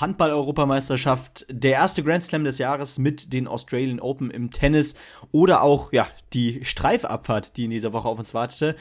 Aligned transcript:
Handball-Europameisterschaft, 0.00 1.46
der 1.50 1.72
erste 1.72 2.02
Grand 2.02 2.22
Slam 2.22 2.44
des 2.44 2.58
Jahres 2.58 2.98
mit 2.98 3.32
den 3.32 3.46
Australian 3.46 4.00
Open 4.00 4.30
im 4.30 4.50
Tennis 4.50 4.94
oder 5.32 5.62
auch 5.62 5.92
ja, 5.92 6.06
die 6.32 6.64
Streifabfahrt, 6.64 7.56
die 7.56 7.64
in 7.64 7.70
dieser 7.70 7.92
Woche 7.92 8.08
auf 8.08 8.18
uns 8.18 8.34
wartete. 8.34 8.76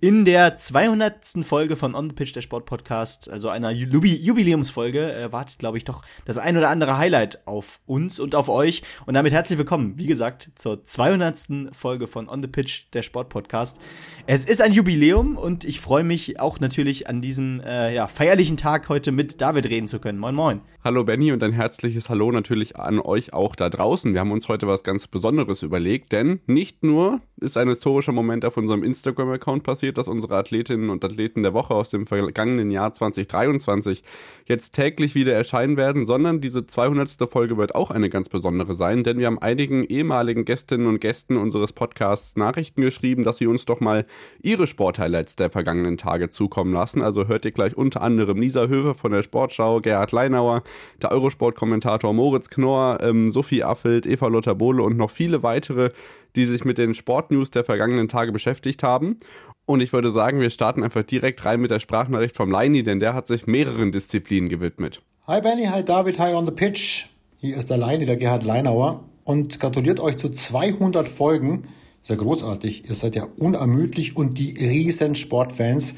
In 0.00 0.24
der 0.24 0.58
200. 0.58 1.44
Folge 1.44 1.76
von 1.76 1.94
On 1.94 2.10
the 2.10 2.14
Pitch, 2.14 2.34
der 2.34 2.42
Sportpodcast, 2.42 3.30
also 3.30 3.48
einer 3.48 3.70
Jubi 3.70 4.16
Jubiläumsfolge, 4.16 5.12
äh, 5.12 5.32
wartet, 5.32 5.58
glaube 5.58 5.78
ich, 5.78 5.84
doch 5.84 6.02
das 6.24 6.38
ein 6.38 6.56
oder 6.56 6.70
andere 6.70 6.98
Highlight 6.98 7.46
auf 7.46 7.80
uns 7.86 8.18
und 8.18 8.34
auf 8.34 8.48
euch. 8.48 8.82
Und 9.06 9.14
damit 9.14 9.32
herzlich 9.32 9.58
willkommen, 9.58 9.96
wie 9.96 10.06
gesagt, 10.06 10.50
zur 10.56 10.84
200. 10.84 11.72
Folge 11.72 12.08
von 12.08 12.28
On 12.28 12.42
the 12.42 12.48
Pitch, 12.48 12.84
der 12.92 13.02
Sportpodcast. 13.02 13.78
Es 14.26 14.44
ist 14.44 14.60
ein 14.60 14.72
Jubiläum 14.72 15.36
und 15.36 15.64
ich 15.64 15.80
freue 15.80 16.04
mich 16.04 16.40
auch 16.40 16.58
natürlich 16.58 17.08
an 17.08 17.20
diesem 17.20 17.60
äh, 17.60 17.94
ja, 17.94 18.08
feierlichen 18.08 18.56
Tag 18.56 18.88
heute 18.88 19.12
mit 19.12 19.40
David 19.40 19.66
reden 19.66 19.88
zu 19.88 20.00
können. 20.00 20.18
Moin, 20.18 20.34
moin. 20.34 20.55
Moin. 20.56 20.75
Hallo 20.86 21.02
Benny 21.02 21.32
und 21.32 21.42
ein 21.42 21.50
herzliches 21.50 22.10
Hallo 22.10 22.30
natürlich 22.30 22.76
an 22.76 23.00
euch 23.00 23.32
auch 23.32 23.56
da 23.56 23.68
draußen. 23.68 24.12
Wir 24.12 24.20
haben 24.20 24.30
uns 24.30 24.48
heute 24.48 24.68
was 24.68 24.84
ganz 24.84 25.08
Besonderes 25.08 25.64
überlegt, 25.64 26.12
denn 26.12 26.38
nicht 26.46 26.84
nur 26.84 27.20
ist 27.38 27.56
ein 27.56 27.68
historischer 27.68 28.12
Moment 28.12 28.44
auf 28.44 28.56
unserem 28.56 28.84
Instagram-Account 28.84 29.64
passiert, 29.64 29.98
dass 29.98 30.06
unsere 30.06 30.36
Athletinnen 30.36 30.88
und 30.88 31.04
Athleten 31.04 31.42
der 31.42 31.54
Woche 31.54 31.74
aus 31.74 31.90
dem 31.90 32.06
vergangenen 32.06 32.70
Jahr 32.70 32.94
2023 32.94 34.04
jetzt 34.46 34.74
täglich 34.74 35.16
wieder 35.16 35.34
erscheinen 35.34 35.76
werden, 35.76 36.06
sondern 36.06 36.40
diese 36.40 36.66
200. 36.66 37.16
Folge 37.28 37.56
wird 37.56 37.74
auch 37.74 37.90
eine 37.90 38.08
ganz 38.08 38.28
besondere 38.28 38.72
sein, 38.72 39.02
denn 39.02 39.18
wir 39.18 39.26
haben 39.26 39.40
einigen 39.40 39.82
ehemaligen 39.82 40.44
Gästinnen 40.44 40.86
und 40.86 41.00
Gästen 41.00 41.36
unseres 41.36 41.72
Podcasts 41.72 42.36
Nachrichten 42.36 42.80
geschrieben, 42.80 43.24
dass 43.24 43.38
sie 43.38 43.48
uns 43.48 43.64
doch 43.64 43.80
mal 43.80 44.06
ihre 44.40 44.68
Sporthighlights 44.68 45.34
der 45.34 45.50
vergangenen 45.50 45.98
Tage 45.98 46.30
zukommen 46.30 46.72
lassen. 46.72 47.02
Also 47.02 47.26
hört 47.26 47.44
ihr 47.44 47.50
gleich 47.50 47.76
unter 47.76 48.02
anderem 48.02 48.40
Lisa 48.40 48.68
Höfer 48.68 48.94
von 48.94 49.10
der 49.10 49.24
Sportschau, 49.24 49.80
Gerhard 49.80 50.12
Leinauer, 50.12 50.62
der 51.02 51.12
Eurosport-Kommentator 51.12 52.12
Moritz 52.12 52.50
Knorr, 52.50 52.98
ähm, 53.02 53.30
Sophie 53.30 53.62
Affelt, 53.62 54.06
Eva 54.06 54.28
Lotter 54.28 54.54
Bohle 54.54 54.82
und 54.82 54.96
noch 54.96 55.10
viele 55.10 55.42
weitere, 55.42 55.90
die 56.34 56.44
sich 56.44 56.64
mit 56.64 56.78
den 56.78 56.94
Sportnews 56.94 57.50
der 57.50 57.64
vergangenen 57.64 58.08
Tage 58.08 58.32
beschäftigt 58.32 58.82
haben. 58.82 59.18
Und 59.64 59.80
ich 59.80 59.92
würde 59.92 60.10
sagen, 60.10 60.40
wir 60.40 60.50
starten 60.50 60.82
einfach 60.82 61.02
direkt 61.02 61.44
rein 61.44 61.60
mit 61.60 61.70
der 61.70 61.80
Sprachnachricht 61.80 62.36
vom 62.36 62.50
Leini, 62.50 62.82
denn 62.82 63.00
der 63.00 63.14
hat 63.14 63.26
sich 63.26 63.46
mehreren 63.46 63.90
Disziplinen 63.90 64.48
gewidmet. 64.48 65.02
Hi 65.26 65.40
Benny, 65.40 65.64
hi 65.64 65.84
David, 65.84 66.18
hi 66.18 66.34
on 66.34 66.46
the 66.46 66.52
pitch. 66.52 67.06
Hier 67.38 67.56
ist 67.56 67.68
der 67.68 67.78
Leini, 67.78 68.06
der 68.06 68.16
Gerhard 68.16 68.44
Leinauer 68.44 69.04
und 69.24 69.58
gratuliert 69.58 69.98
euch 69.98 70.16
zu 70.16 70.30
200 70.30 71.08
Folgen. 71.08 71.62
Sehr 72.00 72.16
großartig. 72.16 72.88
Ihr 72.88 72.94
seid 72.94 73.16
ja 73.16 73.26
unermüdlich 73.36 74.16
und 74.16 74.38
die 74.38 74.52
riesen 74.52 75.16
Sportfans. 75.16 75.96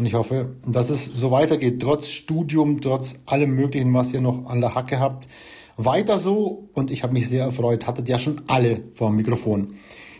Und 0.00 0.06
ich 0.06 0.14
hoffe, 0.14 0.52
dass 0.64 0.88
es 0.88 1.04
so 1.04 1.30
weitergeht, 1.30 1.82
trotz 1.82 2.08
Studium, 2.08 2.80
trotz 2.80 3.16
allem 3.26 3.54
Möglichen, 3.54 3.92
was 3.92 4.14
ihr 4.14 4.22
noch 4.22 4.46
an 4.46 4.62
der 4.62 4.74
Hacke 4.74 4.98
habt. 4.98 5.28
Weiter 5.76 6.18
so 6.18 6.70
und 6.72 6.90
ich 6.90 7.02
habe 7.02 7.12
mich 7.12 7.28
sehr 7.28 7.44
erfreut, 7.44 7.86
hattet 7.86 8.08
ja 8.08 8.18
schon 8.18 8.40
alle 8.46 8.80
vor 8.94 9.08
dem 9.08 9.16
Mikrofon. 9.16 9.74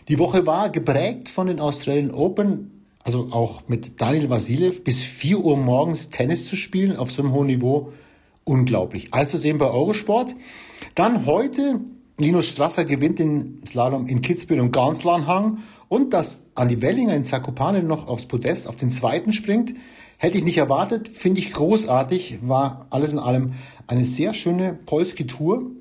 Die 0.07 0.19
Woche 0.19 0.45
war 0.45 0.69
geprägt 0.69 1.29
von 1.29 1.47
den 1.47 1.59
Australian 1.59 2.11
Open, 2.11 2.85
also 3.03 3.29
auch 3.31 3.63
mit 3.69 3.99
Daniel 3.99 4.29
Vasilev 4.29 4.83
bis 4.83 5.01
4 5.01 5.39
Uhr 5.39 5.57
morgens 5.57 6.11
Tennis 6.11 6.45
zu 6.45 6.55
spielen 6.55 6.95
auf 6.95 7.11
so 7.11 7.23
einem 7.23 7.31
hohen 7.31 7.47
Niveau. 7.47 7.91
Unglaublich. 8.43 9.11
Also 9.15 9.39
sehen 9.39 9.57
bei 9.57 9.71
Eurosport. 9.71 10.35
Dann 10.93 11.25
heute, 11.25 11.79
Linus 12.17 12.47
Strasser 12.47 12.85
gewinnt 12.85 13.19
den 13.19 13.61
Slalom 13.65 14.05
in 14.07 14.21
Kitzbühel 14.21 14.59
und 14.59 14.71
Ganslanhang 14.71 15.59
und 15.87 16.13
dass 16.13 16.43
Andi 16.55 16.81
Wellinger 16.81 17.15
in 17.15 17.23
Zakopane 17.23 17.83
noch 17.83 18.07
aufs 18.07 18.27
Podest 18.27 18.67
auf 18.67 18.75
den 18.75 18.91
zweiten 18.91 19.33
springt, 19.33 19.73
hätte 20.17 20.37
ich 20.37 20.43
nicht 20.43 20.57
erwartet. 20.57 21.07
Finde 21.09 21.39
ich 21.39 21.51
großartig. 21.51 22.39
War 22.43 22.85
alles 22.91 23.11
in 23.11 23.19
allem 23.19 23.53
eine 23.87 24.05
sehr 24.05 24.33
schöne 24.33 24.77
Polski-Tour. 24.85 25.71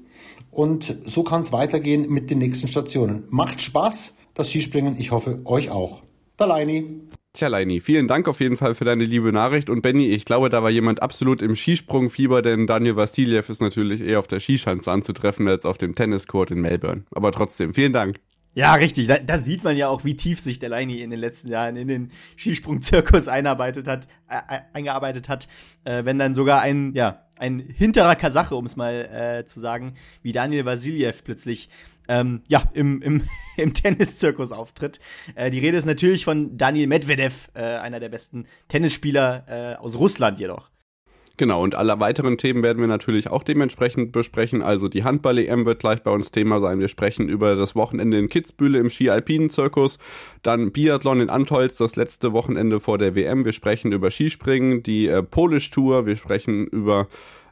Und 0.50 0.98
so 1.04 1.22
kann 1.22 1.42
es 1.42 1.52
weitergehen 1.52 2.08
mit 2.08 2.30
den 2.30 2.38
nächsten 2.38 2.66
Stationen. 2.66 3.24
Macht 3.28 3.60
Spaß, 3.60 4.16
das 4.34 4.50
Skispringen. 4.50 4.96
Ich 4.98 5.10
hoffe, 5.12 5.42
euch 5.44 5.70
auch. 5.70 6.00
Der 6.38 6.46
Leini. 6.46 7.02
Tja, 7.32 7.46
Leini, 7.46 7.80
vielen 7.80 8.08
Dank 8.08 8.26
auf 8.26 8.40
jeden 8.40 8.56
Fall 8.56 8.74
für 8.74 8.84
deine 8.84 9.04
liebe 9.04 9.32
Nachricht. 9.32 9.70
Und 9.70 9.82
Benny, 9.82 10.08
ich 10.08 10.24
glaube, 10.24 10.48
da 10.50 10.64
war 10.64 10.70
jemand 10.70 11.00
absolut 11.00 11.42
im 11.42 11.54
Skisprungfieber, 11.54 12.42
denn 12.42 12.66
Daniel 12.66 12.96
Vassiljev 12.96 13.48
ist 13.48 13.62
natürlich 13.62 14.00
eher 14.00 14.18
auf 14.18 14.26
der 14.26 14.40
Skischanze 14.40 14.90
anzutreffen 14.90 15.46
als 15.46 15.64
auf 15.64 15.78
dem 15.78 15.94
Tenniscourt 15.94 16.50
in 16.50 16.60
Melbourne. 16.60 17.04
Aber 17.12 17.30
trotzdem, 17.30 17.72
vielen 17.72 17.92
Dank. 17.92 18.18
Ja, 18.54 18.74
richtig. 18.74 19.06
Da, 19.06 19.18
da, 19.18 19.38
sieht 19.38 19.62
man 19.62 19.76
ja 19.76 19.86
auch, 19.88 20.04
wie 20.04 20.16
tief 20.16 20.40
sich 20.40 20.58
der 20.58 20.70
Leini 20.70 21.02
in 21.02 21.10
den 21.10 21.20
letzten 21.20 21.48
Jahren 21.48 21.76
in 21.76 21.86
den 21.86 22.10
Skisprungzirkus 22.36 23.28
einarbeitet 23.28 23.86
hat, 23.86 24.08
äh, 24.28 24.56
äh, 24.56 24.60
eingearbeitet 24.72 25.28
hat. 25.28 25.46
Äh, 25.84 26.04
wenn 26.04 26.18
dann 26.18 26.34
sogar 26.34 26.60
ein, 26.60 26.92
ja, 26.94 27.28
ein 27.40 27.58
hinterer 27.58 28.14
Kasache, 28.16 28.54
um 28.54 28.66
es 28.66 28.76
mal 28.76 29.40
äh, 29.40 29.46
zu 29.46 29.60
sagen, 29.60 29.94
wie 30.22 30.32
Daniel 30.32 30.66
Vasiljev 30.66 31.24
plötzlich 31.24 31.68
ähm, 32.08 32.42
ja, 32.48 32.64
im, 32.74 33.00
im, 33.02 33.22
im 33.56 33.72
Tenniszirkus 33.72 34.52
auftritt. 34.52 35.00
Äh, 35.34 35.50
die 35.50 35.58
Rede 35.58 35.78
ist 35.78 35.86
natürlich 35.86 36.24
von 36.24 36.56
Daniel 36.56 36.86
Medvedev, 36.86 37.48
äh, 37.54 37.60
einer 37.60 37.98
der 37.98 38.10
besten 38.10 38.46
Tennisspieler 38.68 39.78
aus 39.80 39.96
Russland 39.96 40.38
jedoch. 40.38 40.69
Genau, 41.40 41.62
und 41.62 41.74
alle 41.74 41.98
weiteren 41.98 42.36
Themen 42.36 42.62
werden 42.62 42.80
wir 42.80 42.86
natürlich 42.86 43.30
auch 43.30 43.42
dementsprechend 43.42 44.12
besprechen. 44.12 44.60
Also 44.60 44.88
die 44.88 45.04
Handball-EM 45.04 45.64
wird 45.64 45.78
gleich 45.78 46.02
bei 46.02 46.10
uns 46.10 46.32
Thema 46.32 46.60
sein. 46.60 46.80
Wir 46.80 46.88
sprechen 46.88 47.30
über 47.30 47.56
das 47.56 47.74
Wochenende 47.74 48.18
in 48.18 48.28
Kitzbühel 48.28 48.74
im 48.74 48.90
Ski-Alpinen-Zirkus. 48.90 49.98
Dann 50.42 50.70
Biathlon 50.70 51.22
in 51.22 51.30
Antolz, 51.30 51.78
das 51.78 51.96
letzte 51.96 52.34
Wochenende 52.34 52.78
vor 52.78 52.98
der 52.98 53.14
WM. 53.14 53.46
Wir 53.46 53.54
sprechen 53.54 53.90
über 53.90 54.10
Skispringen, 54.10 54.82
die 54.82 55.06
äh, 55.06 55.22
Polish-Tour. 55.22 56.04
Wir 56.04 56.18
sprechen 56.18 56.66
über 56.66 57.08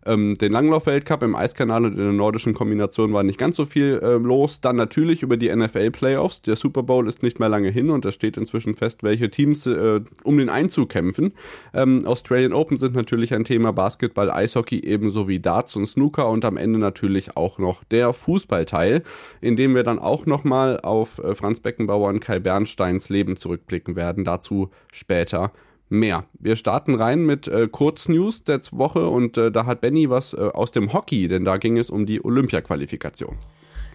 ähm, 0.06 0.34
den 0.34 0.52
Langlauf-Weltcup 0.52 1.22
im 1.22 1.34
Eiskanal 1.34 1.84
und 1.84 1.92
in 1.92 1.98
der 1.98 2.12
nordischen 2.12 2.54
Kombination 2.54 3.12
war 3.12 3.22
nicht 3.22 3.38
ganz 3.38 3.56
so 3.56 3.64
viel 3.64 4.00
äh, 4.02 4.14
los. 4.14 4.60
Dann 4.60 4.76
natürlich 4.76 5.22
über 5.22 5.36
die 5.36 5.54
NFL-Playoffs. 5.54 6.42
Der 6.42 6.56
Super 6.56 6.82
Bowl 6.82 7.08
ist 7.08 7.22
nicht 7.22 7.38
mehr 7.38 7.48
lange 7.48 7.70
hin 7.70 7.90
und 7.90 8.04
es 8.04 8.14
steht 8.14 8.36
inzwischen 8.36 8.74
fest, 8.74 9.02
welche 9.02 9.30
Teams 9.30 9.66
äh, 9.66 10.00
um 10.24 10.38
den 10.38 10.48
Einzug 10.48 10.90
kämpfen. 10.90 11.32
Ähm, 11.74 12.04
Australian 12.04 12.52
Open 12.52 12.76
sind 12.76 12.94
natürlich 12.94 13.34
ein 13.34 13.44
Thema, 13.44 13.72
Basketball, 13.72 14.30
Eishockey 14.30 14.80
ebenso 14.84 15.28
wie 15.28 15.40
Darts 15.40 15.76
und 15.76 15.86
Snooker 15.86 16.28
und 16.28 16.44
am 16.44 16.56
Ende 16.56 16.78
natürlich 16.78 17.36
auch 17.36 17.58
noch 17.58 17.84
der 17.84 18.12
Fußballteil, 18.12 19.02
in 19.40 19.56
dem 19.56 19.74
wir 19.74 19.82
dann 19.82 19.98
auch 19.98 20.26
nochmal 20.26 20.80
auf 20.80 21.18
äh, 21.18 21.34
Franz 21.34 21.60
Beckenbauer 21.60 22.08
und 22.08 22.20
Kai 22.20 22.38
Bernsteins 22.38 23.08
Leben 23.08 23.36
zurückblicken 23.36 23.96
werden. 23.96 24.24
Dazu 24.24 24.70
später 24.92 25.52
mehr. 25.88 26.24
Wir 26.38 26.56
starten 26.56 26.94
rein 26.94 27.24
mit 27.24 27.48
äh, 27.48 27.68
Kurznews 27.68 28.44
der 28.44 28.60
Woche 28.72 29.08
und 29.08 29.36
äh, 29.36 29.50
da 29.50 29.66
hat 29.66 29.80
Benny 29.80 30.10
was 30.10 30.34
äh, 30.34 30.36
aus 30.36 30.72
dem 30.72 30.92
Hockey, 30.92 31.28
denn 31.28 31.44
da 31.44 31.56
ging 31.56 31.78
es 31.78 31.90
um 31.90 32.06
die 32.06 32.24
Olympia-Qualifikation. 32.24 33.36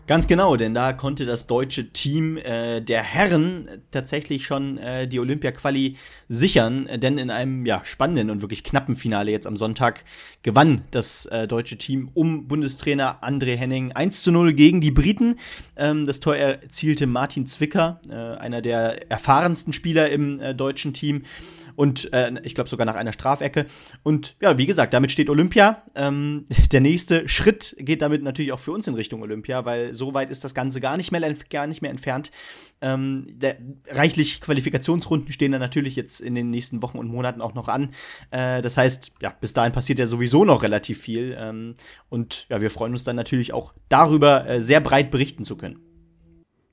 Ganz 0.05 0.27
genau, 0.27 0.57
denn 0.57 0.73
da 0.73 0.91
konnte 0.91 1.25
das 1.25 1.47
deutsche 1.47 1.93
Team 1.93 2.35
äh, 2.35 2.81
der 2.81 3.01
Herren 3.01 3.69
tatsächlich 3.89 4.45
schon 4.45 4.77
äh, 4.77 5.07
die 5.07 5.17
Olympia-Quali 5.17 5.95
sichern, 6.27 6.89
denn 6.97 7.17
in 7.17 7.29
einem 7.29 7.65
ja, 7.65 7.81
spannenden 7.85 8.29
und 8.29 8.41
wirklich 8.41 8.65
knappen 8.65 8.97
Finale 8.97 9.31
jetzt 9.31 9.47
am 9.47 9.55
Sonntag 9.55 10.03
gewann 10.41 10.81
das 10.91 11.25
äh, 11.27 11.47
deutsche 11.47 11.77
Team 11.77 12.09
um 12.13 12.49
Bundestrainer 12.49 13.23
André 13.23 13.55
Henning 13.55 13.93
1 13.93 14.23
zu 14.23 14.33
0 14.33 14.51
gegen 14.51 14.81
die 14.81 14.91
Briten. 14.91 15.37
Ähm, 15.77 16.05
das 16.05 16.19
Tor 16.19 16.35
erzielte 16.35 17.07
Martin 17.07 17.47
Zwicker, 17.47 18.01
äh, 18.09 18.13
einer 18.13 18.61
der 18.61 19.09
erfahrensten 19.09 19.71
Spieler 19.71 20.09
im 20.09 20.41
äh, 20.41 20.53
deutschen 20.53 20.93
Team 20.93 21.21
und 21.75 22.11
äh, 22.13 22.31
ich 22.43 22.55
glaube 22.55 22.69
sogar 22.69 22.85
nach 22.85 22.95
einer 22.95 23.13
Strafecke. 23.13 23.65
Und 24.03 24.35
ja, 24.41 24.57
wie 24.57 24.65
gesagt, 24.65 24.93
damit 24.93 25.11
steht 25.11 25.29
Olympia. 25.29 25.83
Ähm, 25.95 26.45
der 26.71 26.81
nächste 26.81 27.27
Schritt 27.27 27.75
geht 27.79 28.01
damit 28.01 28.23
natürlich 28.23 28.51
auch 28.51 28.59
für 28.59 28.71
uns 28.71 28.87
in 28.87 28.95
Richtung 28.95 29.21
Olympia, 29.21 29.65
weil 29.65 29.93
so 29.93 30.13
weit 30.13 30.29
ist 30.29 30.43
das 30.43 30.53
Ganze 30.53 30.79
gar 30.79 30.97
nicht 30.97 31.11
mehr, 31.11 31.21
gar 31.49 31.67
nicht 31.67 31.81
mehr 31.81 31.91
entfernt. 31.91 32.31
Ähm, 32.81 33.27
der, 33.29 33.57
reichlich 33.89 34.41
Qualifikationsrunden 34.41 35.31
stehen 35.31 35.51
dann 35.51 35.61
natürlich 35.61 35.95
jetzt 35.95 36.19
in 36.19 36.35
den 36.35 36.49
nächsten 36.49 36.81
Wochen 36.81 36.97
und 36.97 37.07
Monaten 37.07 37.41
auch 37.41 37.53
noch 37.53 37.67
an. 37.67 37.91
Äh, 38.31 38.61
das 38.61 38.77
heißt, 38.77 39.13
ja, 39.21 39.33
bis 39.39 39.53
dahin 39.53 39.71
passiert 39.71 39.99
ja 39.99 40.05
sowieso 40.05 40.45
noch 40.45 40.63
relativ 40.63 40.99
viel. 40.99 41.35
Ähm, 41.39 41.75
und 42.09 42.45
ja, 42.49 42.61
wir 42.61 42.69
freuen 42.69 42.93
uns 42.93 43.03
dann 43.03 43.15
natürlich 43.15 43.53
auch 43.53 43.73
darüber, 43.89 44.47
äh, 44.47 44.61
sehr 44.61 44.81
breit 44.81 45.11
berichten 45.11 45.43
zu 45.43 45.55
können. 45.55 45.92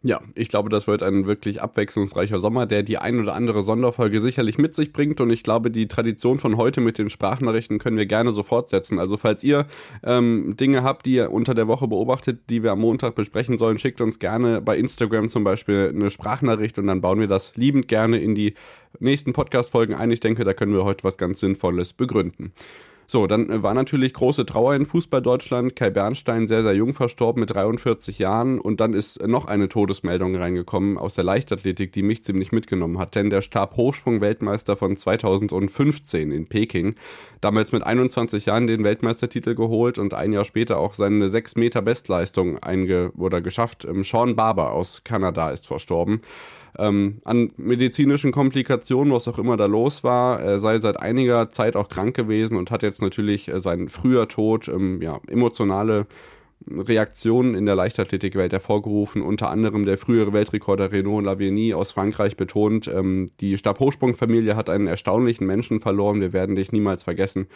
Ja, 0.03 0.23
ich 0.35 0.49
glaube, 0.49 0.71
das 0.71 0.87
wird 0.87 1.03
ein 1.03 1.27
wirklich 1.27 1.61
abwechslungsreicher 1.61 2.39
Sommer, 2.39 2.65
der 2.65 2.83
die 2.83 2.97
ein 2.97 3.21
oder 3.21 3.35
andere 3.35 3.61
Sonderfolge 3.61 4.19
sicherlich 4.19 4.57
mit 4.57 4.75
sich 4.75 4.95
bringt. 4.95 5.21
Und 5.21 5.29
ich 5.29 5.43
glaube, 5.43 5.71
die 5.71 5.89
Tradition 5.89 6.39
von 6.39 6.57
heute 6.57 6.81
mit 6.81 6.97
den 6.97 7.11
Sprachnachrichten 7.11 7.79
können 7.79 7.99
wir 7.99 8.07
gerne 8.07 8.33
so 8.33 8.43
fortsetzen. 8.43 8.99
Also 8.99 9.19
falls 9.19 9.45
ihr 9.45 9.67
ähm, 10.03 10.57
Dinge 10.59 10.83
habt, 10.85 11.05
die 11.05 11.17
ihr 11.17 11.31
unter 11.31 11.53
der 11.53 11.69
Woche 11.69 11.87
beobachtet, 11.87 12.49
die 12.49 12.63
wir 12.63 12.73
am 12.73 12.81
Montag 12.81 13.15
besprechen 13.15 13.59
sollen, 13.59 13.77
schickt 13.77 14.01
uns 14.01 14.19
gerne 14.19 14.63
bei 14.63 14.79
Instagram 14.79 15.29
zum 15.29 15.45
Beispiel 15.45 15.93
eine 15.95 16.09
Sprachnachricht 16.09 16.79
und 16.79 16.87
dann 16.87 17.03
bauen 17.03 17.21
wir 17.21 17.29
das 17.29 17.55
liebend 17.57 17.87
gerne 17.87 18.19
in 18.21 18.35
die 18.35 18.55
nächsten 19.01 19.35
Podcast-Folgen 19.35 19.95
ein. 19.95 20.11
Ich 20.11 20.21
denke, 20.21 20.45
da 20.45 20.55
können 20.55 20.73
wir 20.73 20.85
heute 20.85 21.05
was 21.05 21.19
ganz 21.19 21.41
Sinnvolles 21.41 21.93
begründen. 21.93 22.55
So, 23.13 23.27
dann 23.27 23.51
äh, 23.51 23.61
war 23.61 23.75
natürlich 23.75 24.15
große 24.15 24.47
Trauer 24.47 24.77
in 24.77 24.87
Fußball 24.87 25.21
Deutschland. 25.21 25.75
Kai 25.75 25.91
Bernstein 25.91 26.47
sehr, 26.47 26.63
sehr 26.63 26.75
jung 26.75 26.95
verstorben 26.95 27.41
mit 27.41 27.53
43 27.53 28.21
Jahren. 28.21 28.61
Und 28.61 28.81
dann 28.81 28.95
ist 28.95 29.21
noch 29.27 29.47
eine 29.47 29.69
Todesmeldung 29.69 30.37
reingekommen 30.37 30.97
aus 30.97 31.15
der 31.17 31.25
Leichtathletik, 31.25 31.91
die 31.91 32.05
mich 32.05 32.23
ziemlich 32.23 32.53
mitgenommen 32.53 33.01
hat. 33.01 33.17
Denn 33.17 33.29
der 33.29 33.43
Stabhochsprung-Weltmeister 33.43 34.77
von 34.77 34.97
2015 34.97 36.31
in 36.31 36.47
Peking, 36.47 36.95
damals 37.41 37.73
mit 37.73 37.83
21 37.83 38.47
Jahren 38.47 38.69
den 38.69 38.85
Weltmeistertitel 38.85 39.57
geholt 39.57 39.99
und 39.99 40.15
ein 40.15 40.33
Jahr 40.33 40.45
später 40.45 40.79
auch 40.79 40.95
seine 40.95 41.29
6 41.29 41.57
Meter 41.57 41.83
Bestleistung 41.83 42.59
einge 42.63 43.11
oder 43.17 43.41
geschafft. 43.41 43.85
Ähm, 43.85 44.05
Sean 44.05 44.37
Barber 44.37 44.71
aus 44.71 45.03
Kanada 45.03 45.51
ist 45.51 45.67
verstorben 45.67 46.21
ähm, 46.79 47.21
an 47.25 47.53
medizinischen 47.57 48.33
Komplikationen, 48.33 49.13
was 49.13 49.29
auch 49.29 49.39
immer 49.39 49.57
da 49.57 49.67
los 49.67 50.05
war. 50.05 50.41
Er 50.41 50.59
sei 50.59 50.79
seit 50.79 51.01
einiger 51.01 51.51
Zeit 51.51 51.77
auch 51.77 51.89
krank 51.89 52.15
gewesen 52.17 52.57
und 52.57 52.71
hat 52.71 52.83
jetzt 52.83 53.03
natürlich 53.03 53.49
äh, 53.49 53.59
seinen 53.59 53.89
früher 53.89 54.29
Tod, 54.29 54.69
ähm, 54.69 55.01
ja, 55.03 55.21
emotionale 55.29 56.07
Reaktionen 56.69 57.55
in 57.55 57.67
der 57.67 57.75
Leichtathletikwelt 57.75 58.53
hervorgerufen. 58.53 59.23
Unter 59.23 59.51
anderem 59.51 59.87
der 59.87 59.99
frühere 59.99 60.33
Weltrekorder 60.33 60.93
Renaud 60.93 61.25
Lavigny 61.25 61.73
aus 61.75 61.93
Frankreich 61.93 62.37
betont, 62.37 62.87
ähm, 62.89 63.29
die 63.41 63.57
Stabhochsprungfamilie 63.57 64.57
hat 64.57 64.69
einen 64.69 64.87
erstaunlichen 64.87 65.47
Menschen 65.47 65.81
verloren. 65.81 66.21
Wir 66.21 66.33
werden 66.33 66.57
dich 66.57 66.73
niemals 66.73 67.03
vergessen. 67.03 67.47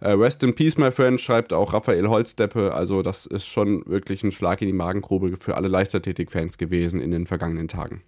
Äh, 0.00 0.10
Rest 0.10 0.42
in 0.42 0.54
Peace, 0.54 0.76
my 0.76 0.90
friend, 0.90 1.20
schreibt 1.20 1.52
auch 1.52 1.72
Raphael 1.72 2.08
Holzdeppe. 2.08 2.74
Also 2.74 3.02
das 3.02 3.26
ist 3.26 3.46
schon 3.46 3.86
wirklich 3.86 4.22
ein 4.22 4.32
Schlag 4.32 4.60
in 4.60 4.68
die 4.68 4.74
Magengrube 4.74 5.34
für 5.40 5.56
alle 5.56 5.68
Leichtathletik-Fans 5.68 6.58
gewesen 6.58 7.00
in 7.00 7.10
den 7.10 7.26
vergangenen 7.26 7.68
Tagen. 7.68 8.02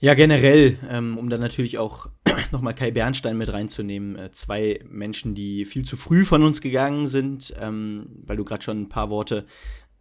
Ja, 0.00 0.14
generell, 0.14 0.78
ähm, 0.88 1.18
um 1.18 1.28
dann 1.28 1.40
natürlich 1.40 1.78
auch 1.78 2.06
nochmal 2.52 2.74
Kai 2.74 2.92
Bernstein 2.92 3.36
mit 3.36 3.52
reinzunehmen, 3.52 4.16
äh, 4.16 4.30
zwei 4.30 4.80
Menschen, 4.88 5.34
die 5.34 5.64
viel 5.64 5.84
zu 5.84 5.96
früh 5.96 6.24
von 6.24 6.44
uns 6.44 6.60
gegangen 6.60 7.08
sind, 7.08 7.52
ähm, 7.60 8.20
weil 8.24 8.36
du 8.36 8.44
gerade 8.44 8.62
schon 8.62 8.82
ein 8.82 8.88
paar 8.88 9.10
Worte 9.10 9.44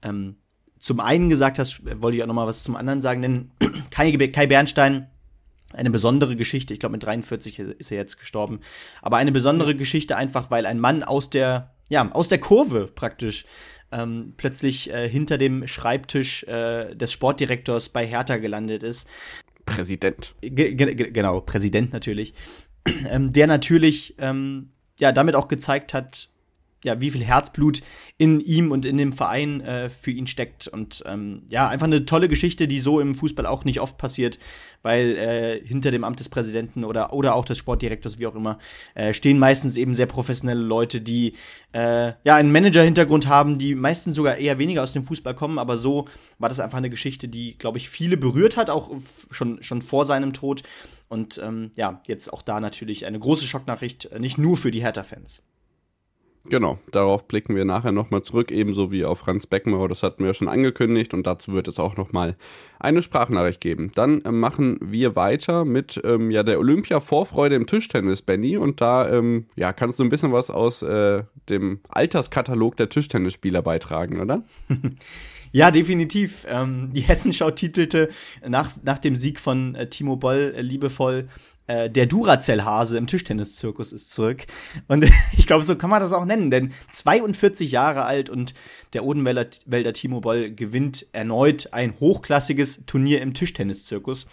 ähm, 0.04 0.36
zum 0.78 1.00
einen 1.00 1.30
gesagt 1.30 1.58
hast, 1.58 1.82
wollte 2.00 2.18
ich 2.18 2.24
auch 2.24 2.28
nochmal 2.28 2.46
was 2.46 2.64
zum 2.64 2.76
anderen 2.76 3.02
sagen, 3.02 3.24
denn 3.24 3.52
Kai, 3.90 4.12
Kai 4.12 4.46
Bernstein, 4.46 5.08
eine 5.74 5.90
besondere 5.90 6.36
Geschichte, 6.36 6.74
ich 6.74 6.80
glaube 6.80 6.94
mit 6.94 7.04
43 7.04 7.58
ist 7.58 7.92
er 7.92 7.98
jetzt 7.98 8.20
gestorben, 8.20 8.60
aber 9.02 9.18
eine 9.18 9.32
besondere 9.32 9.76
Geschichte 9.76 10.16
einfach, 10.16 10.52
weil 10.52 10.68
ein 10.68 10.80
Mann 10.80 11.02
aus 11.02 11.32
der, 11.32 11.74
ja, 11.90 12.12
aus 12.12 12.30
der 12.30 12.38
Kurve 12.38 12.86
praktisch 12.94 13.46
ähm, 13.92 14.34
plötzlich 14.38 14.92
äh, 14.92 15.10
hinter 15.10 15.38
dem 15.38 15.68
Schreibtisch 15.68 16.44
äh, 16.44 16.94
des 16.96 17.12
Sportdirektors 17.12 17.90
bei 17.90 18.06
Hertha 18.06 18.38
gelandet 18.38 18.84
ist. 18.84 19.08
Präsident. 19.68 20.34
G 20.42 20.74
genau, 20.74 21.42
Präsident 21.42 21.94
natürlich. 21.94 22.34
Ähm, 23.10 23.34
der 23.34 23.48
natürlich 23.48 24.16
ähm, 24.18 24.70
ja 24.98 25.12
damit 25.12 25.36
auch 25.36 25.50
gezeigt 25.50 25.94
hat, 25.94 26.30
ja, 26.84 27.02
wie 27.02 27.10
viel 27.10 27.24
Herzblut 27.24 27.82
in 28.18 28.40
ihm 28.40 28.72
und 28.72 28.86
in 28.86 28.98
dem 28.98 29.14
Verein 29.14 29.62
äh, 29.62 29.90
für 29.90 30.12
ihn 30.12 30.28
steckt. 30.28 30.68
Und 30.68 31.04
ähm, 31.08 31.44
ja, 31.50 31.68
einfach 31.68 31.88
eine 31.88 32.06
tolle 32.06 32.30
Geschichte, 32.30 32.68
die 32.68 32.80
so 32.80 33.00
im 33.00 33.16
Fußball 33.16 33.46
auch 33.46 33.66
nicht 33.66 33.82
oft 33.82 33.98
passiert, 33.98 34.38
weil 34.84 35.18
äh, 35.18 35.66
hinter 35.66 35.92
dem 35.92 36.04
Amt 36.04 36.20
des 36.20 36.30
Präsidenten 36.30 36.84
oder, 36.84 37.14
oder 37.14 37.36
auch 37.36 37.46
des 37.46 37.58
Sportdirektors, 37.58 38.20
wie 38.20 38.28
auch 38.28 38.36
immer, 38.36 38.60
äh, 38.94 39.14
stehen 39.14 39.40
meistens 39.40 39.76
eben 39.76 39.96
sehr 39.96 40.06
professionelle 40.06 40.62
Leute, 40.62 41.02
die 41.02 41.34
äh, 41.74 42.14
ja 42.24 42.36
einen 42.36 42.52
Manager-Hintergrund 42.52 43.28
haben, 43.28 43.58
die 43.58 43.74
meistens 43.74 44.16
sogar 44.16 44.38
eher 44.38 44.60
weniger 44.60 44.84
aus 44.84 44.94
dem 44.94 45.04
Fußball 45.04 45.34
kommen. 45.34 45.58
Aber 45.58 45.78
so 45.78 46.06
war 46.38 46.50
das 46.50 46.60
einfach 46.60 46.78
eine 46.78 46.92
Geschichte, 46.92 47.28
die, 47.28 47.58
glaube 47.58 47.80
ich, 47.80 47.90
viele 47.90 48.18
berührt 48.18 48.56
hat, 48.56 48.70
auch 48.70 48.92
schon, 49.32 49.64
schon 49.64 49.82
vor 49.82 50.06
seinem 50.06 50.32
Tod. 50.32 50.62
Und 51.10 51.42
ähm, 51.44 51.72
ja, 51.76 52.02
jetzt 52.06 52.32
auch 52.32 52.44
da 52.44 52.60
natürlich 52.60 53.06
eine 53.06 53.18
große 53.18 53.48
Schocknachricht, 53.48 54.06
äh, 54.06 54.20
nicht 54.20 54.38
nur 54.38 54.58
für 54.58 54.72
die 54.72 54.82
Hertha-Fans. 54.82 55.42
Genau, 56.50 56.80
darauf 56.92 57.28
blicken 57.28 57.56
wir 57.56 57.66
nachher 57.66 57.92
nochmal 57.92 58.24
zurück, 58.24 58.52
ebenso 58.52 58.92
wie 58.92 59.04
auf 59.04 59.20
Franz 59.20 59.48
Beckenbauer, 59.48 59.90
das 59.90 60.02
hatten 60.02 60.24
wir 60.24 60.34
schon 60.34 60.48
angekündigt 60.48 61.14
und 61.14 61.28
dazu 61.28 61.54
wird 61.54 61.68
es 61.68 61.78
auch 61.78 61.98
nochmal 61.98 62.38
eine 62.80 63.02
Sprachnachricht 63.02 63.60
geben. 63.60 63.92
Dann 63.96 64.22
äh, 64.22 64.32
machen 64.32 64.78
wir 64.82 65.16
weiter 65.16 65.66
mit 65.66 66.00
ähm, 66.06 66.32
ja, 66.32 66.44
der 66.44 66.60
Olympia-Vorfreude 66.60 67.56
im 67.56 67.68
Tischtennis, 67.68 68.22
Benny, 68.22 68.56
und 68.56 68.80
da 68.80 69.12
ähm, 69.12 69.48
ja, 69.56 69.74
kannst 69.74 70.00
du 70.00 70.04
ein 70.04 70.10
bisschen 70.10 70.32
was 70.32 70.50
aus 70.50 70.82
äh, 70.84 71.24
dem 71.50 71.82
Alterskatalog 71.90 72.78
der 72.78 72.90
Tischtennisspieler 72.90 73.62
beitragen, 73.62 74.22
oder? 74.22 74.44
Ja, 75.54 75.72
definitiv. 75.72 76.46
Ähm, 76.50 76.92
die 76.94 77.02
Hessenschau 77.02 77.52
titelte 77.52 78.10
nach, 78.46 78.70
nach 78.84 79.00
dem 79.00 79.16
Sieg 79.16 79.40
von 79.40 79.76
äh, 79.76 79.90
Timo 79.90 80.18
Boll 80.18 80.54
äh, 80.56 80.62
liebevoll 80.62 81.30
äh, 81.68 81.90
der 81.90 82.06
Duracell-Hase 82.06 82.98
im 82.98 83.08
Tischtenniszirkus 83.08 83.92
ist 83.92 84.12
zurück. 84.12 84.46
Und 84.88 85.06
ich 85.38 85.46
glaube, 85.48 85.64
so 85.64 85.76
kann 85.76 85.90
man 85.90 86.02
das 86.02 86.14
auch 86.14 86.26
nennen, 86.26 86.52
denn 86.52 86.74
42 86.92 87.72
Jahre 87.72 88.06
alt 88.06 88.30
und 88.30 88.54
der 88.94 89.04
Odenwälder 89.04 89.94
Timo 89.94 90.22
Boll 90.22 90.52
gewinnt 90.52 91.06
erneut 91.12 91.74
ein 91.74 91.94
hochklassiges 92.00 92.86
Turnier 92.86 93.22
im 93.22 93.34
Tischtenniszirkus. 93.34 94.28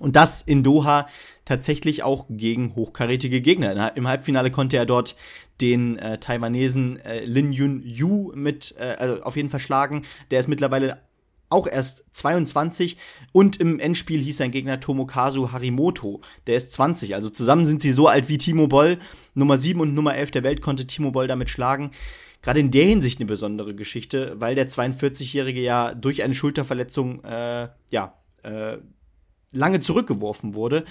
Und 0.00 0.16
das 0.16 0.42
in 0.42 0.64
Doha 0.64 1.08
tatsächlich 1.44 2.02
auch 2.02 2.26
gegen 2.28 2.74
hochkarätige 2.74 3.40
Gegner. 3.40 3.96
Im 3.96 4.08
Halbfinale 4.08 4.50
konnte 4.50 4.76
er 4.76 4.86
dort 4.86 5.14
den 5.60 5.98
äh, 5.98 6.18
Taiwanesen 6.18 6.98
äh, 7.00 7.24
Lin 7.24 7.52
Yun 7.52 7.80
Yu 7.84 8.32
mit 8.34 8.74
äh, 8.78 8.96
also 8.98 9.22
auf 9.22 9.36
jeden 9.36 9.50
Fall 9.50 9.60
schlagen. 9.60 10.02
Der 10.32 10.40
ist 10.40 10.48
mittlerweile 10.48 10.98
auch 11.48 11.66
erst 11.66 12.04
22 12.12 12.96
und 13.32 13.56
im 13.56 13.78
Endspiel 13.78 14.20
hieß 14.20 14.38
sein 14.38 14.50
Gegner 14.50 14.80
Tomokazu 14.80 15.52
Harimoto, 15.52 16.20
der 16.46 16.56
ist 16.56 16.72
20, 16.72 17.14
also 17.14 17.30
zusammen 17.30 17.66
sind 17.66 17.82
sie 17.82 17.92
so 17.92 18.08
alt 18.08 18.28
wie 18.28 18.38
Timo 18.38 18.66
Boll, 18.66 18.98
Nummer 19.34 19.58
7 19.58 19.80
und 19.80 19.94
Nummer 19.94 20.14
11 20.16 20.32
der 20.32 20.42
Welt 20.42 20.60
konnte 20.62 20.86
Timo 20.86 21.10
Boll 21.10 21.28
damit 21.28 21.50
schlagen. 21.50 21.90
Gerade 22.42 22.60
in 22.60 22.70
der 22.70 22.84
Hinsicht 22.84 23.20
eine 23.20 23.26
besondere 23.26 23.74
Geschichte, 23.74 24.34
weil 24.38 24.54
der 24.54 24.68
42-Jährige 24.68 25.62
ja 25.62 25.94
durch 25.94 26.22
eine 26.22 26.34
Schulterverletzung 26.34 27.24
äh, 27.24 27.68
ja 27.90 28.18
äh, 28.42 28.76
lange 29.50 29.80
zurückgeworfen 29.80 30.54
wurde. 30.54 30.84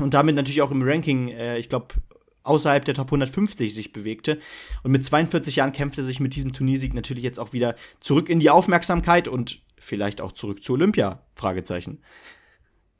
Und 0.00 0.14
damit 0.14 0.36
natürlich 0.36 0.62
auch 0.62 0.70
im 0.70 0.82
Ranking, 0.82 1.28
äh, 1.28 1.58
ich 1.58 1.68
glaube, 1.68 1.88
außerhalb 2.44 2.84
der 2.84 2.94
Top 2.94 3.08
150 3.08 3.74
sich 3.74 3.92
bewegte. 3.92 4.38
Und 4.82 4.92
mit 4.92 5.04
42 5.04 5.56
Jahren 5.56 5.72
kämpfte 5.72 6.02
sich 6.02 6.20
mit 6.20 6.36
diesem 6.36 6.52
Turniersieg 6.52 6.94
natürlich 6.94 7.24
jetzt 7.24 7.40
auch 7.40 7.52
wieder 7.52 7.74
zurück 8.00 8.28
in 8.28 8.40
die 8.40 8.50
Aufmerksamkeit 8.50 9.26
und 9.26 9.62
vielleicht 9.78 10.20
auch 10.20 10.32
zurück 10.32 10.62
zu 10.62 10.74
Olympia? 10.74 11.22
Fragezeichen. 11.34 12.00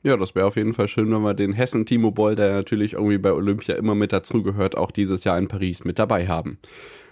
Ja, 0.03 0.17
das 0.17 0.35
wäre 0.35 0.45
auf 0.45 0.55
jeden 0.55 0.73
Fall 0.73 0.87
schön, 0.87 1.11
wenn 1.11 1.23
wir 1.23 1.33
den 1.33 1.53
Hessen 1.53 1.85
Timo 1.85 2.11
Boll, 2.11 2.35
der 2.35 2.53
natürlich 2.53 2.93
irgendwie 2.93 3.17
bei 3.17 3.33
Olympia 3.33 3.75
immer 3.75 3.95
mit 3.95 4.13
dazugehört, 4.13 4.77
auch 4.77 4.91
dieses 4.91 5.23
Jahr 5.23 5.37
in 5.37 5.47
Paris 5.47 5.83
mit 5.83 5.97
dabei 5.97 6.27
haben. 6.27 6.59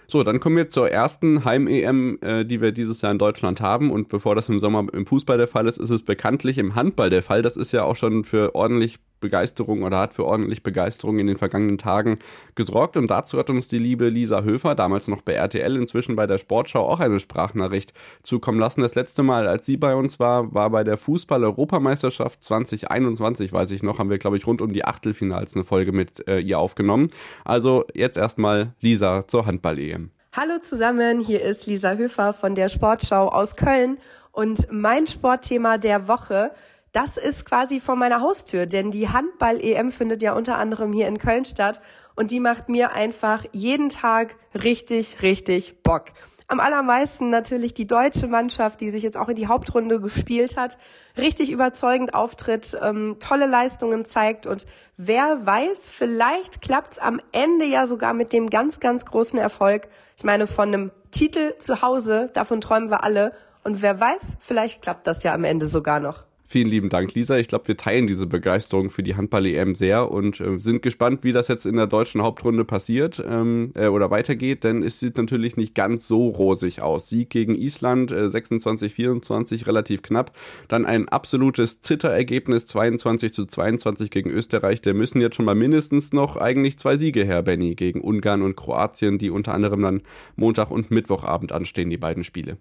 So, 0.06 0.22
dann 0.22 0.38
kommen 0.38 0.56
wir 0.56 0.68
zur 0.68 0.90
ersten 0.90 1.44
Heim-EM, 1.44 2.18
äh, 2.20 2.44
die 2.44 2.60
wir 2.60 2.72
dieses 2.72 3.00
Jahr 3.00 3.10
in 3.10 3.18
Deutschland 3.18 3.60
haben. 3.60 3.90
Und 3.90 4.08
bevor 4.08 4.34
das 4.34 4.48
im 4.48 4.60
Sommer 4.60 4.86
im 4.92 5.06
Fußball 5.06 5.38
der 5.38 5.48
Fall 5.48 5.66
ist, 5.66 5.78
ist 5.78 5.90
es 5.90 6.02
bekanntlich 6.02 6.58
im 6.58 6.74
Handball 6.74 7.10
der 7.10 7.22
Fall. 7.22 7.42
Das 7.42 7.56
ist 7.56 7.72
ja 7.72 7.82
auch 7.84 7.96
schon 7.96 8.22
für 8.22 8.54
ordentlich 8.54 8.98
Begeisterung 9.24 9.82
oder 9.82 9.98
hat 9.98 10.12
für 10.12 10.26
ordentlich 10.26 10.62
Begeisterung 10.62 11.18
in 11.18 11.26
den 11.26 11.38
vergangenen 11.38 11.78
Tagen 11.78 12.18
gesorgt. 12.54 12.98
Und 12.98 13.08
dazu 13.08 13.38
hat 13.38 13.48
uns 13.48 13.68
die 13.68 13.78
liebe 13.78 14.10
Lisa 14.10 14.42
Höfer, 14.42 14.74
damals 14.74 15.08
noch 15.08 15.22
bei 15.22 15.32
RTL, 15.32 15.76
inzwischen 15.76 16.14
bei 16.14 16.26
der 16.26 16.36
Sportschau, 16.36 16.86
auch 16.86 17.00
eine 17.00 17.18
Sprachnachricht 17.20 17.94
zukommen 18.22 18.60
lassen. 18.60 18.82
Das 18.82 18.94
letzte 18.94 19.22
Mal, 19.22 19.48
als 19.48 19.64
sie 19.64 19.78
bei 19.78 19.94
uns 19.94 20.20
war, 20.20 20.52
war 20.52 20.68
bei 20.68 20.84
der 20.84 20.98
Fußball-Europameisterschaft 20.98 22.44
2021, 22.44 23.50
weiß 23.50 23.70
ich 23.70 23.82
noch, 23.82 23.98
haben 23.98 24.10
wir, 24.10 24.18
glaube 24.18 24.36
ich, 24.36 24.46
rund 24.46 24.60
um 24.60 24.74
die 24.74 24.84
Achtelfinals 24.84 25.54
eine 25.54 25.64
Folge 25.64 25.92
mit 25.92 26.28
äh, 26.28 26.38
ihr 26.38 26.58
aufgenommen. 26.58 27.10
Also 27.44 27.86
jetzt 27.94 28.18
erstmal 28.18 28.74
Lisa 28.80 29.26
zur 29.26 29.46
Handball-EM. 29.46 30.10
Hallo 30.36 30.58
zusammen, 30.60 31.20
hier 31.20 31.40
ist 31.40 31.66
Lisa 31.66 31.94
Höfer 31.94 32.34
von 32.34 32.54
der 32.54 32.68
Sportschau 32.68 33.28
aus 33.28 33.56
Köln 33.56 33.98
und 34.32 34.66
mein 34.70 35.06
Sportthema 35.06 35.78
der 35.78 36.08
Woche 36.08 36.50
das 36.94 37.16
ist 37.16 37.44
quasi 37.44 37.80
vor 37.80 37.96
meiner 37.96 38.20
Haustür, 38.20 38.66
denn 38.66 38.92
die 38.92 39.08
Handball-EM 39.08 39.90
findet 39.90 40.22
ja 40.22 40.32
unter 40.32 40.58
anderem 40.58 40.92
hier 40.92 41.08
in 41.08 41.18
Köln 41.18 41.44
statt 41.44 41.80
und 42.14 42.30
die 42.30 42.38
macht 42.38 42.68
mir 42.68 42.92
einfach 42.92 43.44
jeden 43.52 43.88
Tag 43.88 44.36
richtig, 44.54 45.20
richtig 45.20 45.82
Bock. 45.82 46.12
Am 46.46 46.60
allermeisten 46.60 47.30
natürlich 47.30 47.74
die 47.74 47.88
deutsche 47.88 48.28
Mannschaft, 48.28 48.80
die 48.80 48.90
sich 48.90 49.02
jetzt 49.02 49.16
auch 49.16 49.28
in 49.28 49.34
die 49.34 49.48
Hauptrunde 49.48 50.00
gespielt 50.00 50.56
hat, 50.56 50.78
richtig 51.18 51.50
überzeugend 51.50 52.14
auftritt, 52.14 52.78
ähm, 52.80 53.16
tolle 53.18 53.46
Leistungen 53.46 54.04
zeigt 54.04 54.46
und 54.46 54.64
wer 54.96 55.44
weiß, 55.44 55.90
vielleicht 55.90 56.62
klappt's 56.62 57.00
am 57.00 57.20
Ende 57.32 57.64
ja 57.64 57.88
sogar 57.88 58.14
mit 58.14 58.32
dem 58.32 58.50
ganz, 58.50 58.78
ganz 58.78 59.04
großen 59.04 59.38
Erfolg. 59.38 59.88
Ich 60.16 60.22
meine, 60.22 60.46
von 60.46 60.68
einem 60.68 60.92
Titel 61.10 61.58
zu 61.58 61.82
Hause, 61.82 62.28
davon 62.34 62.60
träumen 62.60 62.90
wir 62.90 63.02
alle 63.02 63.32
Und 63.64 63.82
wer 63.82 63.98
weiß, 63.98 64.36
vielleicht 64.38 64.80
klappt 64.82 65.08
das 65.08 65.24
ja 65.24 65.34
am 65.34 65.42
Ende 65.42 65.66
sogar 65.66 65.98
noch. 65.98 66.24
Vielen 66.54 66.68
lieben 66.68 66.88
Dank, 66.88 67.12
Lisa. 67.14 67.36
Ich 67.36 67.48
glaube, 67.48 67.66
wir 67.66 67.76
teilen 67.76 68.06
diese 68.06 68.28
Begeisterung 68.28 68.90
für 68.90 69.02
die 69.02 69.16
Handball-EM 69.16 69.74
sehr 69.74 70.08
und 70.12 70.38
äh, 70.38 70.60
sind 70.60 70.82
gespannt, 70.82 71.24
wie 71.24 71.32
das 71.32 71.48
jetzt 71.48 71.66
in 71.66 71.74
der 71.74 71.88
deutschen 71.88 72.22
Hauptrunde 72.22 72.64
passiert 72.64 73.20
ähm, 73.28 73.72
äh, 73.74 73.88
oder 73.88 74.12
weitergeht, 74.12 74.62
denn 74.62 74.84
es 74.84 75.00
sieht 75.00 75.16
natürlich 75.18 75.56
nicht 75.56 75.74
ganz 75.74 76.06
so 76.06 76.28
rosig 76.28 76.80
aus. 76.80 77.08
Sieg 77.08 77.30
gegen 77.30 77.56
Island 77.56 78.12
äh, 78.12 78.26
26-24, 78.26 79.66
relativ 79.66 80.02
knapp. 80.02 80.30
Dann 80.68 80.86
ein 80.86 81.08
absolutes 81.08 81.80
Zitterergebnis 81.80 82.66
22 82.66 83.34
zu 83.34 83.46
22 83.46 84.12
gegen 84.12 84.30
Österreich. 84.30 84.80
Der 84.80 84.94
müssen 84.94 85.20
jetzt 85.20 85.34
schon 85.34 85.46
mal 85.46 85.56
mindestens 85.56 86.12
noch 86.12 86.36
eigentlich 86.36 86.78
zwei 86.78 86.94
Siege 86.94 87.24
her, 87.24 87.42
Benny, 87.42 87.74
gegen 87.74 88.00
Ungarn 88.00 88.42
und 88.42 88.54
Kroatien, 88.54 89.18
die 89.18 89.30
unter 89.30 89.54
anderem 89.54 89.82
dann 89.82 90.02
Montag 90.36 90.70
und 90.70 90.92
Mittwochabend 90.92 91.50
anstehen, 91.50 91.90
die 91.90 91.98
beiden 91.98 92.22
Spiele. 92.22 92.58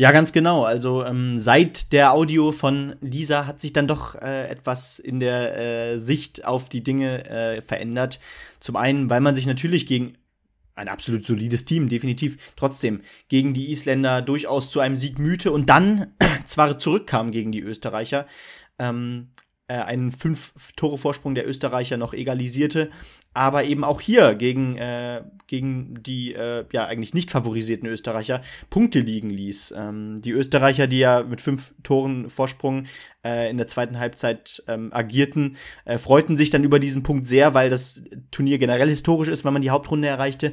Ja, 0.00 0.12
ganz 0.12 0.32
genau. 0.32 0.62
Also 0.62 1.04
ähm, 1.04 1.40
seit 1.40 1.92
der 1.92 2.12
Audio 2.12 2.52
von 2.52 2.94
Lisa 3.00 3.48
hat 3.48 3.60
sich 3.60 3.72
dann 3.72 3.88
doch 3.88 4.14
äh, 4.14 4.48
etwas 4.48 5.00
in 5.00 5.18
der 5.18 5.56
äh, 5.58 5.98
Sicht 5.98 6.44
auf 6.44 6.68
die 6.68 6.84
Dinge 6.84 7.28
äh, 7.28 7.62
verändert. 7.62 8.20
Zum 8.60 8.76
einen, 8.76 9.10
weil 9.10 9.20
man 9.20 9.34
sich 9.34 9.48
natürlich 9.48 9.86
gegen 9.86 10.16
ein 10.76 10.86
absolut 10.86 11.24
solides 11.24 11.64
Team, 11.64 11.88
definitiv, 11.88 12.38
trotzdem 12.54 13.00
gegen 13.26 13.54
die 13.54 13.72
Isländer 13.72 14.22
durchaus 14.22 14.70
zu 14.70 14.78
einem 14.78 14.96
Sieg 14.96 15.18
mühte 15.18 15.50
und 15.50 15.68
dann 15.68 16.14
zwar 16.46 16.78
zurückkam 16.78 17.32
gegen 17.32 17.50
die 17.50 17.60
Österreicher, 17.60 18.28
ähm, 18.78 19.30
äh, 19.66 19.78
einen 19.78 20.12
fünf 20.12 20.52
Tore 20.76 20.96
Vorsprung 20.96 21.34
der 21.34 21.48
Österreicher 21.48 21.96
noch 21.96 22.14
egalisierte, 22.14 22.90
aber 23.34 23.64
eben 23.64 23.84
auch 23.84 24.00
hier 24.00 24.34
gegen, 24.34 24.76
äh, 24.76 25.22
gegen 25.46 26.02
die 26.02 26.34
äh, 26.34 26.64
ja 26.72 26.86
eigentlich 26.86 27.14
nicht 27.14 27.30
favorisierten 27.30 27.88
Österreicher 27.88 28.42
Punkte 28.70 29.00
liegen 29.00 29.30
ließ. 29.30 29.74
Ähm, 29.76 30.20
die 30.20 30.32
Österreicher, 30.32 30.86
die 30.86 30.98
ja 30.98 31.22
mit 31.22 31.40
fünf 31.40 31.74
Toren 31.82 32.28
Vorsprung 32.30 32.86
äh, 33.24 33.50
in 33.50 33.56
der 33.56 33.66
zweiten 33.66 33.98
Halbzeit 33.98 34.62
ähm, 34.66 34.92
agierten, 34.92 35.56
äh, 35.84 35.98
freuten 35.98 36.36
sich 36.36 36.50
dann 36.50 36.64
über 36.64 36.78
diesen 36.78 37.02
Punkt 37.02 37.26
sehr, 37.26 37.54
weil 37.54 37.70
das 37.70 38.00
Turnier 38.30 38.58
generell 38.58 38.88
historisch 38.88 39.28
ist, 39.28 39.44
weil 39.44 39.52
man 39.52 39.62
die 39.62 39.70
Hauptrunde 39.70 40.08
erreichte. 40.08 40.52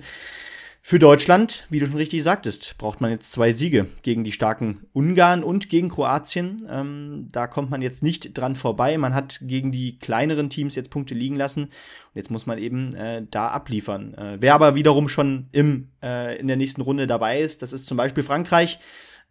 Für 0.87 0.99
Deutschland, 0.99 1.65
wie 1.71 1.79
du 1.79 1.87
schon 1.87 1.95
richtig 1.95 2.21
sagtest, 2.21 2.75
braucht 2.77 3.01
man 3.01 3.09
jetzt 3.09 3.31
zwei 3.31 3.51
Siege 3.51 3.87
gegen 4.03 4.23
die 4.23 4.31
starken 4.31 4.85
Ungarn 4.93 5.43
und 5.43 5.67
gegen 5.67 5.89
Kroatien. 5.89 6.61
Ähm, 6.69 7.27
da 7.31 7.47
kommt 7.47 7.71
man 7.71 7.81
jetzt 7.81 8.03
nicht 8.03 8.37
dran 8.37 8.55
vorbei. 8.55 8.95
Man 8.99 9.15
hat 9.15 9.39
gegen 9.41 9.71
die 9.71 9.97
kleineren 9.97 10.47
Teams 10.47 10.75
jetzt 10.75 10.91
Punkte 10.91 11.15
liegen 11.15 11.37
lassen. 11.37 11.63
Und 11.63 11.71
jetzt 12.13 12.29
muss 12.29 12.45
man 12.45 12.59
eben 12.59 12.93
äh, 12.93 13.25
da 13.31 13.47
abliefern. 13.47 14.13
Äh, 14.13 14.37
wer 14.41 14.53
aber 14.53 14.75
wiederum 14.75 15.09
schon 15.09 15.47
im, 15.51 15.87
äh, 16.03 16.37
in 16.37 16.45
der 16.45 16.55
nächsten 16.55 16.81
Runde 16.81 17.07
dabei 17.07 17.39
ist, 17.41 17.63
das 17.63 17.73
ist 17.73 17.87
zum 17.87 17.97
Beispiel 17.97 18.21
Frankreich. 18.21 18.77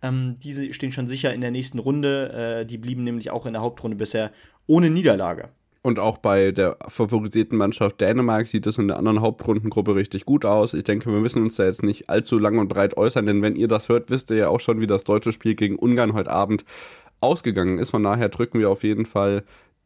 Ähm, 0.03 0.35
diese 0.43 0.73
stehen 0.73 0.91
schon 0.91 1.07
sicher 1.07 1.33
in 1.33 1.41
der 1.41 1.53
nächsten 1.53 1.79
Runde. 1.79 2.63
Äh, 2.63 2.67
die 2.67 2.79
blieben 2.79 3.05
nämlich 3.05 3.31
auch 3.31 3.47
in 3.47 3.53
der 3.53 3.63
Hauptrunde 3.63 3.97
bisher 3.97 4.33
ohne 4.67 4.91
Niederlage. 4.91 5.51
Und 5.87 5.99
auch 5.99 6.17
bei 6.17 6.50
der 6.50 6.79
favorisierten 6.88 7.59
Mannschaft 7.59 8.00
Dänemark 8.00 8.47
sieht 8.47 8.67
es 8.67 8.79
in 8.79 8.88
der 8.88 8.97
anderen 8.97 9.21
Hauptrundengruppe 9.21 9.95
richtig 9.95 10.25
gut 10.25 10.47
aus. 10.47 10.73
Ich 10.73 10.85
denke, 10.85 11.12
wir 11.12 11.21
müssen 11.21 11.43
uns 11.43 11.57
da 11.57 11.67
jetzt 11.67 11.83
nicht 11.83 12.09
allzu 12.09 12.38
lang 12.38 12.57
und 12.57 12.69
breit 12.69 12.97
äußern, 12.97 13.26
denn 13.26 13.43
wenn 13.43 13.55
ihr 13.55 13.69
das 13.69 13.91
hört, 13.91 14.09
wisst 14.09 14.31
ihr 14.31 14.38
ja 14.38 14.49
auch 14.49 14.61
schon, 14.61 14.81
wie 14.81 14.87
das 14.87 15.05
deutsche 15.05 15.31
Spiel 15.31 15.55
gegen 15.55 15.76
Ungarn 15.76 16.14
heute 16.14 16.31
Abend 16.31 16.64
ausgegangen 17.21 17.76
ist. 17.76 17.91
Von 17.91 18.03
daher 18.03 18.31
drücken 18.31 18.61
wir 18.61 18.71
auf 18.71 18.83
jeden 18.83 19.05
Fall 19.05 19.45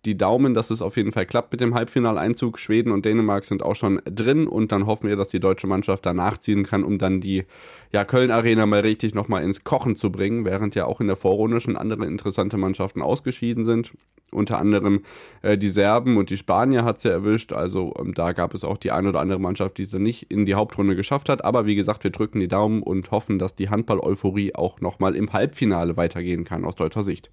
die 0.08 0.16
Daumen, 0.16 0.54
dass 0.54 0.70
es 0.70 0.80
auf 0.80 0.96
jeden 0.96 1.12
Fall 1.12 1.26
klappt 1.26 1.52
mit 1.52 1.60
dem 1.60 1.74
Halbfinaleinzug. 1.74 2.58
Schweden 2.58 2.92
und 2.92 3.04
Dänemark 3.04 3.44
sind 3.44 3.62
auch 3.62 3.76
schon 3.76 4.00
drin 4.06 4.48
und 4.48 4.72
dann 4.72 4.86
hoffen 4.86 5.06
wir, 5.06 5.16
dass 5.16 5.28
die 5.28 5.38
deutsche 5.38 5.66
Mannschaft 5.66 6.06
da 6.06 6.14
nachziehen 6.14 6.64
kann, 6.64 6.82
um 6.82 6.96
dann 6.96 7.20
die 7.20 7.44
ja, 7.92 8.04
Köln-Arena 8.06 8.64
mal 8.64 8.80
richtig 8.80 9.14
nochmal 9.14 9.44
ins 9.44 9.64
Kochen 9.64 9.96
zu 9.96 10.10
bringen, 10.10 10.46
während 10.46 10.74
ja 10.74 10.86
auch 10.86 11.02
in 11.02 11.08
der 11.08 11.16
Vorrunde 11.16 11.60
schon 11.60 11.76
andere 11.76 12.06
interessante 12.06 12.56
Mannschaften 12.56 13.02
ausgeschieden 13.02 13.66
sind. 13.66 13.92
Unter 14.30 14.58
anderem 14.58 15.02
äh, 15.42 15.58
die 15.58 15.68
Serben 15.68 16.16
und 16.16 16.30
die 16.30 16.38
Spanier 16.38 16.84
hat 16.84 16.98
es 16.98 17.02
ja 17.02 17.10
erwischt. 17.10 17.52
Also 17.52 17.94
ähm, 17.98 18.14
da 18.14 18.32
gab 18.32 18.54
es 18.54 18.64
auch 18.64 18.78
die 18.78 18.90
eine 18.90 19.10
oder 19.10 19.20
andere 19.20 19.38
Mannschaft, 19.38 19.76
die 19.76 19.82
es 19.82 19.90
dann 19.90 20.02
nicht 20.02 20.30
in 20.30 20.46
die 20.46 20.54
Hauptrunde 20.54 20.96
geschafft 20.96 21.28
hat. 21.28 21.44
Aber 21.44 21.66
wie 21.66 21.74
gesagt, 21.74 22.02
wir 22.04 22.10
drücken 22.10 22.40
die 22.40 22.48
Daumen 22.48 22.82
und 22.82 23.10
hoffen, 23.10 23.38
dass 23.38 23.54
die 23.54 23.68
Handball-Euphorie 23.68 24.54
auch 24.54 24.80
nochmal 24.80 25.14
im 25.16 25.34
Halbfinale 25.34 25.98
weitergehen 25.98 26.44
kann 26.44 26.64
aus 26.64 26.76
deutscher 26.76 27.02
Sicht. 27.02 27.30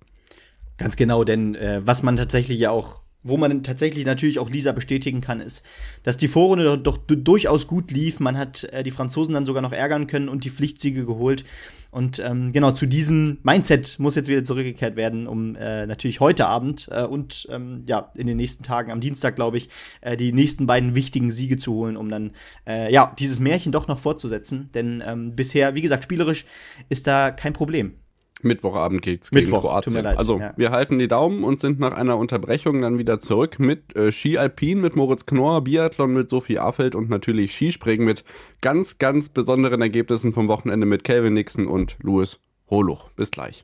Ganz 0.77 0.95
genau, 0.97 1.23
denn 1.23 1.55
äh, 1.55 1.81
was 1.85 2.03
man 2.03 2.17
tatsächlich 2.17 2.59
ja 2.59 2.71
auch, 2.71 3.01
wo 3.23 3.37
man 3.37 3.63
tatsächlich 3.63 4.05
natürlich 4.05 4.39
auch 4.39 4.49
Lisa 4.49 4.73
bestätigen 4.73 5.21
kann, 5.21 5.39
ist, 5.39 5.65
dass 6.03 6.17
die 6.17 6.27
Vorrunde 6.27 6.77
doch, 6.77 6.97
doch 6.97 7.15
durchaus 7.15 7.65
gut 7.65 7.91
lief. 7.91 8.19
Man 8.19 8.37
hat 8.37 8.65
äh, 8.65 8.83
die 8.83 8.91
Franzosen 8.91 9.33
dann 9.33 9.45
sogar 9.45 9.61
noch 9.61 9.71
ärgern 9.71 10.07
können 10.07 10.27
und 10.27 10.43
die 10.43 10.49
Pflichtsiege 10.49 11.05
geholt. 11.05 11.45
Und 11.91 12.19
ähm, 12.19 12.51
genau 12.51 12.71
zu 12.71 12.87
diesem 12.87 13.37
Mindset 13.43 13.95
muss 13.99 14.15
jetzt 14.15 14.27
wieder 14.27 14.43
zurückgekehrt 14.43 14.97
werden, 14.97 15.27
um 15.27 15.55
äh, 15.55 15.87
natürlich 15.87 16.19
heute 16.19 16.45
Abend 16.45 16.89
äh, 16.91 17.03
und 17.03 17.47
ähm, 17.49 17.83
ja 17.87 18.11
in 18.17 18.27
den 18.27 18.35
nächsten 18.35 18.63
Tagen, 18.63 18.91
am 18.91 18.99
Dienstag 18.99 19.37
glaube 19.37 19.55
ich, 19.55 19.69
äh, 20.01 20.17
die 20.17 20.33
nächsten 20.33 20.67
beiden 20.67 20.93
wichtigen 20.93 21.31
Siege 21.31 21.55
zu 21.55 21.73
holen, 21.73 21.95
um 21.95 22.09
dann 22.09 22.33
äh, 22.67 22.91
ja 22.91 23.15
dieses 23.17 23.39
Märchen 23.39 23.71
doch 23.71 23.87
noch 23.87 23.99
fortzusetzen. 23.99 24.69
Denn 24.73 25.01
ähm, 25.07 25.37
bisher, 25.37 25.73
wie 25.73 25.81
gesagt, 25.81 26.03
spielerisch 26.03 26.43
ist 26.89 27.07
da 27.07 27.31
kein 27.31 27.53
Problem. 27.53 27.93
Mittwochabend 28.41 29.01
geht's 29.01 29.31
gegen 29.31 29.45
Mittwoch, 29.45 29.61
Kroatien. 29.61 30.05
also 30.05 30.39
ja. 30.39 30.53
wir 30.57 30.71
halten 30.71 30.99
die 30.99 31.07
Daumen 31.07 31.43
und 31.43 31.59
sind 31.59 31.79
nach 31.79 31.93
einer 31.93 32.17
Unterbrechung 32.17 32.81
dann 32.81 32.97
wieder 32.97 33.19
zurück 33.19 33.59
mit 33.59 33.95
äh, 33.95 34.11
Ski 34.11 34.37
Alpin 34.37 34.81
mit 34.81 34.95
Moritz 34.95 35.25
Knorr, 35.25 35.61
Biathlon 35.61 36.13
mit 36.13 36.29
Sophie 36.29 36.59
Affeld 36.59 36.95
und 36.95 37.09
natürlich 37.09 37.53
Skispringen 37.53 38.05
mit 38.05 38.23
ganz, 38.61 38.97
ganz 38.97 39.29
besonderen 39.29 39.81
Ergebnissen 39.81 40.33
vom 40.33 40.47
Wochenende 40.47 40.85
mit 40.85 41.03
Calvin 41.03 41.33
Nixon 41.33 41.67
und 41.67 41.97
Louis 42.01 42.39
Holuch. 42.69 43.09
Bis 43.15 43.31
gleich. 43.31 43.63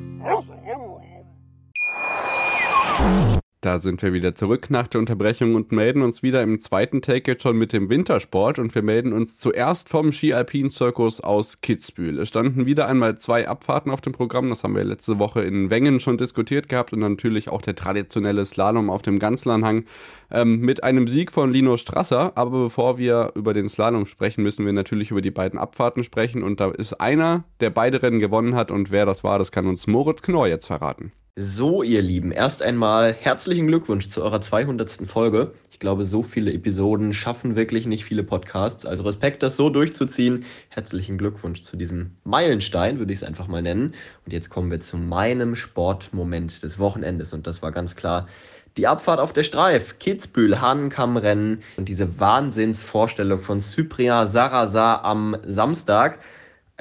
Da 3.61 3.77
sind 3.77 4.01
wir 4.01 4.11
wieder 4.11 4.33
zurück 4.33 4.71
nach 4.71 4.87
der 4.87 4.99
Unterbrechung 4.99 5.53
und 5.53 5.71
melden 5.71 6.01
uns 6.01 6.23
wieder 6.23 6.41
im 6.41 6.59
zweiten 6.61 7.03
Take 7.03 7.29
jetzt 7.29 7.43
schon 7.43 7.59
mit 7.59 7.73
dem 7.73 7.91
Wintersport 7.91 8.57
und 8.57 8.73
wir 8.73 8.81
melden 8.81 9.13
uns 9.13 9.37
zuerst 9.37 9.87
vom 9.87 10.11
Ski 10.11 10.33
Alpin 10.33 10.71
Zirkus 10.71 11.21
aus 11.21 11.61
Kitzbühel. 11.61 12.17
Es 12.17 12.29
standen 12.29 12.65
wieder 12.65 12.87
einmal 12.87 13.19
zwei 13.19 13.47
Abfahrten 13.47 13.91
auf 13.91 14.01
dem 14.01 14.13
Programm, 14.13 14.49
das 14.49 14.63
haben 14.63 14.75
wir 14.75 14.83
letzte 14.83 15.19
Woche 15.19 15.43
in 15.43 15.69
Wengen 15.69 15.99
schon 15.99 16.17
diskutiert 16.17 16.69
gehabt 16.69 16.91
und 16.91 17.01
natürlich 17.01 17.49
auch 17.49 17.61
der 17.61 17.75
traditionelle 17.75 18.45
Slalom 18.45 18.89
auf 18.89 19.03
dem 19.03 19.19
Ganzlanhang 19.19 19.85
ähm, 20.31 20.61
mit 20.61 20.83
einem 20.83 21.07
Sieg 21.07 21.31
von 21.31 21.53
Lino 21.53 21.77
Strasser. 21.77 22.31
Aber 22.33 22.63
bevor 22.63 22.97
wir 22.97 23.31
über 23.35 23.53
den 23.53 23.69
Slalom 23.69 24.07
sprechen, 24.07 24.41
müssen 24.41 24.65
wir 24.65 24.73
natürlich 24.73 25.11
über 25.11 25.21
die 25.21 25.29
beiden 25.29 25.59
Abfahrten 25.59 26.03
sprechen 26.03 26.41
und 26.41 26.59
da 26.59 26.71
ist 26.71 26.93
einer, 26.93 27.43
der 27.59 27.69
beide 27.69 28.01
Rennen 28.01 28.21
gewonnen 28.21 28.55
hat 28.55 28.71
und 28.71 28.89
wer 28.89 29.05
das 29.05 29.23
war, 29.23 29.37
das 29.37 29.51
kann 29.51 29.67
uns 29.67 29.85
Moritz 29.85 30.23
Knorr 30.23 30.47
jetzt 30.47 30.65
verraten. 30.65 31.11
So, 31.37 31.81
ihr 31.81 32.01
Lieben, 32.01 32.33
erst 32.33 32.61
einmal 32.61 33.13
herzlichen 33.13 33.65
Glückwunsch 33.65 34.09
zu 34.09 34.21
eurer 34.21 34.41
200. 34.41 35.07
Folge. 35.07 35.53
Ich 35.71 35.79
glaube, 35.79 36.03
so 36.03 36.23
viele 36.23 36.51
Episoden 36.51 37.13
schaffen 37.13 37.55
wirklich 37.55 37.87
nicht 37.87 38.03
viele 38.03 38.23
Podcasts. 38.23 38.85
Also 38.85 39.03
Respekt, 39.03 39.41
das 39.41 39.55
so 39.55 39.69
durchzuziehen. 39.69 40.43
Herzlichen 40.67 41.17
Glückwunsch 41.17 41.61
zu 41.61 41.77
diesem 41.77 42.17
Meilenstein, 42.25 42.99
würde 42.99 43.13
ich 43.13 43.19
es 43.19 43.23
einfach 43.23 43.47
mal 43.47 43.61
nennen. 43.61 43.93
Und 44.25 44.33
jetzt 44.33 44.49
kommen 44.49 44.69
wir 44.71 44.81
zu 44.81 44.97
meinem 44.97 45.55
Sportmoment 45.55 46.63
des 46.63 46.79
Wochenendes. 46.79 47.33
Und 47.33 47.47
das 47.47 47.61
war 47.61 47.71
ganz 47.71 47.95
klar 47.95 48.27
die 48.75 48.87
Abfahrt 48.87 49.21
auf 49.21 49.31
der 49.31 49.43
Streif. 49.43 49.99
Kitzbühel, 49.99 50.59
Hahnenkammrennen 50.59 51.63
und 51.77 51.87
diese 51.87 52.19
Wahnsinnsvorstellung 52.19 53.39
von 53.39 53.61
Cyprien 53.61 54.27
Sarrazar 54.27 55.05
am 55.05 55.37
Samstag. 55.47 56.19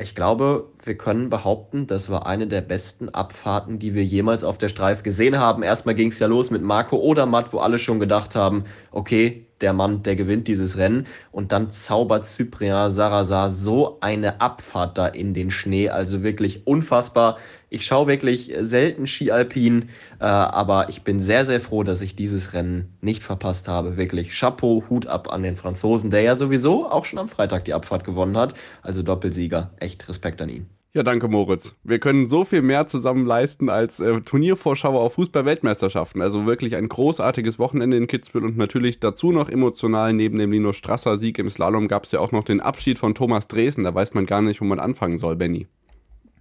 Ich 0.00 0.16
glaube, 0.16 0.72
wir 0.86 0.96
können 0.96 1.30
behaupten, 1.30 1.86
das 1.86 2.10
war 2.10 2.26
eine 2.26 2.46
der 2.46 2.60
besten 2.60 3.08
Abfahrten, 3.08 3.78
die 3.78 3.94
wir 3.94 4.04
jemals 4.04 4.44
auf 4.44 4.58
der 4.58 4.68
Streif 4.68 5.02
gesehen 5.02 5.38
haben. 5.38 5.62
Erstmal 5.62 5.94
ging 5.94 6.08
es 6.08 6.18
ja 6.18 6.26
los 6.26 6.50
mit 6.50 6.62
Marco 6.62 6.96
Odermatt, 6.96 7.52
wo 7.52 7.58
alle 7.58 7.78
schon 7.78 8.00
gedacht 8.00 8.34
haben, 8.34 8.64
okay, 8.90 9.46
der 9.60 9.72
Mann, 9.72 10.02
der 10.02 10.16
gewinnt 10.16 10.48
dieses 10.48 10.76
Rennen. 10.76 11.06
Und 11.32 11.52
dann 11.52 11.70
zaubert 11.70 12.26
Cyprien 12.26 12.90
Sarrazar 12.90 13.50
so 13.50 13.98
eine 14.00 14.40
Abfahrt 14.40 14.98
da 14.98 15.06
in 15.06 15.34
den 15.34 15.50
Schnee. 15.50 15.88
Also 15.90 16.22
wirklich 16.22 16.66
unfassbar. 16.66 17.38
Ich 17.68 17.84
schaue 17.84 18.08
wirklich 18.08 18.52
selten 18.60 19.06
Ski 19.06 19.30
Alpin, 19.30 19.90
äh, 20.18 20.24
aber 20.24 20.88
ich 20.88 21.02
bin 21.02 21.20
sehr, 21.20 21.44
sehr 21.44 21.60
froh, 21.60 21.84
dass 21.84 22.00
ich 22.00 22.16
dieses 22.16 22.52
Rennen 22.52 22.96
nicht 23.00 23.22
verpasst 23.22 23.68
habe. 23.68 23.96
Wirklich 23.96 24.38
Chapeau, 24.38 24.84
Hut 24.90 25.06
ab 25.06 25.32
an 25.32 25.42
den 25.42 25.56
Franzosen, 25.56 26.10
der 26.10 26.22
ja 26.22 26.34
sowieso 26.34 26.90
auch 26.90 27.04
schon 27.04 27.18
am 27.18 27.28
Freitag 27.28 27.64
die 27.66 27.74
Abfahrt 27.74 28.04
gewonnen 28.04 28.36
hat. 28.36 28.54
Also 28.82 29.02
Doppelsieger. 29.02 29.70
Echt 29.76 30.08
Respekt 30.08 30.42
an 30.42 30.48
ihn. 30.48 30.79
Ja, 30.92 31.04
danke 31.04 31.28
Moritz. 31.28 31.76
Wir 31.84 32.00
können 32.00 32.26
so 32.26 32.44
viel 32.44 32.62
mehr 32.62 32.88
zusammen 32.88 33.24
leisten 33.24 33.68
als 33.68 34.00
äh, 34.00 34.22
Turniervorschau 34.22 34.98
auf 34.98 35.14
Fußball-Weltmeisterschaften. 35.14 36.20
Also 36.20 36.46
wirklich 36.46 36.74
ein 36.74 36.88
großartiges 36.88 37.60
Wochenende 37.60 37.96
in 37.96 38.08
Kitzbühel 38.08 38.44
und 38.44 38.56
natürlich 38.56 38.98
dazu 38.98 39.30
noch 39.30 39.48
emotional. 39.48 40.12
Neben 40.12 40.36
dem 40.36 40.50
Lino 40.50 40.72
Strasser 40.72 41.16
Sieg 41.16 41.38
im 41.38 41.48
Slalom 41.48 41.86
gab 41.86 42.04
es 42.04 42.10
ja 42.10 42.18
auch 42.18 42.32
noch 42.32 42.42
den 42.42 42.60
Abschied 42.60 42.98
von 42.98 43.14
Thomas 43.14 43.46
Dresen. 43.46 43.84
Da 43.84 43.94
weiß 43.94 44.14
man 44.14 44.26
gar 44.26 44.42
nicht, 44.42 44.60
wo 44.60 44.64
man 44.64 44.80
anfangen 44.80 45.18
soll, 45.18 45.36
Benny. 45.36 45.68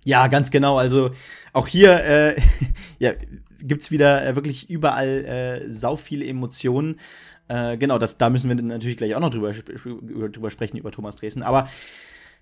Ja, 0.03 0.25
ganz 0.27 0.49
genau. 0.49 0.77
Also 0.77 1.11
auch 1.53 1.67
hier 1.67 2.03
äh, 2.03 2.41
ja, 2.97 3.11
gibt's 3.61 3.91
wieder 3.91 4.25
äh, 4.25 4.35
wirklich 4.35 4.67
überall 4.67 5.25
äh, 5.25 5.71
sau 5.71 5.95
viele 5.95 6.25
Emotionen. 6.25 6.99
Äh, 7.49 7.77
genau, 7.77 7.99
das, 7.99 8.17
da 8.17 8.31
müssen 8.31 8.49
wir 8.49 8.55
natürlich 8.55 8.97
gleich 8.97 9.13
auch 9.13 9.19
noch 9.19 9.29
drüber, 9.29 9.53
drüber 9.53 10.49
sprechen, 10.49 10.77
über 10.77 10.89
Thomas 10.89 11.17
Dresen. 11.17 11.43
Aber 11.43 11.69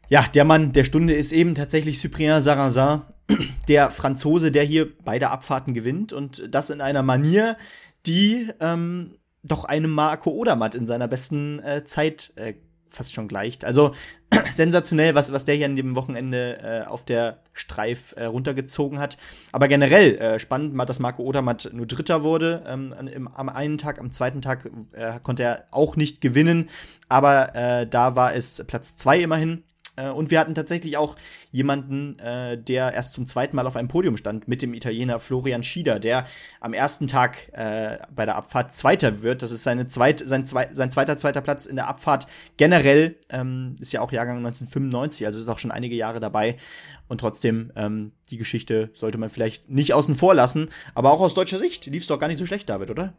ja, 0.10 0.26
der 0.34 0.46
Mann 0.46 0.72
der 0.74 0.84
Stunde 0.84 1.14
ist 1.14 1.32
eben 1.32 1.56
tatsächlich 1.56 2.00
Cyprien 2.00 2.42
Sarrazin, 2.42 3.02
der 3.68 3.92
Franzose, 3.92 4.52
der 4.52 4.64
hier 4.64 4.88
beide 5.04 5.30
Abfahrten 5.30 5.74
gewinnt 5.74 6.14
und 6.14 6.54
das 6.54 6.70
in 6.70 6.82
einer 6.82 7.04
Manier, 7.04 7.58
die 8.06 8.50
ähm, 8.60 9.18
doch 9.44 9.66
einem 9.66 9.92
Marco 9.92 10.32
Odermatt 10.32 10.76
in 10.76 10.88
seiner 10.88 11.08
besten 11.08 11.60
äh, 11.60 11.84
Zeit 11.86 12.34
äh, 12.36 12.54
fast 12.90 13.14
schon 13.14 13.28
gleicht. 13.28 13.66
Also 13.66 13.94
sensationell, 14.52 15.16
was, 15.16 15.32
was 15.32 15.46
der 15.46 15.56
hier 15.56 15.66
an 15.66 15.76
dem 15.76 15.96
Wochenende 15.96 16.58
äh, 16.62 16.88
auf 16.88 17.06
der 17.06 17.40
Streif 17.54 18.14
äh, 18.18 18.26
runtergezogen 18.26 19.00
hat. 19.00 19.18
Aber 19.52 19.68
generell 19.68 20.16
äh, 20.18 20.40
spannend, 20.40 20.78
dass 20.90 21.00
Marco 21.00 21.24
Odermatt 21.24 21.70
nur 21.74 21.86
Dritter 21.86 22.24
wurde. 22.24 22.64
Ähm, 22.68 22.94
im, 23.14 23.28
am 23.28 23.50
einen 23.50 23.78
Tag, 23.78 24.00
am 24.00 24.12
zweiten 24.12 24.42
Tag 24.42 24.70
äh, 24.94 25.20
konnte 25.22 25.44
er 25.44 25.66
auch 25.72 25.96
nicht 25.96 26.22
gewinnen, 26.22 26.70
aber 27.10 27.56
äh, 27.56 27.88
da 27.88 28.16
war 28.16 28.34
es 28.34 28.64
Platz 28.68 28.96
zwei 28.96 29.20
immerhin. 29.20 29.64
Äh, 29.98 30.10
und 30.10 30.32
wir 30.32 30.40
hatten 30.40 30.56
tatsächlich 30.56 30.96
auch 30.96 31.16
jemanden, 31.52 32.18
äh, 32.20 32.58
der 32.58 32.94
erst 32.94 33.14
zum 33.14 33.28
zweiten 33.28 33.56
Mal 33.56 33.68
auf 33.68 33.76
einem 33.76 33.90
Podium 33.90 34.16
stand, 34.16 34.48
mit 34.48 34.62
dem 34.62 34.74
Italiener 34.74 35.20
Florian 35.20 35.64
Schieder, 35.64 36.00
der 36.00 36.26
am 36.62 36.74
ersten 36.74 37.08
Tag 37.08 37.50
äh, 37.52 37.98
bei 38.16 38.26
der 38.26 38.36
Abfahrt 38.36 38.72
Zweiter 38.74 39.22
wird. 39.22 39.42
Das 39.42 39.52
ist 39.52 39.64
seine 39.64 39.88
zweit, 39.88 40.22
sein, 40.26 40.46
zwei, 40.46 40.70
sein 40.72 40.92
zweiter, 40.92 41.18
zweiter 41.18 41.42
Platz 41.42 41.66
in 41.66 41.76
der 41.76 41.88
Abfahrt. 41.88 42.28
Generell 42.56 43.18
ähm, 43.30 43.76
ist 43.80 43.92
ja 43.92 44.02
auch 44.02 44.12
Jahrgang 44.12 44.38
1995, 44.38 45.26
also 45.26 45.40
ist 45.40 45.50
auch 45.50 45.60
schon 45.60 45.72
einige 45.72 45.96
Jahre 45.96 46.20
dabei. 46.20 46.58
Und 47.08 47.20
trotzdem, 47.20 47.72
ähm, 47.76 48.12
die 48.30 48.38
Geschichte 48.38 48.92
sollte 48.94 49.18
man 49.18 49.30
vielleicht 49.30 49.70
nicht 49.70 49.94
außen 49.94 50.16
vor 50.16 50.36
lassen. 50.36 50.70
Aber 50.94 51.12
auch 51.12 51.22
aus 51.22 51.34
deutscher 51.34 51.58
Sicht 51.58 51.86
lief 51.86 52.04
es 52.04 52.08
doch 52.08 52.20
gar 52.20 52.28
nicht 52.28 52.40
so 52.40 52.46
schlecht, 52.46 52.70
David, 52.70 52.92
oder? 52.92 53.14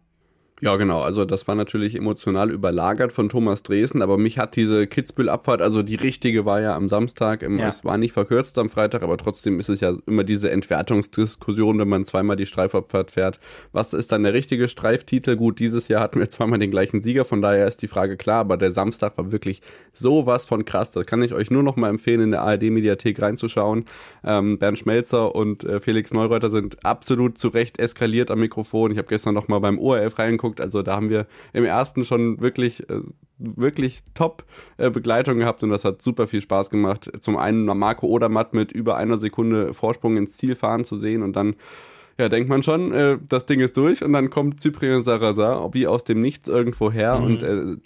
Ja, 0.60 0.74
genau. 0.74 1.02
Also 1.02 1.24
das 1.24 1.46
war 1.46 1.54
natürlich 1.54 1.94
emotional 1.94 2.50
überlagert 2.50 3.12
von 3.12 3.28
Thomas 3.28 3.62
Dresen, 3.62 4.02
aber 4.02 4.18
mich 4.18 4.38
hat 4.38 4.56
diese 4.56 4.88
Kitzbühel-Abfahrt, 4.88 5.62
also 5.62 5.82
die 5.82 5.94
richtige 5.94 6.44
war 6.46 6.60
ja 6.60 6.74
am 6.74 6.88
Samstag, 6.88 7.42
ja. 7.42 7.68
es 7.68 7.84
war 7.84 7.96
nicht 7.96 8.12
verkürzt 8.12 8.58
am 8.58 8.68
Freitag, 8.68 9.02
aber 9.02 9.16
trotzdem 9.18 9.60
ist 9.60 9.68
es 9.68 9.80
ja 9.80 9.92
immer 10.06 10.24
diese 10.24 10.50
Entwertungsdiskussion, 10.50 11.78
wenn 11.78 11.88
man 11.88 12.04
zweimal 12.04 12.34
die 12.34 12.46
Streifabfahrt 12.46 13.12
fährt. 13.12 13.38
Was 13.70 13.92
ist 13.92 14.10
dann 14.10 14.24
der 14.24 14.34
richtige 14.34 14.68
Streiftitel? 14.68 15.36
Gut, 15.36 15.60
dieses 15.60 15.86
Jahr 15.86 16.00
hatten 16.00 16.18
wir 16.18 16.28
zweimal 16.28 16.58
den 16.58 16.72
gleichen 16.72 17.02
Sieger, 17.02 17.24
von 17.24 17.40
daher 17.40 17.66
ist 17.66 17.82
die 17.82 17.88
Frage 17.88 18.16
klar, 18.16 18.40
aber 18.40 18.56
der 18.56 18.72
Samstag 18.72 19.16
war 19.16 19.30
wirklich 19.30 19.62
sowas 19.92 20.44
von 20.44 20.64
krass. 20.64 20.90
Das 20.90 21.06
kann 21.06 21.22
ich 21.22 21.34
euch 21.34 21.52
nur 21.52 21.62
noch 21.62 21.76
mal 21.76 21.88
empfehlen, 21.88 22.20
in 22.20 22.30
der 22.32 22.42
ARD-Mediathek 22.42 23.22
reinzuschauen. 23.22 23.84
Ähm, 24.24 24.58
Bernd 24.58 24.78
Schmelzer 24.78 25.36
und 25.36 25.62
äh, 25.62 25.80
Felix 25.80 26.12
Neureuter 26.12 26.50
sind 26.50 26.84
absolut 26.84 27.38
zu 27.38 27.48
Recht 27.48 27.78
eskaliert 27.78 28.32
am 28.32 28.40
Mikrofon. 28.40 28.90
Ich 28.90 28.98
habe 28.98 29.08
gestern 29.08 29.34
noch 29.34 29.46
mal 29.46 29.60
beim 29.60 29.78
ORF 29.78 30.18
reingeguckt 30.18 30.47
angeguckt. 30.48 30.60
Also 30.60 30.82
da 30.82 30.96
haben 30.96 31.10
wir 31.10 31.26
im 31.52 31.64
ersten 31.64 32.04
schon 32.04 32.40
wirklich, 32.40 32.88
äh, 32.88 33.00
wirklich 33.38 34.00
top 34.14 34.44
äh, 34.78 34.90
Begleitung 34.90 35.38
gehabt 35.38 35.62
und 35.62 35.70
das 35.70 35.84
hat 35.84 36.02
super 36.02 36.26
viel 36.26 36.40
Spaß 36.40 36.70
gemacht. 36.70 37.10
Zum 37.20 37.36
einen 37.36 37.64
Marco 37.64 38.06
Odermatt 38.06 38.54
mit 38.54 38.72
über 38.72 38.96
einer 38.96 39.18
Sekunde 39.18 39.74
Vorsprung 39.74 40.16
ins 40.16 40.36
Ziel 40.36 40.54
fahren 40.54 40.84
zu 40.84 40.98
sehen 40.98 41.22
und 41.22 41.34
dann 41.34 41.54
ja, 42.20 42.28
denkt 42.28 42.48
man 42.48 42.64
schon, 42.64 42.92
äh, 42.92 43.16
das 43.28 43.46
Ding 43.46 43.60
ist 43.60 43.76
durch 43.76 44.02
und 44.02 44.12
dann 44.12 44.28
kommt 44.28 44.60
Cyprien 44.60 45.02
Sarrazin 45.02 45.72
wie 45.72 45.86
aus 45.86 46.02
dem 46.02 46.20
Nichts 46.20 46.48
irgendwo 46.48 46.90
her 46.90 47.16
mhm. 47.16 47.24
und 47.24 47.42
äh, 47.44 47.76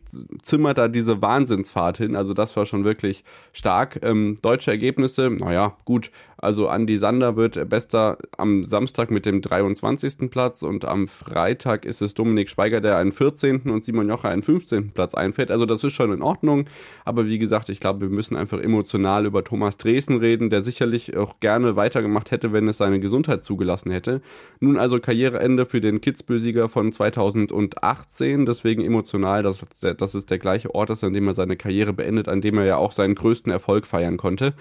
zimmert 0.40 0.78
da 0.78 0.88
diese 0.88 1.20
Wahnsinnsfahrt 1.20 1.98
hin. 1.98 2.16
Also 2.16 2.32
das 2.32 2.56
war 2.56 2.64
schon 2.64 2.84
wirklich 2.84 3.24
stark. 3.52 4.00
Ähm, 4.02 4.38
deutsche 4.40 4.70
Ergebnisse, 4.70 5.28
naja, 5.28 5.76
gut. 5.84 6.10
Also 6.42 6.66
Andy 6.66 6.96
Sander 6.96 7.36
wird 7.36 7.68
bester 7.68 8.18
am 8.36 8.64
Samstag 8.64 9.12
mit 9.12 9.26
dem 9.26 9.42
23. 9.42 10.28
Platz 10.28 10.64
und 10.64 10.84
am 10.84 11.06
Freitag 11.06 11.84
ist 11.84 12.02
es 12.02 12.14
Dominik 12.14 12.50
Schweiger, 12.50 12.80
der 12.80 12.96
einen 12.96 13.12
14. 13.12 13.70
und 13.70 13.84
Simon 13.84 14.08
Jocher 14.08 14.28
einen 14.28 14.42
15. 14.42 14.90
Platz 14.90 15.14
einfällt. 15.14 15.52
Also 15.52 15.66
das 15.66 15.84
ist 15.84 15.92
schon 15.92 16.12
in 16.12 16.20
Ordnung. 16.20 16.64
Aber 17.04 17.26
wie 17.26 17.38
gesagt, 17.38 17.68
ich 17.68 17.78
glaube, 17.78 18.00
wir 18.00 18.08
müssen 18.08 18.34
einfach 18.34 18.58
emotional 18.58 19.24
über 19.24 19.44
Thomas 19.44 19.76
Dresden 19.76 20.16
reden, 20.16 20.50
der 20.50 20.62
sicherlich 20.62 21.16
auch 21.16 21.38
gerne 21.38 21.76
weitergemacht 21.76 22.32
hätte, 22.32 22.52
wenn 22.52 22.66
es 22.66 22.78
seine 22.78 22.98
Gesundheit 22.98 23.44
zugelassen 23.44 23.92
hätte. 23.92 24.20
Nun 24.58 24.78
also 24.78 24.98
Karriereende 24.98 25.64
für 25.64 25.80
den 25.80 26.00
Kitzbühel-Sieger 26.00 26.68
von 26.68 26.90
2018. 26.90 28.46
Deswegen 28.46 28.84
emotional, 28.84 29.44
dass, 29.44 29.64
dass 29.96 30.14
es 30.14 30.26
der 30.26 30.40
gleiche 30.40 30.74
Ort 30.74 30.90
ist, 30.90 31.04
an 31.04 31.12
dem 31.12 31.28
er 31.28 31.34
seine 31.34 31.56
Karriere 31.56 31.92
beendet, 31.92 32.26
an 32.26 32.40
dem 32.40 32.58
er 32.58 32.64
ja 32.64 32.76
auch 32.78 32.90
seinen 32.90 33.14
größten 33.14 33.52
Erfolg 33.52 33.86
feiern 33.86 34.16
konnte. 34.16 34.54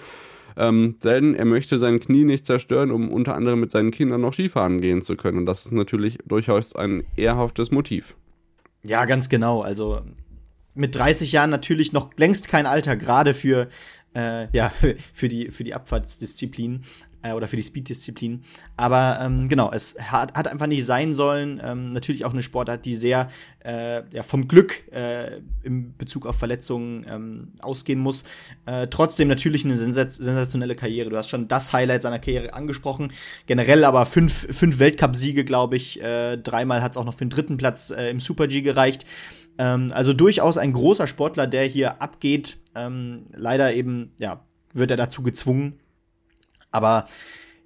Ähm, 0.58 0.98
denn 1.04 1.36
er 1.36 1.46
möchte 1.46 1.80
sein 1.80 2.00
Knie 2.00 2.24
nicht 2.24 2.46
zerstören, 2.46 2.92
um 2.92 3.10
unter 3.10 3.36
anderem 3.36 3.60
mit 3.60 3.72
seinen 3.72 3.92
Kindern 3.92 4.22
noch 4.22 4.34
Skifahren 4.34 4.82
gehen 4.82 5.02
zu 5.02 5.16
können. 5.16 5.38
Und 5.40 5.46
das 5.46 5.66
ist 5.66 5.72
natürlich 5.72 6.18
durchaus 6.26 6.76
ein 6.76 7.04
ehrhaftes 7.16 7.72
Motiv. 7.72 8.16
Ja, 8.84 9.06
ganz 9.06 9.30
genau. 9.30 9.62
Also 9.62 10.02
mit 10.74 10.96
30 10.96 11.32
Jahren 11.32 11.50
natürlich 11.50 11.94
noch 11.94 12.12
längst 12.18 12.48
kein 12.48 12.66
Alter, 12.66 12.96
gerade 12.96 13.34
für, 13.34 13.68
äh, 14.16 14.48
ja, 14.56 14.72
für 15.14 15.30
die, 15.30 15.52
für 15.52 15.64
die 15.64 15.74
Abfahrtsdisziplin 15.74 16.82
äh, 17.24 17.34
oder 17.34 17.48
für 17.48 17.56
die 17.56 17.64
Speed-Disziplin. 17.64 18.44
Aber 18.78 19.20
ähm, 19.22 19.48
genau, 19.48 19.72
es 19.72 19.96
hat, 20.00 20.34
hat 20.34 20.48
einfach 20.48 20.68
nicht 20.68 20.86
sein 20.86 21.14
sollen. 21.14 21.62
Ähm, 21.64 21.94
natürlich 21.94 22.26
auch 22.26 22.34
eine 22.34 22.44
Sportart, 22.44 22.86
die 22.86 22.96
sehr 22.96 23.30
äh, 23.64 24.04
ja, 24.14 24.24
vom 24.24 24.48
Glück 24.48 24.92
äh, 24.92 25.42
im 25.64 25.96
Bezug 25.98 26.26
auf 26.26 26.38
Verletzungen 26.38 27.06
ähm, 27.08 27.54
ausgehen 27.62 28.00
muss. 28.00 28.24
Äh, 28.66 28.88
trotzdem 28.88 29.28
natürlich 29.28 29.66
eine 29.66 29.78
sensationelle 29.78 30.76
Karriere. 30.76 31.10
Du 31.10 31.18
hast 31.18 31.30
schon 31.30 31.48
das 31.48 31.74
Highlight 31.74 32.02
seiner 32.02 32.20
Karriere 32.20 32.54
angesprochen. 32.54 33.12
Generell 33.46 33.84
aber 33.84 34.06
fünf, 34.06 34.48
fünf 34.50 34.80
Weltcup-Siege, 34.80 35.46
glaube 35.46 35.76
ich. 35.76 36.02
Äh, 36.02 36.38
dreimal 36.38 36.82
hat 36.82 36.94
es 36.94 36.98
auch 36.98 37.06
noch 37.06 37.14
für 37.14 37.26
den 37.26 37.30
dritten 37.30 37.58
Platz 37.58 37.92
äh, 37.92 38.10
im 38.10 38.20
Super-G 38.20 38.62
gereicht. 38.62 39.06
Ähm, 39.58 39.92
also 39.94 40.14
durchaus 40.14 40.58
ein 40.58 40.74
großer 40.74 41.08
Sportler, 41.08 41.48
der 41.48 41.66
hier 41.66 42.02
abgeht. 42.02 42.58
Ähm, 42.76 43.26
leider 43.34 43.74
eben, 43.74 44.14
ja, 44.18 44.46
wird 44.74 44.92
er 44.92 44.98
dazu 44.98 45.22
gezwungen, 45.22 45.80
aber 46.72 47.06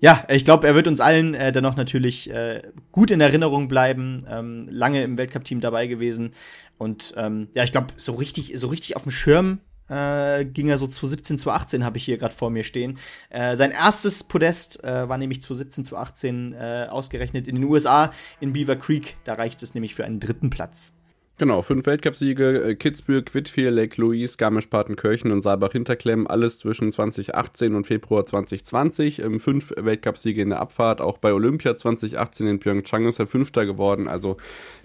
ja, 0.01 0.25
ich 0.29 0.43
glaube, 0.45 0.67
er 0.67 0.75
wird 0.75 0.87
uns 0.87 0.99
allen 0.99 1.33
äh, 1.33 1.51
dennoch 1.51 1.75
natürlich 1.77 2.29
äh, 2.29 2.61
gut 2.91 3.11
in 3.11 3.21
Erinnerung 3.21 3.67
bleiben. 3.67 4.25
Ähm, 4.29 4.67
lange 4.69 5.03
im 5.03 5.17
Weltcup-Team 5.17 5.61
dabei 5.61 5.87
gewesen. 5.87 6.31
Und 6.77 7.13
ähm, 7.17 7.47
ja, 7.55 7.63
ich 7.63 7.71
glaube, 7.71 7.87
so 7.97 8.13
richtig, 8.13 8.51
so 8.55 8.67
richtig 8.67 8.95
auf 8.97 9.03
dem 9.03 9.11
Schirm 9.11 9.61
äh, 9.87 10.45
ging 10.45 10.67
er 10.67 10.77
so 10.77 10.87
2017, 10.87 11.39
2018, 11.39 11.85
habe 11.85 11.97
ich 11.97 12.05
hier 12.05 12.17
gerade 12.17 12.35
vor 12.35 12.49
mir 12.49 12.63
stehen. 12.63 12.97
Äh, 13.29 13.55
sein 13.55 13.71
erstes 13.71 14.23
Podest 14.23 14.83
äh, 14.83 15.07
war 15.07 15.17
nämlich 15.17 15.41
2017, 15.41 15.85
2018 15.85 16.53
äh, 16.53 16.87
ausgerechnet 16.89 17.47
in 17.47 17.55
den 17.55 17.63
USA 17.63 18.11
in 18.39 18.53
Beaver 18.53 18.75
Creek. 18.75 19.15
Da 19.23 19.35
reicht 19.35 19.63
es 19.63 19.73
nämlich 19.73 19.95
für 19.95 20.05
einen 20.05 20.19
dritten 20.19 20.49
Platz. 20.49 20.94
Genau, 21.37 21.61
fünf 21.61 21.85
Weltcupsiege, 21.85 22.63
äh, 22.63 22.75
Kitzbühel, 22.75 23.21
Quidfiel, 23.21 23.67
Lake 23.67 23.99
Louise, 23.99 24.37
Garmisch-Partenkirchen 24.37 25.33
und 25.33 25.41
Saalbach-Hinterklemm, 25.41 26.27
alles 26.27 26.59
zwischen 26.59 26.93
2018 26.93 27.75
und 27.75 27.85
Februar 27.85 28.25
2020. 28.25 29.19
Ähm, 29.19 29.41
fünf 29.41 29.73
Weltcupsiege 29.75 30.41
in 30.41 30.51
der 30.51 30.61
Abfahrt, 30.61 31.01
auch 31.01 31.17
bei 31.17 31.33
Olympia 31.33 31.75
2018 31.75 32.47
in 32.47 32.59
Pyeongchang 32.59 33.05
ist 33.05 33.19
er 33.19 33.27
Fünfter 33.27 33.65
geworden. 33.65 34.07
Also 34.07 34.37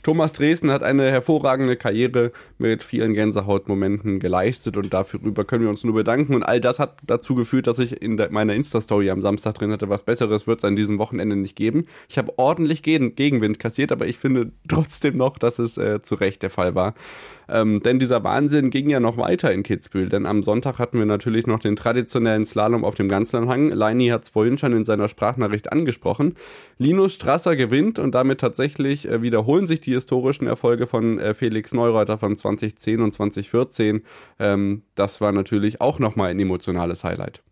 Thomas 0.03 0.33
Dresden 0.33 0.73
hat 0.73 0.83
eine 0.83 1.09
hervorragende 1.13 1.77
Karriere 1.77 2.33
mit 2.59 2.83
vielen 2.83 3.15
Gänsehautmomenten 3.15 4.19
geleistet 4.19 4.77
und 4.77 4.93
dafür 4.93 5.21
können 5.45 5.63
wir 5.63 5.71
uns 5.71 5.85
nur 5.85 5.95
bedanken. 5.95 6.35
Und 6.35 6.43
all 6.43 6.61
das 6.61 6.81
hat 6.81 6.99
dazu 7.07 7.37
geführt, 7.37 7.69
dass 7.69 7.79
ich 7.79 8.03
in 8.03 8.21
meiner 8.31 8.55
Insta-Story 8.55 9.11
am 9.11 9.23
Samstag 9.23 9.55
drin 9.55 9.71
hatte, 9.71 9.89
was 9.89 10.03
Besseres 10.03 10.49
wird 10.49 10.59
es 10.59 10.65
an 10.65 10.75
diesem 10.75 10.99
Wochenende 10.99 11.37
nicht 11.37 11.55
geben. 11.55 11.87
Ich 12.09 12.19
habe 12.19 12.33
ordentlich 12.39 12.83
Gegenwind 12.83 13.61
kassiert, 13.61 13.93
aber 13.93 14.09
ich 14.09 14.19
finde 14.19 14.51
trotzdem 14.67 15.17
noch, 15.17 15.39
dass 15.39 15.61
es 15.61 15.79
äh, 15.79 16.03
zu 16.03 16.17
Recht 16.17 16.40
echt 16.41 16.43
der 16.43 16.51
Fall 16.51 16.75
war. 16.75 16.95
Ähm, 17.49 17.83
denn 17.83 17.99
dieser 17.99 18.23
Wahnsinn 18.23 18.71
ging 18.71 18.89
ja 18.91 19.01
noch 19.01 19.17
weiter 19.17 19.53
in 19.53 19.65
Kitzbühel, 19.65 20.09
denn 20.09 20.25
am 20.25 20.45
Sonntag 20.45 20.79
hatten 20.79 20.99
wir 20.99 21.07
natürlich 21.07 21.49
noch 21.49 21.59
den 21.59 21.75
traditionellen 21.75 22.45
Slalom 22.45 22.85
auf 22.85 22.95
dem 22.95 23.09
ganzen 23.09 23.49
Hang. 23.49 23.71
Leini 23.71 24.09
hat 24.09 24.23
es 24.23 24.29
vorhin 24.29 24.57
schon 24.57 24.73
in 24.73 24.85
seiner 24.85 25.09
Sprachnachricht 25.09 25.73
angesprochen. 25.73 26.37
Linus 26.79 27.15
Strasser 27.15 27.57
gewinnt 27.57 27.99
und 27.99 28.15
damit 28.15 28.41
tatsächlich 28.41 29.09
äh, 29.09 29.21
wiederholen 29.23 29.67
sich 29.67 29.81
die 29.81 29.95
historischen 29.95 30.47
Erfolge 30.47 30.87
von 30.87 31.19
äh, 31.19 31.35
Felix 31.35 31.73
Neureuter 31.73 32.19
von 32.19 32.37
2010 32.37 33.01
und 33.01 33.13
2014. 33.13 34.03
Ähm, 34.39 34.83
das 34.95 35.21
war 35.21 35.33
natürlich 35.33 35.81
auch 35.81 35.99
nochmal 35.99 36.31
ein 36.31 36.39
emotionales 36.39 37.03
Highlight. 37.03 37.43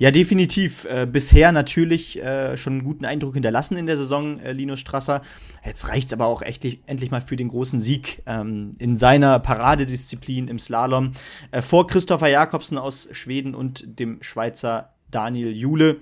Ja, 0.00 0.12
definitiv. 0.12 0.84
Äh, 0.84 1.08
bisher 1.10 1.50
natürlich 1.50 2.22
äh, 2.22 2.56
schon 2.56 2.74
einen 2.74 2.84
guten 2.84 3.04
Eindruck 3.04 3.34
hinterlassen 3.34 3.76
in 3.76 3.86
der 3.86 3.96
Saison, 3.96 4.38
äh, 4.38 4.52
Linus 4.52 4.78
Strasser. 4.78 5.22
Jetzt 5.66 5.88
reicht's 5.88 6.12
aber 6.12 6.26
auch 6.26 6.42
echt, 6.42 6.64
endlich 6.86 7.10
mal 7.10 7.20
für 7.20 7.34
den 7.34 7.48
großen 7.48 7.80
Sieg 7.80 8.22
ähm, 8.24 8.72
in 8.78 8.96
seiner 8.96 9.40
Paradedisziplin 9.40 10.46
im 10.46 10.60
Slalom 10.60 11.12
äh, 11.50 11.62
vor 11.62 11.88
Christopher 11.88 12.28
Jakobsen 12.28 12.78
aus 12.78 13.08
Schweden 13.10 13.56
und 13.56 13.98
dem 13.98 14.22
Schweizer 14.22 14.94
Daniel 15.10 15.50
Jule. 15.50 15.96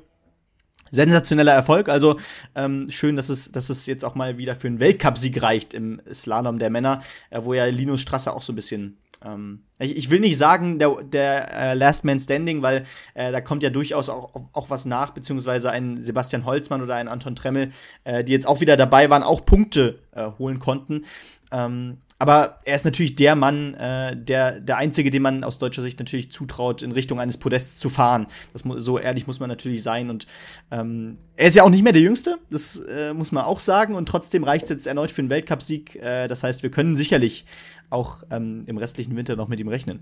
Sensationeller 0.91 1.53
Erfolg, 1.53 1.89
also 1.89 2.17
ähm, 2.55 2.89
schön, 2.91 3.17
dass 3.17 3.29
es, 3.29 3.51
dass 3.51 3.71
es 3.71 3.87
jetzt 3.87 4.05
auch 4.05 4.15
mal 4.15 4.39
wieder 4.39 4.55
für 4.55 4.69
einen 4.69 4.79
Weltcupsieg 4.79 5.43
reicht 5.43 5.75
im 5.75 6.01
Slalom 6.13 6.61
der 6.61 6.71
Männer, 6.71 7.03
äh, 7.31 7.41
wo 7.43 7.55
ja 7.55 7.65
Linus 7.65 8.03
Strasser 8.03 8.37
auch 8.37 8.43
so 8.43 8.53
ein 8.53 8.57
bisschen 8.57 8.99
ähm, 9.27 9.65
ich, 9.79 9.97
ich, 9.97 10.11
will 10.11 10.21
nicht 10.21 10.39
sagen, 10.39 10.79
der, 10.79 11.03
der 11.03 11.53
äh, 11.53 11.75
Last 11.75 12.05
Man 12.05 12.21
Standing, 12.21 12.63
weil 12.63 12.85
äh, 13.15 13.33
da 13.33 13.41
kommt 13.41 13.63
ja 13.63 13.71
durchaus 13.71 14.09
auch, 14.09 14.35
auch 14.53 14.71
was 14.71 14.85
nach, 14.85 15.11
beziehungsweise 15.11 15.71
ein 15.71 16.01
Sebastian 16.01 16.45
Holzmann 16.45 16.83
oder 16.83 16.95
ein 16.95 17.09
Anton 17.09 17.37
Tremmel, 17.37 17.73
äh, 18.05 18.25
die 18.25 18.33
jetzt 18.33 18.47
auch 18.47 18.61
wieder 18.61 18.77
dabei 18.77 19.11
waren, 19.11 19.23
auch 19.23 19.45
Punkte 19.45 19.99
äh, 20.13 20.31
holen 20.39 20.59
konnten. 20.59 21.05
Ähm, 21.53 21.99
aber 22.19 22.61
er 22.65 22.77
ist 22.77 22.87
natürlich 22.87 23.15
der 23.15 23.37
Mann, 23.37 23.75
äh, 23.75 24.17
der, 24.17 24.59
der 24.61 24.79
Einzige, 24.79 25.11
dem 25.11 25.23
man 25.23 25.45
aus 25.45 25.59
deutscher 25.59 25.83
Sicht 25.83 25.99
natürlich 25.99 26.33
zutraut, 26.33 26.81
in 26.81 26.93
Richtung 26.93 27.21
eines 27.21 27.37
Podests 27.37 27.79
zu 27.79 27.91
fahren. 27.91 28.27
Das, 28.55 28.65
so 28.83 28.99
ehrlich 28.99 29.27
muss 29.27 29.39
man 29.39 29.51
natürlich 29.51 29.83
sein. 29.83 30.09
Und 30.09 30.27
ähm, 30.71 31.19
er 31.37 31.49
ist 31.49 31.57
ja 31.57 31.63
auch 31.63 31.69
nicht 31.69 31.83
mehr 31.83 31.93
der 31.93 32.01
Jüngste, 32.01 32.39
das 32.49 32.77
äh, 32.77 33.13
muss 33.13 33.33
man 33.33 33.45
auch 33.45 33.61
sagen. 33.61 33.95
Und 33.95 34.09
trotzdem 34.09 34.45
reicht 34.45 34.65
es 34.65 34.71
jetzt 34.71 34.87
erneut 34.87 35.11
für 35.11 35.21
einen 35.21 35.31
Weltcupsieg. 35.31 35.97
Äh, 35.97 36.27
das 36.27 36.43
heißt, 36.43 36.63
wir 36.63 36.71
können 36.71 36.97
sicherlich 36.97 37.45
auch 37.91 38.23
ähm, 38.31 38.65
im 38.67 38.79
restlichen 38.79 39.17
Winter 39.17 39.37
noch 39.37 39.49
mit 39.49 39.61
ihm 39.61 39.69
rechnen. 39.69 40.01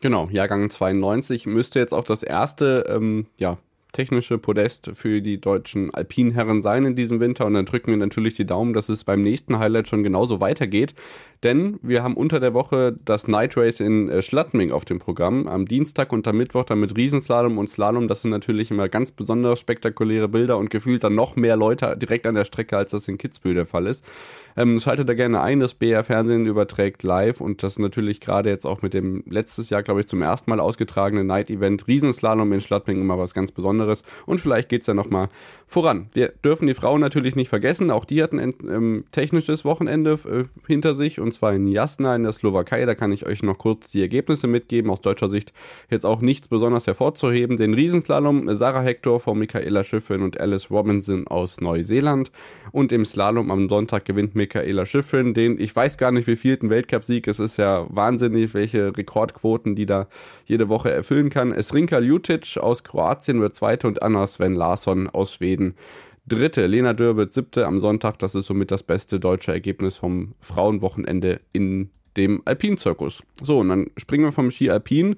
Genau, 0.00 0.28
Jahrgang 0.30 0.68
92 0.68 1.46
müsste 1.46 1.78
jetzt 1.78 1.94
auch 1.94 2.04
das 2.04 2.22
erste 2.22 2.86
ähm, 2.88 3.26
ja, 3.38 3.58
technische 3.92 4.38
Podest 4.38 4.90
für 4.94 5.20
die 5.20 5.40
deutschen 5.40 5.92
Alpinherren 5.94 6.62
sein 6.62 6.84
in 6.84 6.96
diesem 6.96 7.20
Winter. 7.20 7.46
Und 7.46 7.54
dann 7.54 7.66
drücken 7.66 7.90
wir 7.90 7.98
natürlich 7.98 8.34
die 8.34 8.46
Daumen, 8.46 8.72
dass 8.72 8.88
es 8.88 9.04
beim 9.04 9.20
nächsten 9.20 9.58
Highlight 9.58 9.88
schon 9.88 10.02
genauso 10.02 10.40
weitergeht. 10.40 10.94
Denn 11.42 11.78
wir 11.82 12.02
haben 12.02 12.16
unter 12.16 12.40
der 12.40 12.54
Woche 12.54 12.96
das 13.04 13.28
Night 13.28 13.56
Race 13.56 13.80
in 13.80 14.08
äh, 14.08 14.22
Schladming 14.22 14.72
auf 14.72 14.84
dem 14.84 14.98
Programm. 14.98 15.46
Am 15.46 15.66
Dienstag 15.66 16.12
und 16.12 16.26
am 16.26 16.38
Mittwoch 16.38 16.64
dann 16.64 16.80
mit 16.80 16.96
Riesenslalom 16.96 17.58
und 17.58 17.68
Slalom. 17.68 18.08
Das 18.08 18.22
sind 18.22 18.30
natürlich 18.30 18.70
immer 18.70 18.88
ganz 18.88 19.12
besonders 19.12 19.60
spektakuläre 19.60 20.28
Bilder 20.28 20.56
und 20.58 20.70
gefühlt 20.70 21.04
dann 21.04 21.14
noch 21.14 21.36
mehr 21.36 21.56
Leute 21.56 21.96
direkt 21.96 22.26
an 22.26 22.34
der 22.34 22.44
Strecke, 22.44 22.76
als 22.76 22.92
das 22.92 23.08
in 23.08 23.18
Kitzbühel 23.18 23.54
der 23.54 23.66
Fall 23.66 23.86
ist. 23.86 24.04
Ähm, 24.56 24.78
schaltet 24.80 25.08
da 25.08 25.14
gerne 25.14 25.40
ein, 25.40 25.60
das 25.60 25.74
BR 25.74 26.04
Fernsehen 26.04 26.46
überträgt 26.46 27.02
live 27.02 27.40
und 27.40 27.62
das 27.62 27.78
natürlich 27.78 28.20
gerade 28.20 28.50
jetzt 28.50 28.66
auch 28.66 28.82
mit 28.82 28.94
dem 28.94 29.24
letztes 29.28 29.70
Jahr, 29.70 29.82
glaube 29.82 30.00
ich, 30.00 30.06
zum 30.06 30.22
ersten 30.22 30.50
Mal 30.50 30.60
ausgetragenen 30.60 31.26
Night 31.26 31.50
Event 31.50 31.86
Riesenslalom 31.86 32.52
in 32.52 32.60
Schladming 32.60 33.00
immer 33.00 33.18
was 33.18 33.34
ganz 33.34 33.52
Besonderes. 33.52 34.02
Und 34.26 34.40
vielleicht 34.40 34.68
geht 34.68 34.82
es 34.82 34.86
ja 34.86 34.94
nochmal 34.94 35.28
voran. 35.72 36.08
Wir 36.12 36.32
dürfen 36.44 36.66
die 36.66 36.74
Frauen 36.74 37.00
natürlich 37.00 37.34
nicht 37.34 37.48
vergessen, 37.48 37.90
auch 37.90 38.04
die 38.04 38.22
hatten 38.22 38.38
ein 38.38 38.54
ähm, 38.68 39.04
technisches 39.10 39.64
Wochenende 39.64 40.12
äh, 40.12 40.44
hinter 40.66 40.94
sich 40.94 41.18
und 41.18 41.32
zwar 41.32 41.54
in 41.54 41.66
Jasna 41.66 42.14
in 42.14 42.22
der 42.22 42.32
Slowakei. 42.32 42.84
Da 42.84 42.94
kann 42.94 43.10
ich 43.10 43.26
euch 43.26 43.42
noch 43.42 43.58
kurz 43.58 43.90
die 43.90 44.02
Ergebnisse 44.02 44.46
mitgeben. 44.46 44.90
Aus 44.90 45.00
deutscher 45.00 45.28
Sicht 45.28 45.52
jetzt 45.90 46.04
auch 46.04 46.20
nichts 46.20 46.48
besonders 46.48 46.86
hervorzuheben. 46.86 47.56
Den 47.56 47.74
Riesenslalom 47.74 48.54
Sarah 48.54 48.82
Hector 48.82 49.18
von 49.18 49.38
Michaela 49.38 49.82
Schiffrin 49.82 50.22
und 50.22 50.38
Alice 50.38 50.70
Robinson 50.70 51.26
aus 51.26 51.60
Neuseeland 51.60 52.30
und 52.70 52.92
im 52.92 53.04
Slalom 53.04 53.50
am 53.50 53.68
Sonntag 53.68 54.04
gewinnt 54.04 54.34
Michaela 54.34 54.84
Schiffrin 54.84 55.32
den, 55.32 55.58
ich 55.58 55.74
weiß 55.74 55.96
gar 55.96 56.12
nicht 56.12 56.26
wie 56.26 56.36
vielten 56.36 56.68
Weltcupsieg. 56.68 57.26
Es 57.26 57.38
ist 57.38 57.56
ja 57.56 57.86
wahnsinnig, 57.88 58.52
welche 58.52 58.96
Rekordquoten 58.96 59.74
die 59.74 59.86
da 59.86 60.08
jede 60.44 60.68
Woche 60.68 60.90
erfüllen 60.92 61.30
kann. 61.30 61.52
Esrinka 61.52 61.98
Ljutic 61.98 62.58
aus 62.58 62.84
Kroatien 62.84 63.40
wird 63.40 63.54
Zweite 63.54 63.86
und 63.86 64.02
Anna 64.02 64.26
Sven 64.26 64.54
Larsson 64.54 65.08
aus 65.08 65.32
Schweden 65.32 65.61
Dritte. 66.26 66.66
Lena 66.66 66.92
Dürr 66.92 67.16
wird 67.16 67.32
Siebte 67.32 67.66
am 67.66 67.78
Sonntag. 67.78 68.18
Das 68.18 68.34
ist 68.34 68.46
somit 68.46 68.70
das 68.70 68.82
beste 68.82 69.18
deutsche 69.18 69.52
Ergebnis 69.52 69.96
vom 69.96 70.34
Frauenwochenende 70.40 71.40
in 71.52 71.90
dem 72.16 72.42
Alpinzirkus. 72.44 73.22
So, 73.42 73.58
und 73.60 73.68
dann 73.68 73.90
springen 73.96 74.24
wir 74.24 74.32
vom 74.32 74.50
Ski 74.50 74.70
Alpin 74.70 75.16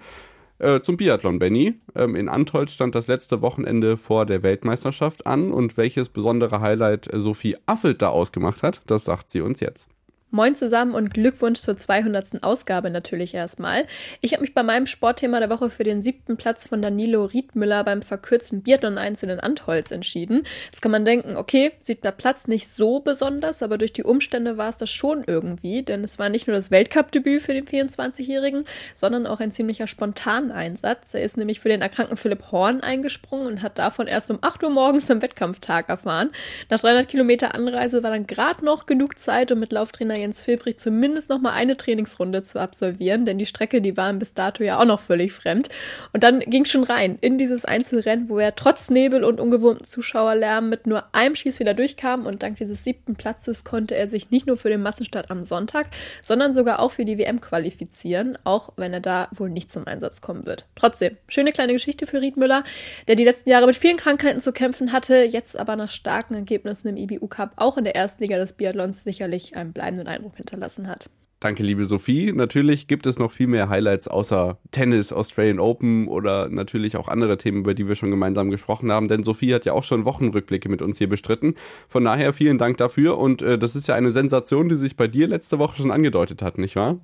äh, 0.58 0.80
zum 0.80 0.96
Biathlon, 0.96 1.38
Benny. 1.38 1.74
Ähm, 1.94 2.14
in 2.14 2.28
Antolz 2.28 2.72
stand 2.72 2.94
das 2.94 3.06
letzte 3.06 3.42
Wochenende 3.42 3.96
vor 3.96 4.26
der 4.26 4.42
Weltmeisterschaft 4.42 5.26
an 5.26 5.52
und 5.52 5.76
welches 5.76 6.08
besondere 6.08 6.60
Highlight 6.60 7.08
Sophie 7.12 7.56
Affelt 7.66 8.02
da 8.02 8.08
ausgemacht 8.08 8.62
hat, 8.62 8.80
das 8.86 9.04
sagt 9.04 9.30
sie 9.30 9.40
uns 9.40 9.60
jetzt. 9.60 9.88
Moin 10.34 10.56
zusammen 10.56 10.96
und 10.96 11.14
Glückwunsch 11.14 11.60
zur 11.60 11.76
200. 11.76 12.42
Ausgabe 12.42 12.90
natürlich 12.90 13.34
erstmal. 13.34 13.84
Ich 14.20 14.32
habe 14.32 14.40
mich 14.40 14.52
bei 14.52 14.64
meinem 14.64 14.86
Sportthema 14.86 15.38
der 15.38 15.48
Woche 15.48 15.70
für 15.70 15.84
den 15.84 16.02
siebten 16.02 16.36
Platz 16.36 16.66
von 16.66 16.82
Danilo 16.82 17.24
Riedmüller 17.24 17.84
beim 17.84 18.02
verkürzten 18.02 18.62
Biathlon 18.62 18.98
1 18.98 19.22
in 19.22 19.38
Antholz 19.38 19.92
entschieden. 19.92 20.42
Jetzt 20.72 20.82
kann 20.82 20.90
man 20.90 21.04
denken, 21.04 21.36
okay, 21.36 21.70
siebter 21.78 22.10
Platz 22.10 22.48
nicht 22.48 22.66
so 22.68 22.98
besonders, 22.98 23.62
aber 23.62 23.78
durch 23.78 23.92
die 23.92 24.02
Umstände 24.02 24.56
war 24.56 24.70
es 24.70 24.76
das 24.76 24.90
schon 24.90 25.22
irgendwie, 25.24 25.84
denn 25.84 26.02
es 26.02 26.18
war 26.18 26.28
nicht 26.30 26.48
nur 26.48 26.56
das 26.56 26.72
Weltcup-Debüt 26.72 27.40
für 27.40 27.54
den 27.54 27.64
24-Jährigen, 27.64 28.64
sondern 28.96 29.28
auch 29.28 29.38
ein 29.38 29.52
ziemlicher 29.52 29.86
spontaner 29.86 30.56
Einsatz. 30.56 31.14
Er 31.14 31.22
ist 31.22 31.36
nämlich 31.36 31.60
für 31.60 31.68
den 31.68 31.80
erkrankten 31.80 32.16
Philipp 32.16 32.50
Horn 32.50 32.80
eingesprungen 32.80 33.46
und 33.46 33.62
hat 33.62 33.78
davon 33.78 34.08
erst 34.08 34.32
um 34.32 34.38
8 34.40 34.64
Uhr 34.64 34.70
morgens 34.70 35.08
am 35.12 35.22
Wettkampftag 35.22 35.88
erfahren. 35.88 36.30
Nach 36.70 36.80
300 36.80 37.06
Kilometer 37.06 37.54
Anreise 37.54 38.02
war 38.02 38.10
dann 38.10 38.26
gerade 38.26 38.64
noch 38.64 38.86
genug 38.86 39.16
Zeit, 39.20 39.52
um 39.52 39.60
mit 39.60 39.70
Lauftrainer 39.70 40.23
Jens 40.24 40.40
Filbrich 40.40 40.78
zumindest 40.78 41.28
noch 41.28 41.38
mal 41.38 41.52
eine 41.52 41.76
Trainingsrunde 41.76 42.40
zu 42.40 42.58
absolvieren, 42.58 43.26
denn 43.26 43.36
die 43.36 43.44
Strecke, 43.44 43.82
die 43.82 43.98
waren 43.98 44.18
bis 44.18 44.32
dato 44.32 44.64
ja 44.64 44.80
auch 44.80 44.86
noch 44.86 45.00
völlig 45.00 45.34
fremd. 45.34 45.68
Und 46.14 46.22
dann 46.22 46.40
ging 46.40 46.64
schon 46.64 46.82
rein 46.82 47.18
in 47.20 47.36
dieses 47.36 47.66
Einzelrennen, 47.66 48.30
wo 48.30 48.38
er 48.38 48.56
trotz 48.56 48.88
Nebel 48.88 49.22
und 49.22 49.38
ungewohnten 49.38 49.86
Zuschauerlärm 49.86 50.70
mit 50.70 50.86
nur 50.86 51.04
einem 51.14 51.36
Schieß 51.36 51.60
wieder 51.60 51.74
durchkam 51.74 52.24
und 52.24 52.42
dank 52.42 52.56
dieses 52.56 52.84
siebten 52.84 53.16
Platzes 53.16 53.64
konnte 53.64 53.94
er 53.96 54.08
sich 54.08 54.30
nicht 54.30 54.46
nur 54.46 54.56
für 54.56 54.70
den 54.70 54.80
Massenstart 54.80 55.30
am 55.30 55.44
Sonntag, 55.44 55.88
sondern 56.22 56.54
sogar 56.54 56.80
auch 56.80 56.90
für 56.90 57.04
die 57.04 57.18
WM 57.18 57.42
qualifizieren, 57.42 58.38
auch 58.44 58.72
wenn 58.76 58.94
er 58.94 59.00
da 59.00 59.28
wohl 59.32 59.50
nicht 59.50 59.70
zum 59.70 59.86
Einsatz 59.86 60.22
kommen 60.22 60.46
wird. 60.46 60.64
Trotzdem, 60.74 61.18
schöne 61.28 61.52
kleine 61.52 61.74
Geschichte 61.74 62.06
für 62.06 62.22
Riedmüller, 62.22 62.64
der 63.08 63.16
die 63.16 63.24
letzten 63.24 63.50
Jahre 63.50 63.66
mit 63.66 63.76
vielen 63.76 63.98
Krankheiten 63.98 64.40
zu 64.40 64.52
kämpfen 64.52 64.92
hatte, 64.92 65.16
jetzt 65.16 65.58
aber 65.58 65.76
nach 65.76 65.90
starken 65.90 66.34
Ergebnissen 66.34 66.88
im 66.88 66.96
IBU 66.96 67.26
Cup 67.28 67.52
auch 67.56 67.76
in 67.76 67.84
der 67.84 67.94
ersten 67.94 68.22
Liga 68.22 68.38
des 68.38 68.54
Biathlons 68.54 69.04
sicherlich 69.04 69.56
einen 69.56 69.74
bleibenden 69.74 70.06
Eindruck 70.14 70.36
hinterlassen 70.36 70.88
hat. 70.88 71.10
Danke, 71.44 71.62
liebe 71.62 71.84
Sophie. 71.84 72.32
Natürlich 72.32 72.86
gibt 72.86 73.06
es 73.06 73.18
noch 73.18 73.30
viel 73.30 73.48
mehr 73.48 73.68
Highlights 73.68 74.08
außer 74.08 74.56
Tennis, 74.70 75.12
Australian 75.12 75.60
Open 75.60 76.08
oder 76.08 76.48
natürlich 76.48 76.96
auch 76.96 77.06
andere 77.06 77.36
Themen, 77.36 77.58
über 77.58 77.74
die 77.74 77.86
wir 77.86 77.96
schon 77.96 78.10
gemeinsam 78.10 78.48
gesprochen 78.48 78.90
haben. 78.90 79.08
Denn 79.08 79.22
Sophie 79.22 79.52
hat 79.52 79.66
ja 79.66 79.74
auch 79.74 79.84
schon 79.84 80.06
Wochenrückblicke 80.06 80.70
mit 80.70 80.80
uns 80.80 80.96
hier 80.96 81.08
bestritten. 81.10 81.54
Von 81.86 82.04
daher 82.04 82.32
vielen 82.32 82.56
Dank 82.56 82.78
dafür. 82.78 83.18
Und 83.18 83.42
äh, 83.42 83.58
das 83.58 83.76
ist 83.76 83.88
ja 83.88 83.94
eine 83.94 84.10
Sensation, 84.10 84.70
die 84.70 84.76
sich 84.76 84.96
bei 84.96 85.06
dir 85.06 85.28
letzte 85.28 85.58
Woche 85.58 85.76
schon 85.76 85.90
angedeutet 85.90 86.40
hat, 86.40 86.56
nicht 86.56 86.76
wahr? 86.76 86.98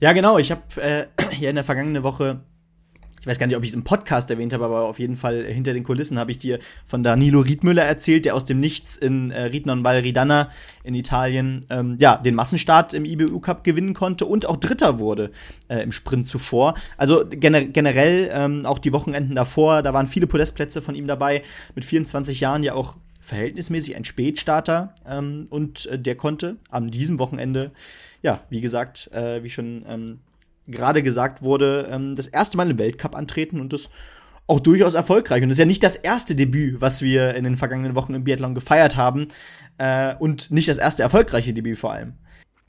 Ja, 0.00 0.14
genau. 0.14 0.38
Ich 0.38 0.50
habe 0.50 0.62
äh, 0.76 1.06
ja 1.38 1.50
in 1.50 1.56
der 1.56 1.64
vergangenen 1.64 2.02
Woche 2.02 2.40
ich 3.20 3.26
weiß 3.26 3.38
gar 3.38 3.46
nicht, 3.46 3.56
ob 3.56 3.64
ich 3.64 3.70
es 3.70 3.74
im 3.74 3.84
Podcast 3.84 4.30
erwähnt 4.30 4.52
habe, 4.52 4.64
aber 4.64 4.82
auf 4.82 4.98
jeden 4.98 5.16
Fall 5.16 5.44
hinter 5.44 5.72
den 5.72 5.84
Kulissen 5.84 6.18
habe 6.18 6.30
ich 6.30 6.38
dir 6.38 6.58
von 6.86 7.02
Danilo 7.02 7.40
Riedmüller 7.40 7.82
erzählt, 7.82 8.24
der 8.24 8.34
aus 8.34 8.44
dem 8.44 8.60
Nichts 8.60 8.96
in 8.96 9.30
äh, 9.30 9.44
Riednon 9.44 9.84
Valridana 9.84 10.50
in 10.84 10.94
Italien 10.94 11.64
ähm, 11.70 11.96
ja 12.00 12.16
den 12.16 12.34
Massenstart 12.34 12.94
im 12.94 13.04
IBU 13.04 13.40
Cup 13.40 13.64
gewinnen 13.64 13.94
konnte 13.94 14.26
und 14.26 14.46
auch 14.46 14.56
Dritter 14.56 14.98
wurde 14.98 15.30
äh, 15.68 15.82
im 15.82 15.92
Sprint 15.92 16.28
zuvor. 16.28 16.74
Also 16.96 17.24
gener 17.28 17.62
generell 17.62 18.30
ähm, 18.32 18.66
auch 18.66 18.78
die 18.78 18.92
Wochenenden 18.92 19.34
davor, 19.34 19.82
da 19.82 19.92
waren 19.92 20.06
viele 20.06 20.26
Podestplätze 20.26 20.82
von 20.82 20.94
ihm 20.94 21.06
dabei. 21.06 21.42
Mit 21.74 21.84
24 21.84 22.40
Jahren 22.40 22.62
ja 22.62 22.74
auch 22.74 22.96
verhältnismäßig 23.20 23.96
ein 23.96 24.04
Spätstarter 24.04 24.94
ähm, 25.06 25.46
und 25.50 25.86
äh, 25.86 25.98
der 25.98 26.14
konnte 26.14 26.56
an 26.70 26.90
diesem 26.90 27.18
Wochenende 27.18 27.72
ja, 28.22 28.40
wie 28.50 28.60
gesagt, 28.60 29.10
äh, 29.12 29.42
wie 29.42 29.50
schon 29.50 29.84
ähm, 29.88 30.18
gerade 30.68 31.02
gesagt 31.02 31.42
wurde, 31.42 31.88
ähm, 31.90 32.16
das 32.16 32.28
erste 32.28 32.56
Mal 32.56 32.70
im 32.70 32.78
Weltcup 32.78 33.16
antreten 33.16 33.60
und 33.60 33.72
das 33.72 33.88
auch 34.46 34.60
durchaus 34.60 34.94
erfolgreich. 34.94 35.42
Und 35.42 35.48
das 35.48 35.56
ist 35.56 35.60
ja 35.60 35.66
nicht 35.66 35.82
das 35.82 35.96
erste 35.96 36.34
Debüt, 36.34 36.80
was 36.80 37.02
wir 37.02 37.34
in 37.34 37.44
den 37.44 37.56
vergangenen 37.56 37.94
Wochen 37.94 38.14
im 38.14 38.24
Biathlon 38.24 38.54
gefeiert 38.54 38.96
haben. 38.96 39.28
Äh, 39.76 40.14
und 40.16 40.50
nicht 40.50 40.68
das 40.68 40.78
erste 40.78 41.02
erfolgreiche 41.02 41.52
Debüt 41.52 41.78
vor 41.78 41.92
allem. 41.92 42.14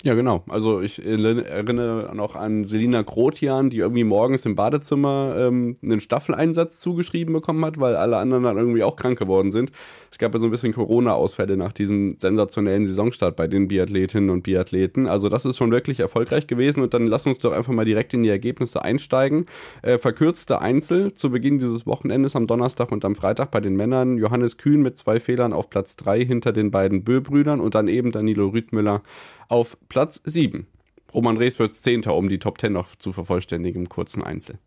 Ja, 0.05 0.13
genau. 0.13 0.45
Also 0.47 0.79
ich 0.79 1.05
erinnere 1.05 2.15
noch 2.15 2.37
an 2.37 2.63
Selina 2.63 3.01
Grotian, 3.01 3.69
die 3.69 3.79
irgendwie 3.79 4.05
morgens 4.05 4.45
im 4.45 4.55
Badezimmer 4.55 5.35
ähm, 5.37 5.75
einen 5.83 5.99
Staffeleinsatz 5.99 6.79
zugeschrieben 6.79 7.33
bekommen 7.33 7.65
hat, 7.65 7.81
weil 7.81 7.97
alle 7.97 8.15
anderen 8.15 8.43
dann 8.43 8.55
irgendwie 8.55 8.81
auch 8.81 8.95
krank 8.95 9.19
geworden 9.19 9.51
sind. 9.51 9.73
Es 10.09 10.17
gab 10.17 10.33
ja 10.33 10.39
so 10.39 10.45
ein 10.45 10.51
bisschen 10.51 10.73
Corona-Ausfälle 10.73 11.57
nach 11.57 11.73
diesem 11.73 12.17
sensationellen 12.17 12.87
Saisonstart 12.87 13.35
bei 13.35 13.47
den 13.47 13.67
Biathletinnen 13.67 14.29
und 14.29 14.43
Biathleten. 14.43 15.05
Also 15.05 15.27
das 15.27 15.45
ist 15.45 15.57
schon 15.57 15.69
wirklich 15.71 15.99
erfolgreich 15.99 16.47
gewesen 16.47 16.81
und 16.81 16.93
dann 16.93 17.05
lass 17.05 17.25
uns 17.25 17.39
doch 17.39 17.51
einfach 17.51 17.73
mal 17.73 17.83
direkt 17.83 18.13
in 18.13 18.23
die 18.23 18.29
Ergebnisse 18.29 18.81
einsteigen. 18.81 19.47
Äh, 19.81 19.97
verkürzte 19.97 20.61
Einzel 20.61 21.13
zu 21.13 21.29
Beginn 21.29 21.59
dieses 21.59 21.85
Wochenendes 21.85 22.37
am 22.37 22.47
Donnerstag 22.47 22.93
und 22.93 23.03
am 23.03 23.15
Freitag 23.15 23.51
bei 23.51 23.59
den 23.59 23.75
Männern. 23.75 24.17
Johannes 24.17 24.55
Kühn 24.55 24.81
mit 24.81 24.97
zwei 24.97 25.19
Fehlern 25.19 25.51
auf 25.51 25.69
Platz 25.69 25.97
drei 25.97 26.23
hinter 26.23 26.53
den 26.53 26.71
beiden 26.71 27.03
Bö-Brüdern 27.03 27.59
und 27.59 27.75
dann 27.75 27.89
eben 27.89 28.13
Danilo 28.13 28.47
Rüdmüller 28.47 29.01
auf 29.49 29.77
Platz 29.89 30.21
7. 30.23 30.67
Roman 31.13 31.37
Rees 31.37 31.59
wird 31.59 31.73
Zehnter, 31.73 32.15
um 32.15 32.29
die 32.29 32.39
Top 32.39 32.61
10 32.61 32.71
noch 32.71 32.95
zu 32.95 33.11
vervollständigen 33.11 33.81
im 33.83 33.89
kurzen 33.89 34.23
Einzel. 34.23 34.59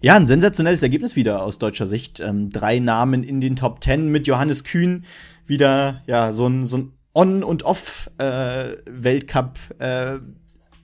Ja, 0.00 0.16
ein 0.16 0.26
sensationelles 0.26 0.82
Ergebnis 0.82 1.16
wieder 1.16 1.42
aus 1.42 1.58
deutscher 1.58 1.86
Sicht. 1.86 2.20
Ähm, 2.20 2.50
drei 2.50 2.80
Namen 2.80 3.22
in 3.22 3.40
den 3.40 3.56
Top 3.56 3.82
10 3.82 4.10
mit 4.10 4.26
Johannes 4.26 4.64
Kühn 4.64 5.04
wieder, 5.46 6.02
ja, 6.06 6.32
so 6.32 6.46
ein, 6.46 6.66
so 6.66 6.76
ein 6.78 6.92
On- 7.14 7.44
und 7.44 7.62
Off-Weltcup. 7.62 9.58
Äh, 9.78 10.18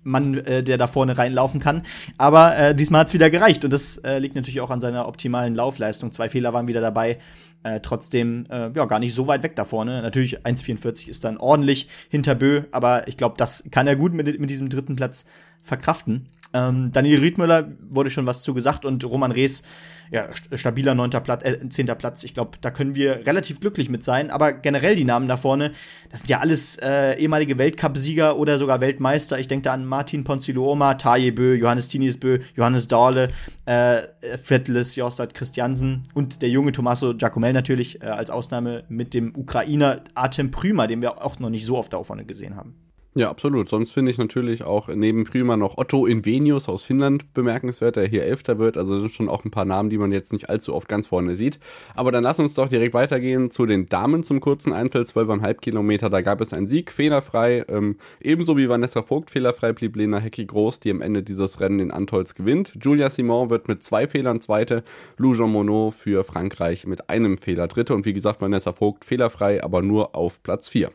Mann, 0.03 0.39
äh, 0.39 0.63
der 0.63 0.79
da 0.79 0.87
vorne 0.87 1.19
reinlaufen 1.19 1.61
kann. 1.61 1.83
Aber 2.19 2.57
äh, 2.57 2.75
diesmal 2.75 3.03
hat's 3.03 3.15
wieder 3.15 3.31
gereicht 3.31 3.65
und 3.65 3.73
das 3.73 3.99
äh, 3.99 4.19
liegt 4.19 4.35
natürlich 4.35 4.61
auch 4.61 4.71
an 4.71 4.81
seiner 4.81 5.07
optimalen 5.07 5.55
Laufleistung. 5.55 6.13
Zwei 6.13 6.29
Fehler 6.29 6.53
waren 6.53 6.69
wieder 6.69 6.81
dabei. 6.81 7.19
Äh, 7.63 7.81
trotzdem 7.81 8.47
äh, 8.51 8.71
ja 8.75 8.87
gar 8.87 8.99
nicht 8.99 9.15
so 9.15 9.27
weit 9.27 9.43
weg 9.43 9.55
da 9.57 9.65
vorne. 9.65 10.01
Natürlich 10.01 10.41
1,44 10.41 11.09
ist 11.09 11.25
dann 11.25 11.37
ordentlich 11.37 11.89
hinter 12.09 12.35
Bö, 12.35 12.63
aber 12.73 13.07
ich 13.09 13.17
glaube, 13.17 13.35
das 13.37 13.65
kann 13.71 13.87
er 13.87 13.97
gut 13.97 14.15
mit, 14.15 14.41
mit 14.41 14.51
diesem 14.51 14.71
dritten 14.71 14.97
Platz 14.97 15.27
verkraften. 15.63 16.27
Ähm, 16.53 16.91
Daniel 16.93 17.21
Riedmüller 17.21 17.71
wurde 17.89 18.11
schon 18.11 18.27
was 18.27 18.43
zu 18.43 18.55
gesagt 18.55 18.85
und 18.85 19.05
Roman 19.05 19.33
Rees 19.33 19.63
ja, 20.11 20.29
stabiler 20.55 20.95
neunter 20.95 21.21
Platz, 21.21 21.45
äh, 21.45 21.69
zehnter 21.69 21.95
Platz. 21.95 22.25
Ich 22.25 22.35
glaube, 22.35 22.59
da 22.61 22.71
können 22.71 22.95
wir 22.95 23.27
relativ 23.27 23.61
glücklich 23.61 23.89
mit 23.89 24.05
sein. 24.05 24.31
Aber 24.31 24.53
generell 24.53 24.97
die 24.97 25.05
Namen 25.05 25.29
da 25.29 25.37
vorne, 25.37 25.73
das 26.11 26.21
sind 26.21 26.31
ja 26.31 26.41
alles 26.41 26.77
äh, 26.77 27.15
ehemalige 27.15 27.59
Weltcupsieger 27.59 28.37
oder 28.37 28.59
sogar 28.59 28.81
Weltmeister. 28.81 29.39
Ich 29.39 29.47
denke 29.47 29.65
da 29.65 29.73
an 29.73 29.87
Martin 29.87 30.25
Ponziluoma, 30.25 30.95
Taje 30.95 31.33
Bö, 31.33 31.55
Johannes 31.55 31.89
Tinisbö, 31.89 32.41
Johannes 32.57 32.89
Dahle, 32.89 33.31
äh, 33.67 34.01
Fredlis, 34.43 34.97
Jostad 34.97 35.35
Christiansen 35.35 36.03
und 36.15 36.43
der 36.43 36.49
junge 36.49 36.73
Tommaso 36.73 37.15
Giacomel 37.17 37.53
natürlich 37.53 38.03
äh, 38.03 38.07
als 38.07 38.31
Ausnahme 38.31 38.85
mit 38.89 39.15
dem 39.15 39.37
Ukrainer 39.37 40.03
Artem 40.15 40.51
Prümer, 40.51 40.89
den 40.89 41.03
wir 41.03 41.25
auch 41.25 41.39
noch 41.39 41.51
nicht 41.51 41.67
so 41.67 41.79
oft 41.79 41.93
da 41.93 42.03
vorne 42.03 42.25
gesehen 42.25 42.57
haben. 42.57 42.90
Ja, 43.17 43.29
absolut. 43.29 43.69
Sonst 43.69 43.91
finde 43.91 44.13
ich 44.13 44.19
natürlich 44.19 44.63
auch 44.63 44.87
neben 44.87 45.25
Prima 45.25 45.57
noch 45.57 45.79
Otto 45.79 46.07
Invenius 46.07 46.69
aus 46.69 46.85
Finnland 46.85 47.35
bemerkenswert, 47.35 47.97
der 47.97 48.07
hier 48.07 48.23
Elfter 48.23 48.61
wird. 48.61 48.77
Also 48.77 49.01
sind 49.01 49.11
schon 49.11 49.29
auch 49.29 49.45
ein 49.45 49.51
paar 49.51 49.65
Namen, 49.65 49.91
die 49.91 49.99
man 49.99 50.13
jetzt 50.13 50.33
nicht 50.33 50.49
allzu 50.49 50.73
oft 50.77 50.89
ganz 50.89 51.09
vorne 51.09 51.35
sieht. 51.35 51.59
Aber 51.97 52.13
dann 52.13 52.23
lass 52.23 52.39
uns 52.39 52.55
doch 52.55 52.69
direkt 52.69 52.95
weitergehen 52.95 53.51
zu 53.51 53.67
den 53.67 53.87
Damen 53.87 54.23
zum 54.23 54.39
kurzen 54.39 54.73
Einzel, 54.73 55.03
12,5 55.03 55.55
Kilometer. 55.55 56.09
Da 56.09 56.21
gab 56.21 56.41
es 56.41 56.53
einen 56.53 56.69
Sieg, 56.69 56.93
fehlerfrei. 56.93 57.65
Ähm, 57.67 57.97
ebenso 58.21 58.57
wie 58.57 58.69
Vanessa 58.69 59.03
Vogt 59.03 59.31
fehlerfrei 59.31 59.73
blieb 59.73 59.97
Lena 59.97 60.19
Hecki 60.19 60.47
groß, 60.47 60.79
die 60.79 60.93
am 60.93 61.01
Ende 61.01 61.25
dieses 61.25 61.59
Rennen 61.59 61.81
in 61.81 61.91
Antolz 61.91 62.37
gewinnt. 62.37 62.75
Julia 62.81 63.11
Simon 63.11 63.51
wird 63.51 63.67
mit 63.67 63.83
zwei 63.83 64.07
Fehlern 64.07 64.41
Zweite. 64.41 64.85
Lou 65.17 65.35
Jean 65.35 65.51
Monod 65.51 65.95
für 65.95 66.23
Frankreich 66.23 66.87
mit 66.87 67.11
einem 67.11 67.39
Fehler 67.39 67.67
Dritte. 67.67 67.93
Und 67.93 68.05
wie 68.05 68.13
gesagt, 68.13 68.41
Vanessa 68.41 68.73
Vogt 68.73 69.05
fehlerfrei, 69.05 69.65
aber 69.65 69.83
nur 69.83 70.15
auf 70.15 70.45
Platz 70.45 70.69
4. 70.69 70.93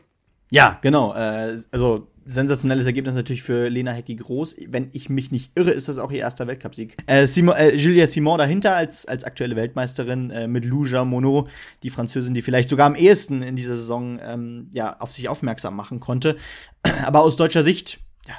Ja, 0.50 0.78
genau. 0.82 1.14
Äh, 1.14 1.58
also 1.70 2.08
sensationelles 2.26 2.86
Ergebnis 2.86 3.14
natürlich 3.14 3.42
für 3.42 3.68
Lena 3.68 3.92
Hecki 3.92 4.16
groß. 4.16 4.56
Wenn 4.68 4.90
ich 4.92 5.08
mich 5.08 5.30
nicht 5.30 5.52
irre, 5.54 5.70
ist 5.70 5.88
das 5.88 5.98
auch 5.98 6.10
ihr 6.10 6.18
erster 6.18 6.46
Weltcupsieg. 6.48 6.96
Äh, 7.06 7.26
Simon, 7.26 7.54
äh, 7.56 7.74
Julia 7.74 8.06
Simon 8.08 8.38
dahinter 8.38 8.74
als, 8.74 9.06
als 9.06 9.22
aktuelle 9.22 9.54
Weltmeisterin 9.54 10.30
äh, 10.30 10.48
mit 10.48 10.64
Louja 10.64 11.04
Monod, 11.04 11.48
die 11.84 11.90
Französin, 11.90 12.34
die 12.34 12.42
vielleicht 12.42 12.68
sogar 12.68 12.86
am 12.86 12.96
ehesten 12.96 13.42
in 13.42 13.54
dieser 13.54 13.76
Saison 13.76 14.18
ähm, 14.20 14.70
ja, 14.74 14.98
auf 14.98 15.12
sich 15.12 15.28
aufmerksam 15.28 15.76
machen 15.76 16.00
konnte. 16.00 16.36
Aber 17.04 17.20
aus 17.20 17.36
deutscher 17.36 17.62
Sicht, 17.62 18.00
ja, 18.26 18.34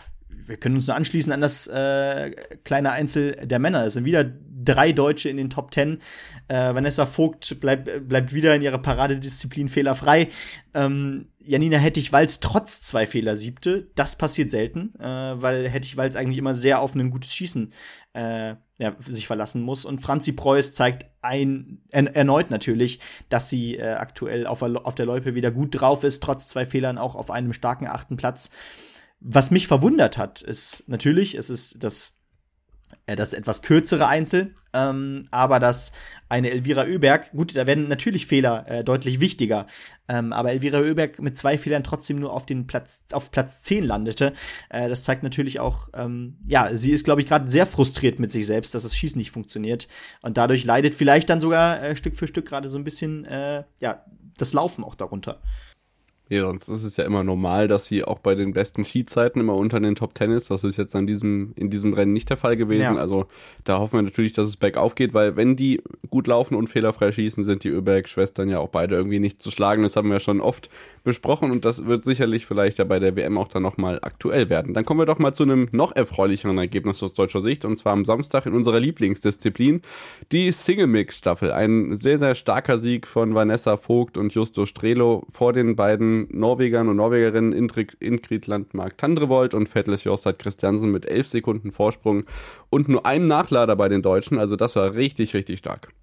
wir 0.46 0.58
können 0.58 0.76
uns 0.76 0.88
nur 0.88 0.96
anschließen 0.96 1.32
an 1.32 1.40
das 1.40 1.68
äh, 1.68 2.32
kleine 2.66 2.92
Einzel 2.92 3.38
der 3.48 3.60
Männer. 3.60 3.86
Es 3.86 3.94
sind 3.94 4.04
wieder 4.04 4.26
drei 4.26 4.92
Deutsche 4.92 5.30
in 5.30 5.38
den 5.38 5.50
Top 5.50 5.72
Ten. 5.72 6.00
Äh, 6.50 6.74
Vanessa 6.74 7.06
Vogt 7.06 7.62
bleibt, 7.62 8.10
bleibt 8.10 8.34
wieder 8.34 8.54
in 8.54 8.62
ihrer 8.62 8.80
Paradedisziplin 8.80 9.70
fehlerfrei. 9.70 10.28
Ähm, 10.74 11.28
Janina 11.48 11.78
Hettich-Walz 11.78 12.40
trotz 12.40 12.82
zwei 12.82 13.08
Fehler 13.08 13.38
siebte. 13.38 13.90
Das 13.96 14.18
passiert 14.18 14.52
selten, 14.52 14.94
äh, 15.00 15.04
weil 15.42 15.70
Hettich-Walz 15.70 16.16
eigentlich 16.16 16.38
immer 16.38 16.56
sehr 16.56 16.82
auf 16.82 16.94
ein 16.96 17.10
gutes 17.10 17.34
Schießen 17.34 17.72
äh, 18.14 18.56
ja, 18.78 18.96
sich 19.00 19.28
verlassen 19.28 19.62
muss. 19.62 19.86
Und 19.86 20.00
Franzi 20.02 20.34
Preuß 20.34 20.74
zeigt 20.74 21.08
ein, 21.22 21.82
er, 21.92 22.16
erneut 22.16 22.50
natürlich, 22.50 23.00
dass 23.30 23.50
sie 23.50 23.78
äh, 23.78 23.94
aktuell 23.94 24.46
auf, 24.46 24.62
auf 24.62 24.96
der 24.96 25.06
Loipe 25.06 25.36
wieder 25.36 25.52
gut 25.52 25.80
drauf 25.80 26.04
ist, 26.04 26.22
trotz 26.22 26.50
zwei 26.50 26.66
Fehlern 26.66 26.98
auch 26.98 27.16
auf 27.16 27.32
einem 27.32 27.54
starken 27.54 27.88
achten 27.88 28.18
Platz. 28.18 28.50
Was 29.20 29.50
mich 29.50 29.68
verwundert 29.68 30.18
hat, 30.18 30.42
ist 30.42 30.84
natürlich, 30.88 31.36
es 31.36 31.50
ist 31.50 31.84
das 31.84 32.17
das 33.06 33.34
etwas 33.34 33.62
kürzere 33.62 34.08
Einzel, 34.08 34.54
ähm, 34.74 35.28
aber 35.32 35.60
dass 35.60 35.94
eine 36.28 36.52
Elvira 36.52 36.84
Oeberg, 36.84 37.32
gut, 37.32 37.56
da 37.56 37.66
werden 37.66 37.88
natürlich 37.88 38.28
Fehler 38.28 38.66
äh, 38.68 38.84
deutlich 38.84 39.22
wichtiger, 39.22 39.68
ähm, 40.10 40.34
aber 40.34 40.52
Elvira 40.52 40.80
Oeberg 40.80 41.20
mit 41.20 41.38
zwei 41.38 41.58
Fehlern 41.58 41.84
trotzdem 41.84 42.20
nur 42.20 42.34
auf 42.34 42.46
den 42.46 42.68
Platz, 42.68 43.04
auf 43.14 43.32
Platz 43.32 43.64
10 43.64 43.86
landete, 43.86 44.34
äh, 44.70 44.90
das 44.90 45.06
zeigt 45.06 45.24
natürlich 45.24 45.62
auch, 45.62 45.88
ähm, 45.94 46.38
ja, 46.46 46.76
sie 46.76 46.92
ist, 46.92 47.06
glaube 47.06 47.22
ich, 47.22 47.28
gerade 47.28 47.50
sehr 47.50 47.66
frustriert 47.66 48.20
mit 48.20 48.32
sich 48.34 48.46
selbst, 48.46 48.76
dass 48.76 48.84
das 48.84 48.96
Schießen 48.96 49.18
nicht 49.18 49.32
funktioniert 49.32 49.88
und 50.22 50.38
dadurch 50.38 50.66
leidet 50.66 50.94
vielleicht 50.94 51.30
dann 51.30 51.40
sogar 51.40 51.82
äh, 51.82 51.96
Stück 51.96 52.16
für 52.16 52.28
Stück 52.28 52.46
gerade 52.46 52.68
so 52.68 52.78
ein 52.78 52.84
bisschen, 52.84 53.24
äh, 53.24 53.64
ja, 53.80 54.04
das 54.38 54.52
Laufen 54.52 54.84
auch 54.84 54.96
darunter. 54.96 55.42
Ja, 56.30 56.42
sonst 56.42 56.68
ist 56.68 56.84
es 56.84 56.98
ja 56.98 57.06
immer 57.06 57.24
normal, 57.24 57.68
dass 57.68 57.86
sie 57.86 58.04
auch 58.04 58.20
bei 58.20 58.36
den 58.36 58.52
besten 58.52 58.84
Skizeiten 58.84 59.40
immer 59.40 59.56
unter 59.56 59.80
den 59.80 59.96
Top 59.96 60.14
Ten 60.14 60.32
ist. 60.32 60.52
Das 60.52 60.64
ist 60.64 60.78
jetzt 60.78 60.96
an 60.96 61.08
diesem, 61.08 61.54
in 61.56 61.70
diesem 61.70 61.94
Rennen 61.94 62.12
nicht 62.12 62.30
der 62.30 62.38
Fall 62.38 62.58
gewesen. 62.58 62.82
Ja. 62.82 62.96
Also 62.96 63.28
da 63.64 63.80
hoffen 63.80 64.00
wir 64.00 64.02
natürlich, 64.02 64.34
dass 64.34 64.48
es 64.48 64.58
bergauf 64.58 64.96
geht, 64.96 65.14
weil 65.14 65.38
wenn 65.38 65.56
die 65.56 65.82
gut 66.10 66.28
laufen 66.28 66.56
und 66.56 66.68
fehlerfrei 66.70 67.12
schießen, 67.12 67.44
sind 67.46 67.64
die 67.64 67.70
Öberg-Schwestern 67.70 68.50
ja 68.50 68.60
auch 68.60 68.70
beide 68.70 68.96
irgendwie 68.96 69.20
nicht 69.20 69.42
zu 69.42 69.52
schlagen. 69.52 69.84
Das 69.84 69.96
haben 69.96 70.10
wir 70.10 70.16
ja 70.16 70.20
schon 70.20 70.42
oft 70.42 70.70
besprochen 71.08 71.52
und 71.52 71.66
das 71.66 71.86
wird 71.86 72.06
sicherlich 72.06 72.46
vielleicht 72.46 72.78
ja 72.78 72.84
bei 72.84 73.00
der 73.00 73.16
WM 73.16 73.38
auch 73.38 73.48
dann 73.48 73.64
nochmal 73.64 73.98
aktuell 74.02 74.50
werden. 74.50 74.74
Dann 74.74 74.86
kommen 74.86 75.00
wir 75.00 75.06
doch 75.06 75.18
mal 75.18 75.34
zu 75.34 75.44
einem 75.44 75.70
noch 75.72 75.96
erfreulicheren 75.96 76.58
Ergebnis 76.58 77.02
aus 77.02 77.14
deutscher 77.14 77.40
Sicht 77.40 77.66
und 77.66 77.78
zwar 77.78 77.94
am 77.94 78.06
Samstag 78.06 78.46
in 78.46 78.54
unserer 78.54 78.80
Lieblingsdisziplin, 78.80 79.82
die 80.32 80.52
Single-Mix-Staffel. 80.52 81.52
Ein 81.52 81.96
sehr, 81.96 82.18
sehr 82.20 82.36
starker 82.36 82.78
Sieg 82.78 83.08
von 83.08 83.34
Vanessa 83.34 83.78
Vogt 83.78 84.18
und 84.18 84.34
Justo 84.34 84.66
Strelo 84.66 85.26
vor 85.30 85.54
den 85.54 85.76
beiden 85.78 86.28
Norwegern 86.30 86.90
und 86.90 86.98
Norwegerinnen 86.98 87.54
Ingrid 87.54 88.48
Landmark 88.48 88.98
Tandrevold 88.98 89.54
und 89.54 89.70
Fettles 89.70 90.04
Jostad 90.04 90.38
Christiansen 90.40 90.92
mit 90.92 91.06
elf 91.06 91.28
Sekunden 91.28 91.72
Vorsprung 91.72 92.26
und 92.70 92.90
nur 92.90 93.06
einem 93.06 93.28
Nachlader 93.28 93.78
bei 93.78 93.88
den 93.88 94.02
Deutschen. 94.02 94.38
Also 94.38 94.58
das 94.58 94.76
war 94.76 94.94
richtig, 94.94 95.34
richtig 95.34 95.60
stark. 95.60 95.94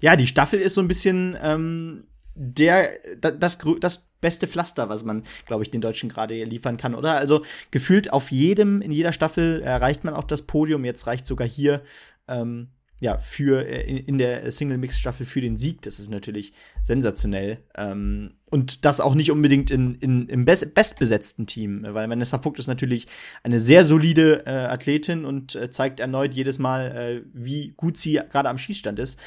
Ja, 0.00 0.14
die 0.14 0.28
Staffel 0.28 0.60
ist 0.60 0.74
so 0.74 0.80
ein 0.80 0.86
bisschen 0.86 1.36
ähm, 1.42 2.04
der, 2.38 2.90
das, 3.20 3.58
das 3.80 4.06
beste 4.20 4.46
Pflaster, 4.46 4.88
was 4.88 5.04
man, 5.04 5.24
glaube 5.46 5.64
ich, 5.64 5.70
den 5.70 5.80
Deutschen 5.80 6.08
gerade 6.08 6.42
liefern 6.44 6.76
kann, 6.76 6.94
oder? 6.94 7.16
Also 7.16 7.44
gefühlt 7.70 8.12
auf 8.12 8.30
jedem, 8.30 8.80
in 8.80 8.90
jeder 8.90 9.12
Staffel 9.12 9.60
erreicht 9.60 10.04
man 10.04 10.14
auch 10.14 10.24
das 10.24 10.42
Podium. 10.42 10.84
Jetzt 10.84 11.06
reicht 11.06 11.26
sogar 11.26 11.46
hier 11.46 11.82
ähm, 12.28 12.68
ja, 13.00 13.16
für 13.18 13.64
äh, 13.66 13.82
in, 13.82 14.18
der 14.18 14.50
Single-Mix-Staffel 14.50 15.24
für 15.24 15.40
den 15.40 15.56
Sieg. 15.56 15.82
Das 15.82 16.00
ist 16.00 16.10
natürlich 16.10 16.52
sensationell. 16.82 17.58
Ähm, 17.76 18.32
und 18.50 18.84
das 18.84 19.00
auch 19.00 19.14
nicht 19.14 19.30
unbedingt 19.30 19.70
in, 19.70 19.94
in, 19.96 20.28
im 20.28 20.44
best, 20.44 20.74
bestbesetzten 20.74 21.46
Team, 21.46 21.86
weil 21.88 22.08
Vanessa 22.08 22.38
Vogt 22.38 22.58
ist 22.58 22.66
natürlich 22.66 23.06
eine 23.42 23.60
sehr 23.60 23.84
solide 23.84 24.44
äh, 24.46 24.50
Athletin 24.50 25.24
und 25.24 25.54
äh, 25.54 25.70
zeigt 25.70 26.00
erneut 26.00 26.34
jedes 26.34 26.58
Mal, 26.58 26.96
äh, 26.96 27.22
wie 27.32 27.74
gut 27.76 27.98
sie 27.98 28.20
gerade 28.30 28.48
am 28.48 28.58
Schießstand 28.58 28.98
ist. 28.98 29.18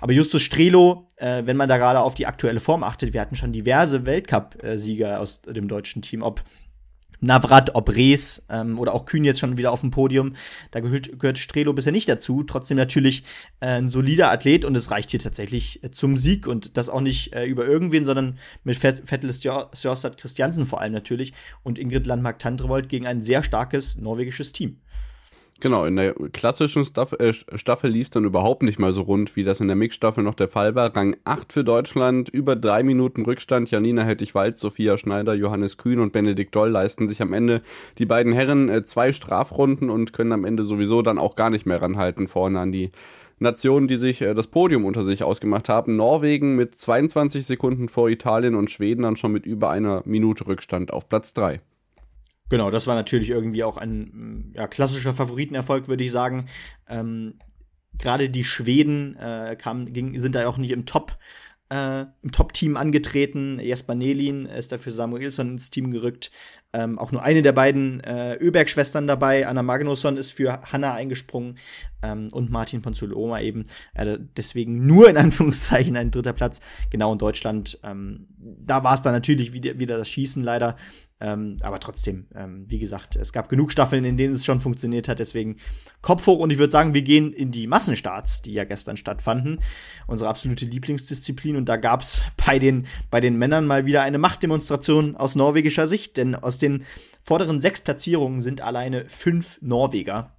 Aber 0.00 0.12
Justus 0.12 0.42
Strelo, 0.42 1.08
äh, 1.16 1.42
wenn 1.44 1.56
man 1.56 1.68
da 1.68 1.76
gerade 1.76 2.00
auf 2.00 2.14
die 2.14 2.26
aktuelle 2.26 2.60
Form 2.60 2.82
achtet, 2.82 3.12
wir 3.12 3.20
hatten 3.20 3.36
schon 3.36 3.52
diverse 3.52 4.06
Weltcup-Sieger 4.06 5.20
aus 5.20 5.42
dem 5.42 5.68
deutschen 5.68 6.02
Team, 6.02 6.22
ob 6.22 6.44
Navrat, 7.20 7.74
ob 7.74 7.94
Rees 7.94 8.44
ähm, 8.48 8.78
oder 8.78 8.94
auch 8.94 9.04
Kühn 9.04 9.24
jetzt 9.24 9.40
schon 9.40 9.58
wieder 9.58 9.72
auf 9.72 9.80
dem 9.80 9.90
Podium. 9.90 10.34
Da 10.70 10.80
gehört, 10.80 11.18
gehört 11.18 11.38
Strelo 11.38 11.72
bisher 11.72 11.92
nicht 11.92 12.08
dazu. 12.08 12.44
Trotzdem 12.44 12.76
natürlich 12.76 13.24
äh, 13.60 13.66
ein 13.66 13.90
solider 13.90 14.30
Athlet 14.30 14.64
und 14.64 14.76
es 14.76 14.90
reicht 14.90 15.10
hier 15.10 15.20
tatsächlich 15.20 15.82
äh, 15.82 15.90
zum 15.90 16.16
Sieg 16.16 16.46
und 16.46 16.76
das 16.76 16.88
auch 16.88 17.00
nicht 17.00 17.32
äh, 17.32 17.46
über 17.46 17.66
irgendwen, 17.66 18.04
sondern 18.04 18.38
mit 18.64 18.76
Vettel 18.76 19.32
Sjostad 19.32 20.16
Christiansen 20.16 20.66
vor 20.66 20.80
allem 20.80 20.92
natürlich 20.92 21.32
und 21.62 21.78
Ingrid 21.78 22.06
Landmark-Tandrevold 22.06 22.88
gegen 22.88 23.06
ein 23.06 23.22
sehr 23.22 23.42
starkes 23.42 23.96
norwegisches 23.96 24.52
Team. 24.52 24.78
Genau, 25.60 25.86
in 25.86 25.96
der 25.96 26.14
klassischen 26.32 26.84
Staffel, 26.84 27.20
äh, 27.20 27.32
Staffel 27.58 27.90
lief 27.90 28.10
dann 28.10 28.24
überhaupt 28.24 28.62
nicht 28.62 28.78
mal 28.78 28.92
so 28.92 29.02
rund, 29.02 29.34
wie 29.34 29.42
das 29.42 29.58
in 29.58 29.66
der 29.66 29.74
Mixstaffel 29.74 30.22
noch 30.22 30.36
der 30.36 30.48
Fall 30.48 30.76
war. 30.76 30.94
Rang 30.94 31.16
8 31.24 31.52
für 31.52 31.64
Deutschland, 31.64 32.28
über 32.28 32.54
drei 32.54 32.84
Minuten 32.84 33.24
Rückstand. 33.24 33.68
Janina 33.68 34.02
Hettich-Wald, 34.02 34.56
Sophia 34.56 34.96
Schneider, 34.98 35.34
Johannes 35.34 35.76
Kühn 35.76 35.98
und 35.98 36.12
Benedikt 36.12 36.54
Doll 36.54 36.70
leisten 36.70 37.08
sich 37.08 37.20
am 37.22 37.32
Ende 37.32 37.62
die 37.98 38.06
beiden 38.06 38.32
Herren 38.32 38.68
äh, 38.68 38.84
zwei 38.84 39.10
Strafrunden 39.10 39.90
und 39.90 40.12
können 40.12 40.30
am 40.30 40.44
Ende 40.44 40.62
sowieso 40.62 41.02
dann 41.02 41.18
auch 41.18 41.34
gar 41.34 41.50
nicht 41.50 41.66
mehr 41.66 41.82
ranhalten 41.82 42.28
vorne 42.28 42.60
an 42.60 42.70
die 42.70 42.92
Nationen, 43.40 43.88
die 43.88 43.96
sich 43.96 44.22
äh, 44.22 44.34
das 44.34 44.46
Podium 44.46 44.84
unter 44.84 45.04
sich 45.04 45.24
ausgemacht 45.24 45.68
haben. 45.68 45.96
Norwegen 45.96 46.54
mit 46.54 46.76
22 46.76 47.44
Sekunden 47.44 47.88
vor 47.88 48.08
Italien 48.10 48.54
und 48.54 48.70
Schweden 48.70 49.02
dann 49.02 49.16
schon 49.16 49.32
mit 49.32 49.44
über 49.44 49.70
einer 49.70 50.02
Minute 50.04 50.46
Rückstand 50.46 50.92
auf 50.92 51.08
Platz 51.08 51.34
3. 51.34 51.60
Genau, 52.48 52.70
das 52.70 52.86
war 52.86 52.94
natürlich 52.94 53.30
irgendwie 53.30 53.64
auch 53.64 53.76
ein 53.76 54.52
ja, 54.54 54.66
klassischer 54.68 55.12
Favoritenerfolg, 55.12 55.88
würde 55.88 56.04
ich 56.04 56.10
sagen. 56.10 56.46
Ähm, 56.88 57.34
Gerade 57.98 58.30
die 58.30 58.44
Schweden 58.44 59.16
äh, 59.16 59.56
kam, 59.56 59.92
ging, 59.92 60.18
sind 60.18 60.34
da 60.34 60.46
auch 60.46 60.56
nicht 60.56 60.70
im 60.70 60.86
Top. 60.86 61.16
Äh, 61.70 62.06
im 62.22 62.32
Top-Team 62.32 62.78
angetreten. 62.78 63.60
Jesper 63.60 63.94
Nelin 63.94 64.46
ist 64.46 64.72
dafür 64.72 64.92
Samuelsson 64.92 65.48
ins 65.48 65.68
Team 65.68 65.90
gerückt. 65.90 66.30
Ähm, 66.74 66.98
auch 66.98 67.12
nur 67.12 67.22
eine 67.22 67.40
der 67.40 67.52
beiden 67.52 68.00
äh, 68.00 68.34
Öberg-Schwestern 68.34 69.06
dabei. 69.06 69.46
Anna 69.46 69.62
Magnusson 69.62 70.18
ist 70.18 70.32
für 70.32 70.60
Hanna 70.70 70.92
eingesprungen 70.92 71.56
ähm, 72.02 72.28
und 72.32 72.50
Martin 72.50 72.82
Ponzuloma 72.82 73.40
eben. 73.40 73.64
Äh, 73.94 74.18
deswegen 74.36 74.86
nur 74.86 75.08
in 75.08 75.16
Anführungszeichen 75.18 75.96
ein 75.96 76.10
dritter 76.10 76.34
Platz. 76.34 76.60
Genau 76.90 77.12
in 77.12 77.18
Deutschland. 77.18 77.78
Ähm, 77.82 78.26
da 78.38 78.84
war 78.84 78.94
es 78.94 79.02
dann 79.02 79.14
natürlich 79.14 79.52
wieder, 79.52 79.78
wieder 79.78 79.96
das 79.96 80.08
Schießen 80.10 80.42
leider. 80.42 80.76
Ähm, 81.20 81.56
aber 81.62 81.80
trotzdem, 81.80 82.28
ähm, 82.34 82.64
wie 82.68 82.78
gesagt, 82.78 83.16
es 83.16 83.32
gab 83.32 83.48
genug 83.48 83.72
Staffeln, 83.72 84.04
in 84.04 84.16
denen 84.16 84.34
es 84.34 84.44
schon 84.44 84.60
funktioniert 84.60 85.08
hat. 85.08 85.18
Deswegen 85.18 85.56
Kopf 86.00 86.26
hoch 86.26 86.38
und 86.38 86.50
ich 86.50 86.58
würde 86.58 86.70
sagen, 86.70 86.94
wir 86.94 87.02
gehen 87.02 87.32
in 87.32 87.50
die 87.50 87.66
Massenstarts, 87.66 88.42
die 88.42 88.52
ja 88.52 88.64
gestern 88.64 88.96
stattfanden. 88.96 89.58
Unsere 90.06 90.30
absolute 90.30 90.64
Lieblingsdisziplin. 90.66 91.56
Und 91.56 91.68
da 91.68 91.76
gab 91.76 92.02
es 92.02 92.22
bei 92.46 92.60
den, 92.60 92.86
bei 93.10 93.20
den 93.20 93.36
Männern 93.36 93.66
mal 93.66 93.84
wieder 93.84 94.02
eine 94.02 94.18
Machtdemonstration 94.18 95.16
aus 95.16 95.34
norwegischer 95.34 95.88
Sicht. 95.88 96.16
Denn 96.16 96.36
aus 96.36 96.57
den 96.58 96.84
vorderen 97.22 97.60
sechs 97.60 97.80
Platzierungen 97.80 98.40
sind 98.40 98.60
alleine 98.60 99.04
fünf 99.08 99.58
Norweger. 99.60 100.32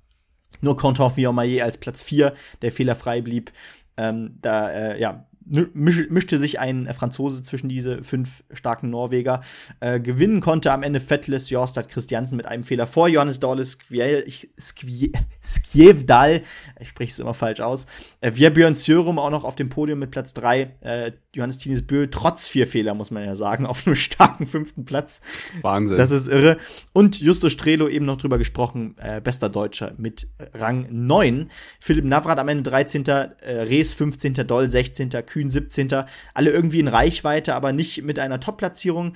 Nur 0.62 0.78
Contor 0.78 1.16
Viomaye 1.16 1.62
als 1.62 1.78
Platz 1.78 2.02
vier, 2.02 2.34
der 2.62 2.72
fehlerfrei 2.72 3.22
blieb. 3.22 3.52
Ähm, 3.98 4.38
da, 4.42 4.70
äh, 4.70 5.00
ja, 5.00 5.30
mischte 5.50 6.38
sich 6.38 6.60
ein 6.60 6.92
Franzose 6.94 7.42
zwischen 7.42 7.70
diese 7.70 8.04
fünf 8.04 8.44
starken 8.52 8.90
Norweger. 8.90 9.42
Äh, 9.80 10.00
gewinnen 10.00 10.42
konnte 10.42 10.72
am 10.72 10.84
Ende 10.84 11.00
Fettles 11.00 11.50
Jorstad 11.50 11.90
Christiansen 11.90 12.38
mit 12.38 12.46
einem 12.46 12.64
Fehler 12.64 12.86
vor 12.86 13.08
Johannes 13.08 13.40
Dorle 13.40 13.66
Skjevdal. 13.66 14.44
Ich 16.80 16.90
spreche 16.90 17.12
es 17.12 17.20
immer 17.20 17.34
falsch 17.34 17.62
aus. 17.62 17.88
Äh, 18.22 18.32
Björn 18.32 18.76
Zjörum 18.76 19.18
auch 19.18 19.32
noch 19.32 19.44
auf 19.44 19.56
dem 19.56 19.70
Podium 19.70 20.00
mit 20.00 20.12
Platz 20.12 20.34
3. 20.36 20.76
Äh, 20.82 21.14
Johannes 21.34 21.58
Tines 21.58 21.86
Bö 21.86 22.08
trotz 22.08 22.48
vier 22.48 22.68
Fehler, 22.68 22.94
muss 22.94 23.12
man 23.12 23.26
ja 23.26 23.36
sagen, 23.36 23.66
auf 23.66 23.86
einem 23.86 23.96
starken 23.96 24.46
fünften 24.48 24.86
Platz. 24.86 25.22
Wahnsinn. 25.62 25.98
Das 25.98 26.12
ist 26.12 26.28
irre. 26.28 26.58
Und 26.94 27.20
Justo 27.20 27.50
Strelo 27.50 27.88
eben 27.88 28.06
noch 28.06 28.18
drüber 28.18 28.38
gesprochen, 28.38 28.96
äh, 29.00 29.20
bester 29.20 29.50
Deutscher 29.50 29.94
mit 29.98 30.28
Rang 30.54 30.88
9. 30.92 31.50
Philipp 31.80 32.06
Navrat 32.06 32.38
am 32.38 32.48
Ende 32.48 32.70
13. 32.70 33.06
Äh, 33.08 33.32
Rees 33.62 33.94
15. 33.94 34.36
Doll 34.46 34.70
16. 34.70 35.10
Kühn 35.26 35.40
Kühn 35.40 35.50
17. 35.50 35.88
Alle 36.34 36.52
irgendwie 36.52 36.80
in 36.80 36.88
Reichweite, 36.88 37.56
aber 37.56 37.72
nicht 37.72 38.04
mit 38.04 38.20
einer 38.20 38.40
Top-Platzierung. 38.40 39.16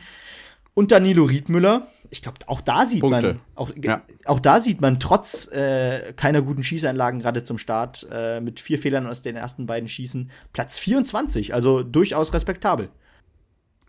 Und 0.74 0.92
Danilo 0.92 1.26
Riedmüller, 1.26 1.88
ich 2.14 2.22
glaube, 2.22 2.38
auch 2.46 2.62
da 2.62 2.86
sieht 2.86 3.02
Punkte. 3.02 3.34
man, 3.34 3.40
auch, 3.56 3.72
ja. 3.82 4.04
auch 4.26 4.40
da 4.40 4.62
sieht 4.62 4.82
man 4.82 5.00
trotz 5.00 5.48
äh, 5.48 6.14
keiner 6.16 6.44
guten 6.44 6.64
Schießeinlagen 6.64 7.20
gerade 7.20 7.44
zum 7.44 7.58
Start 7.58 8.08
äh, 8.12 8.40
mit 8.40 8.60
vier 8.60 8.78
Fehlern 8.78 9.08
aus 9.08 9.24
den 9.24 9.36
ersten 9.36 9.66
beiden 9.66 9.90
Schießen 9.90 10.30
Platz 10.54 10.78
24, 10.78 11.56
also 11.56 11.82
durchaus 11.82 12.32
respektabel. 12.32 12.90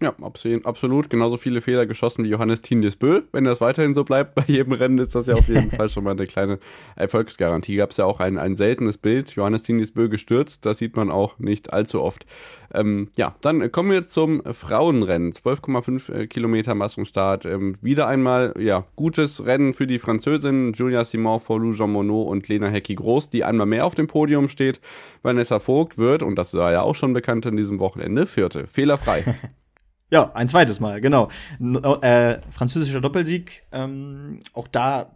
Ja, 0.05 0.13
absolut. 0.19 1.09
Genauso 1.09 1.39
viele 1.39 1.63
Fehler 1.63 1.87
geschossen 1.87 2.25
wie 2.25 2.29
Johannes 2.29 2.61
Bö. 2.61 3.23
Wenn 3.33 3.45
das 3.45 3.63
weiterhin 3.63 3.95
so 3.95 4.05
bleibt 4.05 4.35
bei 4.35 4.45
jedem 4.47 4.75
Rennen, 4.75 4.99
ist 4.99 5.15
das 5.15 5.29
ja 5.29 5.35
auf 5.35 5.49
jeden 5.49 5.71
Fall 5.79 5.89
schon 5.89 6.05
mal 6.05 6.11
eine 6.11 6.27
kleine 6.27 6.59
Erfolgsgarantie. 6.95 7.77
Gab 7.77 7.91
es 7.91 7.97
ja 7.97 8.05
auch 8.05 8.21
ein, 8.21 8.37
ein 8.37 8.55
seltenes 8.55 8.99
Bild. 8.99 9.31
Johannes 9.31 9.63
Bö 9.93 10.11
gestürzt. 10.11 10.67
Das 10.67 10.77
sieht 10.77 10.95
man 10.95 11.11
auch 11.11 11.39
nicht 11.39 11.73
allzu 11.73 12.03
oft. 12.03 12.27
Ähm, 12.75 13.09
ja, 13.17 13.35
dann 13.41 13.73
kommen 13.73 13.93
wir 13.93 14.07
zum 14.07 14.43
Frauenrennen. 14.45 15.33
12,5 15.33 16.13
äh, 16.13 16.27
Kilometer 16.27 16.75
Massenstart. 16.75 17.47
Ähm, 17.47 17.77
wieder 17.81 18.07
einmal, 18.07 18.53
ja, 18.59 18.85
gutes 18.97 19.47
Rennen 19.47 19.73
für 19.73 19.87
die 19.87 19.99
Französinnen. 19.99 20.75
Julia 20.75 21.03
Simon, 21.07 21.41
Folou 21.41 21.73
Jean 21.73 21.91
Monod 21.91 22.29
und 22.29 22.47
Lena 22.49 22.67
Hecki-Groß, 22.67 23.31
die 23.31 23.43
einmal 23.43 23.67
mehr 23.67 23.87
auf 23.87 23.95
dem 23.95 24.07
Podium 24.07 24.51
steht. 24.51 24.83
Vanessa 25.23 25.61
Vogt 25.61 25.97
wird, 25.97 26.23
und 26.23 26.35
das 26.37 26.53
war 26.53 26.73
ja 26.73 26.83
auch 26.83 26.95
schon 26.95 27.15
bekannt 27.15 27.47
an 27.47 27.57
diesem 27.57 27.79
Wochenende, 27.79 28.27
vierte. 28.27 28.67
Fehlerfrei. 28.67 29.25
Ja, 30.11 30.33
ein 30.35 30.49
zweites 30.49 30.81
Mal, 30.81 31.01
genau. 31.01 31.29
Äh, 31.59 32.39
französischer 32.51 33.01
Doppelsieg. 33.01 33.63
Ähm, 33.73 34.41
auch 34.53 34.69
da 34.69 35.11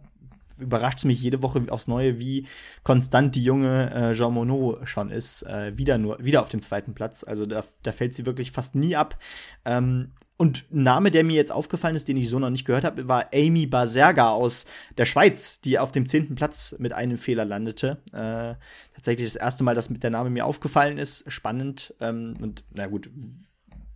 überrascht 0.59 0.99
es 0.99 1.05
mich 1.05 1.21
jede 1.21 1.41
Woche 1.41 1.65
aufs 1.69 1.87
Neue, 1.87 2.19
wie 2.19 2.47
konstant 2.83 3.35
die 3.35 3.43
junge 3.43 3.93
äh, 3.93 4.13
Jean 4.13 4.33
Monod 4.33 4.87
schon 4.87 5.09
ist. 5.09 5.43
Äh, 5.43 5.77
wieder 5.77 5.97
nur, 5.97 6.23
wieder 6.23 6.41
auf 6.41 6.49
dem 6.49 6.61
zweiten 6.61 6.93
Platz. 6.93 7.23
Also 7.23 7.45
da, 7.45 7.63
da 7.83 7.91
fällt 7.91 8.13
sie 8.13 8.25
wirklich 8.25 8.51
fast 8.51 8.75
nie 8.75 8.95
ab. 8.95 9.17
Ähm, 9.65 10.11
und 10.37 10.65
ein 10.71 10.83
Name, 10.83 11.11
der 11.11 11.25
mir 11.25 11.35
jetzt 11.35 11.51
aufgefallen 11.51 11.95
ist, 11.95 12.07
den 12.07 12.15
ich 12.15 12.29
so 12.29 12.39
noch 12.39 12.49
nicht 12.49 12.63
gehört 12.63 12.85
habe, 12.85 13.09
war 13.09 13.27
Amy 13.33 13.67
Baserga 13.67 14.29
aus 14.29 14.65
der 14.97 15.03
Schweiz, 15.03 15.59
die 15.59 15.77
auf 15.77 15.91
dem 15.91 16.07
zehnten 16.07 16.35
Platz 16.35 16.75
mit 16.79 16.93
einem 16.93 17.17
Fehler 17.17 17.43
landete. 17.43 17.97
Äh, 18.13 18.55
tatsächlich 18.95 19.27
das 19.27 19.35
erste 19.35 19.65
Mal, 19.65 19.75
dass 19.75 19.89
der 19.89 20.09
Name 20.09 20.29
mir 20.29 20.45
aufgefallen 20.45 20.97
ist. 20.97 21.29
Spannend. 21.29 21.93
Ähm, 21.99 22.37
und 22.41 22.63
na 22.73 22.87
gut, 22.87 23.09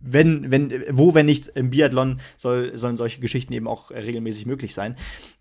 wenn, 0.06 0.50
wenn, 0.50 0.84
wo, 0.90 1.14
wenn 1.14 1.26
nicht 1.26 1.48
im 1.48 1.70
Biathlon, 1.70 2.20
soll, 2.36 2.76
sollen 2.76 2.96
solche 2.96 3.20
Geschichten 3.20 3.52
eben 3.52 3.66
auch 3.66 3.90
regelmäßig 3.90 4.46
möglich 4.46 4.74
sein. 4.74 4.96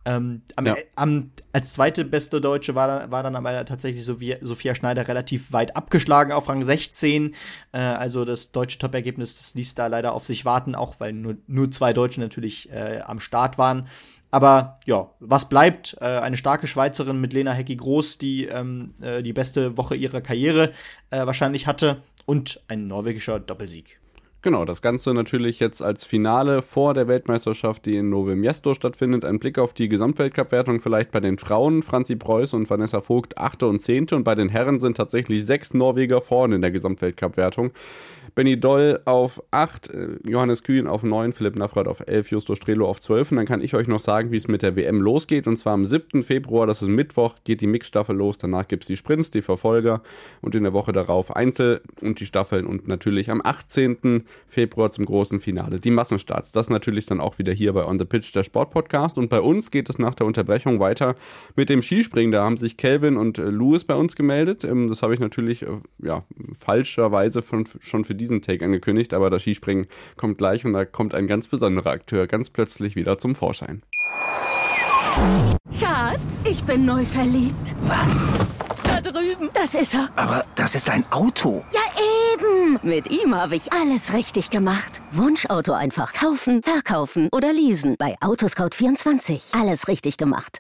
Ähm, 0.05 0.41
am, 0.55 0.65
ja. 0.65 0.75
am, 0.95 1.31
als 1.51 1.73
zweite 1.73 2.05
beste 2.05 2.41
Deutsche 2.41 2.75
war, 2.75 2.87
dann, 2.87 3.11
war 3.11 3.23
dann 3.23 3.35
aber 3.35 3.65
tatsächlich 3.65 4.03
Sophia, 4.03 4.37
Sophia 4.41 4.75
Schneider 4.75 5.07
relativ 5.07 5.51
weit 5.53 5.75
abgeschlagen 5.75 6.31
auf 6.31 6.49
Rang 6.49 6.63
16. 6.63 7.35
Äh, 7.71 7.77
also 7.77 8.25
das 8.25 8.51
deutsche 8.51 8.79
Top-Ergebnis, 8.79 9.37
das 9.37 9.55
ließ 9.55 9.75
da 9.75 9.87
leider 9.87 10.13
auf 10.13 10.25
sich 10.25 10.45
warten, 10.45 10.75
auch 10.75 10.99
weil 10.99 11.13
nur, 11.13 11.35
nur 11.47 11.71
zwei 11.71 11.93
Deutsche 11.93 12.19
natürlich 12.19 12.71
äh, 12.71 13.01
am 13.05 13.19
Start 13.19 13.57
waren. 13.57 13.87
Aber 14.31 14.79
ja, 14.85 15.11
was 15.19 15.47
bleibt? 15.47 15.95
Äh, 16.01 16.05
eine 16.05 16.37
starke 16.37 16.65
Schweizerin 16.65 17.21
mit 17.21 17.33
Lena 17.33 17.51
Hecki 17.51 17.75
Groß, 17.75 18.17
die 18.17 18.45
ähm, 18.45 18.95
äh, 18.99 19.21
die 19.21 19.31
beste 19.31 19.77
Woche 19.77 19.95
ihrer 19.95 20.21
Karriere 20.21 20.71
äh, 21.11 21.25
wahrscheinlich 21.25 21.67
hatte, 21.67 22.01
und 22.25 22.61
ein 22.67 22.87
norwegischer 22.87 23.39
Doppelsieg. 23.39 23.99
Genau, 24.43 24.65
das 24.65 24.81
Ganze 24.81 25.13
natürlich 25.13 25.61
jetzt 25.61 25.81
als 25.81 26.03
Finale 26.03 26.61
vor 26.61 26.93
der 26.93 27.07
Weltmeisterschaft, 27.07 27.85
die 27.85 27.95
in 27.95 28.09
Nove 28.09 28.35
Miesto 28.35 28.73
stattfindet. 28.73 29.23
Ein 29.23 29.39
Blick 29.39 29.57
auf 29.57 29.73
die 29.73 29.87
Gesamtweltcup-Wertung 29.87 30.81
vielleicht 30.81 31.11
bei 31.11 31.21
den 31.21 31.37
Frauen. 31.37 31.81
Franzi 31.81 32.17
Preuß 32.17 32.53
und 32.53 32.69
Vanessa 32.69 32.99
Vogt 32.99 33.37
8. 33.37 33.63
und 33.63 33.79
10. 33.79 34.07
Und 34.11 34.25
bei 34.25 34.35
den 34.35 34.49
Herren 34.49 34.81
sind 34.81 34.97
tatsächlich 34.97 35.45
sechs 35.45 35.73
Norweger 35.73 36.19
vorne 36.19 36.55
in 36.55 36.61
der 36.61 36.71
Gesamtweltcup-Wertung. 36.71 37.71
Benny 38.35 38.59
Doll 38.59 38.99
auf 39.05 39.43
8, 39.51 39.89
äh, 39.91 40.07
Johannes 40.27 40.63
Kühn 40.63 40.87
auf 40.87 41.03
9, 41.03 41.33
Philipp 41.33 41.55
Navrat 41.55 41.87
auf 41.87 42.03
11, 42.05 42.31
Justo 42.31 42.55
Strelo 42.55 42.87
auf 42.87 42.99
12. 42.99 43.31
Und 43.31 43.37
dann 43.37 43.45
kann 43.45 43.61
ich 43.61 43.75
euch 43.75 43.87
noch 43.87 43.99
sagen, 43.99 44.31
wie 44.31 44.37
es 44.37 44.49
mit 44.49 44.61
der 44.61 44.75
WM 44.75 44.99
losgeht. 45.01 45.47
Und 45.47 45.55
zwar 45.55 45.73
am 45.73 45.85
7. 45.85 46.21
Februar, 46.21 46.67
das 46.67 46.81
ist 46.81 46.89
Mittwoch, 46.89 47.35
geht 47.45 47.61
die 47.61 47.67
Mixstaffel 47.67 48.15
los. 48.15 48.39
Danach 48.39 48.67
gibt 48.67 48.83
es 48.83 48.87
die 48.87 48.97
Sprints, 48.97 49.29
die 49.29 49.41
Verfolger 49.41 50.01
und 50.41 50.53
in 50.53 50.63
der 50.63 50.73
Woche 50.73 50.91
darauf 50.91 51.33
Einzel 51.33 51.81
und 52.01 52.19
die 52.19 52.25
Staffeln. 52.25 52.65
Und 52.65 52.89
natürlich 52.89 53.29
am 53.29 53.41
18. 53.41 54.25
Februar 54.47 54.89
zum 54.89 55.05
großen 55.05 55.39
Finale 55.39 55.79
die 55.79 55.91
Massenstarts. 55.91 56.51
Das 56.51 56.69
natürlich 56.69 57.05
dann 57.05 57.21
auch 57.21 57.37
wieder 57.37 57.53
hier 57.53 57.73
bei 57.73 57.85
On 57.85 57.99
the 57.99 58.05
Pitch, 58.05 58.33
der 58.33 58.43
Sportpodcast. 58.43 59.17
Und 59.17 59.29
bei 59.29 59.41
uns 59.41 59.69
geht 59.69 59.89
es 59.89 59.99
nach 59.99 60.15
der 60.15 60.25
Unterbrechung 60.25 60.79
weiter 60.79 61.15
mit 61.55 61.69
dem 61.69 61.83
Skispringen. 61.83 62.31
Da 62.31 62.43
haben 62.43 62.57
sich 62.57 62.77
Kelvin 62.77 63.15
und 63.15 63.37
äh, 63.37 63.43
Louis 63.43 63.85
bei 63.85 63.95
uns 63.95 64.15
gemeldet. 64.15 64.63
Ähm, 64.63 64.87
das 64.87 65.03
habe 65.03 65.13
ich 65.13 65.19
natürlich 65.19 65.61
äh, 65.61 65.67
ja, 65.99 66.23
falscherweise 66.51 67.43
von, 67.43 67.65
schon 67.79 68.05
für 68.05 68.15
die 68.15 68.23
diesen 68.23 68.41
Take 68.41 68.63
angekündigt, 68.63 69.13
aber 69.13 69.29
das 69.29 69.41
Skispringen 69.41 69.85
kommt 70.15 70.37
gleich 70.37 70.63
und 70.63 70.71
da 70.71 70.85
kommt 70.85 71.13
ein 71.13 71.27
ganz 71.27 71.49
besonderer 71.49 71.91
Akteur 71.91 72.25
ganz 72.25 72.49
plötzlich 72.49 72.95
wieder 72.95 73.17
zum 73.17 73.35
Vorschein. 73.35 73.83
Schatz, 75.77 76.45
ich 76.49 76.63
bin 76.63 76.85
neu 76.85 77.03
verliebt. 77.03 77.75
Was? 77.83 78.27
Drüben. 79.43 79.49
Das 79.53 79.75
ist 79.75 79.93
er. 79.93 80.09
Aber 80.15 80.45
das 80.55 80.75
ist 80.75 80.89
ein 80.89 81.05
Auto. 81.11 81.63
Ja, 81.73 81.81
eben. 82.33 82.79
Mit 82.83 83.09
ihm 83.09 83.35
habe 83.35 83.55
ich 83.55 83.71
alles 83.73 84.13
richtig 84.13 84.49
gemacht. 84.49 85.01
Wunschauto 85.11 85.73
einfach 85.73 86.13
kaufen, 86.13 86.61
verkaufen 86.63 87.29
oder 87.31 87.53
leasen. 87.53 87.95
Bei 87.97 88.15
Autoscout24. 88.19 89.59
Alles 89.59 89.87
richtig 89.87 90.17
gemacht. 90.17 90.59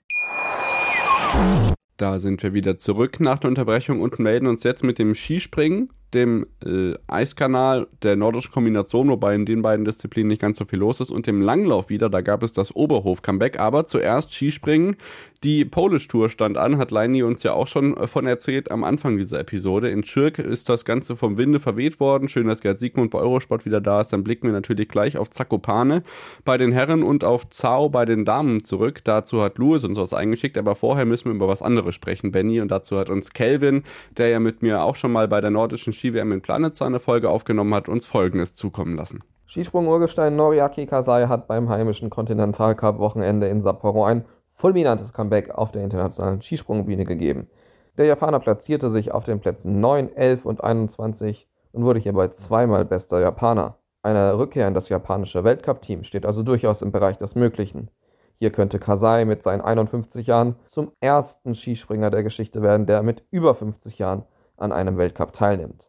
Da 1.97 2.19
sind 2.19 2.43
wir 2.43 2.53
wieder 2.53 2.77
zurück 2.77 3.19
nach 3.19 3.39
der 3.39 3.49
Unterbrechung 3.49 4.01
und 4.01 4.19
melden 4.19 4.47
uns 4.47 4.63
jetzt 4.63 4.83
mit 4.83 4.99
dem 4.99 5.15
Skispringen 5.15 5.89
dem 6.13 6.47
äh, 6.65 6.93
Eiskanal, 7.07 7.87
der 8.01 8.15
nordischen 8.15 8.51
Kombination, 8.51 9.09
wobei 9.09 9.35
in 9.35 9.45
den 9.45 9.61
beiden 9.61 9.85
Disziplinen 9.85 10.29
nicht 10.29 10.41
ganz 10.41 10.57
so 10.57 10.65
viel 10.65 10.79
los 10.79 10.99
ist, 10.99 11.11
und 11.11 11.27
dem 11.27 11.41
Langlauf 11.41 11.89
wieder. 11.89 12.09
Da 12.09 12.21
gab 12.21 12.43
es 12.43 12.53
das 12.53 12.75
Oberhof-Comeback. 12.75 13.59
Aber 13.59 13.85
zuerst 13.85 14.33
Skispringen. 14.33 14.95
Die 15.43 15.65
Polish 15.65 16.07
Tour 16.07 16.29
stand 16.29 16.57
an, 16.57 16.77
hat 16.77 16.91
Leini 16.91 17.21
uns 17.21 17.43
ja 17.43 17.51
auch 17.51 17.67
schon 17.67 17.97
äh, 17.97 18.07
von 18.07 18.25
erzählt 18.25 18.71
am 18.71 18.85
Anfang 18.85 19.17
dieser 19.17 19.41
Episode. 19.41 19.89
In 19.89 20.05
Schirk 20.05 20.39
ist 20.39 20.69
das 20.69 20.85
Ganze 20.85 21.17
vom 21.17 21.37
Winde 21.37 21.59
verweht 21.59 21.99
worden. 21.99 22.29
Schön, 22.29 22.47
dass 22.47 22.61
Gerd 22.61 22.79
Siegmund 22.79 23.11
bei 23.11 23.19
Eurosport 23.19 23.65
wieder 23.65 23.81
da 23.81 23.99
ist. 23.99 24.13
Dann 24.13 24.23
blicken 24.23 24.47
wir 24.47 24.53
natürlich 24.53 24.87
gleich 24.87 25.17
auf 25.17 25.29
Zakopane 25.29 26.03
bei 26.45 26.57
den 26.57 26.71
Herren 26.71 27.03
und 27.03 27.25
auf 27.25 27.49
Zau 27.49 27.89
bei 27.89 28.05
den 28.05 28.23
Damen 28.23 28.63
zurück. 28.63 29.01
Dazu 29.03 29.41
hat 29.41 29.57
Louis 29.57 29.83
uns 29.83 29.97
was 29.97 30.13
eingeschickt, 30.13 30.57
aber 30.57 30.75
vorher 30.75 31.05
müssen 31.05 31.25
wir 31.25 31.35
über 31.35 31.49
was 31.49 31.61
anderes 31.61 31.93
sprechen, 31.93 32.31
Benny. 32.31 32.61
Und 32.61 32.69
dazu 32.69 32.97
hat 32.97 33.09
uns 33.09 33.33
Kelvin, 33.33 33.83
der 34.15 34.29
ja 34.29 34.39
mit 34.39 34.61
mir 34.61 34.81
auch 34.81 34.95
schon 34.95 35.11
mal 35.11 35.27
bei 35.27 35.41
der 35.41 35.49
nordischen 35.49 35.91
Ski-WM 36.03 36.33
in 36.33 36.41
Planitza 36.41 36.85
eine 36.85 36.99
Folge 36.99 37.29
aufgenommen 37.29 37.73
hat, 37.73 37.87
uns 37.87 38.05
Folgendes 38.05 38.53
zukommen 38.55 38.97
lassen. 38.97 39.23
Skisprung-Urgestein 39.45 40.35
Noriaki 40.35 40.85
Kasai 40.85 41.27
hat 41.27 41.47
beim 41.47 41.69
heimischen 41.69 42.09
Kontinentalcup-Wochenende 42.09 43.47
in 43.47 43.61
Sapporo 43.61 44.03
ein 44.03 44.25
fulminantes 44.53 45.13
Comeback 45.13 45.51
auf 45.51 45.71
der 45.71 45.81
internationalen 45.81 46.41
Skisprungbühne 46.41 47.05
gegeben. 47.05 47.47
Der 47.97 48.05
Japaner 48.05 48.41
platzierte 48.41 48.89
sich 48.89 49.13
auf 49.13 49.23
den 49.23 49.39
Plätzen 49.39 49.79
9, 49.79 50.13
11 50.13 50.45
und 50.45 50.61
21 50.61 51.47
und 51.71 51.85
wurde 51.85 52.01
hierbei 52.01 52.27
zweimal 52.27 52.83
bester 52.83 53.21
Japaner. 53.21 53.77
Eine 54.01 54.37
Rückkehr 54.37 54.67
in 54.67 54.73
das 54.73 54.89
japanische 54.89 55.45
Weltcup-Team 55.45 56.03
steht 56.03 56.25
also 56.25 56.43
durchaus 56.43 56.81
im 56.81 56.91
Bereich 56.91 57.17
des 57.17 57.35
Möglichen. 57.35 57.89
Hier 58.39 58.51
könnte 58.51 58.77
Kasai 58.77 59.23
mit 59.23 59.41
seinen 59.41 59.61
51 59.61 60.27
Jahren 60.27 60.57
zum 60.67 60.91
ersten 60.99 61.55
Skispringer 61.55 62.11
der 62.11 62.23
Geschichte 62.23 62.61
werden, 62.61 62.87
der 62.87 63.03
mit 63.03 63.23
über 63.31 63.55
50 63.55 63.99
Jahren 63.99 64.23
an 64.57 64.73
einem 64.73 64.97
Weltcup 64.97 65.31
teilnimmt. 65.31 65.87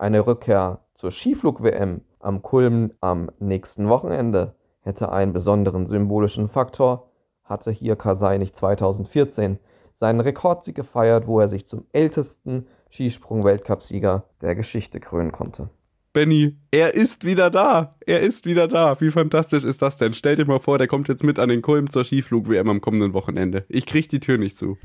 Eine 0.00 0.26
Rückkehr 0.26 0.80
zur 0.94 1.10
Skiflug-WM 1.10 2.00
am 2.20 2.40
Kulm 2.40 2.92
am 3.02 3.30
nächsten 3.38 3.90
Wochenende 3.90 4.54
hätte 4.80 5.12
einen 5.12 5.34
besonderen 5.34 5.84
symbolischen 5.84 6.48
Faktor, 6.48 7.10
hatte 7.44 7.70
hier 7.70 7.96
Kasai 7.96 8.38
nicht 8.38 8.56
2014 8.56 9.58
seinen 9.92 10.20
Rekordsieg 10.20 10.74
gefeiert, 10.74 11.26
wo 11.26 11.38
er 11.38 11.50
sich 11.50 11.66
zum 11.66 11.84
ältesten 11.92 12.66
Skisprung-Weltcupsieger 12.88 14.24
der 14.40 14.54
Geschichte 14.54 15.00
krönen 15.00 15.32
konnte. 15.32 15.68
Benny, 16.14 16.56
er 16.70 16.94
ist 16.94 17.26
wieder 17.26 17.50
da. 17.50 17.94
Er 18.06 18.20
ist 18.20 18.46
wieder 18.46 18.68
da. 18.68 18.98
Wie 19.02 19.10
fantastisch 19.10 19.64
ist 19.64 19.82
das 19.82 19.98
denn? 19.98 20.14
Stell 20.14 20.34
dir 20.34 20.46
mal 20.46 20.60
vor, 20.60 20.78
der 20.78 20.88
kommt 20.88 21.08
jetzt 21.08 21.24
mit 21.24 21.38
an 21.38 21.50
den 21.50 21.60
Kulm 21.60 21.90
zur 21.90 22.04
Skiflug-WM 22.04 22.70
am 22.70 22.80
kommenden 22.80 23.12
Wochenende. 23.12 23.66
Ich 23.68 23.84
krieg 23.84 24.08
die 24.08 24.20
Tür 24.20 24.38
nicht 24.38 24.56
zu. 24.56 24.78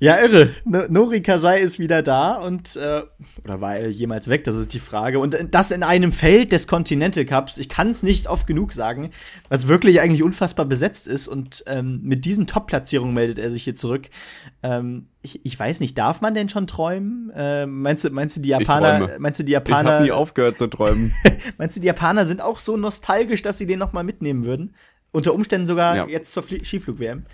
Ja, 0.00 0.18
irre. 0.18 0.50
Nori 0.64 1.22
Kasai 1.22 1.60
ist 1.60 1.78
wieder 1.78 2.02
da 2.02 2.34
und 2.34 2.74
äh, 2.76 3.02
oder 3.44 3.60
war 3.60 3.76
er 3.76 3.90
jemals 3.90 4.28
weg? 4.28 4.42
Das 4.44 4.56
ist 4.56 4.74
die 4.74 4.80
Frage. 4.80 5.20
Und 5.20 5.36
das 5.52 5.70
in 5.70 5.84
einem 5.84 6.10
Feld 6.10 6.50
des 6.50 6.66
Continental 6.66 7.24
Cups. 7.24 7.58
Ich 7.58 7.68
kann 7.68 7.90
es 7.90 8.02
nicht 8.02 8.28
oft 8.28 8.46
genug 8.46 8.72
sagen, 8.72 9.10
was 9.48 9.68
wirklich 9.68 10.00
eigentlich 10.00 10.24
unfassbar 10.24 10.66
besetzt 10.66 11.06
ist. 11.06 11.28
Und 11.28 11.62
ähm, 11.68 12.00
mit 12.02 12.24
diesen 12.24 12.48
Top-Platzierungen 12.48 13.14
meldet 13.14 13.38
er 13.38 13.52
sich 13.52 13.62
hier 13.62 13.76
zurück. 13.76 14.08
Ähm, 14.64 15.06
ich, 15.22 15.44
ich, 15.46 15.58
weiß 15.58 15.78
nicht, 15.78 15.96
darf 15.96 16.20
man 16.20 16.34
denn 16.34 16.48
schon 16.48 16.66
träumen? 16.66 17.30
Äh, 17.30 17.66
meinst 17.66 18.04
du, 18.04 18.10
meinst 18.10 18.36
du 18.36 18.40
die 18.40 18.48
Japaner? 18.48 19.16
Meinst 19.18 19.38
du 19.38 19.44
die 19.44 19.52
Japaner? 19.52 19.88
Ich 19.88 19.94
habe 19.94 20.04
nie 20.04 20.12
aufgehört 20.12 20.58
zu 20.58 20.66
träumen. 20.66 21.14
meinst 21.56 21.76
du 21.76 21.80
die 21.80 21.86
Japaner 21.86 22.26
sind 22.26 22.42
auch 22.42 22.58
so 22.58 22.76
nostalgisch, 22.76 23.42
dass 23.42 23.58
sie 23.58 23.66
den 23.66 23.78
noch 23.78 23.92
mal 23.92 24.04
mitnehmen 24.04 24.44
würden? 24.44 24.74
Unter 25.12 25.32
Umständen 25.32 25.68
sogar 25.68 25.94
ja. 25.96 26.06
jetzt 26.08 26.32
zur 26.32 26.42
Skiflug-WM. 26.42 27.26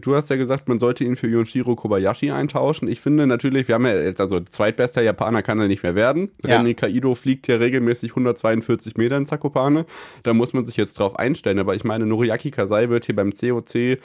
Du 0.00 0.16
hast 0.16 0.28
ja 0.28 0.36
gesagt, 0.36 0.68
man 0.68 0.78
sollte 0.78 1.04
ihn 1.04 1.14
für 1.14 1.28
Yonshiro 1.28 1.76
Kobayashi 1.76 2.32
eintauschen. 2.32 2.88
Ich 2.88 3.00
finde 3.00 3.26
natürlich, 3.26 3.68
wir 3.68 3.76
haben 3.76 3.86
ja 3.86 3.94
also 4.18 4.40
zweitbester 4.40 5.02
Japaner 5.02 5.42
kann 5.42 5.60
er 5.60 5.68
nicht 5.68 5.82
mehr 5.82 5.94
werden. 5.94 6.30
Ja. 6.44 6.58
Renny 6.58 6.74
Kaido 6.74 7.14
fliegt 7.14 7.46
ja 7.46 7.56
regelmäßig 7.56 8.10
142 8.10 8.96
Meter 8.96 9.16
in 9.16 9.26
Zakopane. 9.26 9.86
Da 10.24 10.34
muss 10.34 10.52
man 10.52 10.66
sich 10.66 10.76
jetzt 10.76 10.98
drauf 10.98 11.18
einstellen. 11.18 11.58
Aber 11.60 11.74
ich 11.76 11.84
meine, 11.84 12.06
Noriaki 12.06 12.50
Kasai 12.50 12.88
wird 12.88 13.04
hier 13.04 13.14
beim 13.14 13.32
COC 13.32 13.98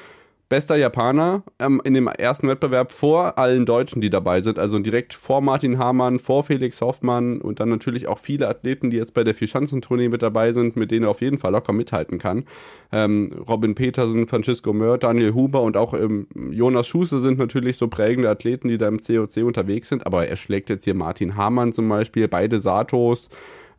bester 0.49 0.75
Japaner 0.75 1.43
ähm, 1.59 1.79
in 1.83 1.93
dem 1.93 2.07
ersten 2.07 2.47
Wettbewerb 2.47 2.91
vor 2.91 3.37
allen 3.37 3.67
Deutschen, 3.67 4.01
die 4.01 4.09
dabei 4.09 4.41
sind. 4.41 4.57
Also 4.57 4.79
direkt 4.79 5.13
vor 5.13 5.41
Martin 5.41 5.77
Hamann, 5.77 6.19
vor 6.19 6.43
Felix 6.43 6.81
Hoffmann 6.81 7.39
und 7.39 7.59
dann 7.59 7.69
natürlich 7.69 8.07
auch 8.07 8.17
viele 8.17 8.47
Athleten, 8.49 8.89
die 8.89 8.97
jetzt 8.97 9.13
bei 9.13 9.23
der 9.23 9.35
Vierschanzentournee 9.35 10.09
mit 10.09 10.23
dabei 10.23 10.51
sind, 10.51 10.75
mit 10.75 10.89
denen 10.89 11.03
er 11.03 11.11
auf 11.11 11.21
jeden 11.21 11.37
Fall 11.37 11.51
locker 11.51 11.71
mithalten 11.71 12.17
kann. 12.17 12.45
Ähm, 12.91 13.31
Robin 13.47 13.75
Petersen, 13.75 14.27
Francisco 14.27 14.73
Mör, 14.73 14.97
Daniel 14.97 15.35
Huber 15.35 15.61
und 15.61 15.77
auch 15.77 15.93
ähm, 15.93 16.27
Jonas 16.51 16.87
Schuße 16.87 17.19
sind 17.19 17.37
natürlich 17.37 17.77
so 17.77 17.87
prägende 17.87 18.29
Athleten, 18.29 18.67
die 18.67 18.79
da 18.79 18.87
im 18.87 18.99
COC 18.99 19.43
unterwegs 19.43 19.89
sind. 19.89 20.07
Aber 20.07 20.27
er 20.27 20.35
schlägt 20.35 20.71
jetzt 20.71 20.83
hier 20.83 20.95
Martin 20.95 21.37
Hamann 21.37 21.73
zum 21.73 21.87
Beispiel, 21.87 22.27
beide 22.27 22.59
Satos 22.59 23.29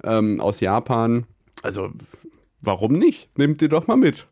ähm, 0.04 0.40
aus 0.40 0.60
Japan. 0.60 1.26
Also 1.64 1.90
warum 2.60 2.92
nicht? 2.92 3.36
Nehmt 3.36 3.60
ihr 3.60 3.68
doch 3.68 3.88
mal 3.88 3.96
mit 3.96 4.28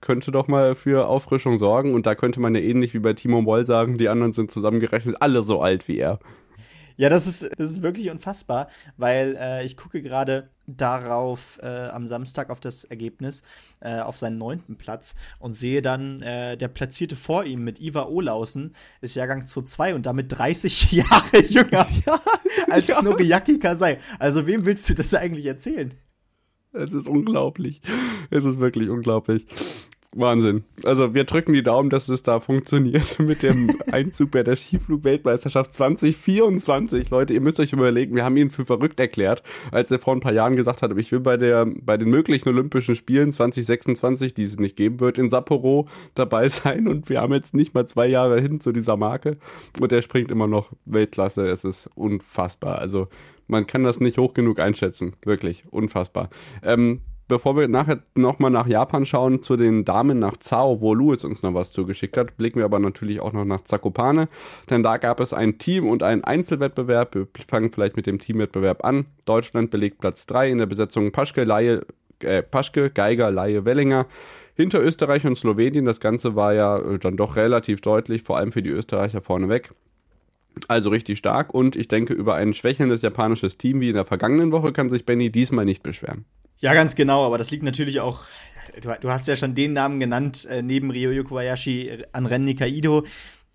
könnte 0.00 0.30
doch 0.30 0.48
mal 0.48 0.74
für 0.74 1.08
Auffrischung 1.08 1.58
sorgen. 1.58 1.94
Und 1.94 2.06
da 2.06 2.14
könnte 2.14 2.40
man 2.40 2.54
ja 2.54 2.60
ähnlich 2.60 2.94
wie 2.94 2.98
bei 2.98 3.12
Timo 3.12 3.42
Moll 3.42 3.64
sagen, 3.64 3.98
die 3.98 4.08
anderen 4.08 4.32
sind 4.32 4.50
zusammengerechnet 4.50 5.16
alle 5.20 5.42
so 5.42 5.60
alt 5.60 5.88
wie 5.88 5.98
er. 5.98 6.18
Ja, 6.98 7.08
das 7.08 7.28
ist, 7.28 7.48
das 7.56 7.70
ist 7.70 7.82
wirklich 7.82 8.10
unfassbar, 8.10 8.68
weil 8.96 9.36
äh, 9.40 9.64
ich 9.64 9.76
gucke 9.76 10.02
gerade 10.02 10.50
darauf 10.66 11.60
äh, 11.62 11.66
am 11.66 12.08
Samstag 12.08 12.50
auf 12.50 12.58
das 12.58 12.82
Ergebnis, 12.82 13.44
äh, 13.78 14.00
auf 14.00 14.18
seinen 14.18 14.36
neunten 14.36 14.76
Platz 14.76 15.14
und 15.38 15.56
sehe 15.56 15.80
dann, 15.80 16.20
äh, 16.22 16.56
der 16.56 16.66
Platzierte 16.66 17.14
vor 17.14 17.44
ihm 17.44 17.62
mit 17.62 17.80
Iva 17.80 18.06
Olausen 18.06 18.74
ist 19.00 19.14
Jahrgang 19.14 19.46
2 19.46 19.94
und 19.94 20.06
damit 20.06 20.36
30 20.36 20.90
Jahre 20.92 21.44
jünger 21.46 21.86
ja, 22.04 22.20
als 22.68 22.88
ja. 22.88 23.00
Noriaki 23.00 23.60
Kasai. 23.60 23.98
Also 24.18 24.48
wem 24.48 24.66
willst 24.66 24.90
du 24.90 24.94
das 24.94 25.14
eigentlich 25.14 25.46
erzählen? 25.46 25.94
Es 26.72 26.92
ist 26.92 27.08
unglaublich. 27.08 27.80
Es 28.30 28.44
ist 28.44 28.58
wirklich 28.58 28.90
unglaublich. 28.90 29.46
Wahnsinn. 30.12 30.64
Also 30.84 31.14
wir 31.14 31.24
drücken 31.24 31.52
die 31.52 31.62
Daumen, 31.62 31.90
dass 31.90 32.08
es 32.08 32.22
da 32.22 32.40
funktioniert 32.40 33.18
mit 33.20 33.42
dem 33.42 33.78
Einzug 33.92 34.30
bei 34.30 34.42
der 34.42 34.56
Skiflug-Weltmeisterschaft 34.56 35.74
2024. 35.74 37.10
Leute, 37.10 37.34
ihr 37.34 37.42
müsst 37.42 37.60
euch 37.60 37.74
überlegen, 37.74 38.16
wir 38.16 38.24
haben 38.24 38.36
ihn 38.38 38.50
für 38.50 38.64
verrückt 38.64 38.98
erklärt, 39.00 39.42
als 39.70 39.90
er 39.90 39.98
vor 39.98 40.14
ein 40.14 40.20
paar 40.20 40.32
Jahren 40.32 40.56
gesagt 40.56 40.80
hat, 40.80 40.96
ich 40.96 41.12
will 41.12 41.20
bei, 41.20 41.36
der, 41.36 41.66
bei 41.66 41.98
den 41.98 42.08
möglichen 42.08 42.48
Olympischen 42.48 42.94
Spielen 42.94 43.32
2026, 43.32 44.32
die 44.32 44.44
es 44.44 44.58
nicht 44.58 44.76
geben 44.76 44.98
wird, 45.00 45.18
in 45.18 45.28
Sapporo 45.28 45.88
dabei 46.14 46.48
sein. 46.48 46.88
Und 46.88 47.10
wir 47.10 47.20
haben 47.20 47.34
jetzt 47.34 47.54
nicht 47.54 47.74
mal 47.74 47.86
zwei 47.86 48.06
Jahre 48.06 48.40
hin 48.40 48.60
zu 48.60 48.72
dieser 48.72 48.96
Marke. 48.96 49.36
Und 49.78 49.92
er 49.92 50.00
springt 50.00 50.30
immer 50.30 50.46
noch 50.46 50.72
Weltklasse. 50.86 51.46
Es 51.46 51.64
ist 51.64 51.90
unfassbar. 51.94 52.78
Also 52.78 53.08
man 53.48 53.66
kann 53.66 53.82
das 53.82 54.00
nicht 54.00 54.18
hoch 54.18 54.34
genug 54.34 54.60
einschätzen. 54.60 55.14
Wirklich 55.24 55.64
unfassbar. 55.70 56.30
Ähm, 56.62 57.00
bevor 57.28 57.56
wir 57.56 57.68
nachher 57.68 58.00
nochmal 58.14 58.50
nach 58.50 58.66
Japan 58.66 59.04
schauen, 59.04 59.42
zu 59.42 59.56
den 59.56 59.84
Damen 59.84 60.18
nach 60.18 60.36
Zao, 60.36 60.80
wo 60.80 60.94
Louis 60.94 61.24
uns 61.24 61.42
noch 61.42 61.54
was 61.54 61.72
zugeschickt 61.72 62.16
hat, 62.16 62.36
blicken 62.36 62.58
wir 62.58 62.64
aber 62.64 62.78
natürlich 62.78 63.20
auch 63.20 63.32
noch 63.32 63.44
nach 63.44 63.62
Zakopane, 63.62 64.28
denn 64.70 64.82
da 64.82 64.96
gab 64.96 65.20
es 65.20 65.32
ein 65.32 65.58
Team- 65.58 65.88
und 65.88 66.02
einen 66.02 66.24
Einzelwettbewerb. 66.24 67.14
Wir 67.14 67.26
fangen 67.46 67.70
vielleicht 67.70 67.96
mit 67.96 68.06
dem 68.06 68.18
Teamwettbewerb 68.18 68.84
an. 68.84 69.06
Deutschland 69.26 69.70
belegt 69.70 69.98
Platz 69.98 70.26
3 70.26 70.50
in 70.50 70.58
der 70.58 70.66
Besetzung 70.66 71.12
Paschke, 71.12 71.44
Laie, 71.44 71.86
äh, 72.20 72.42
Paschke 72.42 72.90
Geiger, 72.90 73.30
Laie, 73.30 73.64
Wellinger. 73.64 74.06
Hinter 74.54 74.82
Österreich 74.82 75.24
und 75.24 75.38
Slowenien, 75.38 75.84
das 75.84 76.00
Ganze 76.00 76.34
war 76.34 76.52
ja 76.52 76.78
äh, 76.78 76.98
dann 76.98 77.16
doch 77.16 77.36
relativ 77.36 77.80
deutlich, 77.80 78.24
vor 78.24 78.38
allem 78.38 78.50
für 78.50 78.62
die 78.62 78.70
Österreicher 78.70 79.20
vorneweg. 79.20 79.70
Also 80.68 80.90
richtig 80.90 81.18
stark 81.18 81.54
und 81.54 81.76
ich 81.76 81.88
denke, 81.88 82.14
über 82.14 82.34
ein 82.34 82.54
schwächelndes 82.54 83.02
japanisches 83.02 83.58
Team 83.58 83.80
wie 83.80 83.88
in 83.88 83.94
der 83.94 84.04
vergangenen 84.04 84.52
Woche 84.52 84.72
kann 84.72 84.88
sich 84.88 85.06
Benny 85.06 85.30
diesmal 85.30 85.64
nicht 85.64 85.82
beschweren. 85.82 86.24
Ja, 86.58 86.74
ganz 86.74 86.96
genau, 86.96 87.24
aber 87.24 87.38
das 87.38 87.50
liegt 87.50 87.62
natürlich 87.62 88.00
auch, 88.00 88.24
du, 88.80 89.10
hast 89.10 89.28
ja 89.28 89.36
schon 89.36 89.54
den 89.54 89.74
Namen 89.74 90.00
genannt, 90.00 90.46
äh, 90.50 90.62
neben 90.62 90.90
Ryoyo 90.90 91.22
Kobayashi 91.22 91.88
äh, 91.88 92.02
an 92.12 92.26
Ren 92.26 92.44
Nikaido. 92.44 93.04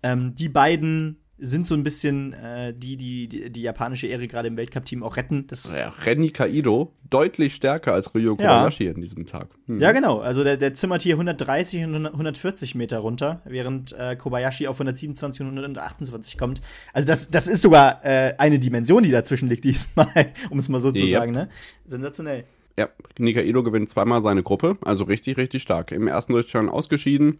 Ähm, 0.02 0.34
die 0.34 0.48
beiden 0.48 1.23
sind 1.38 1.66
so 1.66 1.74
ein 1.74 1.82
bisschen 1.82 2.32
äh, 2.32 2.72
die, 2.72 2.96
die, 2.96 3.26
die, 3.28 3.50
die 3.50 3.62
japanische 3.62 4.06
Ehre 4.06 4.28
gerade 4.28 4.48
im 4.48 4.56
Weltcup-Team 4.56 5.02
auch 5.02 5.16
retten. 5.16 5.46
Das 5.48 5.72
ja, 5.72 5.88
Renny 6.04 6.30
Kaido 6.30 6.92
deutlich 7.10 7.54
stärker 7.54 7.92
als 7.92 8.14
Ryo 8.14 8.36
Kobayashi 8.36 8.84
ja. 8.84 8.92
in 8.92 9.00
diesem 9.00 9.26
Tag. 9.26 9.48
Hm. 9.66 9.78
Ja, 9.78 9.92
genau. 9.92 10.20
Also 10.20 10.44
der, 10.44 10.56
der 10.56 10.74
zimmert 10.74 11.02
hier 11.02 11.14
130 11.14 11.84
und 11.84 12.06
140 12.06 12.76
Meter 12.76 12.98
runter, 12.98 13.42
während 13.44 13.92
äh, 13.92 14.14
Kobayashi 14.14 14.68
auf 14.68 14.76
127 14.76 15.40
und 15.42 15.58
128 15.58 16.38
kommt. 16.38 16.60
Also 16.92 17.06
das, 17.06 17.30
das 17.30 17.48
ist 17.48 17.62
sogar 17.62 18.04
äh, 18.04 18.34
eine 18.38 18.60
Dimension, 18.60 19.02
die 19.02 19.10
dazwischen 19.10 19.48
liegt 19.48 19.64
diesmal, 19.64 20.32
um 20.50 20.58
es 20.58 20.68
mal 20.68 20.80
so 20.80 20.92
zu 20.92 21.06
sagen. 21.06 21.32
Ne? 21.32 21.48
Sensationell. 21.84 22.44
Ja, 22.78 22.88
Nikaido 23.18 23.62
gewinnt 23.62 23.90
zweimal 23.90 24.20
seine 24.20 24.42
Gruppe, 24.42 24.76
also 24.82 25.04
richtig, 25.04 25.36
richtig 25.36 25.62
stark. 25.62 25.92
Im 25.92 26.08
ersten 26.08 26.32
Durchgang 26.32 26.68
ausgeschieden, 26.68 27.38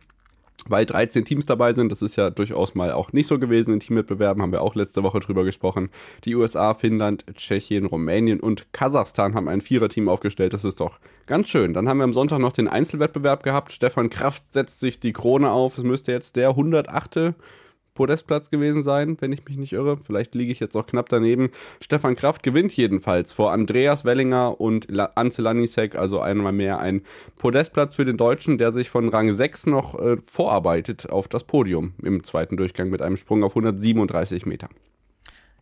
weil 0.67 0.87
13 0.87 1.25
Teams 1.25 1.47
dabei 1.47 1.75
sind. 1.75 1.93
Das 1.93 2.03
ist 2.03 2.17
ja 2.17 2.31
durchaus 2.31 2.75
mal 2.75 2.93
auch 2.93 3.13
nicht 3.13 3.27
so 3.27 3.39
gewesen 3.39 3.75
in 3.75 3.81
Teamwettbewerben, 3.81 4.43
haben 4.43 4.53
wir 4.53 4.63
auch 4.63 4.75
letzte 4.75 5.03
Woche 5.03 5.21
drüber 5.21 5.45
gesprochen. 5.45 5.91
Die 6.25 6.35
USA, 6.35 6.75
Finnland, 6.75 7.25
Tschechien, 7.35 7.87
Rumänien 7.87 8.41
und 8.41 8.73
Kasachstan 8.73 9.35
haben 9.35 9.49
ein 9.49 9.61
Viererteam 9.61 10.09
aufgestellt. 10.09 10.55
Das 10.55 10.65
ist 10.65 10.81
doch 10.81 10.99
ganz 11.27 11.49
schön. 11.49 11.75
Dann 11.75 11.89
haben 11.89 11.99
wir 11.99 12.05
am 12.05 12.13
Sonntag 12.13 12.39
noch 12.39 12.53
den 12.53 12.69
Einzelwettbewerb 12.69 13.43
gehabt. 13.43 13.73
Stefan 13.73 14.11
Kraft 14.11 14.53
setzt 14.53 14.81
sich 14.81 15.01
die 15.01 15.13
Krone 15.13 15.51
auf. 15.51 15.79
Es 15.79 15.85
müsste 15.85 16.13
jetzt 16.13 16.37
der 16.37 16.51
108 16.51 17.35
Podestplatz 17.95 18.51
gewesen 18.51 18.83
sein, 18.83 19.17
wenn 19.21 19.33
ich 19.33 19.45
mich 19.45 19.57
nicht 19.57 19.73
irre. 19.73 19.97
Vielleicht 19.97 20.35
liege 20.35 20.53
ich 20.53 20.61
jetzt 20.61 20.77
auch 20.77 20.87
knapp 20.87 21.09
daneben. 21.09 21.51
Stefan 21.81 22.17
Kraft 22.17 22.43
gewinnt 22.43 22.77
jedenfalls 22.77 23.33
vor 23.33 23.53
Andreas 23.53 24.05
Wellinger 24.05 24.61
und 24.61 24.89
Ance 25.17 25.43
Lanisek, 25.43 25.95
also 25.95 26.21
einmal 26.21 26.53
mehr 26.53 26.79
ein 26.79 27.03
Podestplatz 27.37 27.97
für 27.97 28.05
den 28.05 28.17
Deutschen, 28.17 28.59
der 28.59 28.73
sich 28.73 28.91
von 28.91 29.09
Rang 29.09 29.33
6 29.33 29.67
noch 29.67 29.99
äh, 29.99 30.17
vorarbeitet 30.19 31.11
auf 31.11 31.29
das 31.29 31.45
Podium 31.45 31.95
im 32.03 32.25
zweiten 32.25 32.57
Durchgang 32.57 32.91
mit 32.91 33.03
einem 33.03 33.17
Sprung 33.17 33.45
auf 33.45 33.53
137 33.53 34.47
Meter. 34.47 34.69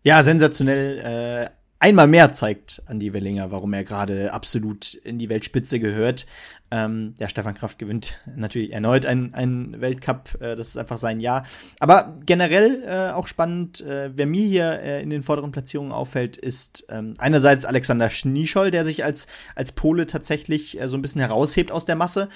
Ja, 0.02 0.22
sensationell. 0.22 0.98
Äh, 0.98 1.61
einmal 1.82 2.06
mehr 2.06 2.32
zeigt 2.32 2.80
Andy 2.88 3.12
Wellinger, 3.12 3.50
warum 3.50 3.72
er 3.72 3.82
gerade 3.82 4.32
absolut 4.32 4.94
in 4.94 5.18
die 5.18 5.28
Weltspitze 5.28 5.80
gehört. 5.80 6.26
Ähm, 6.70 7.14
ja, 7.18 7.28
Stefan 7.28 7.54
Kraft 7.54 7.78
gewinnt 7.78 8.20
natürlich 8.36 8.72
erneut 8.72 9.04
einen, 9.04 9.80
Weltcup. 9.80 10.40
Äh, 10.40 10.54
das 10.54 10.68
ist 10.68 10.76
einfach 10.76 10.96
sein 10.96 11.18
Jahr. 11.18 11.44
Aber 11.80 12.16
generell 12.24 12.84
äh, 12.86 13.12
auch 13.12 13.26
spannend, 13.26 13.80
äh, 13.80 14.10
wer 14.14 14.26
mir 14.26 14.46
hier 14.46 14.80
äh, 14.80 15.02
in 15.02 15.10
den 15.10 15.24
vorderen 15.24 15.50
Platzierungen 15.50 15.92
auffällt, 15.92 16.36
ist 16.36 16.86
ähm, 16.88 17.14
einerseits 17.18 17.64
Alexander 17.64 18.10
Schniescholl, 18.10 18.70
der 18.70 18.84
sich 18.84 19.04
als, 19.04 19.26
als 19.56 19.72
Pole 19.72 20.06
tatsächlich 20.06 20.80
äh, 20.80 20.88
so 20.88 20.96
ein 20.96 21.02
bisschen 21.02 21.20
heraushebt 21.20 21.72
aus 21.72 21.84
der 21.84 21.96
Masse. 21.96 22.28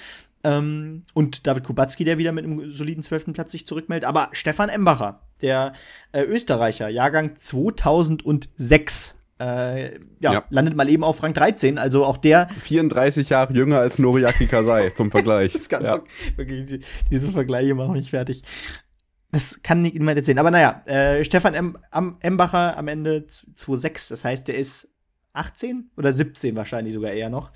Ähm, 0.43 1.03
und 1.13 1.47
David 1.47 1.63
Kubacki, 1.63 2.03
der 2.03 2.17
wieder 2.17 2.33
mit 2.33 2.43
einem 2.43 2.69
soliden 2.71 3.01
zwölften 3.01 3.31
Platz 3.31 3.53
sich 3.53 3.65
zurückmeldet. 3.65 4.07
Aber 4.07 4.29
Stefan 4.33 4.67
Embacher, 4.67 5.21
der 5.41 5.71
äh, 6.11 6.23
Österreicher, 6.23 6.89
Jahrgang 6.89 7.37
2006, 7.37 9.16
äh, 9.39 9.95
ja, 10.19 10.33
ja, 10.33 10.43
landet 10.49 10.75
mal 10.75 10.89
eben 10.89 11.03
auf 11.03 11.21
Rang 11.21 11.33
13, 11.33 11.77
also 11.77 12.05
auch 12.05 12.17
der 12.17 12.49
34 12.59 13.29
Jahre 13.29 13.53
jünger 13.53 13.79
als 13.79 13.99
Noriaki 13.99 14.47
Kasai 14.47 14.89
zum 14.91 15.11
Vergleich. 15.11 15.53
das 15.53 15.69
kann 15.69 15.83
ja. 15.83 15.99
wirklich, 16.35 16.83
diese 17.11 17.31
Vergleiche 17.31 17.75
machen 17.75 17.93
mich 17.93 18.09
fertig. 18.09 18.43
Das 19.31 19.61
kann 19.61 19.81
niemand 19.81 20.17
erzählen. 20.17 20.39
Aber 20.39 20.51
naja, 20.51 20.81
äh, 20.85 21.23
Stefan 21.23 21.53
M 21.53 21.77
am 21.91 22.17
Embacher 22.21 22.77
am 22.77 22.87
Ende 22.87 23.27
2,6. 23.29 24.09
Das 24.09 24.23
heißt, 24.23 24.47
der 24.47 24.57
ist 24.57 24.89
18 25.33 25.91
oder 25.97 26.13
17 26.13 26.55
wahrscheinlich 26.55 26.93
sogar 26.93 27.11
eher 27.11 27.29
noch 27.29 27.51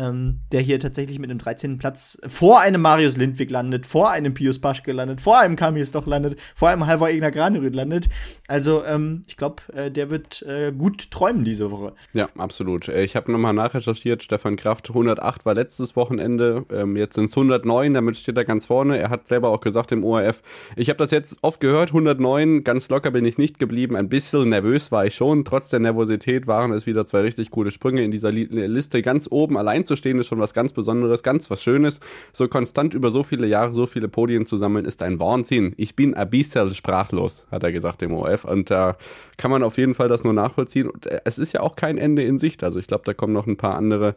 ähm, 0.00 0.40
der 0.50 0.62
hier 0.62 0.80
tatsächlich 0.80 1.18
mit 1.18 1.30
einem 1.30 1.38
13. 1.38 1.78
Platz 1.78 2.18
vor 2.26 2.60
einem 2.60 2.80
Marius 2.80 3.16
Lindwig 3.16 3.50
landet, 3.50 3.86
vor 3.86 4.10
einem 4.10 4.32
Pius 4.32 4.58
Paschke 4.58 4.92
landet, 4.92 5.20
vor 5.20 5.38
einem 5.38 5.56
Kamis 5.56 5.92
doch 5.92 6.06
landet, 6.06 6.38
vor 6.54 6.70
einem 6.70 6.86
Halvor 6.86 7.10
Egner 7.10 7.30
Granerüt 7.30 7.74
landet. 7.74 8.08
Also 8.48 8.82
ähm, 8.84 9.22
ich 9.26 9.36
glaube, 9.36 9.62
äh, 9.74 9.90
der 9.90 10.10
wird 10.10 10.42
äh, 10.42 10.72
gut 10.72 11.10
träumen 11.10 11.44
diese 11.44 11.70
Woche. 11.70 11.92
Ja, 12.14 12.28
absolut. 12.38 12.88
Äh, 12.88 13.04
ich 13.04 13.14
habe 13.14 13.30
nochmal 13.30 13.52
nachrecherchiert, 13.52 14.22
Stefan 14.22 14.56
Kraft 14.56 14.88
108 14.88 15.44
war 15.44 15.54
letztes 15.54 15.96
Wochenende, 15.96 16.64
ähm, 16.72 16.96
jetzt 16.96 17.16
sind 17.16 17.26
es 17.26 17.36
109, 17.36 17.92
damit 17.92 18.16
steht 18.16 18.38
er 18.38 18.44
ganz 18.44 18.66
vorne. 18.66 18.98
Er 18.98 19.10
hat 19.10 19.28
selber 19.28 19.50
auch 19.50 19.60
gesagt 19.60 19.92
im 19.92 20.02
ORF, 20.04 20.42
ich 20.76 20.88
habe 20.88 20.96
das 20.96 21.10
jetzt 21.10 21.36
oft 21.42 21.60
gehört, 21.60 21.90
109, 21.90 22.64
ganz 22.64 22.88
locker 22.88 23.10
bin 23.10 23.26
ich 23.26 23.36
nicht 23.36 23.58
geblieben, 23.58 23.96
ein 23.96 24.08
bisschen 24.08 24.48
nervös 24.48 24.90
war 24.90 25.04
ich 25.04 25.14
schon, 25.14 25.44
trotz 25.44 25.68
der 25.68 25.80
Nervosität 25.80 26.46
waren 26.46 26.72
es 26.72 26.86
wieder 26.86 27.04
zwei 27.04 27.20
richtig 27.20 27.50
coole 27.50 27.70
Sprünge 27.70 28.02
in 28.02 28.10
dieser 28.10 28.32
Liste 28.32 29.02
ganz 29.02 29.28
oben 29.30 29.58
allein 29.58 29.84
zu 29.90 29.96
stehen, 29.96 30.18
ist 30.18 30.28
schon 30.28 30.38
was 30.38 30.54
ganz 30.54 30.72
Besonderes, 30.72 31.22
ganz 31.22 31.50
was 31.50 31.62
Schönes. 31.62 32.00
So 32.32 32.46
konstant 32.48 32.94
über 32.94 33.10
so 33.10 33.24
viele 33.24 33.46
Jahre 33.46 33.74
so 33.74 33.86
viele 33.86 34.08
Podien 34.08 34.46
zu 34.46 34.56
sammeln, 34.56 34.84
ist 34.84 35.02
ein 35.02 35.18
Wahnsinn. 35.18 35.74
Ich 35.76 35.96
bin 35.96 36.14
bisschen 36.30 36.74
sprachlos, 36.74 37.44
hat 37.50 37.64
er 37.64 37.72
gesagt 37.72 38.02
im 38.02 38.12
OF. 38.12 38.44
Und 38.44 38.70
da 38.70 38.96
kann 39.36 39.50
man 39.50 39.62
auf 39.62 39.76
jeden 39.78 39.94
Fall 39.94 40.08
das 40.08 40.22
nur 40.22 40.32
nachvollziehen. 40.32 40.88
Und 40.88 41.06
äh, 41.06 41.20
es 41.24 41.38
ist 41.38 41.52
ja 41.52 41.60
auch 41.60 41.74
kein 41.76 41.98
Ende 41.98 42.22
in 42.22 42.38
Sicht. 42.38 42.62
Also 42.62 42.78
ich 42.78 42.86
glaube, 42.86 43.02
da 43.04 43.14
kommen 43.14 43.32
noch 43.32 43.46
ein 43.46 43.56
paar 43.56 43.74
andere 43.74 44.14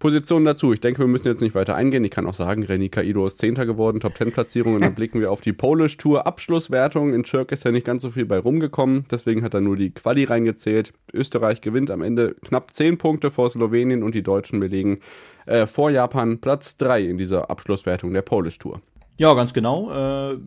Positionen 0.00 0.46
dazu. 0.46 0.72
Ich 0.72 0.80
denke, 0.80 1.00
wir 1.00 1.06
müssen 1.06 1.28
jetzt 1.28 1.42
nicht 1.42 1.54
weiter 1.54 1.76
eingehen. 1.76 2.02
Ich 2.04 2.10
kann 2.10 2.26
auch 2.26 2.34
sagen, 2.34 2.64
Reni 2.64 2.88
Kaido 2.88 3.26
ist 3.26 3.36
Zehnter 3.36 3.66
geworden, 3.66 4.00
Top 4.00 4.14
Ten 4.14 4.32
Platzierung. 4.32 4.74
Und 4.74 4.80
dann 4.80 4.94
blicken 4.94 5.20
wir 5.20 5.30
auf 5.30 5.42
die 5.42 5.52
Polish 5.52 5.98
Tour 5.98 6.26
Abschlusswertung. 6.26 7.12
In 7.12 7.26
Schirk 7.26 7.52
ist 7.52 7.64
ja 7.64 7.70
nicht 7.70 7.84
ganz 7.84 8.00
so 8.02 8.10
viel 8.10 8.24
bei 8.24 8.38
rumgekommen. 8.38 9.04
Deswegen 9.10 9.44
hat 9.44 9.52
er 9.52 9.60
nur 9.60 9.76
die 9.76 9.90
Quali 9.90 10.24
reingezählt. 10.24 10.94
Österreich 11.12 11.60
gewinnt 11.60 11.90
am 11.90 12.00
Ende 12.00 12.34
knapp 12.46 12.72
zehn 12.72 12.96
Punkte 12.96 13.30
vor 13.30 13.50
Slowenien 13.50 14.02
und 14.02 14.14
die 14.14 14.22
Deutschen 14.22 14.58
belegen 14.58 15.00
äh, 15.44 15.66
vor 15.66 15.90
Japan 15.90 16.40
Platz 16.40 16.78
drei 16.78 17.02
in 17.02 17.18
dieser 17.18 17.50
Abschlusswertung 17.50 18.14
der 18.14 18.22
Polish 18.22 18.58
Tour. 18.58 18.80
Ja, 19.18 19.34
ganz 19.34 19.52
genau. 19.52 19.90
Äh, 19.90 20.38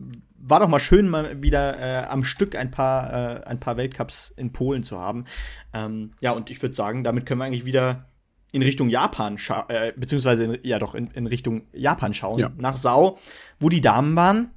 war 0.46 0.58
doch 0.58 0.68
mal 0.68 0.80
schön, 0.80 1.08
mal 1.08 1.40
wieder 1.42 1.78
äh, 1.78 2.04
am 2.06 2.24
Stück 2.24 2.56
ein 2.56 2.72
paar, 2.72 3.12
äh, 3.12 3.44
ein 3.46 3.60
paar 3.60 3.76
Weltcups 3.76 4.34
in 4.36 4.52
Polen 4.52 4.82
zu 4.82 4.98
haben. 4.98 5.26
Ähm, 5.72 6.10
ja, 6.20 6.32
und 6.32 6.50
ich 6.50 6.60
würde 6.60 6.74
sagen, 6.74 7.04
damit 7.04 7.24
können 7.24 7.38
wir 7.38 7.44
eigentlich 7.44 7.66
wieder 7.66 8.06
in 8.54 8.62
Richtung 8.62 8.88
Japan, 8.88 9.36
äh, 9.68 9.92
beziehungsweise 9.96 10.44
in, 10.44 10.58
ja 10.62 10.78
doch 10.78 10.94
in, 10.94 11.08
in 11.08 11.26
Richtung 11.26 11.62
Japan 11.72 12.14
schauen, 12.14 12.38
ja. 12.38 12.52
nach 12.56 12.76
Sau, 12.76 13.18
wo 13.58 13.68
die 13.68 13.80
Damen 13.80 14.14
waren. 14.14 14.50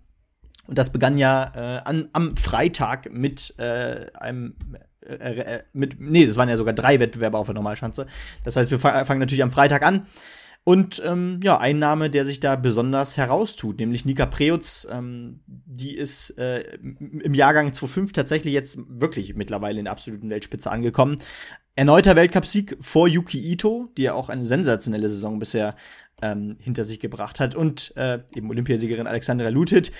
Und 0.67 0.77
das 0.77 0.91
begann 0.91 1.17
ja 1.17 1.51
äh, 1.55 1.81
an, 1.83 2.09
am 2.13 2.37
Freitag 2.37 3.11
mit 3.11 3.55
äh, 3.57 4.07
einem 4.13 4.55
äh, 5.01 5.13
äh, 5.13 5.63
mit, 5.73 5.99
nee, 5.99 6.25
das 6.25 6.35
waren 6.35 6.49
ja 6.49 6.57
sogar 6.57 6.73
drei 6.73 6.99
Wettbewerbe 6.99 7.37
auf 7.37 7.47
der 7.47 7.55
Normalschanze. 7.55 8.05
Das 8.43 8.55
heißt, 8.55 8.69
wir 8.69 8.79
fangen 8.79 9.19
natürlich 9.19 9.43
am 9.43 9.51
Freitag 9.51 9.83
an. 9.83 10.05
Und 10.63 11.01
ähm, 11.05 11.39
ja, 11.41 11.57
ein 11.57 11.79
Name, 11.79 12.09
der 12.09 12.25
sich 12.25 12.41
da 12.41 12.57
besonders 12.57 13.15
heraustut, 13.15 13.79
nämlich 13.79 14.03
Nika 14.03 14.25
Preutz, 14.25 14.85
ähm, 14.91 15.39
die 15.47 15.95
ist 15.95 16.31
äh, 16.37 16.77
im 16.83 17.33
Jahrgang 17.33 17.73
2005 17.73 18.11
tatsächlich 18.11 18.53
jetzt 18.53 18.77
wirklich 18.89 19.33
mittlerweile 19.35 19.79
in 19.79 19.85
der 19.85 19.93
absoluten 19.93 20.29
Weltspitze 20.29 20.69
angekommen. 20.69 21.19
Erneuter 21.77 22.15
Weltcupsieg 22.15 22.75
vor 22.81 23.07
Yuki 23.07 23.39
Ito, 23.51 23.89
die 23.97 24.01
ja 24.01 24.15
auch 24.15 24.29
eine 24.29 24.45
sensationelle 24.45 25.07
Saison 25.07 25.37
bisher 25.37 25.75
ähm, 26.23 26.57
hinter 26.59 26.83
sich 26.83 26.99
gebracht 26.99 27.39
hat. 27.39 27.53
Und 27.53 27.95
äh, 27.95 28.17
eben 28.33 28.49
Olympiasiegerin 28.49 29.05
Alexandra 29.05 29.49
Lutit. 29.49 29.91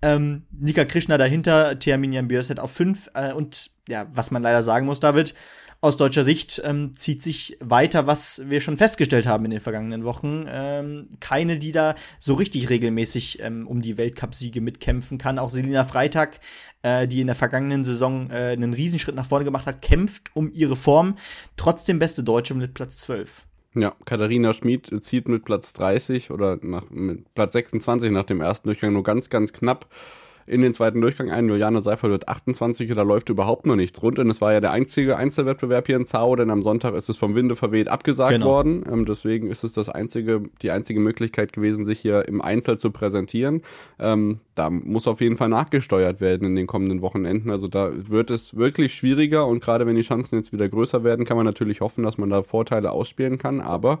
Ähm, 0.00 0.44
Nika 0.52 0.84
Krishna 0.84 1.18
dahinter, 1.18 1.76
Terminian 1.76 2.28
Björset 2.28 2.60
auf 2.60 2.70
5. 2.70 3.10
Äh, 3.14 3.32
und 3.32 3.72
ja, 3.88 4.06
was 4.14 4.30
man 4.30 4.44
leider 4.44 4.62
sagen 4.62 4.86
muss, 4.86 5.00
David, 5.00 5.34
aus 5.84 5.98
deutscher 5.98 6.24
Sicht 6.24 6.62
ähm, 6.64 6.94
zieht 6.94 7.20
sich 7.20 7.58
weiter, 7.60 8.06
was 8.06 8.40
wir 8.46 8.62
schon 8.62 8.78
festgestellt 8.78 9.26
haben 9.26 9.44
in 9.44 9.50
den 9.50 9.60
vergangenen 9.60 10.04
Wochen. 10.04 10.46
Ähm, 10.48 11.10
keine, 11.20 11.58
die 11.58 11.72
da 11.72 11.94
so 12.18 12.32
richtig 12.34 12.70
regelmäßig 12.70 13.40
ähm, 13.42 13.66
um 13.66 13.82
die 13.82 13.98
Weltcupsiege 13.98 14.62
mitkämpfen 14.62 15.18
kann. 15.18 15.38
Auch 15.38 15.50
Selina 15.50 15.84
Freitag 15.84 16.40
äh, 16.80 17.06
die 17.06 17.20
in 17.20 17.26
der 17.26 17.36
vergangenen 17.36 17.84
Saison 17.84 18.30
äh, 18.30 18.52
einen 18.52 18.72
Riesenschritt 18.72 19.14
nach 19.14 19.26
vorne 19.26 19.44
gemacht 19.44 19.66
hat, 19.66 19.82
kämpft 19.82 20.30
um 20.34 20.50
ihre 20.54 20.74
Form. 20.74 21.16
Trotzdem 21.56 21.98
beste 21.98 22.24
Deutsche 22.24 22.54
mit 22.54 22.72
Platz 22.72 23.00
12. 23.02 23.44
Ja, 23.74 23.94
Katharina 24.04 24.52
Schmid 24.52 24.90
zieht 25.04 25.28
mit 25.28 25.44
Platz 25.44 25.74
30 25.74 26.30
oder 26.30 26.58
nach, 26.62 26.88
mit 26.90 27.34
Platz 27.34 27.54
26 27.54 28.10
nach 28.10 28.24
dem 28.24 28.40
ersten 28.40 28.68
Durchgang 28.68 28.94
nur 28.94 29.02
ganz, 29.02 29.28
ganz 29.28 29.52
knapp 29.52 29.86
in 30.46 30.60
den 30.60 30.74
zweiten 30.74 31.00
Durchgang 31.00 31.30
ein. 31.30 31.48
Juliane 31.48 31.80
Seifert 31.82 32.10
wird 32.10 32.28
28, 32.28 32.92
da 32.92 33.02
läuft 33.02 33.28
überhaupt 33.28 33.66
noch 33.66 33.76
nichts 33.76 34.02
rund. 34.02 34.18
Und 34.18 34.30
es 34.30 34.40
war 34.40 34.52
ja 34.52 34.60
der 34.60 34.72
einzige 34.72 35.16
Einzelwettbewerb 35.16 35.86
hier 35.86 35.96
in 35.96 36.06
Zao, 36.06 36.36
denn 36.36 36.50
am 36.50 36.62
Sonntag 36.62 36.94
ist 36.94 37.08
es 37.08 37.16
vom 37.16 37.34
Winde 37.34 37.56
verweht 37.56 37.88
abgesagt 37.88 38.32
genau. 38.32 38.46
worden. 38.46 38.84
Ähm, 38.90 39.06
deswegen 39.06 39.50
ist 39.50 39.64
es 39.64 39.72
das 39.72 39.88
einzige, 39.88 40.42
die 40.62 40.70
einzige 40.70 41.00
Möglichkeit 41.00 41.52
gewesen, 41.52 41.84
sich 41.84 42.00
hier 42.00 42.26
im 42.28 42.42
Einzel 42.42 42.78
zu 42.78 42.90
präsentieren. 42.90 43.62
Ähm, 43.98 44.40
da 44.54 44.70
muss 44.70 45.08
auf 45.08 45.20
jeden 45.20 45.36
Fall 45.36 45.48
nachgesteuert 45.48 46.20
werden 46.20 46.46
in 46.46 46.56
den 46.56 46.66
kommenden 46.66 47.02
Wochenenden. 47.02 47.50
Also 47.50 47.68
da 47.68 47.90
wird 47.94 48.30
es 48.30 48.56
wirklich 48.56 48.94
schwieriger 48.94 49.46
und 49.46 49.62
gerade 49.62 49.86
wenn 49.86 49.96
die 49.96 50.02
Chancen 50.02 50.36
jetzt 50.36 50.52
wieder 50.52 50.68
größer 50.68 51.04
werden, 51.04 51.24
kann 51.24 51.36
man 51.36 51.46
natürlich 51.46 51.80
hoffen, 51.80 52.04
dass 52.04 52.18
man 52.18 52.30
da 52.30 52.42
Vorteile 52.42 52.92
ausspielen 52.92 53.38
kann. 53.38 53.60
Aber 53.60 54.00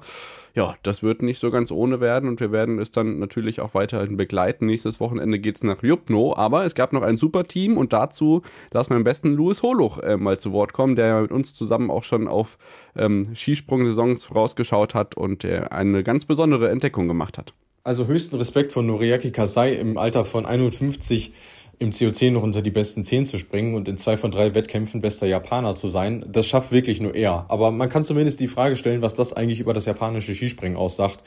ja, 0.54 0.76
das 0.84 1.02
wird 1.02 1.22
nicht 1.22 1.40
so 1.40 1.50
ganz 1.50 1.72
ohne 1.72 2.00
werden 2.00 2.28
und 2.28 2.38
wir 2.38 2.52
werden 2.52 2.78
es 2.78 2.92
dann 2.92 3.18
natürlich 3.18 3.60
auch 3.60 3.74
weiterhin 3.74 4.16
begleiten. 4.16 4.66
Nächstes 4.66 5.00
Wochenende 5.00 5.40
geht 5.40 5.56
es 5.56 5.64
nach 5.64 5.82
Jupno, 5.82 6.34
aber 6.36 6.64
es 6.64 6.76
gab 6.76 6.92
noch 6.92 7.02
ein 7.02 7.16
super 7.16 7.44
Team 7.44 7.76
und 7.76 7.92
dazu 7.92 8.42
wir 8.70 8.90
am 8.90 9.04
besten 9.04 9.34
Louis 9.34 9.62
Holuch 9.62 9.98
äh, 9.98 10.16
mal 10.16 10.38
zu 10.38 10.52
Wort 10.52 10.72
kommen, 10.72 10.94
der 10.94 11.22
mit 11.22 11.32
uns 11.32 11.54
zusammen 11.54 11.90
auch 11.90 12.04
schon 12.04 12.28
auf 12.28 12.56
ähm, 12.96 13.34
Skisprung-Saisons 13.34 14.26
vorausgeschaut 14.26 14.94
hat 14.94 15.16
und 15.16 15.42
der 15.42 15.72
eine 15.72 16.04
ganz 16.04 16.24
besondere 16.24 16.70
Entdeckung 16.70 17.08
gemacht 17.08 17.36
hat. 17.36 17.52
Also 17.82 18.06
höchsten 18.06 18.36
Respekt 18.36 18.72
von 18.72 18.86
Noriaki 18.86 19.32
Kasai 19.32 19.74
im 19.74 19.98
Alter 19.98 20.24
von 20.24 20.46
51 20.46 21.32
im 21.78 21.90
CO10 21.90 22.32
noch 22.32 22.42
unter 22.42 22.62
die 22.62 22.70
besten 22.70 23.04
10 23.04 23.26
zu 23.26 23.38
springen 23.38 23.74
und 23.74 23.88
in 23.88 23.96
zwei 23.96 24.16
von 24.16 24.30
drei 24.30 24.54
Wettkämpfen 24.54 25.00
bester 25.00 25.26
Japaner 25.26 25.74
zu 25.74 25.88
sein, 25.88 26.24
das 26.28 26.46
schafft 26.46 26.72
wirklich 26.72 27.00
nur 27.00 27.14
er. 27.14 27.46
Aber 27.48 27.70
man 27.70 27.88
kann 27.88 28.04
zumindest 28.04 28.40
die 28.40 28.48
Frage 28.48 28.76
stellen, 28.76 29.02
was 29.02 29.14
das 29.14 29.32
eigentlich 29.32 29.60
über 29.60 29.74
das 29.74 29.84
japanische 29.84 30.34
Skispringen 30.34 30.76
aussagt. 30.76 31.22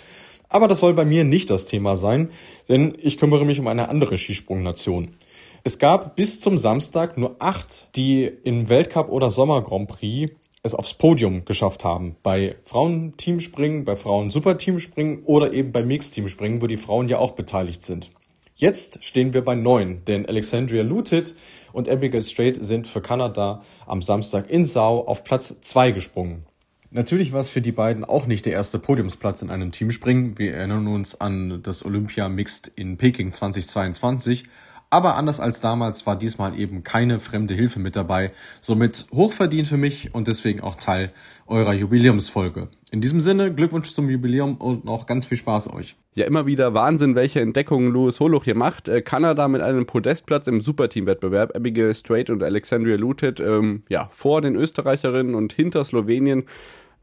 Aber 0.50 0.68
das 0.68 0.80
soll 0.80 0.94
bei 0.94 1.06
mir 1.06 1.24
nicht 1.24 1.50
das 1.50 1.66
Thema 1.66 1.96
sein, 1.96 2.32
denn 2.70 2.98
ich 3.02 3.18
kümmere 3.18 3.46
mich 3.46 3.60
um 3.60 3.68
eine 3.68 3.90
andere 3.90 4.18
Skisprungnation. 4.18 5.16
Es 5.64 5.80
gab 5.80 6.16
bis 6.16 6.40
zum 6.40 6.58
Samstag 6.58 7.18
nur 7.18 7.36
acht, 7.40 7.90
die 7.96 8.24
im 8.44 8.70
Weltcup 8.70 9.10
oder 9.10 9.30
Sommer 9.30 9.62
Grand 9.62 9.90
Prix 9.90 10.32
es 10.64 10.74
aufs 10.74 10.94
Podium 10.94 11.46
geschafft 11.46 11.84
haben. 11.84 12.16
Bei 12.24 12.56
Frauen-Teamspringen, 12.64 13.86
bei 13.86 13.96
Frauen-Super-Teamspringen 13.96 15.24
oder 15.24 15.54
eben 15.54 15.72
bei 15.72 15.84
Mixed-Teamspringen, 15.84 16.62
wo 16.62 16.68
die 16.68 16.78
Frauen 16.78 17.10
ja 17.10 17.18
auch 17.18 17.32
beteiligt 17.32 17.84
sind. 17.84 18.12
Jetzt 18.60 19.06
stehen 19.06 19.36
wir 19.36 19.46
bei 19.46 19.54
neun, 19.54 20.04
denn 20.08 20.26
Alexandria 20.26 20.82
Lutit 20.82 21.36
und 21.74 21.88
Abigail 21.88 22.24
Strait 22.24 22.66
sind 22.66 22.88
für 22.88 23.02
Kanada 23.02 23.62
am 23.86 24.02
Samstag 24.02 24.50
in 24.50 24.66
Sau 24.66 25.06
auf 25.06 25.24
Platz 25.24 25.62
zwei 25.62 25.92
gesprungen. 25.92 26.44
Natürlich 26.90 27.34
war 27.34 27.42
es 27.42 27.50
für 27.50 27.62
die 27.62 27.72
beiden 27.72 28.04
auch 28.04 28.26
nicht 28.26 28.48
der 28.48 28.54
erste 28.54 28.80
Podiumsplatz 28.80 29.44
in 29.44 29.52
einem 29.52 29.72
Teamspringen. 29.72 30.40
Wir 30.40 30.56
erinnern 30.56 30.88
uns 30.88 31.22
an 31.22 31.62
das 31.62 31.86
Olympia 31.86 32.30
Mixed 32.30 32.72
in 32.76 32.98
Peking 32.98 33.32
2022. 33.32 34.46
Aber 34.90 35.16
anders 35.16 35.40
als 35.42 35.60
damals 35.60 36.06
war 36.08 36.18
diesmal 36.18 36.58
eben 36.58 36.84
keine 36.84 37.20
fremde 37.20 37.54
Hilfe 37.54 37.80
mit 37.80 37.98
dabei. 37.98 38.32
Somit 38.62 39.06
hochverdient 39.12 39.68
für 39.68 39.76
mich 39.76 40.16
und 40.16 40.28
deswegen 40.28 40.62
auch 40.62 40.76
Teil 40.76 41.12
eurer 41.46 41.74
Jubiläumsfolge. 41.74 42.70
In 42.90 43.02
diesem 43.02 43.20
Sinne, 43.20 43.54
Glückwunsch 43.54 43.92
zum 43.92 44.10
Jubiläum 44.10 44.56
und 44.56 44.86
noch 44.86 45.06
ganz 45.06 45.26
viel 45.26 45.38
Spaß 45.38 45.74
euch. 45.74 45.98
Ja, 46.16 46.26
immer 46.26 46.46
wieder 46.46 46.74
Wahnsinn, 46.74 47.16
welche 47.16 47.42
Entdeckungen 47.42 47.92
Louis 47.92 48.20
Holuch 48.22 48.46
hier 48.46 48.56
macht. 48.56 48.88
Äh, 48.88 49.02
Kanada 49.02 49.50
mit 49.50 49.62
einem 49.62 49.86
Podestplatz 49.86 50.48
im 50.48 50.62
Superteam-Wettbewerb. 50.62 51.54
Abigail 51.54 51.94
Strait 51.94 52.30
und 52.30 52.42
Alexandria 52.42 52.96
Lutet, 52.96 53.42
ähm, 53.42 53.84
ja, 53.90 54.08
vor 54.12 54.42
den 54.42 54.56
Österreicherinnen 54.56 55.36
und 55.36 55.52
hinter 55.52 55.84
Slowenien. 55.84 56.46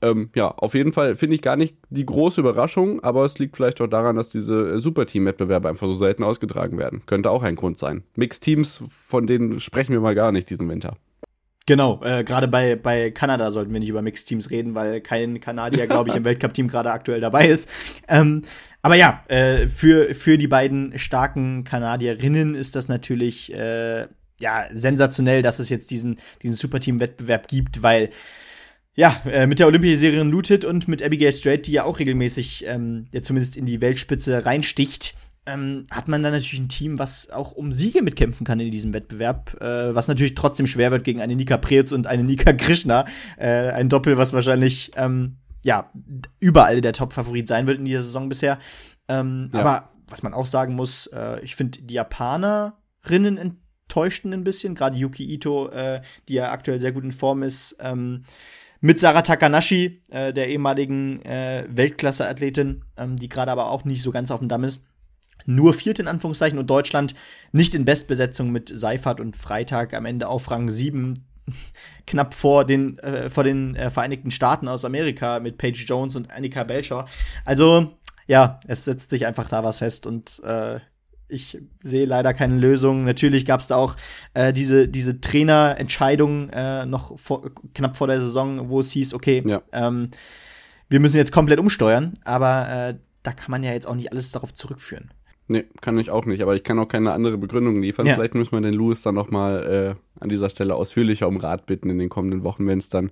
Ähm, 0.04 0.28
ja, 0.34 0.48
auf 0.48 0.74
jeden 0.74 0.92
Fall 0.92 1.16
finde 1.16 1.34
ich 1.34 1.40
gar 1.40 1.56
nicht 1.56 1.76
die 1.88 2.04
große 2.04 2.40
Überraschung, 2.40 3.02
aber 3.02 3.24
es 3.24 3.38
liegt 3.38 3.56
vielleicht 3.56 3.80
auch 3.80 3.86
daran, 3.86 4.16
dass 4.16 4.28
diese 4.28 4.78
Superteam-Wettbewerbe 4.78 5.68
einfach 5.68 5.86
so 5.86 5.96
selten 5.96 6.24
ausgetragen 6.24 6.76
werden. 6.76 7.02
Könnte 7.06 7.30
auch 7.30 7.42
ein 7.42 7.54
Grund 7.54 7.78
sein. 7.78 8.02
Mixed-Teams, 8.14 8.82
von 8.90 9.26
denen 9.26 9.60
sprechen 9.60 9.92
wir 9.92 10.00
mal 10.00 10.14
gar 10.14 10.30
nicht 10.30 10.50
diesen 10.50 10.68
Winter. 10.68 10.98
Genau, 11.66 12.02
äh, 12.04 12.22
gerade 12.22 12.48
bei, 12.48 12.76
bei 12.76 13.10
Kanada 13.10 13.50
sollten 13.50 13.72
wir 13.72 13.80
nicht 13.80 13.88
über 13.88 14.02
Mixed-Teams 14.02 14.50
reden, 14.50 14.74
weil 14.74 15.00
kein 15.00 15.40
Kanadier, 15.40 15.86
glaube 15.86 16.10
ich, 16.10 16.16
im 16.16 16.24
Weltcup-Team 16.26 16.68
gerade 16.68 16.92
aktuell 16.92 17.20
dabei 17.20 17.48
ist. 17.48 17.70
Ähm, 18.06 18.42
aber 18.82 18.96
ja, 18.96 19.24
äh, 19.28 19.68
für, 19.68 20.14
für 20.14 20.36
die 20.36 20.48
beiden 20.48 20.98
starken 20.98 21.64
Kanadierinnen 21.64 22.54
ist 22.54 22.76
das 22.76 22.88
natürlich 22.88 23.54
äh, 23.54 24.06
ja 24.38 24.66
sensationell, 24.74 25.40
dass 25.40 25.58
es 25.58 25.70
jetzt 25.70 25.90
diesen, 25.90 26.18
diesen 26.42 26.56
Superteam-Wettbewerb 26.56 27.48
gibt, 27.48 27.82
weil 27.82 28.10
ja, 28.94 29.22
äh, 29.26 29.46
mit 29.46 29.58
der 29.58 29.66
Olympiasiegerin 29.66 30.30
Lutit 30.30 30.64
und 30.64 30.88
mit 30.88 31.02
Abigail 31.02 31.32
Strait, 31.32 31.66
die 31.66 31.72
ja 31.72 31.84
auch 31.84 31.98
regelmäßig 31.98 32.64
ähm, 32.66 33.06
ja 33.12 33.22
zumindest 33.22 33.56
in 33.56 33.66
die 33.66 33.80
Weltspitze 33.80 34.46
reinsticht, 34.46 35.14
ähm, 35.46 35.84
hat 35.90 36.08
man 36.08 36.22
dann 36.22 36.32
natürlich 36.32 36.60
ein 36.60 36.68
Team, 36.68 36.98
was 36.98 37.30
auch 37.30 37.52
um 37.52 37.72
Siege 37.72 38.02
mitkämpfen 38.02 38.46
kann 38.46 38.60
in 38.60 38.70
diesem 38.70 38.94
Wettbewerb, 38.94 39.60
äh, 39.60 39.94
was 39.94 40.08
natürlich 40.08 40.34
trotzdem 40.34 40.66
schwer 40.66 40.90
wird 40.90 41.04
gegen 41.04 41.20
eine 41.20 41.36
Nika 41.36 41.58
Preetz 41.58 41.92
und 41.92 42.06
eine 42.06 42.24
Nika 42.24 42.52
Krishna, 42.52 43.04
äh, 43.36 43.70
ein 43.70 43.88
Doppel, 43.88 44.16
was 44.16 44.32
wahrscheinlich 44.32 44.92
ähm, 44.96 45.36
ja 45.64 45.90
überall 46.40 46.80
der 46.80 46.92
Top-Favorit 46.92 47.48
sein 47.48 47.66
wird 47.66 47.78
in 47.78 47.84
dieser 47.84 48.02
Saison 48.02 48.28
bisher. 48.28 48.58
Ähm, 49.08 49.50
ja. 49.52 49.60
Aber 49.60 49.90
was 50.08 50.22
man 50.22 50.34
auch 50.34 50.46
sagen 50.46 50.74
muss, 50.74 51.08
äh, 51.08 51.40
ich 51.42 51.56
finde 51.56 51.82
die 51.82 51.94
Japanerinnen 51.94 53.38
enttäuschten 53.38 54.32
ein 54.32 54.44
bisschen, 54.44 54.74
gerade 54.74 54.96
Yuki 54.96 55.24
Ito, 55.24 55.68
äh, 55.68 56.00
die 56.28 56.34
ja 56.34 56.52
aktuell 56.52 56.80
sehr 56.80 56.92
gut 56.92 57.04
in 57.04 57.12
Form 57.12 57.42
ist. 57.42 57.76
Ähm, 57.80 58.24
mit 58.84 59.00
Sarah 59.00 59.22
Takanashi, 59.22 60.02
äh, 60.10 60.34
der 60.34 60.50
ehemaligen 60.50 61.22
äh, 61.24 61.64
Weltklasse-Athletin, 61.70 62.84
ähm, 62.98 63.16
die 63.16 63.30
gerade 63.30 63.50
aber 63.50 63.70
auch 63.70 63.86
nicht 63.86 64.02
so 64.02 64.10
ganz 64.10 64.30
auf 64.30 64.40
dem 64.40 64.50
Damm 64.50 64.62
ist. 64.62 64.84
Nur 65.46 65.72
viert 65.72 66.00
in 66.00 66.06
Anführungszeichen 66.06 66.58
und 66.58 66.68
Deutschland 66.68 67.14
nicht 67.50 67.74
in 67.74 67.86
Bestbesetzung 67.86 68.50
mit 68.50 68.68
Seifert 68.68 69.20
und 69.20 69.38
Freitag 69.38 69.94
am 69.94 70.04
Ende 70.04 70.28
auf 70.28 70.50
Rang 70.50 70.68
7, 70.68 71.24
knapp 72.06 72.34
vor 72.34 72.66
den, 72.66 72.98
äh, 72.98 73.30
vor 73.30 73.42
den 73.42 73.74
äh, 73.74 73.88
Vereinigten 73.88 74.30
Staaten 74.30 74.68
aus 74.68 74.84
Amerika 74.84 75.40
mit 75.40 75.56
Paige 75.56 75.82
Jones 75.86 76.14
und 76.14 76.30
Annika 76.30 76.64
Belcher. 76.64 77.06
Also, 77.46 77.96
ja, 78.26 78.60
es 78.66 78.84
setzt 78.84 79.08
sich 79.08 79.24
einfach 79.24 79.48
da 79.48 79.64
was 79.64 79.78
fest 79.78 80.06
und 80.06 80.42
äh, 80.44 80.78
ich 81.28 81.58
sehe 81.82 82.06
leider 82.06 82.34
keine 82.34 82.56
Lösung. 82.56 83.04
Natürlich 83.04 83.46
gab 83.46 83.60
es 83.60 83.68
da 83.68 83.76
auch 83.76 83.96
äh, 84.34 84.52
diese, 84.52 84.88
diese 84.88 85.20
Trainerentscheidung 85.20 86.50
äh, 86.50 86.86
noch 86.86 87.18
vor, 87.18 87.50
knapp 87.74 87.96
vor 87.96 88.06
der 88.06 88.20
Saison, 88.20 88.68
wo 88.68 88.80
es 88.80 88.90
hieß, 88.92 89.14
okay, 89.14 89.42
ja. 89.46 89.62
ähm, 89.72 90.10
wir 90.88 91.00
müssen 91.00 91.16
jetzt 91.16 91.32
komplett 91.32 91.58
umsteuern, 91.58 92.14
aber 92.24 92.68
äh, 92.68 92.94
da 93.22 93.32
kann 93.32 93.50
man 93.50 93.64
ja 93.64 93.72
jetzt 93.72 93.86
auch 93.86 93.94
nicht 93.94 94.12
alles 94.12 94.32
darauf 94.32 94.52
zurückführen. 94.52 95.10
Nee, 95.46 95.64
kann 95.82 95.98
ich 95.98 96.10
auch 96.10 96.24
nicht, 96.24 96.42
aber 96.42 96.54
ich 96.54 96.64
kann 96.64 96.78
auch 96.78 96.88
keine 96.88 97.12
andere 97.12 97.36
Begründung 97.36 97.76
liefern. 97.76 98.06
Ja. 98.06 98.14
Vielleicht 98.14 98.34
müssen 98.34 98.52
wir 98.52 98.60
den 98.60 98.72
Louis 98.72 99.02
dann 99.02 99.14
noch 99.14 99.30
mal 99.30 99.96
äh, 99.96 100.13
an 100.24 100.30
dieser 100.30 100.48
Stelle 100.48 100.74
ausführlicher 100.74 101.28
um 101.28 101.36
Rat 101.36 101.66
bitten 101.66 101.90
in 101.90 101.98
den 101.98 102.08
kommenden 102.08 102.42
Wochen, 102.42 102.66
wenn 102.66 102.78
es 102.78 102.88
dann 102.88 103.10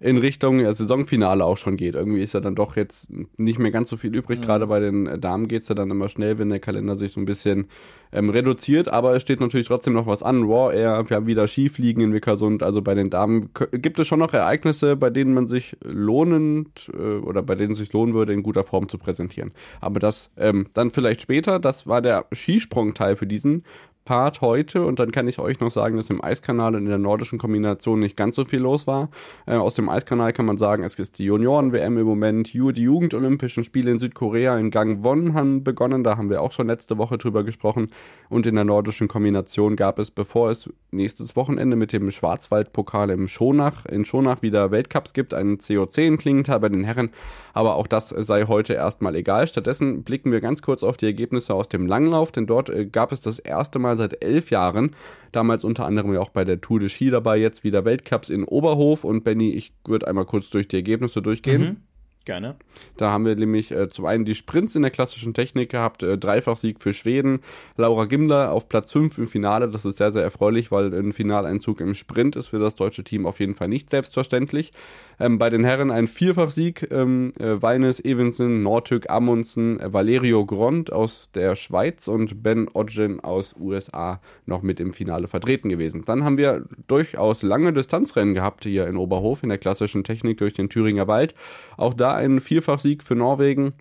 in 0.00 0.18
Richtung 0.18 0.60
Saisonfinale 0.60 1.44
auch 1.44 1.56
schon 1.56 1.76
geht. 1.76 1.94
Irgendwie 1.94 2.22
ist 2.22 2.34
ja 2.34 2.40
dann 2.40 2.54
doch 2.54 2.76
jetzt 2.76 3.08
nicht 3.38 3.58
mehr 3.58 3.70
ganz 3.70 3.88
so 3.88 3.96
viel 3.96 4.14
übrig. 4.14 4.40
Mhm. 4.40 4.42
Gerade 4.42 4.66
bei 4.66 4.80
den 4.80 5.20
Damen 5.20 5.48
geht 5.48 5.62
es 5.62 5.68
ja 5.68 5.74
dann 5.74 5.90
immer 5.90 6.08
schnell, 6.08 6.38
wenn 6.38 6.50
der 6.50 6.58
Kalender 6.58 6.94
sich 6.94 7.12
so 7.12 7.20
ein 7.20 7.24
bisschen 7.24 7.68
ähm, 8.12 8.28
reduziert. 8.28 8.88
Aber 8.88 9.14
es 9.14 9.22
steht 9.22 9.40
natürlich 9.40 9.66
trotzdem 9.66 9.94
noch 9.94 10.06
was 10.06 10.22
an. 10.22 10.42
Raw 10.42 10.74
Air, 10.74 11.08
wir 11.08 11.16
haben 11.16 11.26
wieder 11.26 11.46
Skifliegen 11.46 12.02
in 12.02 12.12
Wickersund. 12.12 12.62
Also 12.62 12.82
bei 12.82 12.94
den 12.94 13.08
Damen 13.08 13.50
gibt 13.72 13.98
es 13.98 14.06
schon 14.06 14.18
noch 14.18 14.34
Ereignisse, 14.34 14.96
bei 14.96 15.10
denen 15.10 15.32
man 15.32 15.46
sich 15.46 15.76
lohnend 15.82 16.90
äh, 16.92 17.18
oder 17.18 17.42
bei 17.42 17.54
denen 17.54 17.72
es 17.72 17.78
sich 17.78 17.92
lohnen 17.92 18.14
würde, 18.14 18.32
in 18.32 18.42
guter 18.42 18.64
Form 18.64 18.88
zu 18.88 18.98
präsentieren. 18.98 19.52
Aber 19.80 20.00
das 20.00 20.30
ähm, 20.36 20.66
dann 20.74 20.90
vielleicht 20.90 21.22
später. 21.22 21.58
Das 21.58 21.86
war 21.86 22.02
der 22.02 22.26
Skisprung-Teil 22.32 23.16
für 23.16 23.26
diesen 23.26 23.62
Part 24.04 24.40
heute. 24.40 24.84
Und 24.84 24.98
dann 24.98 25.12
kann 25.12 25.28
ich 25.28 25.38
euch 25.38 25.60
noch 25.60 25.70
sagen, 25.70 25.96
dass 25.96 26.10
im 26.10 26.22
Eiskanal 26.22 26.74
und 26.74 26.82
in 26.82 26.88
der 26.88 26.98
nordischen 26.98 27.38
Kombination 27.38 28.00
nicht 28.00 28.16
ganz 28.16 28.36
so 28.36 28.44
viel 28.44 28.60
los 28.60 28.86
war. 28.86 29.08
Äh, 29.46 29.54
aus 29.54 29.74
dem 29.74 29.88
Eiskanal 29.88 30.32
kann 30.32 30.46
man 30.46 30.56
sagen, 30.56 30.84
es 30.84 30.94
ist 30.96 31.18
die 31.18 31.24
Junioren-WM 31.24 31.98
im 31.98 32.06
Moment, 32.06 32.52
die 32.52 32.58
Jugendolympischen 32.58 33.64
Spiele 33.64 33.90
in 33.90 33.98
Südkorea 33.98 34.58
in 34.58 34.70
Gangwon 34.70 35.34
haben 35.34 35.64
begonnen, 35.64 36.04
da 36.04 36.16
haben 36.16 36.30
wir 36.30 36.42
auch 36.42 36.52
schon 36.52 36.66
letzte 36.66 36.98
Woche 36.98 37.18
drüber 37.18 37.44
gesprochen. 37.44 37.88
Und 38.28 38.46
in 38.46 38.54
der 38.54 38.64
nordischen 38.64 39.08
Kombination 39.08 39.76
gab 39.76 39.98
es, 39.98 40.10
bevor 40.10 40.50
es 40.50 40.70
nächstes 40.90 41.36
Wochenende 41.36 41.76
mit 41.76 41.92
dem 41.92 42.10
Schwarzwaldpokal 42.10 43.10
im 43.10 43.28
Schonach, 43.28 43.86
in 43.86 44.04
Schonach 44.04 44.42
wieder 44.42 44.70
Weltcups 44.70 45.12
gibt, 45.12 45.34
einen 45.34 45.56
CO10 45.56 46.06
in 46.06 46.18
Klingenthal 46.18 46.60
bei 46.60 46.68
den 46.68 46.84
Herren, 46.84 47.10
aber 47.52 47.76
auch 47.76 47.86
das 47.86 48.08
sei 48.10 48.44
heute 48.46 48.74
erstmal 48.74 49.14
egal. 49.16 49.46
Stattdessen 49.46 50.02
blicken 50.02 50.32
wir 50.32 50.40
ganz 50.40 50.62
kurz 50.62 50.82
auf 50.82 50.96
die 50.96 51.06
Ergebnisse 51.06 51.54
aus 51.54 51.68
dem 51.68 51.86
Langlauf, 51.86 52.32
denn 52.32 52.46
dort 52.46 52.68
äh, 52.68 52.86
gab 52.86 53.12
es 53.12 53.20
das 53.20 53.38
erste 53.38 53.78
Mal 53.78 53.93
seit 53.96 54.22
elf 54.24 54.50
Jahren, 54.50 54.94
damals 55.32 55.64
unter 55.64 55.86
anderem 55.86 56.12
ja 56.14 56.20
auch 56.20 56.30
bei 56.30 56.44
der 56.44 56.60
Tour 56.60 56.80
de 56.80 56.88
Ski 56.88 57.10
dabei, 57.10 57.38
jetzt 57.38 57.64
wieder 57.64 57.84
Weltcups 57.84 58.30
in 58.30 58.44
Oberhof 58.44 59.04
und 59.04 59.24
Benny, 59.24 59.50
ich 59.50 59.72
würde 59.86 60.06
einmal 60.06 60.24
kurz 60.24 60.50
durch 60.50 60.68
die 60.68 60.76
Ergebnisse 60.76 61.22
durchgehen. 61.22 61.62
Mhm. 61.62 61.76
Gerne. 62.24 62.56
Da 62.96 63.10
haben 63.10 63.26
wir 63.26 63.36
nämlich 63.36 63.70
äh, 63.70 63.90
zum 63.90 64.06
einen 64.06 64.24
die 64.24 64.34
Sprints 64.34 64.74
in 64.74 64.82
der 64.82 64.90
klassischen 64.90 65.34
Technik 65.34 65.70
gehabt, 65.70 66.02
äh, 66.02 66.16
Dreifach-Sieg 66.16 66.80
für 66.80 66.94
Schweden, 66.94 67.40
Laura 67.76 68.06
Gimler 68.06 68.50
auf 68.52 68.68
Platz 68.70 68.92
5 68.92 69.18
im 69.18 69.26
Finale, 69.26 69.68
das 69.68 69.84
ist 69.84 69.98
sehr, 69.98 70.10
sehr 70.10 70.22
erfreulich, 70.22 70.72
weil 70.72 70.94
ein 70.94 71.12
Finaleinzug 71.12 71.80
im 71.80 71.94
Sprint 71.94 72.36
ist 72.36 72.46
für 72.46 72.58
das 72.58 72.76
deutsche 72.76 73.04
Team 73.04 73.26
auf 73.26 73.40
jeden 73.40 73.54
Fall 73.54 73.68
nicht 73.68 73.90
selbstverständlich. 73.90 74.72
Ähm, 75.20 75.38
bei 75.38 75.50
den 75.50 75.64
Herren 75.64 75.90
ein 75.90 76.06
Vierfachsieg, 76.06 76.88
ähm, 76.90 77.32
äh, 77.38 77.60
Weines, 77.60 78.04
Evensen, 78.04 78.62
Nortück, 78.62 79.10
Amundsen, 79.10 79.78
äh, 79.78 79.92
Valerio 79.92 80.46
Grond 80.46 80.92
aus 80.92 81.30
der 81.34 81.56
Schweiz 81.56 82.08
und 82.08 82.42
Ben 82.42 82.68
Odgen 82.72 83.20
aus 83.20 83.54
USA 83.58 84.20
noch 84.46 84.62
mit 84.62 84.80
im 84.80 84.92
Finale 84.92 85.28
vertreten 85.28 85.68
gewesen. 85.68 86.04
Dann 86.04 86.24
haben 86.24 86.38
wir 86.38 86.64
durchaus 86.88 87.42
lange 87.42 87.72
Distanzrennen 87.72 88.34
gehabt 88.34 88.64
hier 88.64 88.86
in 88.86 88.96
Oberhof 88.96 89.42
in 89.42 89.50
der 89.50 89.58
klassischen 89.58 90.04
Technik 90.04 90.38
durch 90.38 90.54
den 90.54 90.68
Thüringer 90.68 91.06
Wald. 91.06 91.34
Auch 91.76 91.94
da 91.94 92.13
ein 92.14 92.40
Vierfachsieg 92.40 93.02
für 93.02 93.14
Norwegen. 93.14 93.74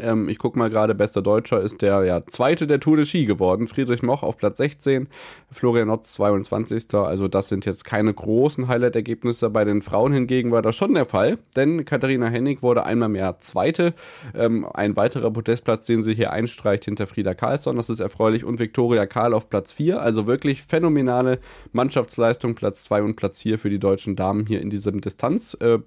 Ähm, 0.00 0.28
ich 0.28 0.38
gucke 0.38 0.58
mal 0.58 0.70
gerade, 0.70 0.94
bester 0.94 1.22
Deutscher 1.22 1.60
ist 1.60 1.82
der 1.82 2.04
ja, 2.04 2.26
zweite 2.26 2.66
der 2.66 2.80
Tour 2.80 2.96
de 2.96 3.04
Ski 3.04 3.26
geworden. 3.26 3.66
Friedrich 3.66 4.02
Moch 4.02 4.22
auf 4.22 4.36
Platz 4.36 4.58
16, 4.58 5.08
Florian 5.50 5.90
Otz 5.90 6.14
22. 6.14 6.94
Also 6.94 7.28
das 7.28 7.48
sind 7.48 7.66
jetzt 7.66 7.84
keine 7.84 8.12
großen 8.12 8.68
Highlight-Ergebnisse. 8.68 9.50
Bei 9.50 9.64
den 9.64 9.82
Frauen 9.82 10.12
hingegen 10.12 10.50
war 10.50 10.62
das 10.62 10.76
schon 10.76 10.94
der 10.94 11.04
Fall, 11.04 11.38
denn 11.56 11.84
Katharina 11.84 12.28
Hennig 12.28 12.62
wurde 12.62 12.84
einmal 12.84 13.08
mehr 13.08 13.38
Zweite. 13.40 13.94
Ähm, 14.34 14.66
ein 14.72 14.96
weiterer 14.96 15.30
Podestplatz, 15.30 15.86
den 15.86 16.02
sie 16.02 16.14
hier 16.14 16.32
einstreicht 16.32 16.84
hinter 16.84 17.06
Frieda 17.06 17.34
Karlsson, 17.34 17.76
das 17.76 17.90
ist 17.90 18.00
erfreulich. 18.00 18.44
Und 18.44 18.58
Viktoria 18.58 19.06
Karl 19.06 19.34
auf 19.34 19.50
Platz 19.50 19.72
4. 19.72 20.00
Also 20.00 20.26
wirklich 20.26 20.62
phänomenale 20.62 21.38
Mannschaftsleistung, 21.72 22.54
Platz 22.54 22.84
2 22.84 23.02
und 23.02 23.16
Platz 23.16 23.42
4 23.42 23.58
für 23.58 23.70
die 23.70 23.78
deutschen 23.78 24.16
Damen 24.16 24.46
hier 24.46 24.60
in 24.60 24.70
diesem 24.70 25.00
Distanz. 25.00 25.54
Äh, 25.60 25.80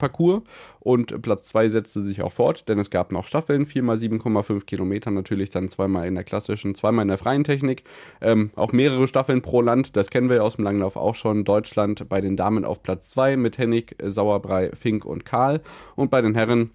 Parcours 0.00 0.42
und 0.80 1.22
Platz 1.22 1.46
2 1.46 1.68
setzte 1.68 2.02
sich 2.02 2.22
auch 2.22 2.32
fort, 2.32 2.68
denn 2.68 2.80
es 2.80 2.90
gab 2.90 3.12
noch 3.12 3.28
Staffeln, 3.28 3.66
4 3.66 3.84
mal 3.84 3.96
7,5 3.96 4.64
Kilometer, 4.64 5.12
natürlich 5.12 5.50
dann 5.50 5.68
zweimal 5.68 6.08
in 6.08 6.16
der 6.16 6.24
klassischen, 6.24 6.74
zweimal 6.74 7.02
in 7.02 7.08
der 7.08 7.18
freien 7.18 7.44
Technik, 7.44 7.84
ähm, 8.20 8.50
auch 8.56 8.72
mehrere 8.72 9.06
Staffeln 9.06 9.42
pro 9.42 9.62
Land, 9.62 9.94
das 9.94 10.10
kennen 10.10 10.28
wir 10.28 10.36
ja 10.36 10.42
aus 10.42 10.56
dem 10.56 10.64
Langlauf 10.64 10.96
auch 10.96 11.14
schon, 11.14 11.44
Deutschland 11.44 12.08
bei 12.08 12.20
den 12.20 12.36
Damen 12.36 12.64
auf 12.64 12.82
Platz 12.82 13.10
2 13.10 13.36
mit 13.36 13.58
Hennig, 13.58 13.94
Sauerbrei, 14.02 14.70
Fink 14.74 15.04
und 15.04 15.24
Karl. 15.24 15.60
Und 15.94 16.10
bei 16.10 16.22
den 16.22 16.34
Herren 16.34 16.70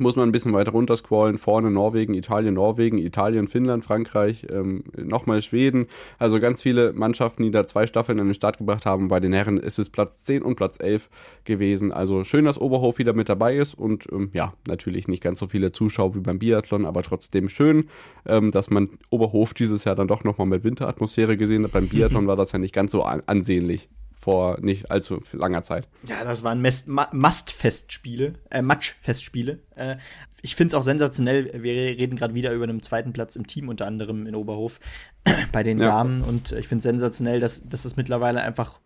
muss 0.00 0.16
man 0.16 0.28
ein 0.28 0.32
bisschen 0.32 0.52
weiter 0.52 0.72
runter 0.72 0.96
scrollen. 0.96 1.38
Vorne 1.38 1.70
Norwegen, 1.70 2.14
Italien, 2.14 2.54
Norwegen, 2.54 2.98
Italien, 2.98 3.48
Finnland, 3.48 3.84
Frankreich, 3.84 4.46
ähm, 4.50 4.84
nochmal 4.96 5.42
Schweden. 5.42 5.86
Also 6.18 6.40
ganz 6.40 6.62
viele 6.62 6.92
Mannschaften, 6.92 7.42
die 7.42 7.50
da 7.50 7.66
zwei 7.66 7.86
Staffeln 7.86 8.20
an 8.20 8.26
den 8.26 8.34
Start 8.34 8.58
gebracht 8.58 8.86
haben. 8.86 9.08
Bei 9.08 9.20
den 9.20 9.32
Herren 9.32 9.58
ist 9.58 9.78
es 9.78 9.90
Platz 9.90 10.24
10 10.24 10.42
und 10.42 10.56
Platz 10.56 10.78
11 10.80 11.08
gewesen. 11.44 11.92
Also 11.92 12.24
schön, 12.24 12.44
dass 12.44 12.60
Oberhof 12.60 12.98
wieder 12.98 13.12
mit 13.12 13.28
dabei 13.28 13.56
ist 13.56 13.74
und 13.74 14.06
ähm, 14.12 14.30
ja, 14.32 14.52
natürlich 14.66 15.08
nicht 15.08 15.22
ganz 15.22 15.38
so 15.38 15.46
viele 15.46 15.72
Zuschauer 15.72 16.14
wie 16.14 16.20
beim 16.20 16.38
Biathlon, 16.38 16.86
aber 16.86 17.02
trotzdem 17.02 17.48
schön, 17.48 17.88
ähm, 18.26 18.50
dass 18.50 18.70
man 18.70 18.88
Oberhof 19.10 19.54
dieses 19.54 19.84
Jahr 19.84 19.94
dann 19.94 20.08
doch 20.08 20.24
nochmal 20.24 20.46
mit 20.46 20.64
Winteratmosphäre 20.64 21.36
gesehen 21.36 21.64
hat. 21.64 21.72
Beim 21.72 21.88
Biathlon 21.88 22.26
war 22.28 22.36
das 22.36 22.52
ja 22.52 22.58
nicht 22.58 22.74
ganz 22.74 22.92
so 22.92 23.02
an 23.02 23.22
ansehnlich 23.26 23.88
vor 24.28 24.58
nicht 24.60 24.90
allzu 24.90 25.20
langer 25.32 25.62
Zeit. 25.62 25.88
Ja, 26.06 26.22
das 26.22 26.42
waren 26.42 26.60
Must-Festspiele, 26.60 28.34
äh, 28.50 28.60
Match-Festspiele. 28.60 29.58
Äh, 29.74 29.96
ich 30.42 30.54
finde 30.54 30.68
es 30.68 30.74
auch 30.74 30.82
sensationell. 30.82 31.50
Wir 31.62 31.72
reden 31.72 32.16
gerade 32.16 32.34
wieder 32.34 32.52
über 32.52 32.64
einen 32.64 32.82
zweiten 32.82 33.14
Platz 33.14 33.36
im 33.36 33.46
Team, 33.46 33.70
unter 33.70 33.86
anderem 33.86 34.26
in 34.26 34.34
Oberhof 34.34 34.80
bei 35.52 35.62
den 35.62 35.78
ja. 35.78 35.86
Damen. 35.86 36.22
Und 36.22 36.52
ich 36.52 36.68
finde 36.68 36.80
es 36.80 36.82
sensationell, 36.82 37.40
dass, 37.40 37.62
dass 37.64 37.86
es 37.86 37.96
mittlerweile 37.96 38.42
einfach 38.42 38.80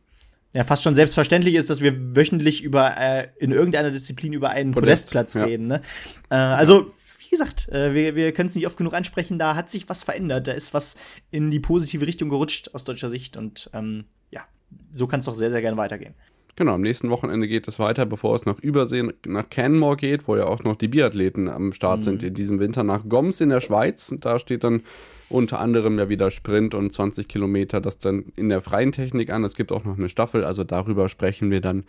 ja, 0.55 0.63
fast 0.63 0.85
schon 0.85 0.95
selbstverständlich 0.95 1.57
ist, 1.57 1.71
dass 1.71 1.81
wir 1.81 2.15
wöchentlich 2.15 2.63
über 2.63 2.97
äh, 2.97 3.27
in 3.39 3.51
irgendeiner 3.51 3.91
Disziplin 3.91 4.33
über 4.35 4.51
einen 4.51 4.71
Podest, 4.71 5.11
Podestplatz 5.11 5.35
ja. 5.35 5.45
reden. 5.45 5.67
Ne? 5.67 5.83
Äh, 6.31 6.37
also 6.37 6.93
wie 7.19 7.31
gesagt, 7.31 7.69
äh, 7.71 7.95
wir, 7.95 8.15
wir 8.15 8.33
können 8.33 8.49
es 8.49 8.55
nicht 8.55 8.67
oft 8.67 8.77
genug 8.77 8.95
ansprechen, 8.95 9.41
da 9.41 9.57
hat 9.57 9.73
sich 9.73 9.89
was 9.89 10.05
verändert, 10.05 10.47
da 10.47 10.53
ist 10.53 10.73
was 10.73 10.95
in 11.33 11.51
die 11.51 11.61
positive 11.61 12.07
Richtung 12.07 12.29
gerutscht 12.29 12.75
aus 12.75 12.85
deutscher 12.85 13.11
Sicht 13.11 13.37
und 13.37 13.71
ähm, 13.73 14.05
so 14.95 15.07
kann 15.07 15.21
es 15.21 15.27
doch 15.27 15.35
sehr, 15.35 15.51
sehr 15.51 15.61
gerne 15.61 15.77
weitergehen. 15.77 16.15
Genau, 16.55 16.75
am 16.75 16.83
nächsten 16.83 17.09
Wochenende 17.09 17.49
geht 17.49 17.67
es 17.67 17.79
weiter, 17.79 18.05
bevor 18.05 18.35
es 18.35 18.45
nach 18.45 18.59
Übersee 18.59 19.11
nach 19.27 19.49
Canmore 19.49 19.97
geht, 19.97 20.29
wo 20.29 20.37
ja 20.37 20.45
auch 20.45 20.63
noch 20.65 20.77
die 20.77 20.89
Biathleten 20.89 21.49
am 21.49 21.73
Start 21.73 22.01
mhm. 22.01 22.03
sind 22.03 22.23
in 22.23 22.35
diesem 22.35 22.59
Winter, 22.59 22.85
nach 22.85 23.09
Goms 23.09 23.41
in 23.41 23.49
der 23.49 23.63
Schweiz. 23.63 24.15
Da 24.21 24.39
steht 24.39 24.63
dann 24.63 24.83
unter 25.31 25.61
anderem 25.61 25.99
ja 25.99 26.11
wieder 26.11 26.31
Sprint 26.31 26.75
und 26.75 26.93
20 26.93 27.27
Kilometer, 27.27 27.81
das 27.81 27.97
dann 27.97 28.27
in 28.37 28.51
der 28.51 28.61
freien 28.61 28.93
Technik 28.93 29.31
an. 29.31 29.45
Es 29.45 29.55
gibt 29.55 29.73
auch 29.73 29.85
noch 29.85 29.97
eine 29.97 30.11
Staffel, 30.11 30.45
also 30.45 30.63
darüber 30.63 31.09
sprechen 31.09 31.51
wir 31.51 31.63
dann 31.63 31.85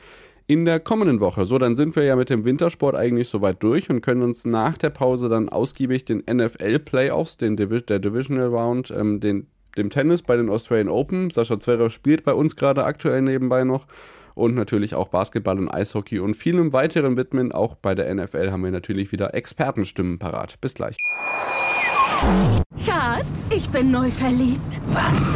in 0.48 0.64
der 0.64 0.80
kommenden 0.80 1.20
Woche. 1.20 1.46
So, 1.46 1.58
dann 1.58 1.76
sind 1.76 1.96
wir 1.98 2.04
ja 2.04 2.16
mit 2.16 2.30
dem 2.30 2.46
Wintersport 2.46 2.96
eigentlich 2.96 3.28
soweit 3.28 3.62
durch 3.64 3.90
und 3.90 4.02
können 4.02 4.22
uns 4.22 4.46
nach 4.46 4.78
der 4.78 4.90
Pause 4.90 5.28
dann 5.28 5.50
ausgiebig 5.50 6.06
den 6.06 6.24
NFL 6.30 6.80
Playoffs, 6.80 7.36
den 7.36 7.58
Divi 7.58 7.82
der 7.82 8.00
Divisional 8.00 8.48
Round, 8.48 8.92
ähm, 8.92 9.20
den, 9.20 9.48
dem 9.78 9.90
Tennis 9.90 10.22
bei 10.22 10.36
den 10.38 10.50
Australian 10.50 10.90
Open. 10.90 11.30
Sascha 11.30 11.60
Zverev 11.60 11.90
spielt 11.90 12.24
bei 12.24 12.34
uns 12.34 12.56
gerade 12.56 12.84
aktuell 12.84 13.22
nebenbei 13.22 13.64
noch 13.64 13.86
und 14.36 14.56
natürlich 14.56 14.96
auch 14.96 15.10
Basketball 15.10 15.58
und 15.60 15.70
Eishockey 15.70 16.20
und 16.20 16.36
vielem 16.36 16.74
weiteren 16.74 17.18
widmen. 17.18 17.52
Auch 17.52 17.76
bei 17.76 17.96
der 17.96 18.14
NFL 18.14 18.52
haben 18.52 18.64
wir 18.64 18.72
natürlich 18.72 19.12
wieder 19.12 19.34
Expertenstimmen 19.34 20.20
parat. 20.20 20.60
Bis 20.62 20.74
gleich. 20.74 20.98
Schatz, 22.78 23.50
ich 23.54 23.70
bin 23.70 23.92
neu 23.92 24.10
verliebt. 24.10 24.82
Was? 24.88 25.34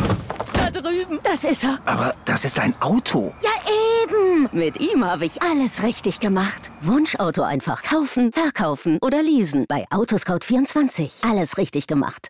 Da 0.53 0.71
drüben. 0.71 1.19
Das 1.23 1.43
ist 1.43 1.63
er. 1.63 1.79
Aber 1.85 2.15
das 2.25 2.45
ist 2.45 2.59
ein 2.59 2.73
Auto. 2.79 3.33
Ja, 3.41 3.51
eben. 4.03 4.49
Mit 4.51 4.79
ihm 4.79 5.05
habe 5.05 5.25
ich 5.25 5.41
alles 5.41 5.83
richtig 5.83 6.19
gemacht. 6.19 6.71
Wunschauto 6.81 7.43
einfach 7.43 7.83
kaufen, 7.83 8.31
verkaufen 8.31 8.97
oder 9.01 9.21
leasen. 9.21 9.65
Bei 9.67 9.85
Autoscout24. 9.89 11.29
Alles 11.29 11.57
richtig 11.57 11.88
gemacht. 11.88 12.29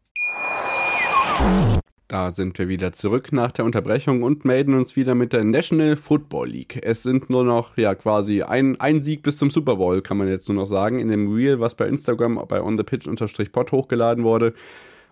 Da 2.11 2.29
sind 2.29 2.59
wir 2.59 2.67
wieder 2.67 2.91
zurück 2.91 3.31
nach 3.31 3.53
der 3.53 3.63
Unterbrechung 3.63 4.21
und 4.23 4.43
melden 4.43 4.73
uns 4.73 4.97
wieder 4.97 5.15
mit 5.15 5.31
der 5.31 5.45
National 5.45 5.95
Football 5.95 6.49
League. 6.49 6.77
Es 6.83 7.03
sind 7.03 7.29
nur 7.29 7.45
noch, 7.45 7.77
ja, 7.77 7.95
quasi 7.95 8.41
ein, 8.41 8.77
ein 8.81 8.99
Sieg 8.99 9.23
bis 9.23 9.37
zum 9.37 9.49
Super 9.49 9.77
Bowl, 9.77 10.01
kann 10.01 10.17
man 10.17 10.27
jetzt 10.27 10.49
nur 10.49 10.57
noch 10.57 10.65
sagen, 10.65 10.99
in 10.99 11.07
dem 11.07 11.33
Reel, 11.33 11.61
was 11.61 11.75
bei 11.75 11.87
Instagram 11.87 12.43
bei 12.49 12.61
onthepitch-pod 12.61 13.71
hochgeladen 13.71 14.25
wurde. 14.25 14.53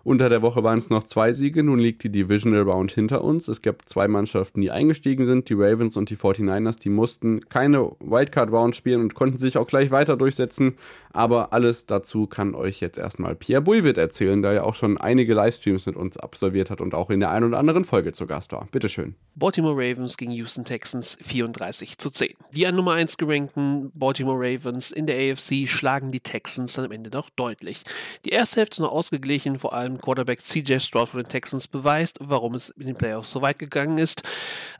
Unter 0.02 0.28
der 0.28 0.42
Woche 0.42 0.62
waren 0.62 0.78
es 0.78 0.88
noch 0.88 1.04
zwei 1.04 1.32
Siege, 1.32 1.62
nun 1.62 1.78
liegt 1.78 2.02
die 2.02 2.08
Divisional 2.08 2.62
Round 2.62 2.92
hinter 2.92 3.22
uns. 3.22 3.48
Es 3.48 3.60
gab 3.60 3.88
zwei 3.88 4.08
Mannschaften, 4.08 4.60
die 4.60 4.70
eingestiegen 4.70 5.26
sind, 5.26 5.48
die 5.48 5.54
Ravens 5.54 5.96
und 5.96 6.10
die 6.10 6.16
49ers, 6.16 6.78
die 6.78 6.88
mussten 6.88 7.48
keine 7.48 7.92
Wildcard 8.00 8.50
Round 8.50 8.74
spielen 8.76 9.00
und 9.02 9.14
konnten 9.14 9.36
sich 9.36 9.58
auch 9.58 9.66
gleich 9.66 9.90
weiter 9.90 10.16
durchsetzen. 10.16 10.76
Aber 11.12 11.52
alles 11.52 11.86
dazu 11.86 12.26
kann 12.26 12.54
euch 12.54 12.80
jetzt 12.80 12.96
erstmal 12.96 13.34
Pierre 13.34 13.62
Bulwitt 13.62 13.98
erzählen, 13.98 14.42
der 14.42 14.52
ja 14.52 14.62
auch 14.62 14.76
schon 14.76 14.96
einige 14.96 15.34
Livestreams 15.34 15.86
mit 15.86 15.96
uns 15.96 16.16
absolviert 16.16 16.70
hat 16.70 16.80
und 16.80 16.94
auch 16.94 17.10
in 17.10 17.20
der 17.20 17.30
einen 17.30 17.46
oder 17.46 17.58
anderen 17.58 17.84
Folge 17.84 18.12
zu 18.12 18.26
Gast 18.26 18.52
war. 18.52 18.68
Bitteschön. 18.70 19.16
Baltimore 19.34 19.74
Ravens 19.74 20.16
gegen 20.16 20.30
Houston 20.32 20.64
Texans 20.64 21.18
34 21.20 21.98
zu 21.98 22.10
10. 22.10 22.34
Die 22.54 22.66
an 22.66 22.76
Nummer 22.76 22.92
1 22.92 23.16
gerankten 23.16 23.90
Baltimore 23.94 24.38
Ravens 24.38 24.90
in 24.90 25.06
der 25.06 25.16
AFC 25.16 25.68
schlagen 25.68 26.12
die 26.12 26.20
Texans 26.20 26.74
dann 26.74 26.84
am 26.84 26.92
Ende 26.92 27.10
doch 27.10 27.28
deutlich. 27.30 27.82
Die 28.24 28.30
erste 28.30 28.56
Hälfte 28.56 28.74
ist 28.74 28.80
noch 28.80 28.92
ausgeglichen, 28.92 29.58
vor 29.58 29.72
allem 29.72 29.89
Quarterback 29.98 30.44
CJ 30.44 30.78
Stroud 30.78 31.08
von 31.08 31.20
den 31.20 31.28
Texans 31.28 31.68
beweist, 31.68 32.18
warum 32.20 32.54
es 32.54 32.70
in 32.70 32.86
den 32.86 32.96
Playoffs 32.96 33.30
so 33.30 33.42
weit 33.42 33.58
gegangen 33.58 33.98
ist. 33.98 34.22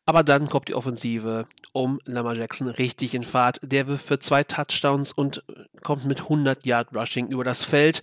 Aber 0.06 0.22
dann 0.22 0.48
kommt 0.48 0.68
die 0.68 0.74
Offensive 0.74 1.46
um 1.72 2.00
Lamar 2.04 2.34
Jackson 2.34 2.68
richtig 2.68 3.14
in 3.14 3.22
Fahrt. 3.22 3.60
Der 3.62 3.88
wirft 3.88 4.06
für 4.06 4.18
zwei 4.18 4.44
Touchdowns 4.44 5.12
und 5.12 5.42
kommt 5.82 6.04
mit 6.04 6.20
100 6.20 6.66
Yard 6.66 6.94
Rushing 6.94 7.28
über 7.28 7.44
das 7.44 7.62
Feld. 7.62 8.02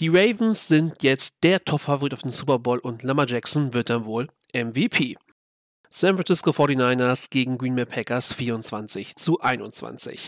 Die 0.00 0.08
Ravens 0.08 0.66
sind 0.66 1.02
jetzt 1.02 1.36
der 1.42 1.64
Top-Favorit 1.64 2.14
auf 2.14 2.22
den 2.22 2.32
Super 2.32 2.58
Bowl 2.58 2.78
und 2.78 3.02
Lamar 3.04 3.28
Jackson 3.28 3.74
wird 3.74 3.90
dann 3.90 4.04
wohl 4.04 4.28
MVP. 4.52 5.16
San 5.96 6.16
Francisco 6.16 6.50
49ers 6.50 7.30
gegen 7.30 7.56
Green 7.56 7.76
Bay 7.76 7.84
Packers 7.84 8.32
24 8.32 9.14
zu 9.14 9.38
21. 9.40 10.26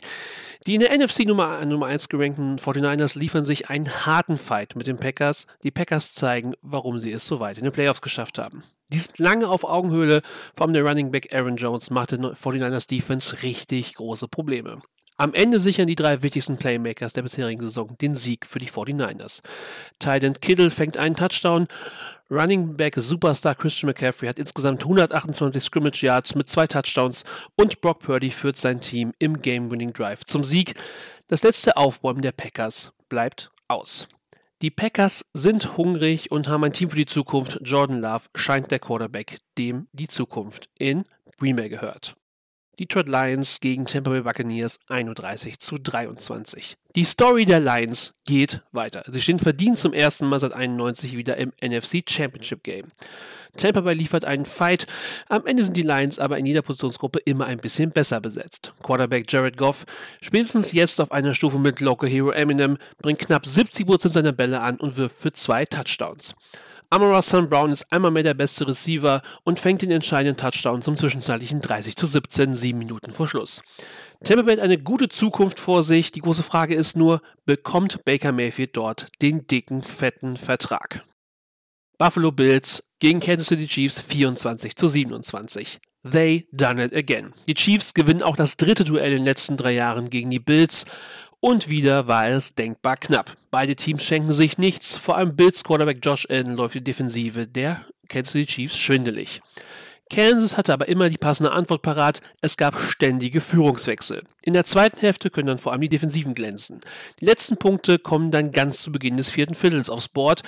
Die 0.64 0.77
in 0.77 0.81
der 0.81 0.97
NFC 0.97 1.27
Nummer, 1.27 1.67
Nummer 1.67 1.87
1 1.87 2.09
gerankten 2.09 2.61
49ers 2.61 3.19
liefern 3.19 3.45
sich 3.45 3.69
einen 3.69 4.07
harten 4.07 4.39
Fight 4.39 4.77
mit 4.77 4.87
den 4.87 4.97
Packers. 4.97 5.49
Die 5.64 5.73
Packers 5.73 6.14
zeigen, 6.14 6.55
warum 6.62 7.01
sie 7.01 7.11
es 7.11 7.27
so 7.27 7.41
weit 7.41 7.59
in 7.59 7.64
den 7.64 7.73
Playoffs 7.73 8.01
geschafft 8.01 8.39
haben. 8.39 8.62
Die 8.91 8.99
sind 8.99 9.19
lange 9.19 9.49
auf 9.49 9.64
Augenhöhle, 9.64 10.23
vor 10.55 10.67
allem 10.67 10.73
der 10.73 10.87
Running 10.87 11.11
Back 11.11 11.35
Aaron 11.35 11.57
Jones 11.57 11.91
macht 11.91 12.12
den 12.12 12.25
49ers 12.25 12.87
Defense 12.87 13.43
richtig 13.43 13.95
große 13.95 14.29
Probleme. 14.29 14.81
Am 15.19 15.33
Ende 15.33 15.61
sichern 15.61 15.87
die 15.87 15.95
drei 15.95 16.23
wichtigsten 16.23 16.59
Playmakers 16.59 17.14
der 17.14 17.23
bisherigen 17.23 17.62
Saison 17.62 17.97
den 17.99 18.17
Sieg 18.17 18.45
für 18.45 18.59
die 18.59 18.69
49ers. 18.69 19.41
Titan 19.99 20.35
Kittle 20.35 20.71
fängt 20.71 20.99
einen 20.99 21.17
Touchdown. 21.17 21.69
Running 22.31 22.77
Back 22.77 22.97
Superstar 22.97 23.55
Christian 23.55 23.89
McCaffrey 23.89 24.29
hat 24.29 24.39
insgesamt 24.39 24.83
128 24.83 25.62
Scrimmage 25.62 26.03
Yards 26.03 26.35
mit 26.35 26.51
zwei 26.51 26.67
Touchdowns 26.67 27.25
und 27.57 27.81
Brock 27.81 28.01
Purdy 28.01 28.31
führt 28.31 28.59
sein 28.59 28.83
Team 28.83 29.14
im 29.19 29.41
Game-Winning 29.41 29.95
Drive 29.95 30.25
zum 30.25 30.45
Sieg. 30.45 30.75
Das 31.29 31.43
letzte 31.43 31.79
Aufbäumen 31.79 32.21
der 32.21 32.33
Packers 32.33 32.93
bleibt 33.09 33.51
aus. 33.69 34.09
Die 34.61 34.71
Packers 34.71 35.25
sind 35.33 35.79
hungrig 35.79 36.31
und 36.31 36.49
haben 36.49 36.64
ein 36.64 36.73
Team 36.73 36.91
für 36.91 36.97
die 36.97 37.07
Zukunft. 37.07 37.59
Jordan 37.62 38.01
Love 38.01 38.25
scheint 38.35 38.71
der 38.71 38.81
Quarterback, 38.81 39.39
dem 39.57 39.89
die 39.93 40.09
Zukunft 40.09 40.69
in 40.79 41.05
Green 41.39 41.57
Bay 41.57 41.69
gehört. 41.69 42.17
Detroit 42.79 43.09
Lions 43.09 43.61
gegen 43.61 43.87
Tampa 43.87 44.11
Bay 44.11 44.20
Buccaneers 44.20 44.79
31 44.89 45.59
zu 45.59 45.79
23. 45.79 46.77
Die 46.95 47.05
Story 47.05 47.47
der 47.47 47.61
Lions 47.61 48.12
geht 48.27 48.61
weiter. 48.70 49.03
Sie 49.07 49.22
stehen 49.22 49.39
verdient 49.39 49.79
zum 49.79 49.95
ersten 49.95 50.27
Mal 50.27 50.41
seit 50.41 50.53
91 50.53 51.16
wieder 51.16 51.39
im 51.39 51.53
NFC 51.62 52.05
Championship 52.07 52.62
Game. 52.62 52.93
Tampa 53.57 53.81
Bay 53.81 53.95
liefert 53.95 54.27
einen 54.27 54.45
Fight. 54.45 54.87
Am 55.31 55.47
Ende 55.47 55.64
sind 55.64 55.77
die 55.79 55.83
Lions 55.83 56.18
aber 56.18 56.37
in 56.37 56.45
jeder 56.45 56.61
Positionsgruppe 56.61 57.20
immer 57.20 57.47
ein 57.47 57.59
bisschen 57.59 57.93
besser 57.93 58.20
besetzt. 58.20 58.74
Quarterback 58.83 59.33
Jared 59.33 59.57
Goff, 59.57 59.87
spätestens 60.20 60.72
jetzt 60.72 61.01
auf 61.01 61.12
einer 61.12 61.33
Stufe 61.33 61.59
mit 61.59 61.81
Local 61.81 62.11
Hero 62.11 62.31
Eminem, 62.31 62.77
bringt 63.01 63.20
knapp 63.20 63.45
70% 63.45 64.11
seiner 64.11 64.33
Bälle 64.33 64.61
an 64.61 64.77
und 64.77 64.99
wirft 64.99 65.16
für 65.16 65.33
zwei 65.33 65.64
Touchdowns. 65.64 66.35
Amara 66.89 67.20
St. 67.20 67.51
Brown 67.51 67.72
ist 67.72 67.91
einmal 67.91 68.12
mehr 68.12 68.22
der 68.22 68.34
beste 68.34 68.66
Receiver 68.66 69.20
und 69.45 69.59
fängt 69.59 69.82
den 69.82 69.91
entscheidenden 69.91 70.37
Touchdown 70.37 70.82
zum 70.82 70.97
zwischenzeitlichen 70.97 71.61
30 71.61 71.97
zu 71.97 72.07
17, 72.07 72.55
sieben 72.55 72.78
Minuten 72.78 73.11
vor 73.11 73.26
Schluss. 73.26 73.62
Tampa 74.22 74.43
Bay 74.43 74.57
hat 74.57 74.62
eine 74.62 74.78
gute 74.78 75.09
Zukunft 75.09 75.59
vor 75.59 75.82
sich. 75.82 76.12
Die 76.12 76.20
große 76.20 76.45
Frage 76.45 76.74
ist 76.74 76.97
nur, 76.97 77.20
bekommt 77.45 78.05
Baker 78.05 78.30
Mayfield 78.32 78.76
dort 78.76 79.09
den 79.20 79.47
dicken, 79.47 79.82
fetten 79.82 80.37
Vertrag? 80.37 81.05
Buffalo 81.99 82.30
Bills 82.30 82.84
gegen 83.01 83.20
Kansas 83.20 83.49
City 83.49 83.66
Chiefs 83.66 84.01
24 84.01 84.76
zu 84.76 84.87
27. 84.87 85.80
They 86.11 86.47
done 86.53 86.83
it 86.83 86.95
again. 86.95 87.33
Die 87.47 87.55
Chiefs 87.55 87.95
gewinnen 87.95 88.23
auch 88.23 88.37
das 88.37 88.57
dritte 88.57 88.85
Duell 88.85 89.13
in 89.13 89.19
den 89.19 89.25
letzten 89.25 89.57
drei 89.57 89.73
Jahren 89.73 90.11
gegen 90.11 90.31
die 90.31 90.39
Bills 90.39 90.85
und 91.41 91.69
wieder 91.69 92.07
war 92.07 92.29
es 92.29 92.55
denkbar 92.55 92.97
knapp. 92.97 93.37
Beide 93.51 93.77
Teams 93.77 94.05
schenken 94.05 94.33
sich 94.33 94.59
nichts, 94.59 94.97
vor 94.97 95.17
allem 95.17 95.37
Bills 95.37 95.65
Quarterback 95.65 95.99
Josh 96.03 96.27
Allen 96.31 96.57
läuft 96.57 96.75
die 96.75 96.85
Defensive 96.85 97.47
der 97.47 97.87
Kansas 98.09 98.33
City 98.33 98.47
Chiefs 98.47 98.79
schwindelig. 98.79 99.43
Kansas 100.09 100.57
hatte 100.57 100.73
aber 100.73 100.89
immer 100.89 101.09
die 101.09 101.19
passende 101.19 101.51
Antwort 101.51 101.83
parat. 101.83 102.21
Es 102.41 102.57
gab 102.57 102.79
ständige 102.79 103.41
Führungswechsel. 103.41 104.23
In 104.43 104.53
der 104.53 104.65
zweiten 104.65 105.01
Hälfte 105.01 105.31
können 105.31 105.49
dann 105.49 105.59
vor 105.59 105.73
allem 105.73 105.81
die 105.81 105.89
Defensiven 105.89 106.35
glänzen. 106.35 106.81
Die 107.21 107.25
letzten 107.25 107.57
Punkte 107.57 107.99
kommen 107.99 108.31
dann 108.31 108.53
ganz 108.53 108.83
zu 108.83 108.93
Beginn 108.93 109.17
des 109.17 109.29
vierten 109.29 109.55
Viertels 109.55 109.91
aufs 109.91 110.09
Board. 110.09 110.43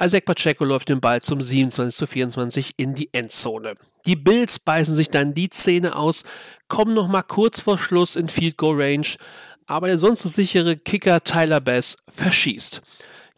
Isaac 0.00 0.24
Pacheco 0.24 0.64
läuft 0.64 0.88
den 0.88 1.00
Ball 1.00 1.22
zum 1.22 1.40
27 1.40 1.96
zu 1.96 2.06
24 2.08 2.74
in 2.76 2.94
die 2.94 3.08
Endzone. 3.12 3.76
Die 4.04 4.16
Bills 4.16 4.58
beißen 4.58 4.96
sich 4.96 5.08
dann 5.10 5.32
die 5.32 5.48
Zähne 5.48 5.96
aus, 5.96 6.24
kommen 6.68 6.92
noch 6.92 7.08
mal 7.08 7.22
kurz 7.22 7.60
vor 7.60 7.78
Schluss 7.78 8.16
in 8.16 8.28
Field 8.28 8.58
Goal 8.58 8.82
Range, 8.82 9.06
aber 9.66 9.86
der 9.86 9.98
sonst 9.98 10.24
so 10.24 10.28
sichere 10.28 10.76
Kicker 10.76 11.22
Tyler 11.22 11.60
Bass 11.60 11.96
verschießt. 12.12 12.82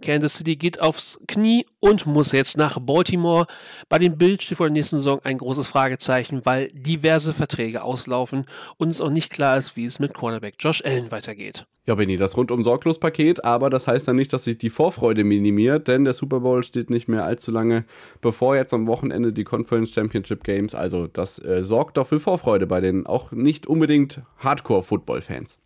Kansas 0.02 0.34
City 0.34 0.56
geht 0.56 0.80
aufs 0.80 1.18
Knie 1.26 1.66
und 1.80 2.06
muss 2.06 2.32
jetzt 2.32 2.56
nach 2.56 2.78
Baltimore. 2.78 3.46
Bei 3.88 3.98
den 3.98 4.18
Bills 4.18 4.44
steht 4.44 4.58
vor 4.58 4.66
der 4.66 4.74
nächsten 4.74 4.96
Saison 4.96 5.20
ein 5.24 5.38
großes 5.38 5.66
Fragezeichen, 5.66 6.42
weil 6.44 6.68
diverse 6.72 7.32
Verträge 7.32 7.82
auslaufen 7.82 8.46
und 8.76 8.88
es 8.88 9.00
auch 9.00 9.10
nicht 9.10 9.30
klar 9.30 9.56
ist, 9.56 9.76
wie 9.76 9.86
es 9.86 9.98
mit 9.98 10.14
Cornerback 10.14 10.56
Josh 10.58 10.84
Allen 10.84 11.10
weitergeht. 11.10 11.66
Ja, 11.86 11.94
Benny, 11.94 12.16
das 12.16 12.36
rundum 12.36 12.64
sorglos 12.64 12.98
Paket, 12.98 13.44
aber 13.44 13.70
das 13.70 13.86
heißt 13.86 14.08
dann 14.08 14.16
nicht, 14.16 14.32
dass 14.32 14.42
sich 14.44 14.58
die 14.58 14.70
Vorfreude 14.70 15.22
minimiert, 15.22 15.86
denn 15.86 16.04
der 16.04 16.14
Super 16.14 16.40
Bowl 16.40 16.64
steht 16.64 16.90
nicht 16.90 17.06
mehr 17.06 17.24
allzu 17.24 17.52
lange 17.52 17.84
bevor 18.20 18.56
jetzt 18.56 18.74
am 18.74 18.88
Wochenende 18.88 19.32
die 19.32 19.44
Conference 19.44 19.92
Championship 19.92 20.42
Games. 20.42 20.74
Also 20.74 21.06
das 21.06 21.38
äh, 21.38 21.62
sorgt 21.62 21.96
doch 21.96 22.08
für 22.08 22.18
Vorfreude 22.18 22.66
bei 22.66 22.80
den 22.80 23.06
auch 23.06 23.30
nicht 23.30 23.68
unbedingt 23.68 24.20
Hardcore-Football-Fans. 24.38 25.60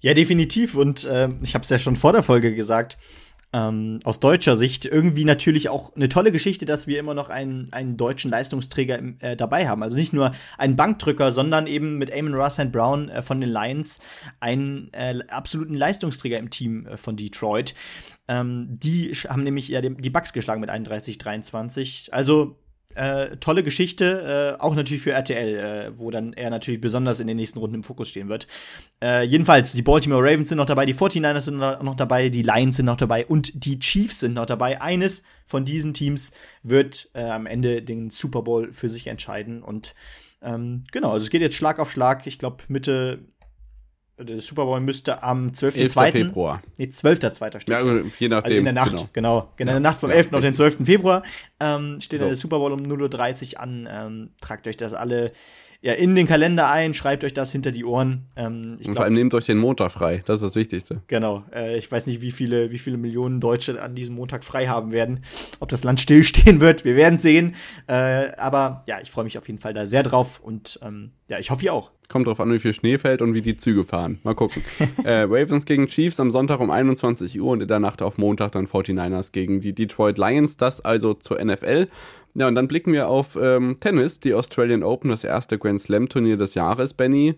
Ja, 0.00 0.14
definitiv. 0.14 0.74
Und 0.74 1.04
äh, 1.04 1.28
ich 1.42 1.54
habe 1.54 1.62
es 1.62 1.68
ja 1.68 1.78
schon 1.78 1.96
vor 1.96 2.12
der 2.12 2.22
Folge 2.22 2.54
gesagt 2.54 2.96
ähm, 3.52 3.98
aus 4.04 4.20
deutscher 4.20 4.56
Sicht 4.56 4.84
irgendwie 4.84 5.24
natürlich 5.24 5.68
auch 5.68 5.94
eine 5.96 6.08
tolle 6.08 6.30
Geschichte, 6.30 6.66
dass 6.66 6.86
wir 6.86 7.00
immer 7.00 7.14
noch 7.14 7.30
einen, 7.30 7.72
einen 7.72 7.96
deutschen 7.96 8.30
Leistungsträger 8.30 8.98
im, 8.98 9.16
äh, 9.20 9.36
dabei 9.36 9.68
haben. 9.68 9.82
Also 9.82 9.96
nicht 9.96 10.12
nur 10.12 10.32
einen 10.56 10.76
Bankdrücker, 10.76 11.32
sondern 11.32 11.66
eben 11.66 11.98
mit 11.98 12.12
Amon 12.12 12.34
Ross 12.34 12.60
Brown 12.70 13.08
äh, 13.08 13.22
von 13.22 13.40
den 13.40 13.50
Lions 13.50 13.98
einen 14.38 14.92
äh, 14.92 15.18
absoluten 15.28 15.74
Leistungsträger 15.74 16.38
im 16.38 16.50
Team 16.50 16.86
äh, 16.86 16.96
von 16.96 17.16
Detroit. 17.16 17.74
Ähm, 18.28 18.68
die 18.70 19.12
haben 19.28 19.42
nämlich 19.42 19.66
ja 19.66 19.80
die 19.80 20.10
Bucks 20.10 20.32
geschlagen 20.32 20.60
mit 20.60 20.70
31-23. 20.70 22.12
Also 22.12 22.56
äh, 22.94 23.36
tolle 23.36 23.62
Geschichte, 23.62 24.56
äh, 24.58 24.62
auch 24.62 24.74
natürlich 24.74 25.02
für 25.02 25.12
RTL, 25.12 25.56
äh, 25.56 25.98
wo 25.98 26.10
dann 26.10 26.32
er 26.32 26.50
natürlich 26.50 26.80
besonders 26.80 27.20
in 27.20 27.26
den 27.26 27.36
nächsten 27.36 27.58
Runden 27.58 27.76
im 27.76 27.84
Fokus 27.84 28.08
stehen 28.08 28.28
wird. 28.28 28.46
Äh, 29.02 29.24
jedenfalls, 29.24 29.72
die 29.72 29.82
Baltimore 29.82 30.22
Ravens 30.22 30.48
sind 30.48 30.58
noch 30.58 30.66
dabei, 30.66 30.86
die 30.86 30.94
49ers 30.94 31.40
sind 31.40 31.58
noch 31.58 31.96
dabei, 31.96 32.28
die 32.28 32.42
Lions 32.42 32.76
sind 32.76 32.86
noch 32.86 32.96
dabei 32.96 33.26
und 33.26 33.64
die 33.64 33.78
Chiefs 33.78 34.20
sind 34.20 34.34
noch 34.34 34.46
dabei. 34.46 34.80
Eines 34.80 35.22
von 35.44 35.64
diesen 35.64 35.94
Teams 35.94 36.32
wird 36.62 37.10
äh, 37.14 37.22
am 37.22 37.46
Ende 37.46 37.82
den 37.82 38.10
Super 38.10 38.42
Bowl 38.42 38.72
für 38.72 38.88
sich 38.88 39.06
entscheiden. 39.06 39.62
Und 39.62 39.94
ähm, 40.42 40.84
genau, 40.92 41.12
also 41.12 41.24
es 41.24 41.30
geht 41.30 41.42
jetzt 41.42 41.56
Schlag 41.56 41.78
auf 41.78 41.90
Schlag. 41.92 42.26
Ich 42.26 42.38
glaube, 42.38 42.64
Mitte, 42.68 43.20
der 44.24 44.40
Super 44.40 44.64
Bowl 44.64 44.80
müsste 44.80 45.22
am 45.22 45.48
12.2. 45.48 46.12
Februar. 46.12 46.62
Nee, 46.78 46.86
12.2. 46.86 47.60
steht. 47.60 47.68
Ja, 47.68 47.82
je 48.18 48.28
nachdem. 48.28 48.44
Also 48.44 48.56
in 48.56 48.64
der 48.64 48.72
Nacht, 48.72 49.12
genau. 49.12 49.48
genau. 49.56 49.56
In 49.56 49.66
der 49.66 49.80
Nacht 49.80 49.98
vom 49.98 50.10
ja, 50.10 50.16
11. 50.16 50.32
auf 50.32 50.40
den 50.40 50.54
12. 50.54 50.78
Februar 50.84 51.22
ähm, 51.58 52.00
steht 52.00 52.20
So. 52.20 52.24
dann 52.24 52.28
der 52.28 52.36
Super 52.36 52.58
Bowl 52.58 52.72
um 52.72 52.80
0.30 52.80 53.54
Uhr 53.54 53.60
an. 53.60 53.88
Ähm, 53.90 54.30
tragt 54.40 54.66
euch 54.66 54.76
das 54.76 54.94
alle 54.94 55.32
ja, 55.82 55.94
in 55.94 56.14
den 56.14 56.26
Kalender 56.26 56.70
ein, 56.70 56.92
schreibt 56.92 57.24
euch 57.24 57.32
das 57.32 57.52
hinter 57.52 57.72
die 57.72 57.84
Ohren. 57.84 58.26
Ähm, 58.36 58.76
ich 58.78 58.86
Und 58.86 58.92
vor 58.92 58.92
glaub, 58.92 59.04
allem 59.04 59.14
nehmt 59.14 59.32
euch 59.32 59.46
den 59.46 59.56
Montag 59.56 59.90
frei, 59.90 60.22
das 60.26 60.36
ist 60.36 60.42
das 60.42 60.54
Wichtigste. 60.54 61.02
Genau. 61.06 61.44
Äh, 61.54 61.78
ich 61.78 61.90
weiß 61.90 62.06
nicht, 62.06 62.20
wie 62.20 62.32
viele, 62.32 62.70
wie 62.70 62.78
viele 62.78 62.98
Millionen 62.98 63.40
Deutsche 63.40 63.80
an 63.82 63.94
diesem 63.94 64.14
Montag 64.14 64.44
frei 64.44 64.66
haben 64.66 64.92
werden. 64.92 65.20
Ob 65.58 65.70
das 65.70 65.82
Land 65.82 66.00
stillstehen 66.00 66.60
wird, 66.60 66.84
wir 66.84 66.96
werden 66.96 67.18
sehen. 67.18 67.54
Äh, 67.86 68.32
aber 68.36 68.84
ja, 68.86 69.00
ich 69.00 69.10
freue 69.10 69.24
mich 69.24 69.38
auf 69.38 69.48
jeden 69.48 69.58
Fall 69.58 69.72
da 69.72 69.86
sehr 69.86 70.02
drauf 70.02 70.40
und 70.40 70.78
ähm, 70.82 71.12
ja, 71.28 71.38
ich 71.38 71.50
hoffe 71.50 71.64
ihr 71.64 71.72
auch. 71.72 71.90
Kommt 72.10 72.26
drauf 72.26 72.40
an, 72.40 72.52
wie 72.52 72.58
viel 72.58 72.72
Schnee 72.72 72.98
fällt 72.98 73.22
und 73.22 73.34
wie 73.34 73.40
die 73.40 73.56
Züge 73.56 73.84
fahren. 73.84 74.18
Mal 74.24 74.34
gucken. 74.34 74.62
äh, 75.04 75.20
Ravens 75.20 75.64
gegen 75.64 75.86
Chiefs 75.86 76.18
am 76.18 76.32
Sonntag 76.32 76.58
um 76.58 76.70
21 76.70 77.40
Uhr 77.40 77.52
und 77.52 77.62
in 77.62 77.68
der 77.68 77.78
Nacht 77.78 78.02
auf 78.02 78.18
Montag 78.18 78.50
dann 78.50 78.66
49ers 78.66 79.30
gegen 79.30 79.60
die 79.60 79.72
Detroit 79.72 80.18
Lions. 80.18 80.56
Das 80.56 80.80
also 80.80 81.14
zur 81.14 81.42
NFL. 81.42 81.86
Ja, 82.34 82.48
und 82.48 82.56
dann 82.56 82.66
blicken 82.66 82.92
wir 82.92 83.08
auf 83.08 83.38
ähm, 83.40 83.76
Tennis, 83.78 84.18
die 84.18 84.34
Australian 84.34 84.82
Open, 84.82 85.10
das 85.10 85.22
erste 85.22 85.56
Grand 85.56 85.80
Slam 85.80 86.08
Turnier 86.08 86.36
des 86.36 86.54
Jahres, 86.54 86.94
Benny. 86.94 87.36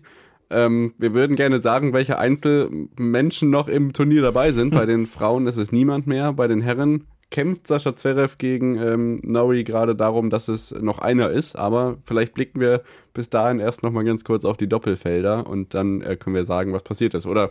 Ähm, 0.49 0.95
wir 0.97 1.13
würden 1.13 1.35
gerne 1.35 1.61
sagen, 1.61 1.93
welche 1.93 2.17
Einzelmenschen 2.17 3.51
noch 3.51 3.67
im 3.67 3.93
Turnier 3.93 4.23
dabei 4.23 4.51
sind. 4.51 4.73
Bei 4.73 4.85
den 4.87 5.05
Frauen 5.05 5.45
ist 5.45 5.57
es 5.57 5.71
niemand 5.71 6.07
mehr. 6.07 6.33
Bei 6.33 6.47
den 6.47 6.61
Herren 6.61 7.05
kämpft 7.33 7.65
Sascha 7.65 7.95
Zverev 7.95 8.37
gegen 8.37 8.77
ähm, 8.77 9.19
Norrie 9.23 9.63
gerade 9.63 9.95
darum, 9.95 10.29
dass 10.29 10.47
es 10.47 10.71
noch 10.71 10.99
einer 10.99 11.31
ist. 11.31 11.55
Aber 11.55 11.97
vielleicht 12.03 12.35
blicken 12.35 12.61
wir 12.61 12.83
bis 13.13 13.29
dahin 13.29 13.59
erst 13.59 13.81
noch 13.81 13.91
mal 13.91 14.05
ganz 14.05 14.23
kurz 14.23 14.45
auf 14.45 14.55
die 14.55 14.69
Doppelfelder 14.69 15.47
und 15.47 15.73
dann 15.73 16.01
äh, 16.01 16.15
können 16.15 16.35
wir 16.35 16.45
sagen, 16.45 16.73
was 16.73 16.83
passiert 16.83 17.15
ist. 17.15 17.25
Oder 17.25 17.49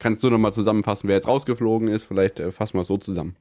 kannst 0.00 0.24
du 0.24 0.30
noch 0.30 0.38
mal 0.38 0.52
zusammenfassen, 0.52 1.08
wer 1.08 1.14
jetzt 1.14 1.28
rausgeflogen 1.28 1.86
ist? 1.86 2.04
Vielleicht 2.04 2.40
äh, 2.40 2.50
fassen 2.50 2.74
wir 2.74 2.80
es 2.80 2.88
so 2.88 2.98
zusammen. 2.98 3.36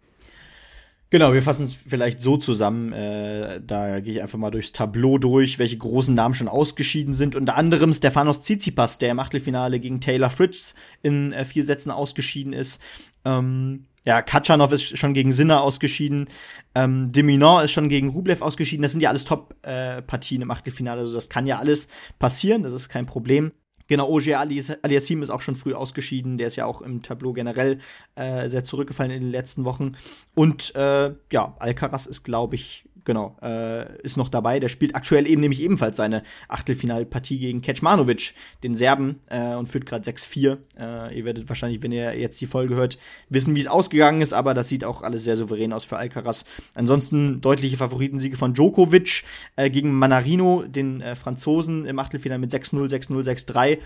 Genau, 1.10 1.34
wir 1.34 1.42
fassen 1.42 1.64
es 1.64 1.74
vielleicht 1.74 2.22
so 2.22 2.38
zusammen. 2.38 2.94
Äh, 2.94 3.60
da 3.66 4.00
gehe 4.00 4.14
ich 4.14 4.22
einfach 4.22 4.38
mal 4.38 4.52
durchs 4.52 4.74
Tableau 4.74 5.18
durch, 5.18 5.58
welche 5.58 5.78
großen 5.78 6.14
Namen 6.14 6.36
schon 6.36 6.48
ausgeschieden 6.48 7.16
sind. 7.16 7.36
Unter 7.36 7.56
anderem 7.56 7.96
Stefanos 7.96 8.44
Tsitsipas, 8.44 9.00
der 9.00 9.10
im 9.10 9.20
Achtelfinale 9.20 9.80
gegen 9.80 10.02
Taylor 10.02 10.30
Fritz 10.30 10.76
in 11.02 11.34
äh, 11.34 11.46
vier 11.46 11.64
Sätzen 11.64 11.90
ausgeschieden 11.90 12.54
ist. 12.54 12.80
Ähm, 13.26 13.86
ja, 14.06 14.22
Katschanov 14.22 14.72
ist 14.72 14.98
schon 14.98 15.14
gegen 15.14 15.32
Sinner 15.32 15.62
ausgeschieden. 15.62 16.30
Ähm, 16.76 17.12
Deminon 17.12 17.66
ist 17.66 17.72
schon 17.72 17.90
gegen 17.90 18.10
Rublev 18.10 18.42
ausgeschieden. 18.42 18.84
Das 18.84 18.92
sind 18.92 19.02
ja 19.02 19.10
alles 19.10 19.26
Top-Partien 19.26 20.42
im 20.42 20.52
Achtelfinale. 20.52 21.02
Also 21.02 21.16
das 21.16 21.30
kann 21.30 21.46
ja 21.46 21.60
alles 21.60 21.88
passieren. 22.18 22.64
Das 22.64 22.74
ist 22.74 22.90
kein 22.90 23.06
Problem. 23.06 23.52
Genau, 23.88 24.08
Ogier 24.08 24.40
Aliassim 24.40 25.24
ist 25.24 25.32
auch 25.32 25.42
schon 25.42 25.56
früh 25.56 25.74
ausgeschieden. 25.74 26.38
Der 26.38 26.48
ist 26.48 26.56
ja 26.56 26.66
auch 26.66 26.82
im 26.82 27.02
Tableau 27.02 27.34
generell 27.34 27.80
äh, 28.14 28.48
sehr 28.48 28.64
zurückgefallen 28.64 29.12
in 29.12 29.22
den 29.22 29.32
letzten 29.32 29.66
Wochen. 29.66 29.96
Und 30.36 30.76
äh, 30.76 31.12
ja, 31.32 31.56
Alcaraz 31.58 32.06
ist, 32.06 32.24
glaube 32.24 32.54
ich, 32.54 32.86
genau, 33.06 33.38
äh, 33.42 34.02
ist 34.02 34.18
noch 34.18 34.30
dabei. 34.30 34.60
Der 34.60 34.70
spielt 34.70 34.96
aktuell 34.96 35.28
eben 35.28 35.42
nämlich 35.42 35.62
ebenfalls 35.62 35.98
seine 35.98 36.24
Achtelfinalpartie 36.48 37.40
gegen 37.40 37.62
Kecmanovic, 37.62 38.34
den 38.64 38.76
Serben, 38.76 39.20
äh, 39.30 39.56
und 39.56 39.68
führt 39.68 39.86
gerade 39.86 40.10
6-4. 40.10 40.58
Äh, 40.78 41.18
ihr 41.18 41.26
werdet 41.26 41.50
wahrscheinlich, 41.50 41.82
wenn 41.84 41.92
ihr 41.92 42.18
jetzt 42.18 42.40
die 42.42 42.46
Folge 42.46 42.76
hört, 42.76 42.98
wissen, 43.30 43.56
wie 43.56 43.60
es 43.60 43.68
ausgegangen 43.68 44.22
ist, 44.22 44.34
aber 44.34 44.54
das 44.54 44.68
sieht 44.68 44.84
auch 44.84 45.02
alles 45.02 45.24
sehr 45.24 45.36
souverän 45.36 45.74
aus 45.74 45.86
für 45.86 45.98
Alcaraz. 45.98 46.46
Ansonsten 46.74 47.42
deutliche 47.42 47.78
Favoritensiege 47.78 48.38
von 48.38 48.54
Djokovic 48.54 49.24
äh, 49.56 49.70
gegen 49.70 49.94
Manarino, 49.94 50.64
den 50.68 51.02
äh, 51.02 51.16
Franzosen 51.16 51.86
im 51.86 52.00
Achtelfinale 52.00 52.40
mit 52.40 52.54
6-0, 52.54 52.90
6-0, 52.90 53.24
6-3. 53.24 53.80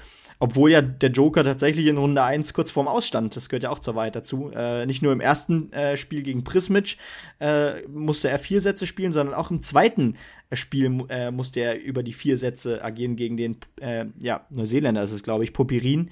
Obwohl 0.43 0.71
ja 0.71 0.81
der 0.81 1.09
Joker 1.09 1.45
tatsächlich 1.45 1.87
in 1.87 1.97
Runde 1.97 2.21
1 2.21 2.53
kurz 2.53 2.69
vorm 2.69 2.89
Ausstand, 2.89 3.37
das 3.37 3.47
gehört 3.47 3.63
ja 3.63 3.69
auch 3.69 3.79
zur 3.79 3.95
Wahrheit 3.95 4.17
dazu. 4.17 4.51
Äh, 4.53 4.85
nicht 4.85 5.01
nur 5.01 5.13
im 5.13 5.21
ersten 5.21 5.71
äh, 5.71 5.95
Spiel 5.95 6.21
gegen 6.21 6.43
Prismic 6.43 6.97
äh, 7.39 7.87
musste 7.87 8.27
er 8.27 8.37
vier 8.39 8.59
Sätze 8.59 8.85
spielen, 8.85 9.13
sondern 9.13 9.35
auch 9.35 9.51
im 9.51 9.61
zweiten 9.61 10.17
äh, 10.49 10.57
Spiel 10.57 11.05
äh, 11.07 11.31
musste 11.31 11.61
er 11.61 11.79
über 11.79 12.03
die 12.03 12.11
vier 12.11 12.37
Sätze 12.37 12.83
agieren 12.83 13.15
gegen 13.15 13.37
den 13.37 13.55
äh, 13.79 14.07
ja, 14.19 14.45
Neuseeländer, 14.49 15.03
ist 15.03 15.13
es, 15.13 15.23
glaube 15.23 15.45
ich, 15.45 15.53
Popirin. 15.53 16.11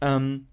Ähm, 0.00 0.46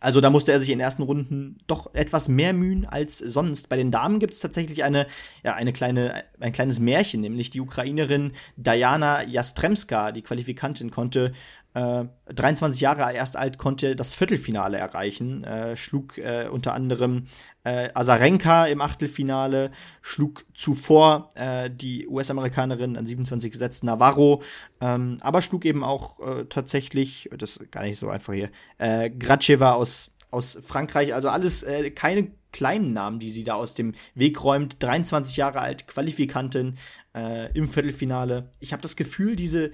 also 0.00 0.22
da 0.22 0.30
musste 0.30 0.50
er 0.50 0.58
sich 0.58 0.70
in 0.70 0.80
ersten 0.80 1.02
Runden 1.02 1.58
doch 1.66 1.94
etwas 1.94 2.28
mehr 2.28 2.54
mühen 2.54 2.86
als 2.86 3.18
sonst. 3.18 3.68
Bei 3.68 3.76
den 3.76 3.90
Damen 3.90 4.18
gibt 4.18 4.32
es 4.32 4.40
tatsächlich 4.40 4.82
eine, 4.82 5.06
ja, 5.44 5.54
eine 5.54 5.74
kleine, 5.74 6.24
ein 6.40 6.52
kleines 6.52 6.80
Märchen, 6.80 7.20
nämlich 7.20 7.50
die 7.50 7.60
Ukrainerin 7.60 8.32
Diana 8.56 9.22
Jastremska, 9.22 10.10
die 10.10 10.22
Qualifikantin, 10.22 10.90
konnte 10.90 11.32
äh, 11.74 12.04
23 12.26 12.80
Jahre 12.80 13.12
erst 13.12 13.36
alt, 13.36 13.58
konnte 13.58 13.96
das 13.96 14.14
Viertelfinale 14.14 14.78
erreichen, 14.78 15.44
äh, 15.44 15.76
schlug 15.76 16.18
äh, 16.18 16.48
unter 16.50 16.74
anderem 16.74 17.26
äh, 17.64 17.90
Azarenka 17.94 18.66
im 18.66 18.80
Achtelfinale, 18.80 19.70
schlug 20.02 20.44
zuvor 20.54 21.28
äh, 21.34 21.70
die 21.70 22.08
US-Amerikanerin 22.08 22.96
an 22.96 23.06
27 23.06 23.52
gesetzt 23.52 23.84
Navarro, 23.84 24.42
ähm, 24.80 25.18
aber 25.20 25.42
schlug 25.42 25.64
eben 25.64 25.84
auch 25.84 26.18
äh, 26.20 26.44
tatsächlich, 26.46 27.30
das 27.36 27.56
ist 27.56 27.72
gar 27.72 27.82
nicht 27.82 27.98
so 27.98 28.08
einfach 28.08 28.34
hier, 28.34 28.50
äh, 28.78 29.10
Gracheva 29.10 29.72
aus, 29.72 30.12
aus 30.30 30.58
Frankreich, 30.62 31.14
also 31.14 31.28
alles 31.28 31.64
keine 31.94 32.30
kleinen 32.52 32.92
Namen, 32.92 33.18
die 33.18 33.30
sie 33.30 33.44
da 33.44 33.54
aus 33.54 33.74
dem 33.74 33.94
Weg 34.14 34.42
räumt. 34.42 34.82
23 34.82 35.36
Jahre 35.36 35.60
alt, 35.60 35.86
Qualifikantin 35.86 36.76
äh, 37.14 37.52
im 37.52 37.68
Viertelfinale. 37.68 38.50
Ich 38.60 38.72
habe 38.72 38.82
das 38.82 38.96
Gefühl, 38.96 39.36
diese 39.36 39.72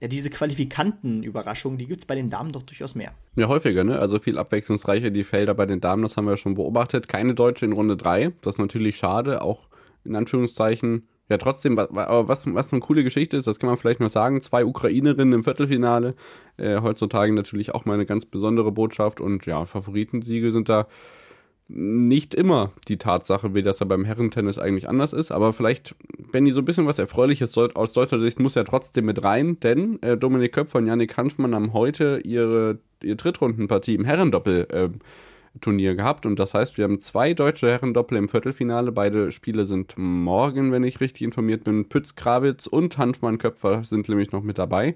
ja, 0.00 0.08
diese 0.08 0.30
Qualifikanten-Überraschungen, 0.30 1.78
die 1.78 1.86
gibt 1.86 2.00
es 2.00 2.06
bei 2.06 2.14
den 2.14 2.30
Damen 2.30 2.52
doch 2.52 2.62
durchaus 2.62 2.94
mehr. 2.94 3.12
Ja, 3.36 3.48
häufiger, 3.48 3.84
ne? 3.84 3.98
Also 3.98 4.18
viel 4.18 4.38
abwechslungsreicher 4.38 5.10
die 5.10 5.24
Felder 5.24 5.54
bei 5.54 5.66
den 5.66 5.80
Damen, 5.80 6.02
das 6.02 6.16
haben 6.16 6.24
wir 6.24 6.32
ja 6.32 6.36
schon 6.38 6.54
beobachtet. 6.54 7.06
Keine 7.06 7.34
Deutsche 7.34 7.66
in 7.66 7.72
Runde 7.72 7.96
3, 7.96 8.32
das 8.40 8.54
ist 8.54 8.58
natürlich 8.58 8.96
schade, 8.96 9.42
auch 9.42 9.68
in 10.04 10.16
Anführungszeichen. 10.16 11.06
Ja, 11.28 11.36
trotzdem, 11.36 11.78
aber 11.78 12.26
was, 12.26 12.52
was 12.52 12.72
eine 12.72 12.80
coole 12.80 13.04
Geschichte 13.04 13.36
ist, 13.36 13.46
das 13.46 13.60
kann 13.60 13.68
man 13.68 13.76
vielleicht 13.76 14.00
mal 14.00 14.08
sagen. 14.08 14.40
Zwei 14.40 14.64
Ukrainerinnen 14.64 15.34
im 15.34 15.44
Viertelfinale, 15.44 16.14
äh, 16.56 16.80
heutzutage 16.80 17.32
natürlich 17.32 17.72
auch 17.72 17.84
mal 17.84 17.94
eine 17.94 18.06
ganz 18.06 18.26
besondere 18.26 18.72
Botschaft 18.72 19.20
und 19.20 19.46
ja, 19.46 19.64
Favoritensiege 19.64 20.50
sind 20.50 20.68
da 20.68 20.88
nicht 21.72 22.34
immer 22.34 22.70
die 22.88 22.96
Tatsache, 22.96 23.54
wie 23.54 23.62
das 23.62 23.78
ja 23.78 23.86
beim 23.86 24.04
Herrentennis 24.04 24.58
eigentlich 24.58 24.88
anders 24.88 25.12
ist, 25.12 25.30
aber 25.30 25.52
vielleicht 25.52 25.94
Benny, 26.32 26.50
so 26.50 26.60
ein 26.60 26.64
bisschen 26.64 26.86
was 26.86 26.98
Erfreuliches 26.98 27.56
aus 27.56 27.92
deutscher 27.92 28.18
Sicht 28.18 28.40
muss 28.40 28.56
ja 28.56 28.64
trotzdem 28.64 29.04
mit 29.04 29.22
rein, 29.22 29.58
denn 29.60 30.02
äh, 30.02 30.16
Dominik 30.16 30.52
Köpfer 30.52 30.78
und 30.78 30.86
Janik 30.86 31.16
Hanfmann 31.16 31.54
haben 31.54 31.72
heute 31.72 32.20
ihre, 32.24 32.78
ihre 33.02 33.16
Drittrundenpartie 33.16 33.94
im 33.94 34.04
Herrendoppel 34.04 34.66
äh, 34.70 34.88
Turnier 35.60 35.94
gehabt. 35.94 36.26
Und 36.26 36.38
das 36.38 36.54
heißt, 36.54 36.78
wir 36.78 36.84
haben 36.84 37.00
zwei 37.00 37.34
deutsche 37.34 37.68
Herrendoppel 37.68 38.16
im 38.16 38.28
Viertelfinale. 38.28 38.92
Beide 38.92 39.32
Spiele 39.32 39.64
sind 39.64 39.94
morgen, 39.96 40.72
wenn 40.72 40.84
ich 40.84 41.00
richtig 41.00 41.22
informiert 41.22 41.64
bin. 41.64 41.88
Pütz 41.88 42.14
Krawitz 42.14 42.66
und 42.66 42.98
Hanfmann 42.98 43.38
Köpfer 43.38 43.84
sind 43.84 44.08
nämlich 44.08 44.32
noch 44.32 44.42
mit 44.42 44.58
dabei. 44.58 44.94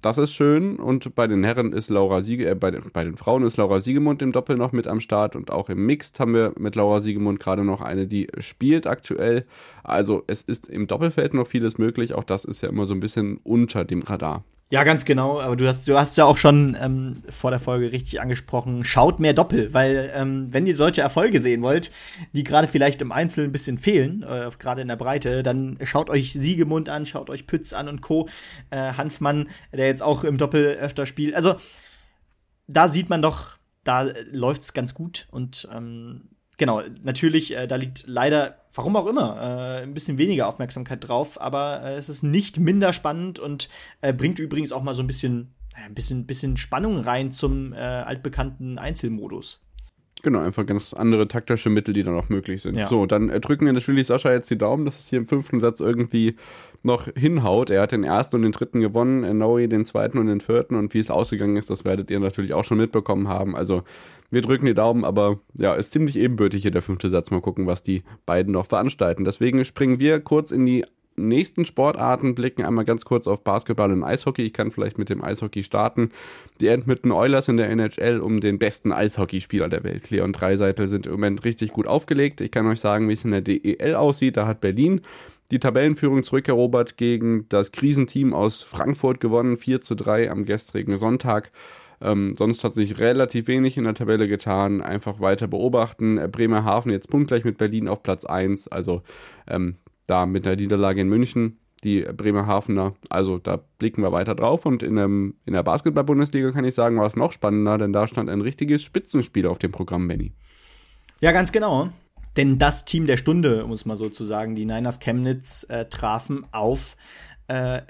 Das 0.00 0.16
ist 0.16 0.32
schön. 0.32 0.76
Und 0.76 1.14
bei 1.16 1.26
den 1.26 1.42
Herren 1.42 1.72
ist 1.72 1.90
Laura 1.90 2.20
Siege, 2.20 2.48
äh, 2.48 2.54
bei, 2.54 2.70
den, 2.70 2.84
bei 2.92 3.02
den 3.02 3.16
Frauen 3.16 3.42
ist 3.42 3.56
Laura 3.56 3.80
Siegemund 3.80 4.22
im 4.22 4.32
Doppel 4.32 4.56
noch 4.56 4.72
mit 4.72 4.86
am 4.86 5.00
Start. 5.00 5.34
Und 5.34 5.50
auch 5.50 5.68
im 5.68 5.84
Mixed 5.84 6.20
haben 6.20 6.34
wir 6.34 6.52
mit 6.58 6.76
Laura 6.76 7.00
Siegemund 7.00 7.40
gerade 7.40 7.64
noch 7.64 7.80
eine, 7.80 8.06
die 8.06 8.28
spielt 8.38 8.86
aktuell. 8.86 9.44
Also 9.82 10.22
es 10.28 10.42
ist 10.42 10.68
im 10.68 10.86
Doppelfeld 10.86 11.34
noch 11.34 11.48
vieles 11.48 11.78
möglich. 11.78 12.14
Auch 12.14 12.24
das 12.24 12.44
ist 12.44 12.62
ja 12.62 12.68
immer 12.68 12.86
so 12.86 12.94
ein 12.94 13.00
bisschen 13.00 13.38
unter 13.42 13.84
dem 13.84 14.02
Radar. 14.02 14.44
Ja, 14.70 14.84
ganz 14.84 15.06
genau. 15.06 15.40
Aber 15.40 15.56
du 15.56 15.66
hast, 15.66 15.88
du 15.88 15.96
hast 15.98 16.18
ja 16.18 16.26
auch 16.26 16.36
schon 16.36 16.76
ähm, 16.78 17.14
vor 17.30 17.50
der 17.50 17.58
Folge 17.58 17.90
richtig 17.90 18.20
angesprochen. 18.20 18.84
Schaut 18.84 19.18
mehr 19.18 19.32
Doppel, 19.32 19.72
weil 19.72 20.12
ähm, 20.14 20.52
wenn 20.52 20.66
ihr 20.66 20.76
deutsche 20.76 21.00
Erfolge 21.00 21.40
sehen 21.40 21.62
wollt, 21.62 21.90
die 22.32 22.44
gerade 22.44 22.68
vielleicht 22.68 23.00
im 23.00 23.10
Einzel 23.10 23.44
ein 23.44 23.52
bisschen 23.52 23.78
fehlen, 23.78 24.22
äh, 24.24 24.50
gerade 24.58 24.82
in 24.82 24.88
der 24.88 24.96
Breite, 24.96 25.42
dann 25.42 25.78
schaut 25.84 26.10
euch 26.10 26.34
Siegemund 26.34 26.90
an, 26.90 27.06
schaut 27.06 27.30
euch 27.30 27.46
Pütz 27.46 27.72
an 27.72 27.88
und 27.88 28.02
Co. 28.02 28.28
Äh, 28.68 28.92
Hanfmann, 28.92 29.48
der 29.72 29.86
jetzt 29.86 30.02
auch 30.02 30.22
im 30.22 30.36
Doppel 30.36 30.76
öfter 30.76 31.06
spielt. 31.06 31.34
Also 31.34 31.56
da 32.66 32.88
sieht 32.88 33.08
man 33.08 33.22
doch, 33.22 33.56
da 33.84 34.02
läuft's 34.30 34.74
ganz 34.74 34.92
gut 34.92 35.28
und 35.30 35.66
ähm, 35.74 36.28
genau, 36.58 36.82
natürlich, 37.02 37.56
äh, 37.56 37.66
da 37.66 37.76
liegt 37.76 38.04
leider, 38.06 38.58
warum 38.74 38.96
auch 38.96 39.06
immer, 39.06 39.36
äh, 39.40 39.82
ein 39.82 39.94
bisschen 39.94 40.18
weniger 40.18 40.46
Aufmerksamkeit 40.46 41.08
drauf, 41.08 41.40
aber 41.40 41.82
äh, 41.82 41.96
es 41.96 42.10
ist 42.10 42.22
nicht 42.22 42.58
minder 42.58 42.92
spannend 42.92 43.38
und 43.38 43.70
äh, 44.02 44.12
bringt 44.12 44.38
übrigens 44.38 44.72
auch 44.72 44.82
mal 44.82 44.94
so 44.94 45.02
ein 45.02 45.06
bisschen, 45.06 45.54
ein 45.74 45.94
bisschen, 45.94 46.26
bisschen 46.26 46.56
Spannung 46.56 46.98
rein 46.98 47.32
zum 47.32 47.72
äh, 47.72 47.76
altbekannten 47.76 48.78
Einzelmodus. 48.78 49.60
Genau, 50.22 50.40
einfach 50.40 50.66
ganz 50.66 50.92
andere 50.94 51.28
taktische 51.28 51.70
Mittel, 51.70 51.94
die 51.94 52.02
dann 52.02 52.14
auch 52.14 52.28
möglich 52.28 52.62
sind. 52.62 52.76
Ja. 52.76 52.88
So, 52.88 53.06
dann 53.06 53.28
äh, 53.28 53.40
drücken 53.40 53.66
wir 53.66 53.72
natürlich 53.72 54.06
Sascha 54.06 54.32
jetzt 54.32 54.50
die 54.50 54.58
Daumen, 54.58 54.84
dass 54.84 54.98
es 54.98 55.08
hier 55.08 55.18
im 55.18 55.26
fünften 55.26 55.60
Satz 55.60 55.80
irgendwie 55.80 56.36
noch 56.82 57.08
hinhaut. 57.16 57.70
Er 57.70 57.82
hat 57.82 57.92
den 57.92 58.04
ersten 58.04 58.36
und 58.36 58.42
den 58.42 58.52
dritten 58.52 58.80
gewonnen, 58.80 59.38
Noe 59.38 59.68
den 59.68 59.84
zweiten 59.84 60.18
und 60.18 60.26
den 60.26 60.40
vierten 60.40 60.76
und 60.76 60.94
wie 60.94 60.98
es 60.98 61.10
ausgegangen 61.10 61.56
ist, 61.56 61.70
das 61.70 61.84
werdet 61.84 62.10
ihr 62.10 62.20
natürlich 62.20 62.54
auch 62.54 62.64
schon 62.64 62.78
mitbekommen 62.78 63.28
haben. 63.28 63.56
Also 63.56 63.82
wir 64.30 64.42
drücken 64.42 64.66
die 64.66 64.74
Daumen, 64.74 65.04
aber 65.04 65.40
ja, 65.54 65.74
ist 65.74 65.92
ziemlich 65.92 66.16
ebenbürtig 66.16 66.62
hier 66.62 66.70
der 66.70 66.82
fünfte 66.82 67.08
Satz. 67.08 67.30
Mal 67.30 67.40
gucken, 67.40 67.66
was 67.66 67.82
die 67.82 68.02
beiden 68.26 68.52
noch 68.52 68.66
veranstalten. 68.66 69.24
Deswegen 69.24 69.64
springen 69.64 69.98
wir 70.00 70.20
kurz 70.20 70.50
in 70.50 70.66
die 70.66 70.84
nächsten 71.26 71.66
Sportarten, 71.66 72.34
blicken 72.34 72.64
einmal 72.64 72.84
ganz 72.84 73.04
kurz 73.04 73.26
auf 73.26 73.42
Basketball 73.42 73.90
und 73.90 74.04
Eishockey. 74.04 74.42
Ich 74.42 74.52
kann 74.52 74.70
vielleicht 74.70 74.98
mit 74.98 75.08
dem 75.08 75.22
Eishockey 75.22 75.62
starten. 75.62 76.10
Die 76.60 76.68
Edmonton 76.68 77.12
Oilers 77.12 77.48
in 77.48 77.56
der 77.56 77.70
NHL 77.70 78.20
um 78.20 78.40
den 78.40 78.58
besten 78.58 78.92
Eishockeyspieler 78.92 79.68
der 79.68 79.84
Welt. 79.84 80.10
Leon 80.10 80.32
Dreiseitel 80.32 80.86
sind 80.86 81.06
im 81.06 81.12
Moment 81.12 81.44
richtig 81.44 81.72
gut 81.72 81.86
aufgelegt. 81.86 82.40
Ich 82.40 82.50
kann 82.50 82.66
euch 82.66 82.80
sagen, 82.80 83.08
wie 83.08 83.14
es 83.14 83.24
in 83.24 83.32
der 83.32 83.40
DEL 83.40 83.94
aussieht. 83.94 84.36
Da 84.36 84.46
hat 84.46 84.60
Berlin 84.60 85.00
die 85.50 85.58
Tabellenführung 85.58 86.24
zurückerobert 86.24 86.96
gegen 86.96 87.48
das 87.48 87.72
Krisenteam 87.72 88.34
aus 88.34 88.62
Frankfurt 88.62 89.20
gewonnen. 89.20 89.56
4 89.56 89.80
zu 89.80 89.94
3 89.94 90.30
am 90.30 90.44
gestrigen 90.44 90.96
Sonntag. 90.96 91.50
Ähm, 92.00 92.34
sonst 92.36 92.62
hat 92.62 92.74
sich 92.74 93.00
relativ 93.00 93.48
wenig 93.48 93.76
in 93.76 93.84
der 93.84 93.94
Tabelle 93.94 94.28
getan. 94.28 94.82
Einfach 94.82 95.20
weiter 95.20 95.48
beobachten. 95.48 96.18
Äh, 96.18 96.28
Bremerhaven 96.28 96.92
jetzt 96.92 97.10
punktgleich 97.10 97.44
mit 97.44 97.58
Berlin 97.58 97.88
auf 97.88 98.02
Platz 98.02 98.24
1. 98.24 98.68
Also 98.68 99.02
ähm, 99.48 99.76
da 100.08 100.26
mit 100.26 100.46
der 100.46 100.56
Niederlage 100.56 101.00
in 101.00 101.08
München. 101.08 101.58
Die 101.84 102.00
Bremerhavener, 102.00 102.94
also 103.08 103.38
da 103.38 103.60
blicken 103.78 104.02
wir 104.02 104.10
weiter 104.10 104.34
drauf. 104.34 104.66
Und 104.66 104.82
in, 104.82 104.98
einem, 104.98 105.34
in 105.46 105.52
der 105.52 105.62
Basketball-Bundesliga 105.62 106.50
kann 106.50 106.64
ich 106.64 106.74
sagen, 106.74 106.98
war 106.98 107.06
es 107.06 107.14
noch 107.14 107.30
spannender, 107.30 107.78
denn 107.78 107.92
da 107.92 108.08
stand 108.08 108.28
ein 108.28 108.40
richtiges 108.40 108.82
Spitzenspiel 108.82 109.46
auf 109.46 109.58
dem 109.58 109.70
Programm, 109.70 110.08
Benny. 110.08 110.32
Ja, 111.20 111.30
ganz 111.30 111.52
genau. 111.52 111.90
Denn 112.36 112.58
das 112.58 112.84
Team 112.84 113.06
der 113.06 113.16
Stunde, 113.16 113.64
muss 113.66 113.84
man 113.84 113.96
sozusagen, 113.96 114.56
die 114.56 114.64
Niners 114.64 114.98
Chemnitz 114.98 115.66
äh, 115.68 115.84
trafen 115.84 116.46
auf 116.50 116.96
äh, 117.46 117.82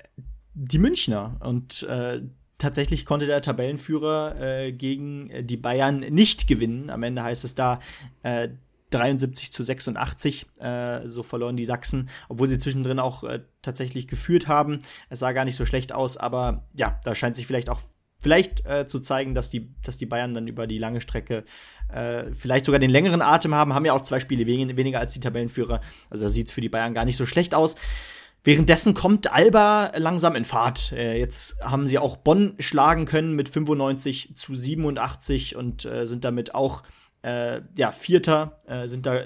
die 0.55 0.79
Münchner. 0.79 1.37
Und 1.41 1.85
äh, 1.85 2.21
tatsächlich 2.59 3.07
konnte 3.07 3.27
der 3.27 3.41
Tabellenführer 3.41 4.41
äh, 4.41 4.73
gegen 4.73 5.31
äh, 5.31 5.45
die 5.45 5.57
Bayern 5.57 6.01
nicht 6.01 6.47
gewinnen. 6.47 6.91
Am 6.91 7.03
Ende 7.03 7.23
heißt 7.23 7.45
es 7.45 7.55
da 7.55 7.81
73 8.91 9.49
äh, 9.49 9.51
zu 9.51 9.63
86, 9.63 10.47
äh, 10.61 11.09
so 11.09 11.23
verloren 11.23 11.57
die 11.57 11.65
Sachsen, 11.65 12.09
obwohl 12.29 12.49
sie 12.49 12.59
zwischendrin 12.59 12.99
auch 12.99 13.25
äh, 13.25 13.41
tatsächlich 13.63 14.09
geführt 14.09 14.49
haben. 14.49 14.79
Es 15.09 15.21
sah 15.21 15.33
gar 15.33 15.45
nicht 15.45 15.57
so 15.57 15.67
schlecht 15.67 15.93
aus, 15.93 16.17
aber 16.17 16.69
ja, 16.75 16.99
da 17.05 17.15
scheint 17.15 17.37
sich 17.37 17.47
vielleicht 17.47 17.71
auch 17.71 17.81
vielleicht 18.19 18.67
äh, 18.67 18.87
zu 18.87 19.01
zeigen, 19.01 19.35
dass 19.35 19.51
die, 19.51 19.73
dass 19.83 19.97
die 19.97 20.07
Bayern 20.07 20.35
dann 20.35 20.49
über 20.49 20.67
die 20.67 20.79
lange 20.79 21.01
Strecke 21.01 21.45
äh, 21.93 22.25
vielleicht 22.35 22.65
sogar 22.65 22.81
den 22.81 22.91
längeren 22.91 23.23
Atem 23.23 23.55
haben, 23.55 23.75
haben 23.75 23.85
ja 23.85 23.93
auch 23.93 24.03
zwei 24.03 24.21
Spiele 24.21 24.47
wen 24.47 24.77
weniger 24.77 24.99
als 24.99 25.13
die 25.13 25.21
Tabellenführer. 25.21 25.81
Also 26.11 26.25
da 26.25 26.29
sieht 26.31 26.49
es 26.49 26.53
für 26.53 26.61
die 26.61 26.69
Bayern 26.69 26.95
gar 26.95 27.05
nicht 27.05 27.17
so 27.17 27.27
schlecht 27.27 27.55
aus. 27.55 27.77
Währenddessen 28.45 28.95
kommt 28.95 29.33
Alba 29.33 29.93
langsam 29.97 30.37
in 30.37 30.45
Fahrt. 30.45 30.93
Äh, 30.93 31.19
jetzt 31.19 31.61
haben 31.61 31.89
sie 31.89 31.99
auch 31.99 32.17
Bonn 32.17 32.55
schlagen 32.59 33.05
können 33.05 33.35
mit 33.35 33.49
95 33.49 34.37
zu 34.37 34.55
87 34.55 35.57
und 35.57 35.85
äh, 35.85 36.07
sind 36.07 36.25
damit 36.25 36.55
auch 36.55 36.83
äh, 37.23 37.61
ja, 37.77 37.93
Vierter, 37.93 38.59
äh, 38.67 38.87
sind 38.87 39.07
da 39.07 39.21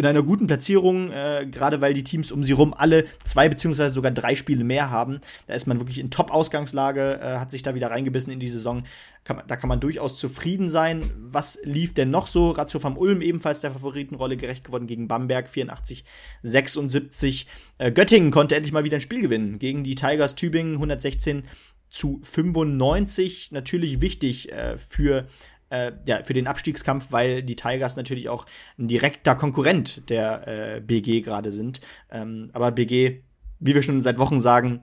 in 0.00 0.06
einer 0.06 0.22
guten 0.22 0.46
Platzierung, 0.46 1.10
äh, 1.10 1.46
gerade 1.50 1.82
weil 1.82 1.92
die 1.92 2.04
Teams 2.04 2.32
um 2.32 2.42
sie 2.42 2.52
rum 2.52 2.72
alle 2.74 3.04
zwei 3.22 3.50
beziehungsweise 3.50 3.92
sogar 3.92 4.10
drei 4.10 4.34
Spiele 4.34 4.64
mehr 4.64 4.88
haben. 4.88 5.20
Da 5.46 5.52
ist 5.52 5.66
man 5.66 5.78
wirklich 5.78 5.98
in 5.98 6.10
Top-Ausgangslage, 6.10 7.20
äh, 7.20 7.36
hat 7.36 7.50
sich 7.50 7.62
da 7.62 7.74
wieder 7.74 7.90
reingebissen 7.90 8.32
in 8.32 8.40
die 8.40 8.48
Saison. 8.48 8.84
Kann 9.24 9.36
man, 9.36 9.46
da 9.46 9.56
kann 9.56 9.68
man 9.68 9.78
durchaus 9.78 10.18
zufrieden 10.18 10.70
sein. 10.70 11.02
Was 11.18 11.58
lief 11.64 11.92
denn 11.92 12.10
noch 12.10 12.28
so? 12.28 12.50
Ratio 12.52 12.80
vom 12.80 12.96
Ulm 12.96 13.20
ebenfalls 13.20 13.60
der 13.60 13.72
Favoritenrolle 13.72 14.38
gerecht 14.38 14.64
geworden 14.64 14.86
gegen 14.86 15.06
Bamberg, 15.06 15.50
84, 15.50 16.04
76. 16.44 17.46
Äh, 17.76 17.92
Göttingen 17.92 18.30
konnte 18.30 18.56
endlich 18.56 18.72
mal 18.72 18.84
wieder 18.84 18.96
ein 18.96 19.02
Spiel 19.02 19.20
gewinnen 19.20 19.58
gegen 19.58 19.84
die 19.84 19.96
Tigers 19.96 20.34
Tübingen, 20.34 20.76
116 20.76 21.42
zu 21.90 22.20
95. 22.22 23.52
Natürlich 23.52 24.00
wichtig 24.00 24.50
äh, 24.50 24.78
für 24.78 25.28
äh, 25.70 25.92
ja, 26.06 26.22
für 26.22 26.34
den 26.34 26.46
Abstiegskampf, 26.46 27.12
weil 27.12 27.42
die 27.42 27.56
Tigers 27.56 27.96
natürlich 27.96 28.28
auch 28.28 28.46
ein 28.78 28.88
direkter 28.88 29.34
Konkurrent 29.34 30.08
der 30.10 30.46
äh, 30.46 30.80
BG 30.80 31.22
gerade 31.22 31.50
sind. 31.52 31.80
Ähm, 32.10 32.50
aber 32.52 32.72
BG, 32.72 33.22
wie 33.58 33.74
wir 33.74 33.82
schon 33.82 34.02
seit 34.02 34.18
Wochen 34.18 34.38
sagen, 34.38 34.82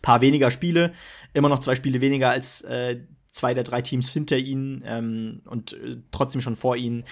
paar 0.00 0.20
weniger 0.20 0.50
Spiele, 0.50 0.92
immer 1.34 1.48
noch 1.48 1.60
zwei 1.60 1.74
Spiele 1.74 2.00
weniger 2.00 2.30
als 2.30 2.62
äh, 2.62 3.00
zwei 3.30 3.54
der 3.54 3.64
drei 3.64 3.82
Teams 3.82 4.08
hinter 4.08 4.36
ihnen 4.36 4.82
ähm, 4.86 5.42
und 5.48 5.74
äh, 5.74 5.98
trotzdem 6.10 6.40
schon 6.40 6.56
vor 6.56 6.76
ihnen. 6.76 7.04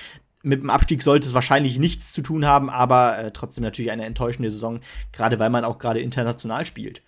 Mit 0.42 0.62
dem 0.62 0.70
Abstieg 0.70 1.02
sollte 1.02 1.28
es 1.28 1.34
wahrscheinlich 1.34 1.78
nichts 1.78 2.12
zu 2.12 2.22
tun 2.22 2.46
haben, 2.46 2.70
aber 2.70 3.18
äh, 3.18 3.30
trotzdem 3.30 3.62
natürlich 3.62 3.90
eine 3.90 4.06
enttäuschende 4.06 4.50
Saison, 4.50 4.80
gerade 5.12 5.38
weil 5.38 5.50
man 5.50 5.64
auch 5.64 5.78
gerade 5.78 6.00
international 6.00 6.64
spielt. 6.64 7.02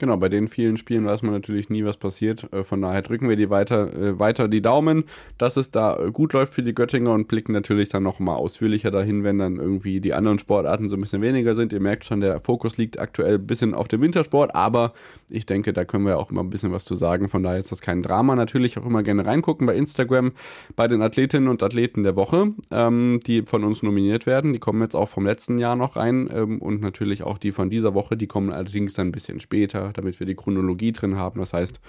Genau, 0.00 0.16
bei 0.16 0.28
den 0.28 0.46
vielen 0.46 0.76
Spielen 0.76 1.04
weiß 1.06 1.22
man 1.22 1.32
natürlich 1.32 1.70
nie, 1.70 1.84
was 1.84 1.96
passiert. 1.96 2.52
Äh, 2.52 2.62
von 2.62 2.80
daher 2.80 3.02
drücken 3.02 3.28
wir 3.28 3.34
die 3.34 3.50
weiter, 3.50 3.92
äh, 3.92 4.18
weiter 4.18 4.46
die 4.46 4.62
Daumen, 4.62 5.04
dass 5.38 5.56
es 5.56 5.72
da 5.72 5.98
äh, 5.98 6.12
gut 6.12 6.34
läuft 6.34 6.54
für 6.54 6.62
die 6.62 6.74
Göttinger 6.74 7.12
und 7.12 7.26
blicken 7.26 7.52
natürlich 7.52 7.88
dann 7.88 8.04
noch 8.04 8.20
mal 8.20 8.36
ausführlicher 8.36 8.92
dahin, 8.92 9.24
wenn 9.24 9.38
dann 9.38 9.56
irgendwie 9.56 10.00
die 10.00 10.14
anderen 10.14 10.38
Sportarten 10.38 10.88
so 10.88 10.96
ein 10.96 11.00
bisschen 11.00 11.20
weniger 11.20 11.56
sind. 11.56 11.72
Ihr 11.72 11.80
merkt 11.80 12.04
schon, 12.04 12.20
der 12.20 12.38
Fokus 12.38 12.76
liegt 12.76 13.00
aktuell 13.00 13.34
ein 13.34 13.46
bisschen 13.46 13.74
auf 13.74 13.88
dem 13.88 14.00
Wintersport, 14.00 14.54
aber 14.54 14.92
ich 15.30 15.46
denke, 15.46 15.72
da 15.72 15.84
können 15.84 16.06
wir 16.06 16.18
auch 16.18 16.30
immer 16.30 16.44
ein 16.44 16.50
bisschen 16.50 16.70
was 16.70 16.84
zu 16.84 16.94
sagen. 16.94 17.28
Von 17.28 17.42
daher 17.42 17.58
ist 17.58 17.72
das 17.72 17.80
kein 17.80 18.02
Drama. 18.02 18.36
Natürlich 18.36 18.78
auch 18.78 18.86
immer 18.86 19.02
gerne 19.02 19.26
reingucken 19.26 19.66
bei 19.66 19.74
Instagram 19.74 20.32
bei 20.76 20.86
den 20.86 21.02
Athletinnen 21.02 21.48
und 21.48 21.60
Athleten 21.64 22.04
der 22.04 22.14
Woche, 22.14 22.52
ähm, 22.70 23.18
die 23.26 23.42
von 23.42 23.64
uns 23.64 23.82
nominiert 23.82 24.26
werden. 24.26 24.52
Die 24.52 24.60
kommen 24.60 24.80
jetzt 24.80 24.94
auch 24.94 25.08
vom 25.08 25.26
letzten 25.26 25.58
Jahr 25.58 25.74
noch 25.74 25.96
rein 25.96 26.30
ähm, 26.32 26.62
und 26.62 26.80
natürlich 26.80 27.24
auch 27.24 27.38
die 27.38 27.50
von 27.50 27.68
dieser 27.68 27.94
Woche. 27.94 28.16
Die 28.16 28.28
kommen 28.28 28.52
allerdings 28.52 28.94
dann 28.94 29.08
ein 29.08 29.12
bisschen 29.12 29.40
später 29.40 29.87
damit 29.92 30.18
wir 30.20 30.26
die 30.26 30.34
Chronologie 30.34 30.92
drin 30.92 31.16
haben. 31.16 31.40
Das 31.40 31.52
heißt, 31.52 31.80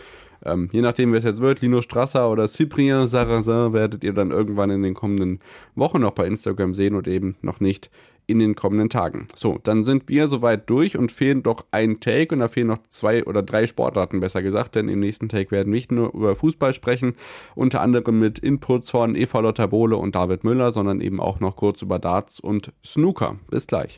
ähm, 0.45 0.69
je 0.71 0.81
nachdem, 0.81 1.11
wer 1.11 1.19
es 1.19 1.25
jetzt 1.25 1.41
wird, 1.41 1.61
Lino 1.61 1.81
Strasser 1.81 2.29
oder 2.31 2.47
Cyprien 2.47 3.07
Sarrazin, 3.07 3.73
werdet 3.73 4.03
ihr 4.03 4.13
dann 4.13 4.31
irgendwann 4.31 4.69
in 4.69 4.83
den 4.83 4.93
kommenden 4.93 5.39
Wochen 5.75 5.99
noch 5.99 6.11
bei 6.11 6.25
Instagram 6.25 6.75
sehen 6.75 6.95
und 6.95 7.07
eben 7.07 7.35
noch 7.41 7.59
nicht 7.59 7.89
in 8.29 8.37
den 8.37 8.53
kommenden 8.55 8.89
Tagen. 8.89 9.27
So, 9.35 9.59
dann 9.63 9.83
sind 9.83 10.07
wir 10.07 10.27
soweit 10.27 10.69
durch 10.69 10.95
und 10.95 11.11
fehlen 11.11 11.41
doch 11.41 11.65
ein 11.71 11.99
Take 11.99 12.35
und 12.35 12.41
da 12.41 12.47
fehlen 12.47 12.67
noch 12.67 12.77
zwei 12.89 13.25
oder 13.25 13.41
drei 13.41 13.65
Sportarten, 13.65 14.19
besser 14.19 14.43
gesagt, 14.43 14.75
denn 14.75 14.87
im 14.87 14.99
nächsten 14.99 15.29
Take 15.29 15.49
werden 15.49 15.73
wir 15.73 15.77
nicht 15.77 15.91
nur 15.91 16.13
über 16.13 16.35
Fußball 16.35 16.73
sprechen, 16.73 17.15
unter 17.55 17.81
anderem 17.81 18.19
mit 18.19 18.37
Inputs 18.37 18.91
von 18.91 19.15
Eva 19.15 19.39
Lotter 19.39 19.67
Bohle 19.67 19.97
und 19.97 20.13
David 20.13 20.43
Müller, 20.43 20.69
sondern 20.69 21.01
eben 21.01 21.19
auch 21.19 21.39
noch 21.39 21.55
kurz 21.55 21.81
über 21.81 21.97
Darts 21.97 22.39
und 22.39 22.71
Snooker. 22.85 23.37
Bis 23.49 23.65
gleich. 23.65 23.97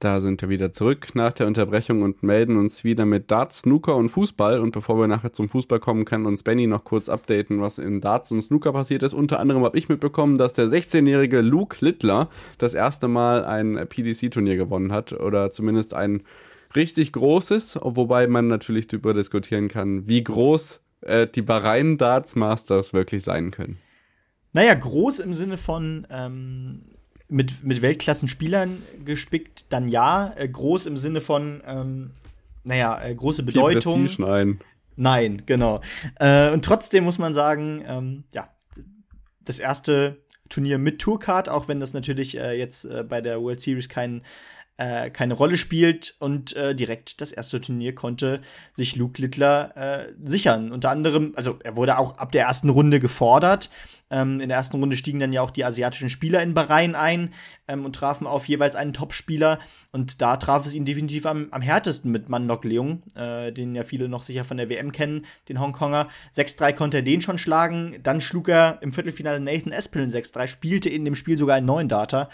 Da 0.00 0.18
sind 0.18 0.40
wir 0.40 0.48
wieder 0.48 0.72
zurück 0.72 1.08
nach 1.12 1.32
der 1.32 1.46
Unterbrechung 1.46 2.00
und 2.00 2.22
melden 2.22 2.56
uns 2.56 2.84
wieder 2.84 3.04
mit 3.04 3.30
Darts, 3.30 3.58
Snooker 3.58 3.96
und 3.96 4.08
Fußball. 4.08 4.58
Und 4.58 4.70
bevor 4.70 4.98
wir 4.98 5.06
nachher 5.06 5.34
zum 5.34 5.50
Fußball 5.50 5.78
kommen, 5.78 6.06
kann 6.06 6.24
uns 6.24 6.42
Benny 6.42 6.66
noch 6.66 6.84
kurz 6.84 7.10
updaten, 7.10 7.60
was 7.60 7.76
in 7.76 8.00
Darts 8.00 8.32
und 8.32 8.40
Snooker 8.40 8.72
passiert 8.72 9.02
ist. 9.02 9.12
Unter 9.12 9.38
anderem 9.40 9.62
habe 9.62 9.76
ich 9.76 9.90
mitbekommen, 9.90 10.38
dass 10.38 10.54
der 10.54 10.68
16-jährige 10.68 11.42
Luke 11.42 11.84
Littler 11.84 12.30
das 12.56 12.72
erste 12.72 13.08
Mal 13.08 13.44
ein 13.44 13.74
PDC-Turnier 13.86 14.56
gewonnen 14.56 14.90
hat. 14.90 15.12
Oder 15.12 15.50
zumindest 15.50 15.92
ein 15.92 16.22
richtig 16.74 17.12
großes, 17.12 17.78
wobei 17.82 18.26
man 18.26 18.46
natürlich 18.46 18.88
darüber 18.88 19.12
diskutieren 19.12 19.68
kann, 19.68 20.08
wie 20.08 20.24
groß 20.24 20.80
äh, 21.02 21.26
die 21.26 21.42
Bahrain 21.42 21.98
Darts 21.98 22.36
Masters 22.36 22.94
wirklich 22.94 23.22
sein 23.22 23.50
können. 23.50 23.76
Naja, 24.54 24.72
groß 24.72 25.18
im 25.18 25.34
Sinne 25.34 25.58
von 25.58 26.06
ähm, 26.10 26.80
mit, 27.30 27.64
mit 27.64 27.82
Weltklassenspielern 27.82 28.82
gespickt, 29.04 29.66
dann 29.70 29.88
ja. 29.88 30.34
Äh, 30.36 30.48
groß 30.48 30.86
im 30.86 30.98
Sinne 30.98 31.20
von, 31.20 31.62
ähm, 31.66 32.10
naja, 32.64 33.02
äh, 33.02 33.14
große 33.14 33.42
Bedeutung. 33.42 34.08
Viel 34.08 34.26
nein. 34.26 34.60
Nein, 34.96 35.42
genau. 35.46 35.80
Äh, 36.18 36.50
und 36.50 36.64
trotzdem 36.64 37.04
muss 37.04 37.18
man 37.18 37.32
sagen, 37.32 37.82
ähm, 37.86 38.24
ja, 38.34 38.50
das 39.44 39.58
erste 39.58 40.18
Turnier 40.50 40.78
mit 40.78 41.00
Tourcard, 41.00 41.48
auch 41.48 41.68
wenn 41.68 41.80
das 41.80 41.94
natürlich 41.94 42.36
äh, 42.36 42.58
jetzt 42.58 42.84
äh, 42.84 43.02
bei 43.02 43.20
der 43.20 43.40
World 43.40 43.60
Series 43.60 43.88
kein 43.88 44.22
äh, 44.80 45.10
keine 45.10 45.34
Rolle 45.34 45.58
spielt 45.58 46.16
und 46.20 46.56
äh, 46.56 46.74
direkt 46.74 47.20
das 47.20 47.32
erste 47.32 47.60
Turnier 47.60 47.94
konnte 47.94 48.40
sich 48.72 48.96
Luke 48.96 49.20
Littler 49.20 49.76
äh, 49.76 50.12
sichern. 50.24 50.72
Unter 50.72 50.88
anderem, 50.88 51.34
also 51.36 51.58
er 51.62 51.76
wurde 51.76 51.98
auch 51.98 52.16
ab 52.16 52.32
der 52.32 52.46
ersten 52.46 52.70
Runde 52.70 52.98
gefordert. 52.98 53.68
Ähm, 54.10 54.40
in 54.40 54.48
der 54.48 54.56
ersten 54.56 54.78
Runde 54.78 54.96
stiegen 54.96 55.20
dann 55.20 55.34
ja 55.34 55.42
auch 55.42 55.50
die 55.50 55.66
asiatischen 55.66 56.08
Spieler 56.08 56.42
in 56.42 56.54
Bahrain 56.54 56.94
ein 56.94 57.30
ähm, 57.68 57.84
und 57.84 57.94
trafen 57.94 58.26
auf 58.26 58.48
jeweils 58.48 58.74
einen 58.74 58.94
Topspieler. 58.94 59.58
Und 59.92 60.22
da 60.22 60.38
traf 60.38 60.64
es 60.64 60.72
ihn 60.72 60.86
definitiv 60.86 61.26
am, 61.26 61.48
am 61.50 61.60
härtesten 61.60 62.10
mit 62.10 62.30
Mandok 62.30 62.64
Leung, 62.64 63.02
äh, 63.16 63.52
den 63.52 63.74
ja 63.74 63.82
viele 63.82 64.08
noch 64.08 64.22
sicher 64.22 64.44
von 64.44 64.56
der 64.56 64.70
WM 64.70 64.92
kennen, 64.92 65.26
den 65.50 65.60
Hongkonger. 65.60 66.08
6-3 66.34 66.72
konnte 66.72 66.96
er 66.98 67.02
den 67.02 67.20
schon 67.20 67.36
schlagen. 67.36 67.98
Dann 68.02 68.22
schlug 68.22 68.48
er 68.48 68.78
im 68.80 68.94
Viertelfinale 68.94 69.40
Nathan 69.40 69.72
Espelin 69.72 70.10
6-3, 70.10 70.48
spielte 70.48 70.88
in 70.88 71.04
dem 71.04 71.16
Spiel 71.16 71.36
sogar 71.36 71.56
einen 71.56 71.66
neuen 71.66 71.88
Data. 71.88 72.30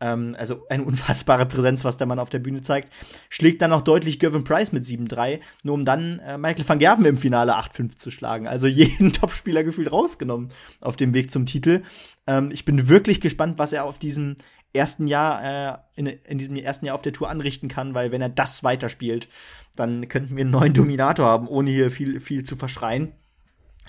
Ähm, 0.00 0.34
also 0.38 0.66
eine 0.68 0.84
unfassbare 0.84 1.46
Präsenz, 1.46 1.84
was 1.84 1.96
der 1.96 2.06
Mann 2.06 2.18
auf 2.18 2.30
der 2.30 2.38
Bühne 2.40 2.62
zeigt. 2.62 2.92
Schlägt 3.28 3.62
dann 3.62 3.72
auch 3.72 3.82
deutlich 3.82 4.18
Gervin 4.18 4.44
Price 4.44 4.72
mit 4.72 4.84
7-3, 4.84 5.40
nur 5.62 5.74
um 5.74 5.84
dann 5.84 6.18
äh, 6.20 6.36
Michael 6.38 6.68
van 6.68 6.78
Gerven 6.78 7.04
im 7.04 7.16
Finale 7.16 7.56
8-5 7.56 7.96
zu 7.96 8.10
schlagen. 8.10 8.46
Also 8.46 8.66
jeden 8.68 9.12
Topspieler 9.12 9.64
gefühlt 9.64 9.90
rausgenommen 9.90 10.50
auf 10.80 10.96
dem 10.96 11.14
Weg 11.14 11.30
zum 11.30 11.46
Titel. 11.46 11.82
Ähm, 12.26 12.50
ich 12.52 12.64
bin 12.64 12.88
wirklich 12.88 13.20
gespannt, 13.20 13.58
was 13.58 13.72
er 13.72 13.84
auf 13.84 13.98
diesem 13.98 14.36
ersten 14.74 15.06
Jahr, 15.06 15.42
äh, 15.44 15.78
in, 15.94 16.06
in, 16.06 16.38
diesem 16.38 16.56
ersten 16.56 16.84
Jahr 16.86 16.96
auf 16.96 17.02
der 17.02 17.12
Tour 17.12 17.30
anrichten 17.30 17.68
kann, 17.68 17.94
weil 17.94 18.10
wenn 18.10 18.20
er 18.20 18.28
das 18.28 18.64
weiterspielt, 18.64 19.28
dann 19.76 20.08
könnten 20.08 20.36
wir 20.36 20.42
einen 20.42 20.50
neuen 20.50 20.74
Dominator 20.74 21.26
haben, 21.26 21.48
ohne 21.48 21.70
hier 21.70 21.90
viel, 21.90 22.20
viel 22.20 22.44
zu 22.44 22.56
verschreien. 22.56 23.12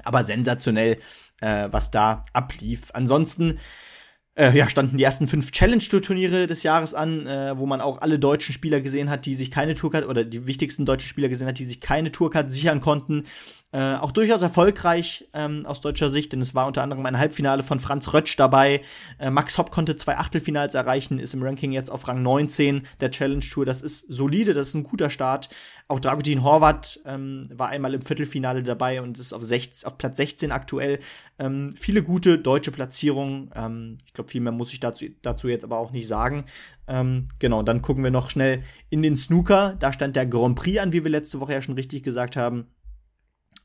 Aber 0.03 0.23
sensationell, 0.23 0.97
äh, 1.41 1.69
was 1.71 1.89
da 1.89 2.23
ablief. 2.33 2.91
Ansonsten 2.93 3.59
äh, 4.35 4.55
ja, 4.55 4.69
standen 4.69 4.97
die 4.97 5.03
ersten 5.03 5.27
fünf 5.27 5.51
Challenge-Tour-Turniere 5.51 6.47
des 6.47 6.63
Jahres 6.63 6.93
an, 6.93 7.25
äh, 7.25 7.57
wo 7.57 7.65
man 7.65 7.81
auch 7.81 8.01
alle 8.01 8.19
deutschen 8.19 8.53
Spieler 8.53 8.81
gesehen 8.81 9.09
hat, 9.09 9.25
die 9.25 9.33
sich 9.33 9.49
keine 9.49 9.75
Tourcard 9.75 10.07
oder 10.07 10.25
die 10.25 10.45
wichtigsten 10.45 10.85
deutschen 10.85 11.07
Spieler 11.07 11.29
gesehen 11.29 11.47
hat, 11.47 11.57
die 11.57 11.65
sich 11.65 11.79
keine 11.79 12.11
Tourcard 12.11 12.51
sichern 12.51 12.81
konnten. 12.81 13.23
Äh, 13.75 13.97
auch 13.97 14.13
durchaus 14.13 14.41
erfolgreich 14.41 15.27
ähm, 15.33 15.65
aus 15.65 15.81
deutscher 15.81 16.09
Sicht, 16.09 16.31
denn 16.31 16.39
es 16.39 16.55
war 16.55 16.65
unter 16.65 16.81
anderem 16.81 17.05
ein 17.05 17.19
Halbfinale 17.19 17.61
von 17.61 17.81
Franz 17.81 18.13
Rötsch 18.13 18.37
dabei. 18.37 18.79
Äh, 19.19 19.29
Max 19.31 19.57
Hopp 19.57 19.69
konnte 19.69 19.97
zwei 19.97 20.15
Achtelfinals 20.15 20.75
erreichen, 20.75 21.19
ist 21.19 21.33
im 21.33 21.43
Ranking 21.43 21.73
jetzt 21.73 21.91
auf 21.91 22.07
Rang 22.07 22.23
19 22.23 22.87
der 23.01 23.11
Challenge 23.11 23.41
Tour. 23.41 23.65
Das 23.65 23.81
ist 23.81 24.05
solide, 24.07 24.53
das 24.53 24.69
ist 24.69 24.75
ein 24.75 24.83
guter 24.83 25.09
Start. 25.09 25.49
Auch 25.89 25.99
Dragutin 25.99 26.41
Horvath 26.41 27.01
ähm, 27.05 27.49
war 27.53 27.67
einmal 27.67 27.93
im 27.93 28.01
Viertelfinale 28.01 28.63
dabei 28.63 29.01
und 29.01 29.19
ist 29.19 29.33
auf, 29.33 29.43
16, 29.43 29.85
auf 29.85 29.97
Platz 29.97 30.15
16 30.15 30.53
aktuell. 30.53 30.99
Ähm, 31.37 31.73
viele 31.77 32.01
gute 32.01 32.39
deutsche 32.39 32.71
Platzierungen. 32.71 33.51
Ähm, 33.53 33.97
ich 34.05 34.13
glaube, 34.13 34.29
viel 34.29 34.39
mehr 34.39 34.53
muss 34.53 34.71
ich 34.71 34.79
dazu, 34.79 35.03
dazu 35.21 35.49
jetzt 35.49 35.65
aber 35.65 35.79
auch 35.79 35.91
nicht 35.91 36.07
sagen. 36.07 36.45
Ähm, 36.87 37.25
genau, 37.39 37.61
dann 37.61 37.81
gucken 37.81 38.05
wir 38.05 38.11
noch 38.11 38.29
schnell 38.29 38.63
in 38.89 39.01
den 39.01 39.17
Snooker. 39.17 39.75
Da 39.79 39.91
stand 39.91 40.15
der 40.15 40.27
Grand 40.27 40.55
Prix 40.55 40.79
an, 40.79 40.93
wie 40.93 41.03
wir 41.03 41.11
letzte 41.11 41.41
Woche 41.41 41.51
ja 41.51 41.61
schon 41.61 41.75
richtig 41.75 42.03
gesagt 42.03 42.37
haben. 42.37 42.67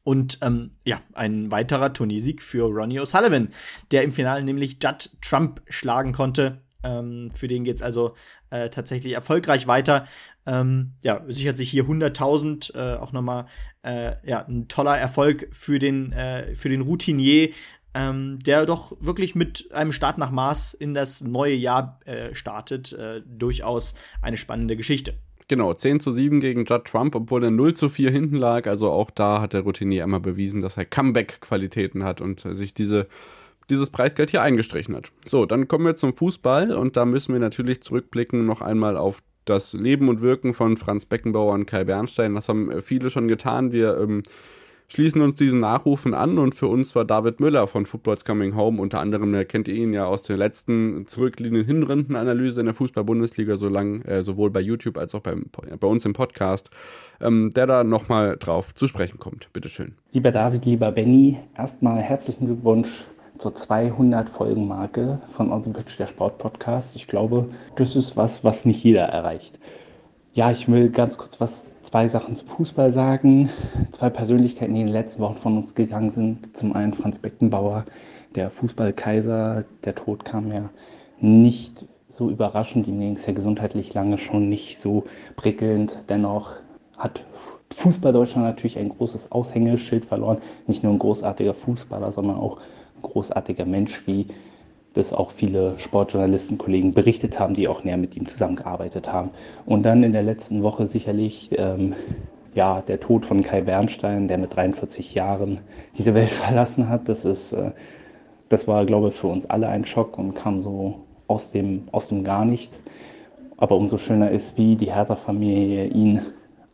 Und 0.03 0.39
ähm, 0.43 0.73
ja, 0.85 1.01
ein 1.13 1.51
weiterer 1.51 1.93
Turniersieg 1.93 2.43
für 2.43 2.65
Ronnie 2.65 3.01
O'Sullivan, 3.01 3.49
der 3.91 4.03
im 4.03 4.13
Finale 4.13 4.43
nämlich 4.43 4.79
Judd 4.83 5.11
Trump 5.21 5.61
schlagen 5.69 6.13
konnte. 6.13 6.63
Ähm, 6.83 7.31
für 7.33 7.49
den 7.49 7.65
geht's 7.65 7.83
also 7.83 8.15
äh, 8.49 8.71
tatsächlich 8.71 9.13
erfolgreich 9.13 9.67
weiter. 9.67 10.07
Ähm, 10.47 10.93
ja, 11.03 11.23
sichert 11.29 11.57
sich 11.57 11.71
hier 11.71 11.85
100.000, 11.85 12.75
äh, 12.75 12.97
auch 12.97 13.13
nochmal 13.13 13.47
äh, 13.83 14.15
ja, 14.25 14.45
ein 14.47 14.69
toller 14.69 14.97
Erfolg 14.97 15.49
für 15.53 15.79
den, 15.79 16.13
äh, 16.13 16.55
für 16.55 16.69
den 16.69 16.81
Routinier, 16.81 17.51
ähm, 17.93 18.39
der 18.41 18.67
doch 18.67 18.97
wirklich 19.01 19.35
mit 19.35 19.71
einem 19.73 19.93
Start 19.93 20.17
nach 20.17 20.31
Maß 20.31 20.75
in 20.75 20.95
das 20.95 21.21
neue 21.21 21.55
Jahr 21.55 22.01
äh, 22.07 22.35
startet. 22.35 22.93
Äh, 22.93 23.23
durchaus 23.27 23.95
eine 24.23 24.37
spannende 24.37 24.77
Geschichte. 24.77 25.15
Genau, 25.51 25.75
10 25.75 25.99
zu 25.99 26.13
7 26.13 26.39
gegen 26.39 26.65
Judd 26.65 26.85
Trump, 26.85 27.17
obwohl 27.17 27.43
er 27.43 27.51
0 27.51 27.75
zu 27.75 27.89
4 27.89 28.13
hinten 28.13 28.37
lag. 28.37 28.69
Also 28.69 28.89
auch 28.89 29.11
da 29.11 29.41
hat 29.41 29.53
der 29.53 29.63
Routinier 29.63 30.05
einmal 30.05 30.21
bewiesen, 30.21 30.61
dass 30.61 30.77
er 30.77 30.85
Comeback-Qualitäten 30.85 32.05
hat 32.05 32.21
und 32.21 32.39
sich 32.55 32.73
diese, 32.73 33.09
dieses 33.69 33.91
Preisgeld 33.91 34.31
hier 34.31 34.43
eingestrichen 34.43 34.95
hat. 34.95 35.11
So, 35.29 35.47
dann 35.47 35.67
kommen 35.67 35.87
wir 35.87 35.97
zum 35.97 36.17
Fußball 36.17 36.73
und 36.73 36.97
da 36.97 37.05
müssen 37.05 37.33
wir 37.33 37.41
natürlich 37.41 37.83
zurückblicken 37.83 38.47
noch 38.47 38.61
einmal 38.61 38.97
auf 38.97 39.25
das 39.45 39.73
Leben 39.73 40.09
und 40.09 40.21
Wirken 40.21 40.55
von 40.55 40.77
Franz 40.77 41.05
Beckenbauer 41.05 41.55
und 41.55 41.67
Kai 41.67 41.83
Bernstein. 41.83 42.37
Das 42.37 42.49
haben 42.49 42.81
viele 42.81 43.11
schon 43.11 43.27
getan. 43.27 43.73
Wir 43.73 43.99
ähm, 43.99 44.23
schließen 44.91 45.23
uns 45.23 45.37
diesen 45.37 45.61
Nachrufen 45.61 46.15
an 46.15 46.39
und 46.39 46.55
für 46.55 46.67
uns 46.67 46.95
war 46.95 47.05
David 47.05 47.41
Müller 47.41 47.67
von 47.67 47.87
Football's 47.87 48.25
Coming 48.25 48.57
Home 48.57 48.81
unter 48.81 49.01
anderem, 49.01 49.33
der 49.33 49.45
kennt 49.45 49.69
ihr 49.69 49.75
ihn 49.75 49.93
ja 49.93 50.07
aus 50.07 50.25
der 50.25 50.37
letzten 50.37 51.07
zurückliegenden 51.07 51.65
Hinrundenanalyse 51.65 52.61
in 52.61 52.67
der 52.67 52.75
Fußball-Bundesliga, 52.75 53.57
so 53.57 53.69
lang, 53.69 54.01
äh, 54.03 54.23
sowohl 54.23 54.51
bei 54.51 54.61
YouTube 54.61 54.99
als 54.99 55.15
auch 55.15 55.21
beim, 55.21 55.47
bei 55.79 55.87
uns 55.87 56.05
im 56.05 56.13
Podcast, 56.13 56.71
ähm, 57.21 57.51
der 57.55 57.67
da 57.67 57.85
nochmal 57.85 58.37
drauf 58.37 58.75
zu 58.75 58.89
sprechen 58.89 59.19
kommt. 59.19 59.53
Bitteschön. 59.53 59.95
Lieber 60.13 60.33
David, 60.33 60.65
lieber 60.67 60.91
Benny, 60.91 61.39
erstmal 61.57 62.01
herzlichen 62.01 62.47
Glückwunsch 62.47 63.07
zur 63.39 63.55
200 63.55 64.29
Folgen 64.29 64.67
Marke 64.67 65.21
von 65.33 65.53
On 65.53 65.63
the 65.63 65.71
Pitch, 65.71 65.99
der 65.99 66.09
Sportpodcast. 66.09 66.97
Ich 66.97 67.07
glaube, 67.07 67.49
das 67.77 67.95
ist 67.97 68.17
was, 68.17 68.43
was 68.43 68.65
nicht 68.65 68.83
jeder 68.83 69.05
erreicht. 69.05 69.59
Ja, 70.41 70.51
ich 70.51 70.69
will 70.69 70.89
ganz 70.89 71.19
kurz 71.19 71.39
was, 71.39 71.79
zwei 71.83 72.09
Sachen 72.09 72.35
zum 72.35 72.49
Fußball 72.49 72.95
sagen. 72.95 73.51
Zwei 73.91 74.09
Persönlichkeiten, 74.09 74.73
die 74.73 74.81
in 74.81 74.87
den 74.87 74.95
letzten 74.95 75.21
Wochen 75.21 75.37
von 75.37 75.59
uns 75.59 75.75
gegangen 75.75 76.13
sind. 76.13 76.57
Zum 76.57 76.75
einen 76.75 76.95
Franz 76.95 77.19
Beckenbauer, 77.19 77.85
der 78.37 78.49
Fußballkaiser. 78.49 79.67
Der 79.85 79.95
Tod 79.95 80.25
kam 80.25 80.51
ja 80.51 80.71
nicht 81.21 81.85
so 82.09 82.31
überraschend. 82.31 82.89
Ihm 82.89 83.01
ging 83.01 83.17
es 83.17 83.27
ja 83.27 83.35
gesundheitlich 83.35 83.93
lange 83.93 84.17
schon 84.17 84.49
nicht 84.49 84.81
so 84.81 85.05
prickelnd. 85.37 85.99
Dennoch 86.09 86.53
hat 86.97 87.23
Fußball 87.75 88.15
Deutschland 88.15 88.47
natürlich 88.47 88.79
ein 88.79 88.89
großes 88.89 89.33
Aushängeschild 89.33 90.07
verloren. 90.07 90.39
Nicht 90.67 90.83
nur 90.83 90.95
ein 90.95 90.99
großartiger 90.99 91.53
Fußballer, 91.53 92.13
sondern 92.13 92.39
auch 92.39 92.57
ein 92.97 93.03
großartiger 93.03 93.67
Mensch, 93.67 94.07
wie 94.07 94.29
das 94.93 95.13
auch 95.13 95.31
viele 95.31 95.79
Sportjournalistenkollegen 95.79 96.93
berichtet 96.93 97.39
haben, 97.39 97.55
die 97.55 97.69
auch 97.69 97.85
näher 97.85 97.97
mit 97.97 98.17
ihm 98.17 98.27
zusammengearbeitet 98.27 99.13
haben. 99.13 99.31
Und 99.67 99.85
dann 99.85 100.03
in 100.03 100.13
der 100.13 100.23
letzten 100.23 100.63
Woche 100.63 100.87
sicherlich 100.87 101.51
ähm, 101.57 101.95
ja, 102.55 102.81
der 102.81 102.99
Tod 103.01 103.27
von 103.27 103.43
Kai 103.43 103.61
Bernstein, 103.61 104.29
der 104.29 104.39
mit 104.39 104.55
43 104.55 105.15
Jahren 105.15 105.61
diese 105.97 106.15
Welt 106.15 106.31
verlassen 106.31 106.89
hat. 106.89 107.09
Das, 107.09 107.25
ist, 107.25 107.53
äh, 107.53 107.71
das 108.49 108.67
war, 108.67 108.85
glaube 108.85 109.09
ich, 109.09 109.15
für 109.15 109.29
uns 109.29 109.47
alle 109.47 109.69
ein 109.69 109.85
Schock 109.85 110.19
und 110.19 110.35
kam 110.35 110.61
so 110.61 111.01
aus 111.27 111.51
dem, 111.51 111.85
aus 111.93 112.09
dem 112.09 112.25
Gar 112.25 112.45
nichts. 112.45 112.83
Aber 113.57 113.77
umso 113.77 113.99
schöner 113.99 114.31
ist, 114.31 114.57
wie 114.59 114.75
die 114.75 114.93
Hertha-Familie 114.93 115.87
ihn 115.87 116.23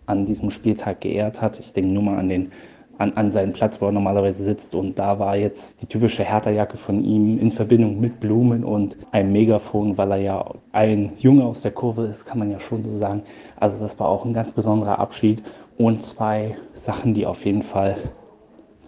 an 0.07 0.25
diesem 0.25 0.51
Spieltag 0.51 1.01
geehrt 1.01 1.43
hat. 1.43 1.59
Ich 1.59 1.73
denke 1.73 1.93
nur 1.93 2.05
mal 2.05 2.19
an 2.19 2.29
den 2.29 2.53
an, 2.99 3.13
an 3.15 3.31
seinen 3.31 3.53
Platz, 3.53 3.81
wo 3.81 3.87
er 3.87 3.93
normalerweise 3.93 4.43
sitzt. 4.45 4.75
Und 4.75 4.99
da 4.99 5.19
war 5.19 5.37
jetzt 5.37 5.83
die 5.83 5.87
typische 5.87 6.25
Hertha-Jacke 6.25 6.77
von 6.77 7.05
ihm 7.05 7.39
in 7.39 7.51
Verbindung 7.51 8.01
mit 8.01 8.21
Blumen 8.21 8.65
und 8.65 8.97
einem 9.13 9.33
Megafon, 9.33 9.99
weil 9.99 10.13
er 10.13 10.19
ja 10.19 10.45
ein 10.73 11.13
Junge 11.19 11.45
aus 11.45 11.63
der 11.63 11.73
Kurve 11.73 12.07
ist, 12.07 12.25
kann 12.25 12.39
man 12.39 12.51
ja 12.51 12.61
schon 12.61 12.85
so 12.85 12.97
sagen. 12.97 13.23
Also 13.59 13.79
das 13.79 13.99
war 13.99 14.09
auch 14.09 14.25
ein 14.25 14.33
ganz 14.33 14.53
besonderer 14.53 14.99
Abschied. 14.99 15.43
Und 15.79 16.05
zwei 16.05 16.57
Sachen, 16.73 17.13
die 17.13 17.27
auf 17.27 17.45
jeden 17.45 17.63
Fall 17.63 17.97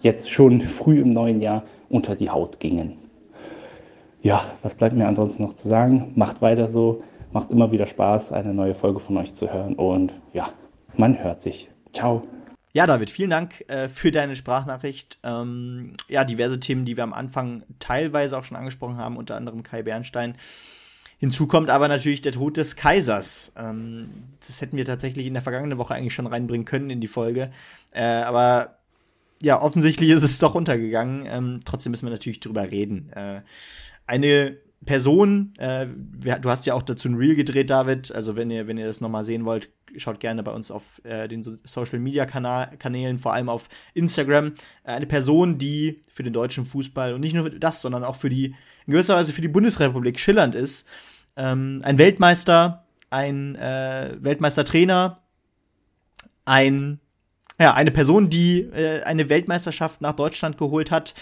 jetzt 0.01 0.29
schon 0.29 0.61
früh 0.61 1.01
im 1.01 1.13
neuen 1.13 1.41
Jahr 1.41 1.63
unter 1.89 2.15
die 2.15 2.29
Haut 2.29 2.59
gingen. 2.59 2.97
Ja, 4.21 4.41
was 4.63 4.75
bleibt 4.75 4.95
mir 4.95 5.07
ansonsten 5.07 5.43
noch 5.43 5.53
zu 5.53 5.67
sagen? 5.67 6.11
Macht 6.15 6.41
weiter 6.41 6.69
so, 6.69 7.03
macht 7.31 7.51
immer 7.51 7.71
wieder 7.71 7.85
Spaß, 7.85 8.33
eine 8.33 8.53
neue 8.53 8.73
Folge 8.73 8.99
von 8.99 9.17
euch 9.17 9.33
zu 9.33 9.51
hören 9.51 9.75
und 9.75 10.13
ja, 10.33 10.49
man 10.97 11.23
hört 11.23 11.41
sich. 11.41 11.69
Ciao. 11.93 12.23
Ja, 12.71 12.85
David, 12.85 13.09
vielen 13.09 13.31
Dank 13.31 13.67
äh, 13.67 13.89
für 13.89 14.11
deine 14.11 14.35
Sprachnachricht. 14.35 15.17
Ähm, 15.23 15.93
ja, 16.07 16.23
diverse 16.23 16.59
Themen, 16.59 16.85
die 16.85 16.97
wir 16.97 17.03
am 17.03 17.13
Anfang 17.13 17.63
teilweise 17.79 18.37
auch 18.37 18.43
schon 18.43 18.57
angesprochen 18.57 18.97
haben, 18.97 19.17
unter 19.17 19.35
anderem 19.35 19.63
Kai 19.63 19.81
Bernstein. 19.81 20.35
Hinzu 21.17 21.47
kommt 21.47 21.71
aber 21.71 21.87
natürlich 21.87 22.21
der 22.21 22.31
Tod 22.31 22.57
des 22.57 22.75
Kaisers. 22.75 23.53
Ähm, 23.57 24.11
das 24.45 24.61
hätten 24.61 24.77
wir 24.77 24.85
tatsächlich 24.85 25.25
in 25.25 25.33
der 25.33 25.41
vergangenen 25.41 25.79
Woche 25.79 25.95
eigentlich 25.95 26.13
schon 26.13 26.27
reinbringen 26.27 26.65
können 26.65 26.91
in 26.91 27.01
die 27.01 27.07
Folge. 27.07 27.51
Äh, 27.91 28.03
aber 28.03 28.77
ja, 29.41 29.59
offensichtlich 29.59 30.11
ist 30.11 30.23
es 30.23 30.37
doch 30.37 30.53
untergegangen. 30.53 31.25
Ähm, 31.25 31.61
trotzdem 31.65 31.91
müssen 31.91 32.05
wir 32.05 32.11
natürlich 32.11 32.39
drüber 32.39 32.69
reden. 32.69 33.11
Äh, 33.13 33.41
eine 34.05 34.57
Person, 34.85 35.53
äh, 35.57 35.87
du 35.87 36.49
hast 36.49 36.65
ja 36.65 36.73
auch 36.73 36.81
dazu 36.81 37.09
ein 37.09 37.15
Reel 37.15 37.35
gedreht, 37.35 37.69
David. 37.69 38.13
Also 38.13 38.35
wenn 38.37 38.49
ihr, 38.49 38.67
wenn 38.67 38.77
ihr 38.77 38.85
das 38.85 39.01
nochmal 39.01 39.23
sehen 39.23 39.45
wollt, 39.45 39.69
schaut 39.97 40.19
gerne 40.19 40.41
bei 40.41 40.51
uns 40.51 40.71
auf 40.71 41.01
äh, 41.03 41.27
den 41.27 41.43
Social 41.65 41.99
Media 41.99 42.25
Kanälen, 42.25 43.17
vor 43.17 43.33
allem 43.33 43.49
auf 43.49 43.67
Instagram. 43.93 44.53
Äh, 44.83 44.91
eine 44.91 45.05
Person, 45.05 45.57
die 45.57 46.01
für 46.09 46.23
den 46.23 46.33
deutschen 46.33 46.65
Fußball 46.65 47.13
und 47.13 47.21
nicht 47.21 47.33
nur 47.33 47.49
das, 47.49 47.81
sondern 47.81 48.03
auch 48.03 48.15
für 48.15 48.29
die, 48.29 48.55
in 48.85 48.93
gewisser 48.93 49.15
Weise 49.15 49.33
für 49.33 49.41
die 49.41 49.49
Bundesrepublik 49.49 50.19
schillernd 50.19 50.55
ist. 50.55 50.87
Ähm, 51.35 51.81
ein 51.83 51.97
Weltmeister, 51.97 52.85
ein 53.09 53.55
äh, 53.55 54.15
Weltmeistertrainer, 54.19 55.21
ein 56.45 56.99
ja, 57.61 57.73
eine 57.73 57.91
Person, 57.91 58.29
die 58.29 58.61
äh, 58.61 59.03
eine 59.03 59.27
Weltmeisterschaft 59.27 59.99
nach 59.99 60.13
Deutschland 60.13 60.57
geholt 60.57 60.91
hat 60.91 61.13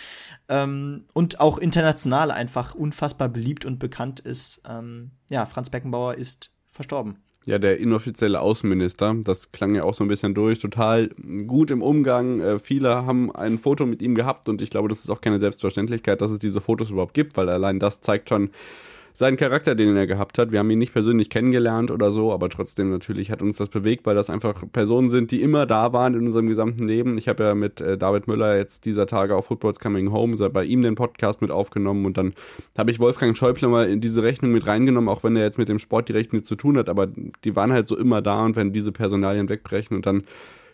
ähm, 0.49 1.05
und 1.13 1.39
auch 1.39 1.57
international 1.57 2.31
einfach 2.31 2.75
unfassbar 2.75 3.29
beliebt 3.29 3.65
und 3.65 3.79
bekannt 3.79 4.19
ist. 4.19 4.61
Ähm, 4.67 5.11
ja, 5.29 5.45
Franz 5.45 5.69
Beckenbauer 5.69 6.15
ist 6.15 6.51
verstorben. 6.71 7.17
Ja, 7.45 7.59
der 7.59 7.79
inoffizielle 7.79 8.41
Außenminister, 8.41 9.15
das 9.23 9.53
klang 9.53 9.73
ja 9.73 9.83
auch 9.83 9.93
so 9.93 10.03
ein 10.03 10.09
bisschen 10.09 10.33
durch, 10.33 10.59
total 10.59 11.07
gut 11.47 11.71
im 11.71 11.81
Umgang. 11.81 12.41
Äh, 12.41 12.59
viele 12.59 13.05
haben 13.05 13.33
ein 13.33 13.57
Foto 13.57 13.85
mit 13.85 14.01
ihm 14.01 14.15
gehabt 14.15 14.49
und 14.49 14.61
ich 14.61 14.69
glaube, 14.69 14.89
das 14.89 14.99
ist 14.99 15.09
auch 15.09 15.21
keine 15.21 15.39
Selbstverständlichkeit, 15.39 16.19
dass 16.19 16.29
es 16.29 16.39
diese 16.39 16.59
Fotos 16.59 16.89
überhaupt 16.89 17.13
gibt, 17.13 17.37
weil 17.37 17.47
allein 17.47 17.79
das 17.79 18.01
zeigt 18.01 18.27
schon, 18.27 18.49
seinen 19.17 19.35
Charakter, 19.35 19.73
den 19.73 19.97
er 19.97 20.05
gehabt 20.05 20.37
hat. 20.37 20.51
Wir 20.51 20.59
haben 20.59 20.69
ihn 20.69 20.77
nicht 20.77 20.93
persönlich 20.93 21.31
kennengelernt 21.31 21.89
oder 21.89 22.11
so, 22.11 22.31
aber 22.31 22.49
trotzdem 22.49 22.91
natürlich 22.91 23.31
hat 23.31 23.41
uns 23.41 23.57
das 23.57 23.67
bewegt, 23.67 24.05
weil 24.05 24.13
das 24.13 24.29
einfach 24.29 24.63
Personen 24.71 25.09
sind, 25.09 25.31
die 25.31 25.41
immer 25.41 25.65
da 25.65 25.91
waren 25.91 26.13
in 26.13 26.27
unserem 26.27 26.45
gesamten 26.45 26.87
Leben. 26.87 27.17
Ich 27.17 27.27
habe 27.27 27.45
ja 27.45 27.55
mit 27.55 27.81
äh, 27.81 27.97
David 27.97 28.27
Müller 28.27 28.57
jetzt 28.57 28.85
dieser 28.85 29.07
Tage 29.07 29.35
auf 29.35 29.47
Football's 29.47 29.79
Coming 29.79 30.11
Home 30.11 30.37
bei 30.51 30.63
ihm 30.65 30.83
den 30.83 30.93
Podcast 30.93 31.41
mit 31.41 31.49
aufgenommen 31.49 32.05
und 32.05 32.15
dann 32.15 32.33
habe 32.77 32.91
ich 32.91 32.99
Wolfgang 32.99 33.35
Schäuble 33.35 33.67
mal 33.69 33.89
in 33.89 34.01
diese 34.01 34.21
Rechnung 34.21 34.51
mit 34.51 34.67
reingenommen, 34.67 35.09
auch 35.09 35.23
wenn 35.23 35.35
er 35.35 35.45
jetzt 35.45 35.57
mit 35.57 35.67
dem 35.67 35.79
Sport 35.79 36.09
direkt 36.09 36.31
nichts 36.31 36.47
zu 36.47 36.55
tun 36.55 36.77
hat, 36.77 36.87
aber 36.87 37.07
die 37.43 37.55
waren 37.55 37.73
halt 37.73 37.87
so 37.87 37.97
immer 37.97 38.21
da 38.21 38.45
und 38.45 38.55
wenn 38.55 38.71
diese 38.71 38.91
Personalien 38.91 39.49
wegbrechen 39.49 39.97
und 39.97 40.05
dann 40.05 40.25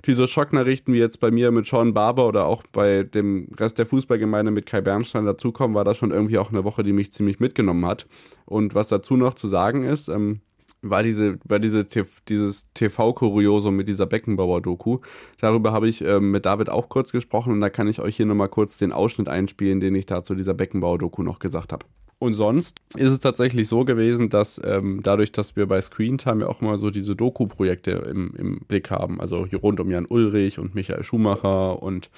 diese 0.06 0.28
Schocknachrichten 0.28 0.94
wie 0.94 1.00
jetzt 1.00 1.20
bei 1.20 1.32
mir 1.32 1.52
mit 1.52 1.66
Sean 1.66 1.94
Barber 1.94 2.28
oder 2.28 2.46
auch 2.46 2.64
bei 2.72 3.04
dem 3.04 3.48
Rest 3.58 3.80
der 3.80 3.86
Fußballgemeinde 3.86 4.52
mit 4.52 4.66
Kai 4.66 4.82
Bernstein 4.82 5.26
dazukommen, 5.26 5.76
war 5.76 5.86
das 5.86 5.98
schon 5.98 6.12
irgendwie 6.12 6.38
auch 6.38 6.50
eine 6.50 6.64
Woche, 6.64 6.84
die 6.84 6.94
mich 6.94 7.12
ziemlich 7.12 7.40
mitgenommen 7.40 7.86
hat. 7.86 8.08
Und 8.46 8.76
was 8.76 8.90
dazu 8.90 9.16
noch 9.16 9.36
zu 9.36 9.48
sagen 9.48 9.84
ist, 9.84 10.10
ähm, 10.10 10.42
war 10.82 11.02
diese, 11.02 11.40
war 11.46 11.60
diese 11.60 11.86
dieses 12.28 12.68
TV-Kuriosum 12.74 13.76
mit 13.76 13.88
dieser 13.88 14.06
Beckenbauer-Doku. 14.06 15.00
Darüber 15.40 15.72
habe 15.72 15.88
ich 15.88 16.02
ähm, 16.02 16.32
mit 16.32 16.46
David 16.46 16.70
auch 16.70 16.90
kurz 16.90 17.12
gesprochen 17.12 17.54
und 17.54 17.62
da 17.62 17.70
kann 17.70 17.88
ich 17.88 18.02
euch 18.02 18.18
hier 18.18 18.26
nochmal 18.26 18.50
kurz 18.50 18.78
den 18.78 18.92
Ausschnitt 18.92 19.30
einspielen, 19.30 19.80
den 19.80 19.96
ich 19.96 20.06
da 20.06 20.24
zu 20.24 20.36
dieser 20.36 20.54
Beckenbauer-Doku 20.54 21.24
noch 21.24 21.40
gesagt 21.40 21.72
habe. 21.72 21.86
Und 22.24 22.32
sonst 22.32 22.80
ist 22.96 23.12
es 23.12 23.20
tatsächlich 23.20 23.68
so 23.68 23.84
gewesen, 23.84 24.30
dass 24.30 24.60
ähm, 24.64 25.02
dadurch, 25.04 25.34
dass 25.34 25.58
wir 25.58 25.66
bei 25.66 25.82
Screentime 25.82 26.46
ja 26.46 26.48
auch 26.48 26.62
immer 26.62 26.80
so 26.80 26.90
diese 26.90 27.18
Doku-Projekte 27.18 27.92
im, 27.92 28.34
im 28.38 28.60
Blick 28.62 28.92
haben, 28.92 29.20
also 29.20 29.46
hier 29.46 29.60
rund 29.60 29.82
um 29.82 29.92
Jan 29.92 30.06
Ulrich 30.06 30.58
und 30.58 30.74
Michael 30.74 31.04
Schumacher 31.04 31.84
und 31.84 32.10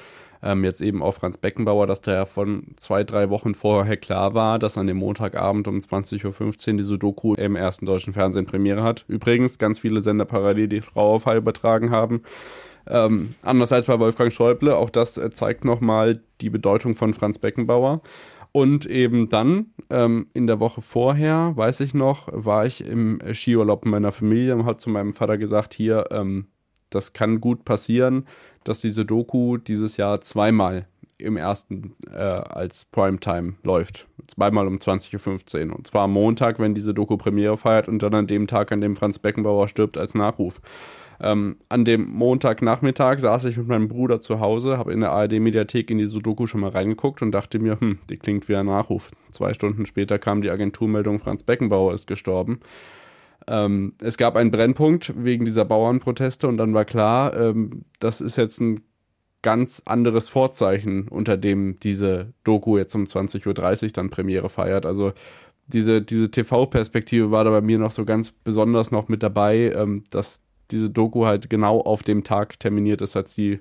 ähm, 0.44 0.64
jetzt 0.64 0.82
eben 0.82 1.02
auch 1.02 1.14
Franz 1.16 1.40
Beckenbauer, 1.40 1.88
dass 1.88 2.02
da 2.02 2.14
ja 2.14 2.26
von 2.26 2.68
zwei, 2.76 3.04
drei 3.04 3.32
Wochen 3.32 3.56
vorher 3.56 3.98
klar 3.98 4.36
war, 4.36 4.60
dass 4.60 4.78
an 4.78 4.86
dem 4.86 4.98
Montagabend 4.98 5.68
um 5.68 5.78
20.15 5.78 6.70
Uhr 6.70 6.78
diese 6.78 7.00
Doku 7.00 7.34
im 7.34 7.56
ersten 7.56 7.88
deutschen 7.88 8.14
Fernsehen 8.14 8.46
Premiere 8.46 8.84
hat. 8.84 9.06
Übrigens, 9.08 9.58
ganz 9.58 9.80
viele 9.80 10.02
Sender 10.02 10.26
parallel 10.26 10.68
die 10.68 10.82
Trauerfeier 10.82 11.38
übertragen 11.38 11.90
haben. 11.90 12.22
Ähm, 12.88 13.34
anders 13.42 13.72
als 13.72 13.88
bei 13.88 13.98
Wolfgang 13.98 14.32
Schäuble, 14.32 14.76
auch 14.76 14.92
das 14.92 15.18
äh, 15.18 15.32
zeigt 15.32 15.66
nochmal 15.66 16.22
die 16.42 16.52
Bedeutung 16.52 16.94
von 16.94 17.16
Franz 17.16 17.40
Beckenbauer. 17.40 18.02
Und 18.56 18.86
eben 18.86 19.28
dann, 19.28 19.74
ähm, 19.90 20.28
in 20.34 20.48
der 20.48 20.62
Woche 20.62 20.82
vorher, 20.82 21.52
weiß 21.58 21.82
ich 21.82 21.94
noch, 21.94 22.30
war 22.32 22.66
ich 22.66 22.86
im 22.86 23.20
Skiurlaub 23.34 23.86
meiner 23.86 24.14
Familie 24.14 24.56
und 24.56 24.64
hat 24.64 24.80
zu 24.80 24.90
meinem 24.90 25.14
Vater 25.14 25.38
gesagt, 25.38 25.74
hier, 25.74 26.06
ähm, 26.12 26.48
das 26.90 27.12
kann 27.12 27.42
gut 27.42 27.66
passieren, 27.66 28.26
dass 28.64 28.80
diese 28.80 29.04
Doku 29.04 29.58
dieses 29.58 29.98
Jahr 29.98 30.22
zweimal 30.22 30.88
im 31.18 31.36
ersten 31.36 31.98
äh, 32.10 32.16
als 32.16 32.86
Primetime 32.86 33.56
läuft. 33.64 34.08
Zweimal 34.28 34.68
um 34.68 34.78
20.15 34.78 35.68
Uhr. 35.68 35.76
Und 35.76 35.88
zwar 35.88 36.04
am 36.04 36.14
Montag, 36.14 36.58
wenn 36.58 36.74
diese 36.74 36.94
Doku 36.94 37.18
Premiere 37.18 37.58
feiert 37.58 37.90
und 37.90 38.02
dann 38.04 38.16
an 38.16 38.28
dem 38.28 38.48
Tag, 38.48 38.72
an 38.72 38.80
dem 38.80 38.96
Franz 38.96 39.20
Beckenbauer 39.20 39.68
stirbt, 39.68 39.98
als 39.98 40.16
Nachruf. 40.16 40.62
Ähm, 41.20 41.58
an 41.70 41.86
dem 41.86 42.10
Montagnachmittag 42.10 43.20
saß 43.20 43.46
ich 43.46 43.58
mit 43.58 43.68
meinem 43.68 43.88
Bruder 43.88 44.22
zu 44.22 44.40
Hause, 44.40 44.78
habe 44.78 44.94
in 44.94 45.00
der 45.00 45.12
ARD-Mediathek 45.12 45.90
in 45.90 45.98
die 45.98 46.06
Sudoku 46.06 46.48
schon 46.48 46.62
mal 46.62 46.72
reingeguckt 46.72 47.22
und 47.22 47.32
dachte 47.32 47.60
mir, 47.60 47.80
hm, 47.80 48.00
die 48.10 48.18
klingt 48.18 48.50
wie 48.50 48.56
ein 48.56 48.66
Nachruf. 48.66 49.12
Zwei 49.32 49.54
Stunden 49.54 49.86
später 49.86 50.20
kam 50.20 50.42
die 50.42 50.50
Agenturmeldung, 50.50 51.20
Franz 51.20 51.44
Beckenbauer 51.44 51.94
ist 51.94 52.08
gestorben. 52.08 52.60
Ähm, 53.48 53.94
es 54.02 54.18
gab 54.18 54.36
einen 54.36 54.52
Brennpunkt 54.52 55.14
wegen 55.24 55.46
dieser 55.46 55.66
Bauernproteste 55.66 56.48
und 56.48 56.58
dann 56.58 56.74
war 56.74 56.86
klar, 56.86 57.36
ähm, 57.38 57.86
das 58.00 58.22
ist 58.22 58.38
jetzt 58.38 58.60
ein 58.60 58.82
ganz 59.42 59.84
anderes 59.86 60.28
Vorzeichen, 60.28 61.08
unter 61.08 61.38
dem 61.38 61.80
diese 61.80 62.34
Doku 62.44 62.80
jetzt 62.80 62.96
um 62.96 63.04
20.30 63.04 63.86
Uhr 63.86 63.94
dann 63.94 64.10
Premiere 64.10 64.50
feiert. 64.50 64.88
Also 64.88 65.14
diese, 65.68 66.02
diese 66.02 66.32
TV-Perspektive 66.32 67.30
war 67.30 67.44
da 67.44 67.52
bei 67.52 67.62
mir 67.62 67.78
noch 67.78 67.92
so 67.92 68.06
ganz 68.06 68.32
besonders 68.32 68.90
noch 68.90 69.08
mit 69.08 69.22
dabei, 69.22 69.72
ähm, 69.76 70.04
dass 70.10 70.42
diese 70.72 70.90
Doku 70.90 71.26
halt 71.26 71.50
genau 71.50 71.82
auf 71.82 72.04
dem 72.04 72.24
Tag 72.24 72.60
terminiert 72.60 73.02
ist, 73.02 73.16
als 73.16 73.36
die, 73.36 73.60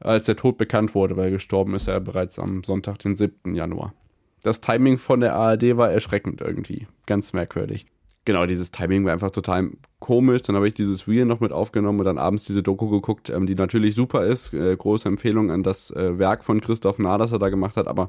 als 0.00 0.26
der 0.26 0.36
Tod 0.36 0.58
bekannt 0.58 0.94
wurde, 0.94 1.16
weil 1.16 1.30
gestorben 1.30 1.74
ist 1.74 1.88
er 1.88 2.00
bereits 2.00 2.38
am 2.38 2.64
Sonntag, 2.64 2.98
den 2.98 3.16
7. 3.16 3.54
Januar. 3.54 3.94
Das 4.42 4.60
Timing 4.60 4.98
von 4.98 5.20
der 5.20 5.34
ARD 5.34 5.76
war 5.76 5.90
erschreckend 5.90 6.40
irgendwie. 6.40 6.86
Ganz 7.06 7.32
merkwürdig. 7.32 7.86
Genau, 8.24 8.46
dieses 8.46 8.70
Timing 8.70 9.04
war 9.04 9.12
einfach 9.12 9.30
total 9.30 9.70
komisch. 9.98 10.42
Dann 10.42 10.56
habe 10.56 10.68
ich 10.68 10.74
dieses 10.74 11.08
Reel 11.08 11.24
noch 11.24 11.40
mit 11.40 11.52
aufgenommen 11.52 11.98
und 11.98 12.04
dann 12.04 12.18
abends 12.18 12.44
diese 12.44 12.62
Doku 12.62 12.88
geguckt, 12.88 13.30
ähm, 13.30 13.46
die 13.46 13.54
natürlich 13.54 13.94
super 13.94 14.26
ist. 14.26 14.52
Äh, 14.52 14.76
große 14.76 15.08
Empfehlung 15.08 15.50
an 15.50 15.62
das 15.62 15.90
äh, 15.90 16.18
Werk 16.18 16.44
von 16.44 16.60
Christoph 16.60 16.98
Nah, 16.98 17.18
das 17.18 17.32
er 17.32 17.38
da 17.38 17.48
gemacht 17.48 17.76
hat. 17.76 17.86
Aber 17.86 18.08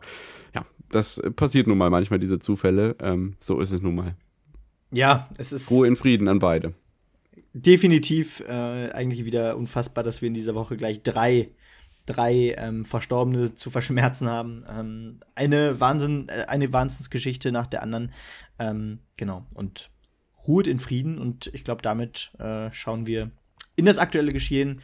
ja, 0.54 0.66
das 0.90 1.22
passiert 1.36 1.68
nun 1.68 1.78
mal 1.78 1.90
manchmal, 1.90 2.20
diese 2.20 2.40
Zufälle. 2.40 2.96
Ähm, 3.02 3.36
so 3.40 3.60
ist 3.60 3.72
es 3.72 3.82
nun 3.82 3.96
mal. 3.96 4.16
Ja, 4.92 5.30
es 5.38 5.54
ist. 5.54 5.72
Ruhe 5.72 5.88
in 5.88 5.96
Frieden 5.96 6.28
an 6.28 6.40
beide 6.40 6.74
definitiv 7.54 8.42
äh, 8.42 8.92
eigentlich 8.92 9.26
wieder 9.26 9.58
unfassbar, 9.58 10.04
dass 10.04 10.22
wir 10.22 10.28
in 10.28 10.34
dieser 10.34 10.56
Woche 10.56 10.78
gleich 10.78 11.04
drei, 11.04 11.50
drei 12.06 12.56
ähm, 12.58 12.86
Verstorbene 12.86 13.56
zu 13.56 13.70
verschmerzen 13.70 14.30
haben. 14.30 14.66
Ähm, 14.70 15.20
eine 15.36 15.80
Wahnsinn, 15.80 16.30
äh, 16.30 16.46
eine 16.48 16.72
Wahnsinnsgeschichte 16.72 17.52
nach 17.52 17.68
der 17.68 17.84
anderen. 17.84 18.12
Ähm, 18.60 19.00
genau. 19.18 19.46
Und 19.54 19.90
ruht 20.48 20.68
in 20.68 20.80
Frieden 20.80 21.18
und 21.18 21.48
ich 21.54 21.64
glaube, 21.64 21.82
damit 21.82 22.32
äh, 22.40 22.72
schauen 22.72 23.06
wir 23.06 23.32
in 23.76 23.86
das 23.86 24.00
aktuelle 24.00 24.32
Geschehen 24.32 24.82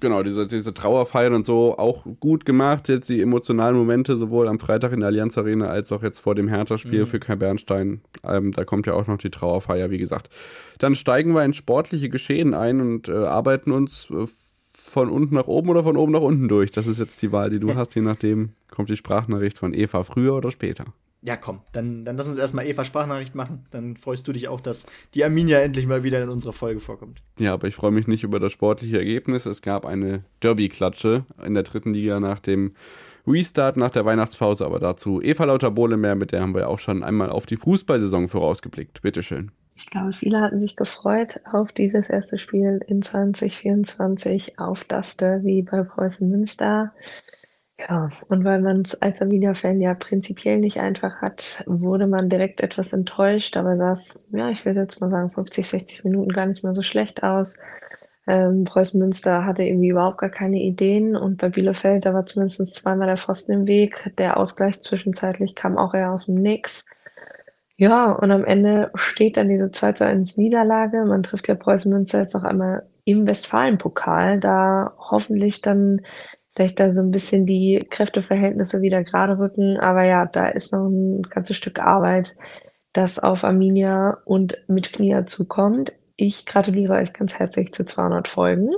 genau, 0.00 0.22
diese, 0.22 0.46
diese 0.46 0.74
Trauerfeiern 0.74 1.34
und 1.34 1.46
so 1.46 1.76
auch 1.76 2.04
gut 2.20 2.44
gemacht. 2.44 2.88
Jetzt 2.88 3.08
die 3.08 3.20
emotionalen 3.20 3.76
Momente, 3.76 4.16
sowohl 4.16 4.48
am 4.48 4.58
Freitag 4.58 4.92
in 4.92 5.00
der 5.00 5.08
Allianz 5.08 5.38
Arena 5.38 5.66
als 5.68 5.92
auch 5.92 6.02
jetzt 6.02 6.20
vor 6.20 6.34
dem 6.34 6.48
Hertha-Spiel 6.48 7.00
mhm. 7.00 7.06
für 7.06 7.20
Kai 7.20 7.36
Bernstein. 7.36 8.00
Ähm, 8.24 8.52
da 8.52 8.64
kommt 8.64 8.86
ja 8.86 8.94
auch 8.94 9.06
noch 9.06 9.18
die 9.18 9.30
Trauerfeier, 9.30 9.90
wie 9.90 9.98
gesagt. 9.98 10.30
Dann 10.78 10.94
steigen 10.94 11.32
wir 11.32 11.44
in 11.44 11.54
sportliche 11.54 12.08
Geschehen 12.08 12.54
ein 12.54 12.80
und 12.80 13.08
äh, 13.08 13.12
arbeiten 13.12 13.72
uns 13.72 14.10
äh, 14.10 14.26
von 14.72 15.10
unten 15.10 15.34
nach 15.34 15.46
oben 15.46 15.68
oder 15.68 15.82
von 15.82 15.96
oben 15.96 16.12
nach 16.12 16.20
unten 16.20 16.48
durch. 16.48 16.70
Das 16.70 16.86
ist 16.86 16.98
jetzt 16.98 17.20
die 17.22 17.32
Wahl, 17.32 17.50
die 17.50 17.60
du 17.60 17.74
hast. 17.74 17.94
Je 17.94 18.02
nachdem 18.02 18.50
kommt 18.70 18.90
die 18.90 18.96
Sprachnachricht 18.96 19.58
von 19.58 19.74
Eva 19.74 20.02
früher 20.02 20.34
oder 20.34 20.50
später. 20.50 20.86
Ja, 21.20 21.36
komm, 21.36 21.62
dann, 21.72 22.04
dann 22.04 22.16
lass 22.16 22.28
uns 22.28 22.38
erstmal 22.38 22.66
Eva 22.66 22.84
Sprachnachricht 22.84 23.34
machen. 23.34 23.66
Dann 23.72 23.96
freust 23.96 24.26
du 24.28 24.32
dich 24.32 24.46
auch, 24.46 24.60
dass 24.60 24.86
die 25.14 25.24
Arminia 25.24 25.58
endlich 25.58 25.86
mal 25.86 26.04
wieder 26.04 26.22
in 26.22 26.28
unserer 26.28 26.52
Folge 26.52 26.78
vorkommt. 26.78 27.22
Ja, 27.40 27.54
aber 27.54 27.66
ich 27.66 27.74
freue 27.74 27.90
mich 27.90 28.06
nicht 28.06 28.22
über 28.22 28.38
das 28.38 28.52
sportliche 28.52 28.98
Ergebnis. 28.98 29.44
Es 29.44 29.60
gab 29.60 29.84
eine 29.84 30.22
Derby-Klatsche 30.42 31.24
in 31.44 31.54
der 31.54 31.64
dritten 31.64 31.92
Liga 31.92 32.20
nach 32.20 32.38
dem 32.38 32.74
Restart 33.26 33.76
nach 33.76 33.90
der 33.90 34.04
Weihnachtspause, 34.04 34.64
aber 34.64 34.78
dazu 34.78 35.20
Eva 35.20 35.44
Lauter-Bohle 35.44 35.96
mehr, 35.96 36.14
mit 36.14 36.32
der 36.32 36.40
haben 36.40 36.54
wir 36.54 36.68
auch 36.68 36.78
schon 36.78 37.02
einmal 37.02 37.30
auf 37.30 37.46
die 37.46 37.56
Fußballsaison 37.56 38.28
vorausgeblickt. 38.28 39.02
Bitteschön. 39.02 39.50
Ich 39.76 39.86
glaube, 39.86 40.12
viele 40.12 40.40
hatten 40.40 40.60
sich 40.60 40.74
gefreut 40.74 41.40
auf 41.52 41.70
dieses 41.70 42.08
erste 42.08 42.38
Spiel 42.38 42.80
in 42.88 43.02
2024, 43.02 44.58
auf 44.58 44.82
das 44.84 45.16
Derby 45.16 45.62
bei 45.62 45.82
Preußen 45.84 46.28
Münster. 46.28 46.92
Ja, 47.80 48.10
und 48.28 48.44
weil 48.44 48.60
man 48.60 48.82
es 48.82 49.00
als 49.00 49.20
Arminia-Fan 49.22 49.80
ja 49.80 49.94
prinzipiell 49.94 50.58
nicht 50.58 50.78
einfach 50.80 51.22
hat, 51.22 51.62
wurde 51.66 52.08
man 52.08 52.28
direkt 52.28 52.60
etwas 52.60 52.92
enttäuscht. 52.92 53.56
Aber 53.56 53.76
sah 53.76 53.92
es, 53.92 54.18
ja, 54.32 54.50
ich 54.50 54.64
will 54.64 54.74
jetzt 54.74 55.00
mal 55.00 55.10
sagen, 55.10 55.30
50, 55.30 55.68
60 55.68 56.04
Minuten 56.04 56.30
gar 56.32 56.46
nicht 56.46 56.64
mehr 56.64 56.74
so 56.74 56.82
schlecht 56.82 57.22
aus. 57.22 57.56
Ähm, 58.26 58.64
Preußen 58.64 58.98
Münster 58.98 59.44
hatte 59.44 59.62
irgendwie 59.62 59.88
überhaupt 59.90 60.18
gar 60.18 60.30
keine 60.30 60.58
Ideen 60.60 61.16
und 61.16 61.38
bei 61.38 61.48
Bielefeld, 61.50 62.04
da 62.04 62.14
war 62.14 62.26
zumindest 62.26 62.74
zweimal 62.76 63.06
der 63.06 63.16
Pfosten 63.16 63.52
im 63.52 63.66
Weg. 63.66 64.12
Der 64.18 64.36
Ausgleich 64.38 64.80
zwischenzeitlich 64.80 65.54
kam 65.54 65.78
auch 65.78 65.94
eher 65.94 66.12
aus 66.12 66.26
dem 66.26 66.34
Nix. 66.36 66.84
Ja, 67.76 68.12
und 68.12 68.30
am 68.32 68.44
Ende 68.44 68.90
steht 68.96 69.36
dann 69.36 69.48
diese 69.48 69.70
2 69.70 69.92
zu 69.92 70.04
1 70.04 70.36
Niederlage. 70.36 71.04
Man 71.04 71.22
trifft 71.22 71.48
ja 71.48 71.54
Preußen 71.54 71.92
Münster 71.92 72.20
jetzt 72.22 72.34
noch 72.34 72.44
einmal 72.44 72.88
im 73.04 73.26
Westfalenpokal, 73.26 74.40
da 74.40 74.94
hoffentlich 74.98 75.62
dann 75.62 76.00
vielleicht 76.58 76.80
da 76.80 76.92
so 76.92 77.00
ein 77.00 77.12
bisschen 77.12 77.46
die 77.46 77.86
Kräfteverhältnisse 77.88 78.82
wieder 78.82 79.04
gerade 79.04 79.38
rücken. 79.38 79.78
Aber 79.78 80.04
ja, 80.04 80.26
da 80.26 80.46
ist 80.46 80.72
noch 80.72 80.88
ein 80.88 81.22
ganzes 81.22 81.56
Stück 81.56 81.78
Arbeit, 81.78 82.34
das 82.92 83.20
auf 83.20 83.44
Arminia 83.44 84.18
und 84.24 84.58
Mitglieder 84.66 85.24
zukommt. 85.26 85.92
Ich 86.16 86.46
gratuliere 86.46 86.94
euch 86.94 87.12
ganz 87.12 87.34
herzlich 87.34 87.72
zu 87.72 87.86
200 87.86 88.26
Folgen 88.26 88.70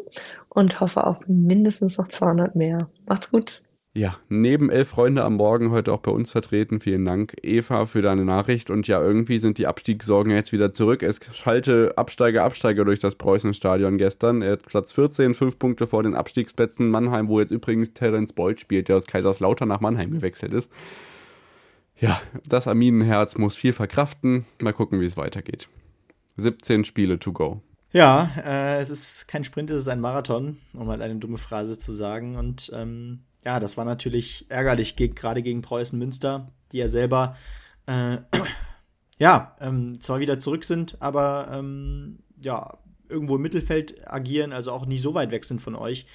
und 0.50 0.78
hoffe 0.80 1.06
auf 1.06 1.16
mindestens 1.26 1.96
noch 1.96 2.08
200 2.08 2.54
mehr. 2.54 2.90
Macht's 3.06 3.30
gut. 3.30 3.62
Ja, 3.92 4.16
neben 4.28 4.70
elf 4.70 4.90
Freunde 4.90 5.24
am 5.24 5.34
Morgen 5.34 5.72
heute 5.72 5.92
auch 5.92 5.98
bei 5.98 6.12
uns 6.12 6.30
vertreten. 6.30 6.78
Vielen 6.78 7.04
Dank, 7.04 7.34
Eva, 7.42 7.86
für 7.86 8.02
deine 8.02 8.24
Nachricht. 8.24 8.70
Und 8.70 8.86
ja, 8.86 9.02
irgendwie 9.02 9.40
sind 9.40 9.58
die 9.58 9.66
Abstiegssorgen 9.66 10.32
jetzt 10.32 10.52
wieder 10.52 10.72
zurück. 10.72 11.02
Es 11.02 11.18
schalte 11.32 11.94
Absteiger, 11.96 12.44
Absteiger 12.44 12.84
durch 12.84 13.00
das 13.00 13.16
Preußenstadion 13.16 13.98
gestern. 13.98 14.42
Er 14.42 14.52
hat 14.52 14.62
Platz 14.62 14.92
14, 14.92 15.34
fünf 15.34 15.58
Punkte 15.58 15.88
vor 15.88 16.04
den 16.04 16.14
Abstiegsplätzen. 16.14 16.88
Mannheim, 16.88 17.26
wo 17.26 17.40
jetzt 17.40 17.50
übrigens 17.50 17.92
Terence 17.92 18.32
Boyd 18.32 18.60
spielt, 18.60 18.88
der 18.88 18.96
aus 18.96 19.08
Kaiserslautern 19.08 19.68
nach 19.68 19.80
Mannheim 19.80 20.12
gewechselt 20.12 20.54
ist. 20.54 20.70
Ja, 21.98 22.22
das 22.46 22.68
Arminenherz 22.68 23.36
muss 23.38 23.56
viel 23.56 23.72
verkraften. 23.72 24.46
Mal 24.60 24.72
gucken, 24.72 25.00
wie 25.00 25.04
es 25.04 25.16
weitergeht. 25.16 25.68
17 26.36 26.84
Spiele 26.84 27.18
to 27.18 27.32
go. 27.32 27.60
Ja, 27.92 28.30
äh, 28.36 28.78
es 28.78 28.88
ist 28.88 29.26
kein 29.26 29.42
Sprint, 29.42 29.68
es 29.70 29.82
ist 29.82 29.88
ein 29.88 30.00
Marathon, 30.00 30.58
um 30.74 30.86
mal 30.86 31.02
eine 31.02 31.16
dumme 31.16 31.38
Phrase 31.38 31.76
zu 31.76 31.90
sagen. 31.90 32.36
Und 32.36 32.70
ähm, 32.72 33.24
ja, 33.44 33.60
das 33.60 33.76
war 33.76 33.84
natürlich 33.84 34.46
ärgerlich, 34.48 34.96
ge 34.96 35.08
gerade 35.08 35.42
gegen 35.42 35.62
Preußen 35.62 35.98
Münster, 35.98 36.52
die 36.72 36.78
ja 36.78 36.88
selber 36.88 37.36
äh, 37.86 38.18
ja, 39.18 39.56
ähm, 39.60 40.00
zwar 40.00 40.20
wieder 40.20 40.38
zurück 40.38 40.64
sind, 40.64 41.00
aber 41.00 41.48
ähm, 41.52 42.18
ja, 42.42 42.78
irgendwo 43.08 43.36
im 43.36 43.42
Mittelfeld 43.42 44.10
agieren, 44.10 44.52
also 44.52 44.72
auch 44.72 44.86
nicht 44.86 45.02
so 45.02 45.14
weit 45.14 45.30
weg 45.30 45.44
sind 45.44 45.60
von 45.60 45.74
euch. 45.74 46.06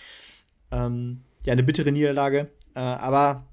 Ähm, 0.72 1.22
ja, 1.43 1.53
eine 1.53 1.64
bittere 1.64 1.91
Niederlage, 1.91 2.49
äh, 2.73 2.80
aber 2.80 3.45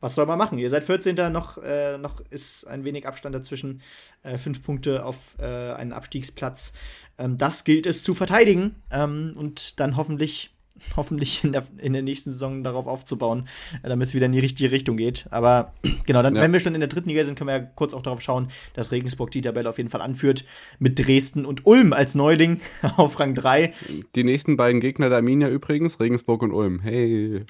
was 0.00 0.14
soll 0.14 0.26
man 0.26 0.38
machen? 0.38 0.58
Ihr 0.58 0.70
seid 0.70 0.84
14. 0.84 1.32
Noch, 1.32 1.58
äh, 1.58 1.98
noch 1.98 2.20
ist 2.30 2.66
ein 2.66 2.84
wenig 2.84 3.06
Abstand 3.06 3.34
dazwischen. 3.34 3.80
Äh, 4.22 4.38
fünf 4.38 4.62
Punkte 4.62 5.04
auf 5.04 5.36
äh, 5.38 5.44
einen 5.44 5.92
Abstiegsplatz. 5.92 6.74
Ähm, 7.18 7.38
das 7.38 7.64
gilt 7.64 7.86
es 7.86 8.02
zu 8.02 8.14
verteidigen 8.14 8.76
ähm, 8.90 9.32
und 9.36 9.80
dann 9.80 9.96
hoffentlich, 9.96 10.54
hoffentlich 10.96 11.44
in 11.44 11.52
der, 11.52 11.64
in 11.78 11.92
der 11.92 12.02
nächsten 12.02 12.30
Saison 12.30 12.62
darauf 12.62 12.86
aufzubauen, 12.86 13.48
äh, 13.82 13.88
damit 13.88 14.08
es 14.08 14.14
wieder 14.14 14.26
in 14.26 14.32
die 14.32 14.38
richtige 14.38 14.70
Richtung 14.70 14.96
geht. 14.96 15.26
Aber 15.30 15.72
genau, 16.06 16.22
dann, 16.22 16.34
ja. 16.34 16.42
wenn 16.42 16.52
wir 16.52 16.60
schon 16.60 16.74
in 16.74 16.80
der 16.80 16.88
dritten 16.88 17.08
Liga 17.08 17.24
sind, 17.24 17.36
können 17.36 17.48
wir 17.48 17.56
ja 17.56 17.62
kurz 17.62 17.94
auch 17.94 18.02
darauf 18.02 18.20
schauen, 18.20 18.48
dass 18.74 18.92
Regensburg 18.92 19.30
die 19.30 19.42
Tabelle 19.42 19.68
auf 19.68 19.78
jeden 19.78 19.90
Fall 19.90 20.00
anführt. 20.00 20.44
Mit 20.78 20.98
Dresden 20.98 21.46
und 21.46 21.66
Ulm 21.66 21.92
als 21.92 22.14
Neuling 22.14 22.60
auf 22.96 23.18
Rang 23.18 23.34
3. 23.34 23.72
Die 24.14 24.24
nächsten 24.24 24.56
beiden 24.56 24.80
Gegner 24.80 25.08
der 25.08 25.18
Arminia 25.18 25.48
übrigens, 25.48 26.00
Regensburg 26.00 26.42
und 26.42 26.52
Ulm. 26.52 26.80
Hey. 26.80 27.40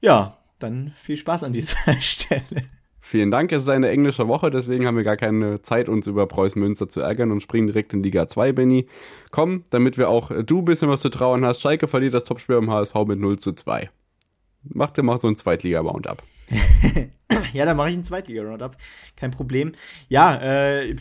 Ja, 0.00 0.38
dann 0.58 0.92
viel 0.96 1.16
Spaß 1.16 1.44
an 1.44 1.52
dieser 1.52 1.78
Stelle. 2.00 2.62
Vielen 3.08 3.30
Dank. 3.30 3.52
Es 3.52 3.62
ist 3.62 3.68
eine 3.68 3.88
englische 3.88 4.26
Woche, 4.26 4.50
deswegen 4.50 4.84
haben 4.84 4.96
wir 4.96 5.04
gar 5.04 5.16
keine 5.16 5.62
Zeit, 5.62 5.88
uns 5.88 6.08
über 6.08 6.26
Preußen 6.26 6.60
Münster 6.60 6.88
zu 6.88 7.02
ärgern 7.02 7.30
und 7.30 7.40
springen 7.40 7.68
direkt 7.68 7.92
in 7.92 8.02
Liga 8.02 8.26
2, 8.26 8.50
Benny. 8.50 8.88
Komm, 9.30 9.62
damit 9.70 9.96
wir 9.96 10.08
auch 10.08 10.32
äh, 10.32 10.42
du 10.42 10.58
ein 10.58 10.64
bisschen 10.64 10.88
was 10.88 11.02
zu 11.02 11.08
trauern 11.08 11.44
hast. 11.44 11.60
Schalke 11.60 11.86
verliert 11.86 12.14
das 12.14 12.24
Topspiel 12.24 12.56
am 12.56 12.68
HSV 12.68 12.96
mit 13.06 13.20
0 13.20 13.38
zu 13.38 13.52
2. 13.52 13.90
Mach 14.64 14.90
dir 14.90 15.04
mal 15.04 15.20
so 15.20 15.28
ein 15.28 15.36
Zweitliga-Roundup. 15.36 16.20
ja, 17.52 17.64
dann 17.64 17.76
mache 17.76 17.88
ich 17.88 17.94
einen 17.94 18.04
Zweitliga-Roundup. 18.04 18.76
Kein 19.16 19.30
Problem. 19.30 19.72
Ja, 20.08 20.36
äh, 20.36 20.94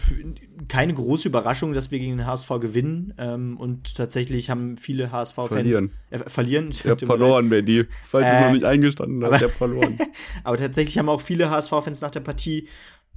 keine 0.67 0.93
große 0.93 1.27
Überraschung, 1.27 1.73
dass 1.73 1.91
wir 1.91 1.99
gegen 1.99 2.17
den 2.17 2.25
HSV 2.25 2.49
gewinnen. 2.59 3.13
Ähm, 3.17 3.57
und 3.57 3.95
tatsächlich 3.95 4.49
haben 4.49 4.77
viele 4.77 5.11
HSV-Fans 5.11 5.49
verlieren. 5.49 5.91
Äh, 6.09 6.19
verlieren. 6.19 6.71
Ich 6.71 6.85
habe 6.85 7.05
verloren, 7.05 7.49
Benny. 7.49 7.85
Falls 8.07 8.25
äh, 8.25 8.39
du 8.39 8.45
noch 8.45 8.53
nicht 8.53 8.65
eingestanden 8.65 9.23
hast, 9.23 9.37
ich 9.37 9.43
habe 9.43 9.53
verloren. 9.53 9.97
aber 10.43 10.57
tatsächlich 10.57 10.97
haben 10.97 11.09
auch 11.09 11.21
viele 11.21 11.49
HSV-Fans 11.49 12.01
nach 12.01 12.11
der 12.11 12.21
Partie 12.21 12.67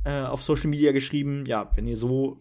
äh, 0.05 0.21
auf 0.23 0.43
Social 0.43 0.69
Media 0.69 0.93
geschrieben, 0.93 1.45
ja, 1.47 1.71
wenn 1.75 1.87
ihr 1.87 1.97
so 1.97 2.41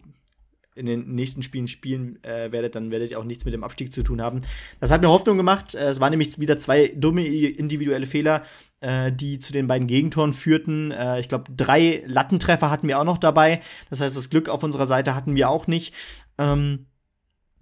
in 0.78 0.86
den 0.86 1.14
nächsten 1.14 1.42
Spielen 1.42 1.68
spielen 1.68 2.22
äh, 2.22 2.52
werdet, 2.52 2.74
dann 2.74 2.90
werdet 2.90 3.10
ihr 3.10 3.18
auch 3.18 3.24
nichts 3.24 3.44
mit 3.44 3.52
dem 3.52 3.64
Abstieg 3.64 3.92
zu 3.92 4.02
tun 4.02 4.22
haben. 4.22 4.42
Das 4.80 4.90
hat 4.90 5.02
mir 5.02 5.08
Hoffnung 5.08 5.36
gemacht. 5.36 5.74
Äh, 5.74 5.88
es 5.88 6.00
waren 6.00 6.10
nämlich 6.10 6.38
wieder 6.38 6.58
zwei 6.58 6.92
dumme 6.96 7.26
individuelle 7.26 8.06
Fehler, 8.06 8.44
äh, 8.80 9.12
die 9.12 9.38
zu 9.38 9.52
den 9.52 9.66
beiden 9.66 9.88
Gegentoren 9.88 10.32
führten. 10.32 10.92
Äh, 10.92 11.20
ich 11.20 11.28
glaube, 11.28 11.52
drei 11.54 12.02
Lattentreffer 12.06 12.70
hatten 12.70 12.88
wir 12.88 12.98
auch 12.98 13.04
noch 13.04 13.18
dabei. 13.18 13.60
Das 13.90 14.00
heißt, 14.00 14.16
das 14.16 14.30
Glück 14.30 14.48
auf 14.48 14.62
unserer 14.62 14.86
Seite 14.86 15.14
hatten 15.14 15.34
wir 15.34 15.50
auch 15.50 15.66
nicht. 15.66 15.94
Ähm, 16.38 16.86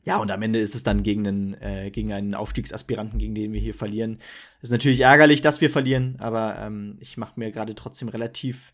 ja, 0.07 0.19
und 0.19 0.31
am 0.31 0.41
Ende 0.41 0.61
ist 0.61 0.77
es 0.77 0.85
dann 0.85 1.03
gegen 1.03 1.27
einen, 1.27 1.55
äh, 1.55 1.91
gegen 1.91 2.13
einen 2.13 2.35
Aufstiegsaspiranten, 2.35 3.19
gegen 3.19 3.35
den 3.35 3.53
wir 3.53 3.61
hier 3.61 3.75
verlieren. 3.75 4.19
Ist 4.63 4.71
natürlich 4.71 5.01
ärgerlich, 5.01 5.41
dass 5.41 5.61
wir 5.61 5.69
verlieren, 5.69 6.15
aber 6.21 6.57
ähm, 6.61 6.97
ich 7.01 7.17
mache 7.17 7.33
mir 7.41 7.51
gerade 7.51 7.75
trotzdem 7.75 8.09
relativ 8.09 8.73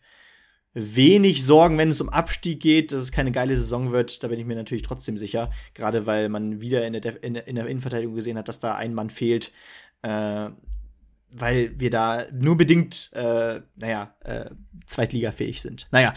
wenig 0.73 1.45
Sorgen, 1.45 1.77
wenn 1.77 1.89
es 1.89 2.01
um 2.01 2.09
Abstieg 2.09 2.59
geht, 2.59 2.91
dass 2.91 3.01
es 3.01 3.11
keine 3.11 3.31
geile 3.31 3.55
Saison 3.55 3.91
wird. 3.91 4.23
Da 4.23 4.27
bin 4.27 4.39
ich 4.39 4.45
mir 4.45 4.55
natürlich 4.55 4.83
trotzdem 4.83 5.17
sicher. 5.17 5.51
Gerade 5.73 6.05
weil 6.05 6.29
man 6.29 6.61
wieder 6.61 6.85
in 6.85 6.93
der, 6.93 7.23
in, 7.23 7.35
in 7.35 7.55
der 7.55 7.67
Innenverteidigung 7.67 8.15
gesehen 8.15 8.37
hat, 8.37 8.47
dass 8.47 8.59
da 8.59 8.75
ein 8.75 8.93
Mann 8.93 9.09
fehlt. 9.09 9.51
Äh, 10.01 10.49
weil 11.35 11.79
wir 11.79 11.89
da 11.89 12.25
nur 12.31 12.57
bedingt, 12.57 13.11
äh, 13.13 13.61
naja, 13.75 14.15
äh, 14.21 14.49
zweitligafähig 14.85 15.61
sind. 15.61 15.87
Naja, 15.91 16.13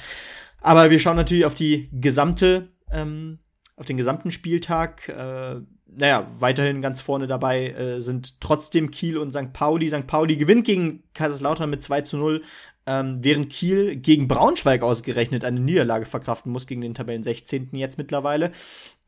aber 0.61 0.91
wir 0.91 1.01
schauen 1.01 1.17
natürlich 1.17 1.45
auf 1.45 1.55
die 1.55 1.89
gesamte, 1.93 2.69
ähm, 2.91 3.39
auf 3.77 3.87
den 3.87 3.97
gesamten 3.97 4.31
Spieltag. 4.31 5.09
Äh, 5.09 5.61
naja, 5.87 6.27
weiterhin 6.39 6.83
ganz 6.83 7.01
vorne 7.01 7.27
dabei 7.27 7.71
äh, 7.71 8.01
sind 8.01 8.41
trotzdem 8.41 8.91
Kiel 8.91 9.17
und 9.17 9.33
St. 9.33 9.53
Pauli. 9.53 9.89
St. 9.89 10.07
Pauli 10.07 10.37
gewinnt 10.37 10.67
gegen 10.67 11.03
Kaiserslautern 11.15 11.71
mit 11.71 11.83
2 11.83 12.03
zu 12.03 12.17
0, 12.19 12.43
ähm, 12.87 13.19
während 13.23 13.51
Kiel 13.51 13.97
gegen 13.97 14.29
Braunschweig 14.29 14.83
ausgerechnet 14.83 15.45
eine 15.45 15.61
Niederlage 15.61 16.07
verkraften 16.07 16.53
muss, 16.53 16.67
gegen 16.67 16.81
den 16.81 16.95
Tabellen 16.95 17.23
16. 17.23 17.71
jetzt 17.73 17.99
mittlerweile. 17.99 18.53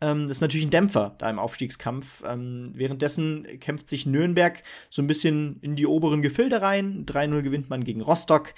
Ähm, 0.00 0.22
das 0.22 0.38
ist 0.38 0.40
natürlich 0.40 0.66
ein 0.66 0.70
Dämpfer 0.70 1.14
da 1.18 1.30
im 1.30 1.38
Aufstiegskampf. 1.38 2.22
Ähm, 2.26 2.70
währenddessen 2.74 3.46
kämpft 3.60 3.88
sich 3.88 4.06
Nürnberg 4.06 4.62
so 4.90 5.02
ein 5.02 5.06
bisschen 5.06 5.58
in 5.60 5.76
die 5.76 5.86
oberen 5.86 6.22
Gefilde 6.22 6.60
rein. 6.60 7.06
3-0 7.06 7.42
gewinnt 7.42 7.70
man 7.70 7.84
gegen 7.84 8.00
Rostock. 8.00 8.54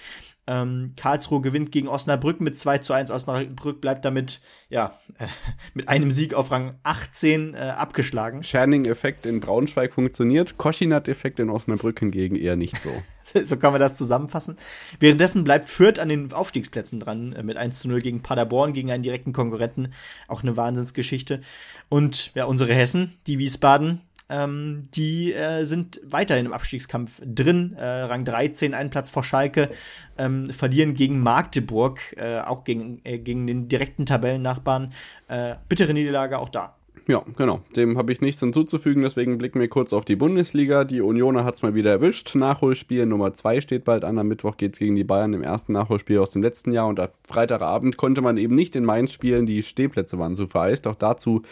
Ähm, 0.46 0.94
Karlsruhe 0.96 1.40
gewinnt 1.42 1.70
gegen 1.70 1.86
Osnabrück 1.86 2.40
mit 2.40 2.58
2 2.58 2.78
zu 2.78 2.92
1. 2.92 3.10
Osnabrück 3.10 3.80
bleibt 3.80 4.04
damit, 4.04 4.40
ja, 4.68 4.98
äh, 5.18 5.26
mit 5.74 5.88
einem 5.88 6.12
Sieg 6.12 6.34
auf 6.34 6.50
Rang 6.50 6.78
18 6.82 7.54
äh, 7.54 7.58
abgeschlagen. 7.58 8.42
Scherning-Effekt 8.42 9.26
in 9.26 9.40
Braunschweig 9.40 9.92
funktioniert, 9.92 10.58
Koschinat-Effekt 10.58 11.40
in 11.40 11.50
Osnabrück 11.50 12.00
hingegen 12.00 12.36
eher 12.36 12.56
nicht 12.56 12.82
so. 12.82 12.90
so 13.44 13.56
kann 13.56 13.72
man 13.72 13.80
das 13.80 13.94
zusammenfassen. 13.94 14.56
Währenddessen 14.98 15.44
bleibt 15.44 15.68
Fürth 15.68 15.98
an 15.98 16.08
den 16.08 16.32
Aufstiegsplätzen 16.32 17.00
dran, 17.00 17.32
äh, 17.32 17.42
mit 17.42 17.56
1 17.56 17.78
zu 17.80 17.88
0 17.88 18.00
gegen 18.00 18.22
Paderborn, 18.22 18.72
gegen 18.72 18.90
einen 18.90 19.02
direkten 19.02 19.32
Konkurrenten. 19.32 19.92
Auch 20.28 20.42
eine 20.42 20.56
Wahnsinnsgeschichte. 20.56 21.40
Und 21.88 22.32
ja, 22.34 22.44
unsere 22.44 22.74
Hessen, 22.74 23.16
die 23.26 23.38
Wiesbaden, 23.38 24.00
ähm, 24.30 24.88
die 24.94 25.32
äh, 25.32 25.64
sind 25.64 26.00
weiterhin 26.04 26.46
im 26.46 26.52
Abstiegskampf 26.52 27.20
drin. 27.24 27.74
Äh, 27.76 27.84
Rang 27.84 28.24
13, 28.24 28.74
einen 28.74 28.90
Platz 28.90 29.10
vor 29.10 29.24
Schalke, 29.24 29.70
ähm, 30.16 30.50
verlieren 30.50 30.94
gegen 30.94 31.20
Magdeburg, 31.20 32.14
äh, 32.16 32.40
auch 32.40 32.64
gegen, 32.64 33.00
äh, 33.04 33.18
gegen 33.18 33.46
den 33.46 33.68
direkten 33.68 34.06
Tabellennachbarn. 34.06 34.92
Äh, 35.28 35.56
bittere 35.68 35.92
Niederlage 35.92 36.38
auch 36.38 36.48
da. 36.48 36.76
Ja, 37.10 37.24
genau. 37.36 37.60
Dem 37.74 37.98
habe 37.98 38.12
ich 38.12 38.20
nichts 38.20 38.38
hinzuzufügen, 38.38 39.02
deswegen 39.02 39.36
blicken 39.36 39.58
wir 39.58 39.66
kurz 39.66 39.92
auf 39.92 40.04
die 40.04 40.14
Bundesliga. 40.14 40.84
Die 40.84 41.00
Unioner 41.00 41.42
hat 41.42 41.56
es 41.56 41.62
mal 41.62 41.74
wieder 41.74 41.90
erwischt. 41.90 42.36
Nachholspiel 42.36 43.04
Nummer 43.04 43.34
2 43.34 43.60
steht 43.62 43.82
bald 43.82 44.04
an. 44.04 44.16
Am 44.20 44.28
Mittwoch 44.28 44.56
geht 44.56 44.74
es 44.74 44.78
gegen 44.78 44.94
die 44.94 45.02
Bayern 45.02 45.34
im 45.34 45.42
ersten 45.42 45.72
Nachholspiel 45.72 46.20
aus 46.20 46.30
dem 46.30 46.40
letzten 46.40 46.70
Jahr. 46.70 46.86
Und 46.86 47.00
am 47.00 47.08
Freitagabend 47.26 47.96
konnte 47.96 48.22
man 48.22 48.36
eben 48.36 48.54
nicht 48.54 48.76
in 48.76 48.84
Mainz 48.84 49.12
spielen. 49.12 49.44
Die 49.44 49.64
Stehplätze 49.64 50.20
waren 50.20 50.36
zu 50.36 50.46
vereist. 50.46 50.86
Auch 50.86 50.94
dazu 50.94 51.42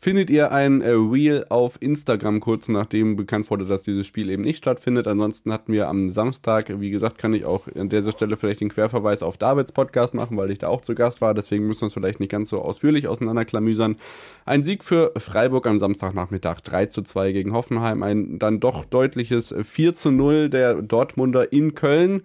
findet 0.00 0.30
ihr 0.30 0.52
ein 0.52 0.80
äh, 0.82 0.90
Reel 0.90 1.46
auf 1.48 1.80
Instagram 1.80 2.40
kurz 2.40 2.68
nachdem 2.68 3.16
bekannt 3.16 3.50
wurde, 3.50 3.64
dass 3.64 3.82
dieses 3.82 4.06
Spiel 4.06 4.30
eben 4.30 4.42
nicht 4.42 4.58
stattfindet. 4.58 5.06
Ansonsten 5.06 5.52
hatten 5.52 5.72
wir 5.72 5.88
am 5.88 6.08
Samstag, 6.08 6.80
wie 6.80 6.90
gesagt, 6.90 7.18
kann 7.18 7.32
ich 7.32 7.44
auch 7.44 7.66
an 7.74 7.88
dieser 7.88 8.12
Stelle 8.12 8.36
vielleicht 8.36 8.60
den 8.60 8.68
Querverweis 8.68 9.22
auf 9.22 9.36
Davids 9.36 9.72
Podcast 9.72 10.14
machen, 10.14 10.36
weil 10.36 10.50
ich 10.50 10.58
da 10.58 10.68
auch 10.68 10.82
zu 10.82 10.94
Gast 10.94 11.20
war. 11.20 11.34
Deswegen 11.34 11.66
müssen 11.66 11.82
wir 11.82 11.86
es 11.86 11.94
vielleicht 11.94 12.20
nicht 12.20 12.30
ganz 12.30 12.50
so 12.50 12.60
ausführlich 12.60 13.08
auseinanderklamüsern. 13.08 13.96
Ein 14.44 14.62
Sieg 14.62 14.84
für 14.84 15.12
Freiburg 15.16 15.66
am 15.66 15.78
Samstagnachmittag 15.78 16.60
3 16.60 16.86
zu 16.86 17.02
2 17.02 17.32
gegen 17.32 17.52
Hoffenheim. 17.52 18.02
Ein 18.02 18.38
dann 18.38 18.60
doch 18.60 18.84
deutliches 18.84 19.54
4 19.62 19.94
zu 19.94 20.10
0 20.10 20.50
der 20.50 20.82
Dortmunder 20.82 21.52
in 21.52 21.74
Köln. 21.74 22.22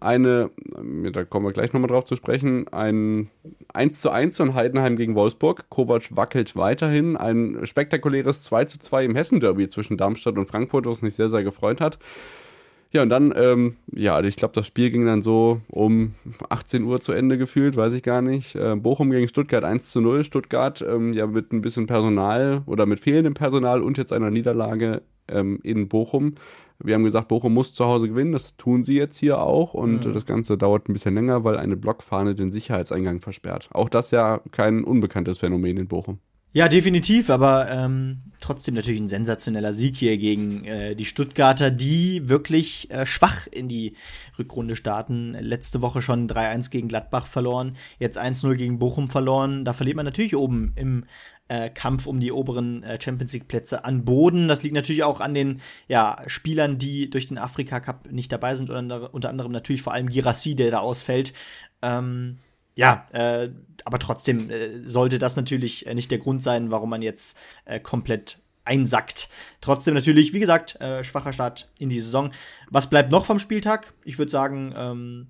Eine, 0.00 0.50
da 1.12 1.24
kommen 1.24 1.46
wir 1.46 1.52
gleich 1.52 1.72
nochmal 1.72 1.90
drauf 1.90 2.04
zu 2.04 2.16
sprechen, 2.16 2.68
ein 2.68 3.30
1 3.72 4.00
zu 4.00 4.10
1 4.10 4.36
von 4.36 4.54
Heidenheim 4.54 4.96
gegen 4.96 5.14
Wolfsburg. 5.14 5.68
Kovac 5.68 6.16
wackelt 6.16 6.56
weiterhin. 6.56 7.16
Ein 7.16 7.60
spektakuläres 7.64 8.42
2 8.42 8.64
zu 8.64 8.78
2 8.78 9.04
im 9.04 9.14
Hessen-Derby 9.14 9.68
zwischen 9.68 9.96
Darmstadt 9.96 10.38
und 10.38 10.46
Frankfurt, 10.46 10.86
was 10.86 11.02
mich 11.02 11.14
sehr, 11.14 11.28
sehr 11.28 11.44
gefreut 11.44 11.80
hat. 11.80 11.98
Ja, 12.92 13.02
und 13.02 13.10
dann, 13.10 13.32
ähm, 13.36 13.76
ja, 13.92 14.20
ich 14.20 14.34
glaube, 14.34 14.54
das 14.54 14.66
Spiel 14.66 14.90
ging 14.90 15.06
dann 15.06 15.22
so 15.22 15.60
um 15.68 16.14
18 16.48 16.82
Uhr 16.82 17.00
zu 17.00 17.12
Ende 17.12 17.38
gefühlt, 17.38 17.76
weiß 17.76 17.92
ich 17.92 18.02
gar 18.02 18.20
nicht. 18.20 18.56
Äh, 18.56 18.74
Bochum 18.74 19.10
gegen 19.10 19.28
Stuttgart 19.28 19.62
1 19.62 19.92
zu 19.92 20.00
0. 20.00 20.24
Stuttgart 20.24 20.82
ähm, 20.82 21.12
ja 21.12 21.28
mit 21.28 21.52
ein 21.52 21.60
bisschen 21.60 21.86
Personal 21.86 22.62
oder 22.66 22.86
mit 22.86 22.98
fehlendem 22.98 23.34
Personal 23.34 23.80
und 23.82 23.96
jetzt 23.96 24.12
einer 24.12 24.30
Niederlage 24.30 25.02
ähm, 25.32 25.60
in 25.62 25.88
Bochum. 25.88 26.34
Wir 26.82 26.94
haben 26.94 27.04
gesagt, 27.04 27.28
Bochum 27.28 27.52
muss 27.52 27.74
zu 27.74 27.84
Hause 27.84 28.08
gewinnen. 28.08 28.32
Das 28.32 28.56
tun 28.56 28.84
sie 28.84 28.96
jetzt 28.96 29.18
hier 29.18 29.42
auch. 29.42 29.74
Und 29.74 30.06
mhm. 30.06 30.14
das 30.14 30.24
Ganze 30.24 30.56
dauert 30.56 30.88
ein 30.88 30.94
bisschen 30.94 31.14
länger, 31.14 31.44
weil 31.44 31.58
eine 31.58 31.76
Blockfahne 31.76 32.34
den 32.34 32.52
Sicherheitseingang 32.52 33.20
versperrt. 33.20 33.68
Auch 33.72 33.88
das 33.88 34.10
ja 34.10 34.40
kein 34.50 34.84
unbekanntes 34.84 35.38
Phänomen 35.38 35.76
in 35.76 35.88
Bochum. 35.88 36.18
Ja, 36.52 36.66
definitiv, 36.66 37.30
aber 37.30 37.70
ähm, 37.70 38.22
trotzdem 38.40 38.74
natürlich 38.74 39.00
ein 39.00 39.06
sensationeller 39.06 39.72
Sieg 39.72 39.96
hier 39.96 40.18
gegen 40.18 40.64
äh, 40.64 40.96
die 40.96 41.04
Stuttgarter, 41.04 41.70
die 41.70 42.28
wirklich 42.28 42.90
äh, 42.90 43.06
schwach 43.06 43.46
in 43.46 43.68
die 43.68 43.94
Rückrunde 44.36 44.74
starten. 44.74 45.36
Letzte 45.38 45.80
Woche 45.80 46.02
schon 46.02 46.28
3-1 46.28 46.70
gegen 46.70 46.88
Gladbach 46.88 47.28
verloren, 47.28 47.74
jetzt 48.00 48.18
1-0 48.20 48.56
gegen 48.56 48.80
Bochum 48.80 49.08
verloren. 49.08 49.64
Da 49.64 49.72
verliert 49.74 49.94
man 49.94 50.06
natürlich 50.06 50.34
oben 50.34 50.72
im 50.74 51.04
äh, 51.50 51.68
Kampf 51.68 52.06
um 52.06 52.20
die 52.20 52.30
oberen 52.30 52.84
äh, 52.84 52.98
Champions 53.02 53.32
League 53.32 53.48
Plätze 53.48 53.84
an 53.84 54.04
Boden. 54.04 54.46
Das 54.46 54.62
liegt 54.62 54.74
natürlich 54.74 55.02
auch 55.02 55.18
an 55.20 55.34
den 55.34 55.60
ja, 55.88 56.16
Spielern, 56.28 56.78
die 56.78 57.10
durch 57.10 57.26
den 57.26 57.38
Afrika 57.38 57.80
Cup 57.80 58.10
nicht 58.12 58.30
dabei 58.30 58.54
sind, 58.54 58.70
unter, 58.70 59.12
unter 59.12 59.28
anderem 59.28 59.50
natürlich 59.50 59.82
vor 59.82 59.92
allem 59.92 60.08
Girassi, 60.08 60.54
der 60.54 60.70
da 60.70 60.78
ausfällt. 60.78 61.32
Ähm, 61.82 62.38
ja, 62.76 63.08
äh, 63.10 63.50
aber 63.84 63.98
trotzdem 63.98 64.48
äh, 64.48 64.86
sollte 64.86 65.18
das 65.18 65.34
natürlich 65.34 65.86
äh, 65.86 65.94
nicht 65.94 66.12
der 66.12 66.20
Grund 66.20 66.44
sein, 66.44 66.70
warum 66.70 66.88
man 66.88 67.02
jetzt 67.02 67.36
äh, 67.64 67.80
komplett 67.80 68.38
einsackt. 68.64 69.28
Trotzdem 69.60 69.94
natürlich, 69.94 70.32
wie 70.32 70.38
gesagt, 70.38 70.78
schwacher 71.02 71.32
Start 71.32 71.68
in 71.78 71.88
die 71.88 71.98
Saison. 71.98 72.30
Was 72.70 72.88
bleibt 72.88 73.10
noch 73.10 73.24
vom 73.24 73.40
Spieltag? 73.40 73.94
Ich 74.04 74.18
würde 74.18 74.30
sagen, 74.30 74.72
ähm, 74.76 75.28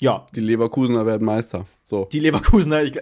ja. 0.00 0.26
Die 0.34 0.40
Leverkusener 0.40 1.06
werden 1.06 1.24
Meister. 1.24 1.64
So. 1.84 2.08
Die 2.12 2.18
Leverkusener, 2.18 2.82
ich, 2.82 2.98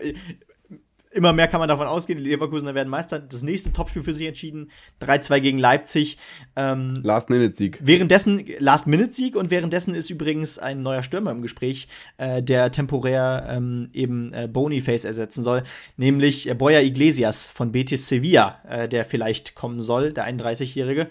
immer 1.10 1.32
mehr 1.32 1.48
kann 1.48 1.60
man 1.60 1.68
davon 1.68 1.86
ausgehen, 1.86 2.18
die 2.22 2.30
Leverkusener 2.30 2.74
werden 2.74 2.88
Meister. 2.88 3.18
Das 3.18 3.42
nächste 3.42 3.72
Topspiel 3.72 4.02
für 4.02 4.14
sich 4.14 4.26
entschieden, 4.26 4.70
3-2 5.02 5.40
gegen 5.40 5.58
Leipzig. 5.58 6.18
Ähm, 6.56 7.00
Last-Minute-Sieg. 7.02 7.78
Währenddessen, 7.82 8.44
Last-Minute-Sieg 8.58 9.36
und 9.36 9.50
währenddessen 9.50 9.94
ist 9.94 10.10
übrigens 10.10 10.58
ein 10.58 10.82
neuer 10.82 11.02
Stürmer 11.02 11.32
im 11.32 11.42
Gespräch, 11.42 11.88
äh, 12.16 12.42
der 12.42 12.70
temporär 12.70 13.46
ähm, 13.48 13.88
eben 13.92 14.32
äh, 14.32 14.48
Boniface 14.50 15.04
ersetzen 15.04 15.42
soll, 15.42 15.64
nämlich 15.96 16.48
äh, 16.48 16.54
Boya 16.54 16.80
Iglesias 16.80 17.48
von 17.48 17.72
Betis 17.72 18.06
Sevilla, 18.06 18.60
äh, 18.68 18.88
der 18.88 19.04
vielleicht 19.04 19.54
kommen 19.54 19.82
soll, 19.82 20.12
der 20.12 20.28
31-Jährige. 20.28 21.08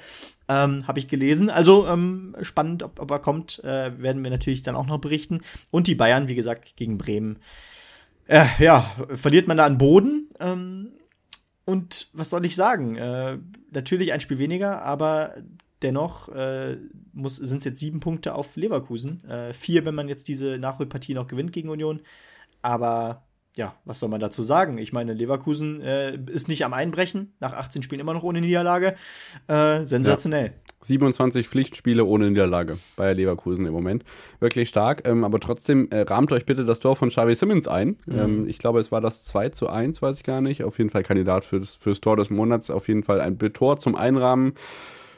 Ähm, 0.47 0.87
habe 0.87 0.97
ich 0.97 1.07
gelesen. 1.07 1.51
Also 1.51 1.85
ähm, 1.87 2.35
spannend, 2.41 2.81
ob, 2.81 2.99
ob 2.99 3.11
er 3.11 3.19
kommt, 3.19 3.63
äh, 3.63 3.91
werden 4.01 4.23
wir 4.23 4.31
natürlich 4.31 4.63
dann 4.63 4.75
auch 4.75 4.87
noch 4.87 4.97
berichten. 4.97 5.41
Und 5.69 5.85
die 5.85 5.93
Bayern, 5.93 6.27
wie 6.27 6.33
gesagt, 6.33 6.75
gegen 6.75 6.97
Bremen 6.97 7.37
äh, 8.29 8.45
ja, 8.59 8.95
verliert 9.13 9.47
man 9.47 9.57
da 9.57 9.65
an 9.65 9.77
Boden. 9.77 10.29
Ähm, 10.39 10.91
und 11.65 12.07
was 12.13 12.29
soll 12.29 12.45
ich 12.45 12.55
sagen? 12.55 12.95
Äh, 12.95 13.37
natürlich 13.71 14.13
ein 14.13 14.21
Spiel 14.21 14.37
weniger, 14.37 14.81
aber 14.83 15.35
dennoch 15.81 16.29
äh, 16.29 16.77
sind 17.15 17.57
es 17.57 17.63
jetzt 17.63 17.79
sieben 17.79 17.99
Punkte 17.99 18.35
auf 18.35 18.55
Leverkusen. 18.55 19.23
Äh, 19.27 19.53
vier, 19.53 19.85
wenn 19.85 19.95
man 19.95 20.07
jetzt 20.07 20.27
diese 20.27 20.57
Nachholpartie 20.57 21.13
noch 21.13 21.27
gewinnt 21.27 21.53
gegen 21.53 21.69
Union. 21.69 22.01
Aber 22.61 23.23
ja, 23.55 23.75
was 23.85 23.99
soll 23.99 24.09
man 24.09 24.21
dazu 24.21 24.43
sagen? 24.43 24.77
Ich 24.77 24.93
meine, 24.93 25.13
Leverkusen 25.13 25.81
äh, 25.81 26.15
ist 26.31 26.47
nicht 26.47 26.63
am 26.65 26.73
Einbrechen, 26.73 27.33
nach 27.39 27.53
18 27.53 27.81
Spielen 27.81 28.01
immer 28.01 28.13
noch 28.13 28.23
ohne 28.23 28.41
Niederlage. 28.41 28.95
Äh, 29.47 29.85
sensationell. 29.85 30.45
Ja. 30.45 30.68
27 30.81 31.47
Pflichtspiele 31.47 32.05
ohne 32.05 32.29
Niederlage 32.29 32.77
bei 32.95 33.13
Leverkusen 33.13 33.65
im 33.65 33.73
Moment. 33.73 34.03
Wirklich 34.39 34.69
stark. 34.69 35.07
Ähm, 35.07 35.23
aber 35.23 35.39
trotzdem 35.39 35.89
äh, 35.91 36.01
rahmt 36.01 36.31
euch 36.31 36.45
bitte 36.45 36.65
das 36.65 36.79
Tor 36.79 36.95
von 36.95 37.09
Xavi 37.09 37.35
Simmons 37.35 37.67
ein. 37.67 37.97
Mhm. 38.05 38.19
Ähm, 38.19 38.47
ich 38.47 38.59
glaube, 38.59 38.79
es 38.79 38.91
war 38.91 39.01
das 39.01 39.23
2 39.25 39.49
zu 39.49 39.67
1, 39.67 40.01
weiß 40.01 40.17
ich 40.17 40.23
gar 40.23 40.41
nicht. 40.41 40.63
Auf 40.63 40.77
jeden 40.77 40.89
Fall 40.89 41.03
Kandidat 41.03 41.43
fürs, 41.43 41.75
fürs 41.75 41.99
Tor 41.99 42.15
des 42.15 42.29
Monats. 42.29 42.69
Auf 42.69 42.87
jeden 42.87 43.03
Fall 43.03 43.19
ein 43.19 43.37
Tor 43.37 43.79
zum 43.79 43.95
Einrahmen. 43.95 44.53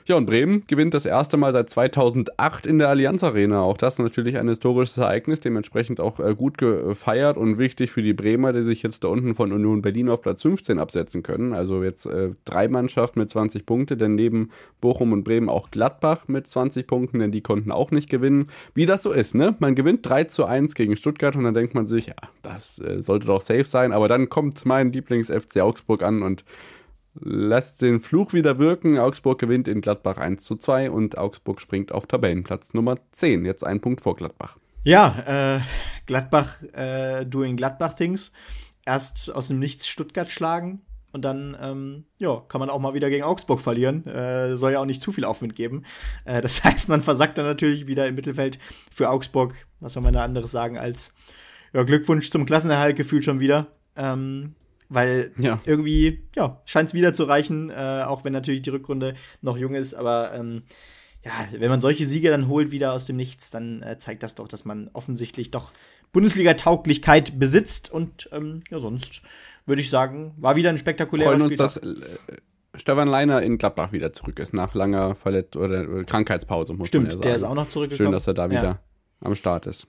Ja, 0.08 0.16
und 0.16 0.26
Bremen 0.26 0.64
gewinnt 0.68 0.94
das 0.94 1.06
erste 1.06 1.38
Mal 1.38 1.54
seit 1.54 1.70
2008 1.70 2.66
in 2.66 2.80
der 2.80 2.90
Allianz 2.90 3.24
Arena. 3.24 3.62
Auch 3.62 3.78
das 3.78 4.00
natürlich 4.00 4.38
ein 4.38 4.48
historisches 4.48 4.98
Ereignis, 4.98 5.40
dementsprechend 5.42 6.00
auch 6.00 6.20
äh, 6.20 6.34
gut 6.36 6.58
gefeiert 6.58 7.38
und 7.38 7.60
wichtig 7.60 7.92
für 7.92 8.02
die 8.02 8.14
Bremer, 8.14 8.52
die 8.52 8.64
sich 8.64 8.82
jetzt 8.82 9.04
da 9.04 9.10
unten 9.10 9.36
von 9.36 9.52
Union 9.52 9.82
Berlin 9.82 10.10
auf 10.10 10.22
Platz 10.22 10.42
15 10.42 10.80
absetzen 10.80 11.22
können. 11.22 11.54
Also 11.54 11.84
jetzt 11.84 12.08
äh, 12.08 12.32
drei 12.46 12.68
Mannschaften 12.68 13.20
mit 13.20 13.30
20 13.30 13.66
Punkte, 13.66 13.96
denn 13.96 14.16
neben 14.16 14.50
Bochum 14.82 15.14
und 15.14 15.24
Bremen 15.24 15.50
auch 15.50 15.70
Gladbach 15.70 16.28
mit 16.28 16.48
20 16.48 16.88
Punkten, 16.88 17.20
denn 17.20 17.32
die 17.32 17.42
konnten 17.42 17.72
auch 17.72 17.92
nicht 17.92 18.10
gewinnen. 18.10 18.48
Wie 18.74 18.88
das 18.88 19.04
so 19.04 19.12
ist, 19.12 19.36
ne? 19.36 19.56
Man 19.60 19.76
gewinnt 19.76 20.08
3 20.08 20.24
zu 20.26 20.46
1 20.46 20.74
gegen 20.74 20.96
Stuttgart 20.96 21.36
und 21.36 21.44
dann 21.44 21.54
denkt 21.54 21.76
man 21.76 21.86
sich, 21.86 22.08
ja, 22.08 22.16
das 22.42 22.80
äh, 22.80 23.02
sollte 23.02 23.28
doch 23.28 23.42
safe 23.42 23.66
sein, 23.66 23.92
aber 23.92 24.08
dann 24.08 24.30
kommt 24.30 24.66
mein 24.66 24.92
Lieblings-FC 24.92 25.62
Augsburg 25.62 26.02
an 26.02 26.24
und 26.24 26.44
lässt 27.20 27.82
den 27.82 28.02
Fluch 28.02 28.34
wieder 28.34 28.60
wirken. 28.60 29.00
Augsburg 29.00 29.40
gewinnt 29.40 29.68
in 29.68 29.82
Gladbach 29.82 30.18
1 30.18 30.44
zu 30.44 30.56
2 30.56 30.92
und 30.92 31.18
Augsburg 31.18 31.62
springt 31.62 31.92
auf 31.92 32.08
Tabellenplatz 32.08 32.74
Nummer 32.74 32.98
10. 33.12 33.46
Jetzt 33.46 33.66
ein 33.66 33.82
Punkt 33.82 34.02
vor 34.02 34.16
Gladbach. 34.16 34.58
Ja, 34.84 35.58
äh, 35.58 35.60
Gladbach 36.08 36.62
äh, 36.74 37.26
doing 37.26 37.56
Gladbach 37.56 37.94
Things. 37.94 38.32
Erst 38.86 39.34
aus 39.34 39.50
dem 39.50 39.60
Nichts 39.60 39.88
Stuttgart 39.88 40.30
schlagen 40.30 40.82
und 41.12 41.24
dann 41.24 41.58
ähm, 41.62 42.06
ja, 42.18 42.42
kann 42.48 42.60
man 42.60 42.70
auch 42.70 42.80
mal 42.80 42.94
wieder 42.94 43.10
gegen 43.10 43.24
Augsburg 43.24 43.60
verlieren. 43.60 44.06
Äh, 44.08 44.58
soll 44.58 44.72
ja 44.72 44.80
auch 44.80 44.86
nicht 44.86 45.02
zu 45.02 45.12
viel 45.12 45.26
Aufwind 45.26 45.56
geben. 45.56 45.84
Äh, 46.26 46.42
das 46.42 46.64
heißt, 46.64 46.90
man 46.90 47.02
versackt 47.02 47.38
dann 47.38 47.46
natürlich 47.46 47.88
wieder 47.88 48.08
im 48.08 48.16
Mittelfeld 48.16 48.60
für 48.92 49.10
Augsburg. 49.10 49.68
Was 49.80 49.94
soll 49.94 50.04
man 50.04 50.14
da 50.14 50.24
anderes 50.24 50.52
sagen 50.52 50.78
als 50.78 51.14
ja, 51.74 51.84
Glückwunsch 51.84 52.30
zum 52.32 52.46
Klassenerhalt 52.46 52.96
gefühlt 52.96 53.26
schon 53.26 53.40
wieder. 53.40 53.68
Ähm, 53.96 54.56
weil 54.92 55.32
ja. 55.38 55.58
irgendwie, 55.66 56.22
ja, 56.36 56.62
scheint 56.66 56.90
es 56.90 56.94
wieder 56.94 57.14
zu 57.14 57.24
reichen, 57.24 57.70
äh, 57.70 58.04
auch 58.06 58.24
wenn 58.26 58.34
natürlich 58.34 58.62
die 58.62 58.70
Rückrunde 58.70 59.16
noch 59.42 59.58
jung 59.58 59.74
ist, 59.74 59.94
aber 59.94 60.34
ähm, 60.36 60.64
ja, 61.24 61.32
wenn 61.58 61.70
man 61.70 61.82
solche 61.82 62.06
Siege 62.06 62.30
dann 62.30 62.48
holt 62.48 62.72
wieder 62.72 62.94
aus 62.94 63.06
dem 63.06 63.16
Nichts, 63.16 63.52
dann 63.52 63.82
äh, 63.84 63.98
zeigt 64.00 64.22
das 64.22 64.36
doch, 64.36 64.48
dass 64.48 64.66
man 64.66 64.90
offensichtlich 64.94 65.50
doch 65.50 65.72
Bundesliga-Tauglichkeit 66.12 67.40
besitzt 67.40 67.92
und 67.92 68.30
ähm, 68.34 68.64
ja, 68.70 68.80
sonst 68.80 69.22
würde 69.66 69.82
ich 69.82 69.90
sagen, 69.90 70.34
war 70.38 70.56
wieder 70.56 70.70
ein 70.70 70.78
spektakulärer 70.78 71.30
Freuen 71.30 71.44
uns, 71.44 71.56
dass 71.56 71.78
äh, 71.78 71.96
Stefan 72.76 73.08
Leiner 73.08 73.42
in 73.42 73.58
Gladbach 73.58 73.94
wieder 73.94 74.12
zurück 74.12 74.40
ist, 74.40 74.54
nach 74.54 74.74
langer 74.74 75.16
Verletz- 75.16 75.56
oder 75.56 76.04
Krankheitspause, 76.04 76.74
muss 76.74 76.90
Stimmt, 76.90 77.04
man 77.04 77.12
ja 77.12 77.14
sagen. 77.14 77.22
der 77.22 77.36
ist 77.36 77.44
auch 77.44 77.56
noch 77.56 77.70
zurückgekommen. 77.70 78.08
Schön, 78.08 78.12
dass 78.12 78.28
er 78.28 78.34
da 78.34 78.50
wieder 78.50 78.64
ja. 78.64 78.80
am 79.22 79.36
Start 79.36 79.68
ist. 79.68 79.88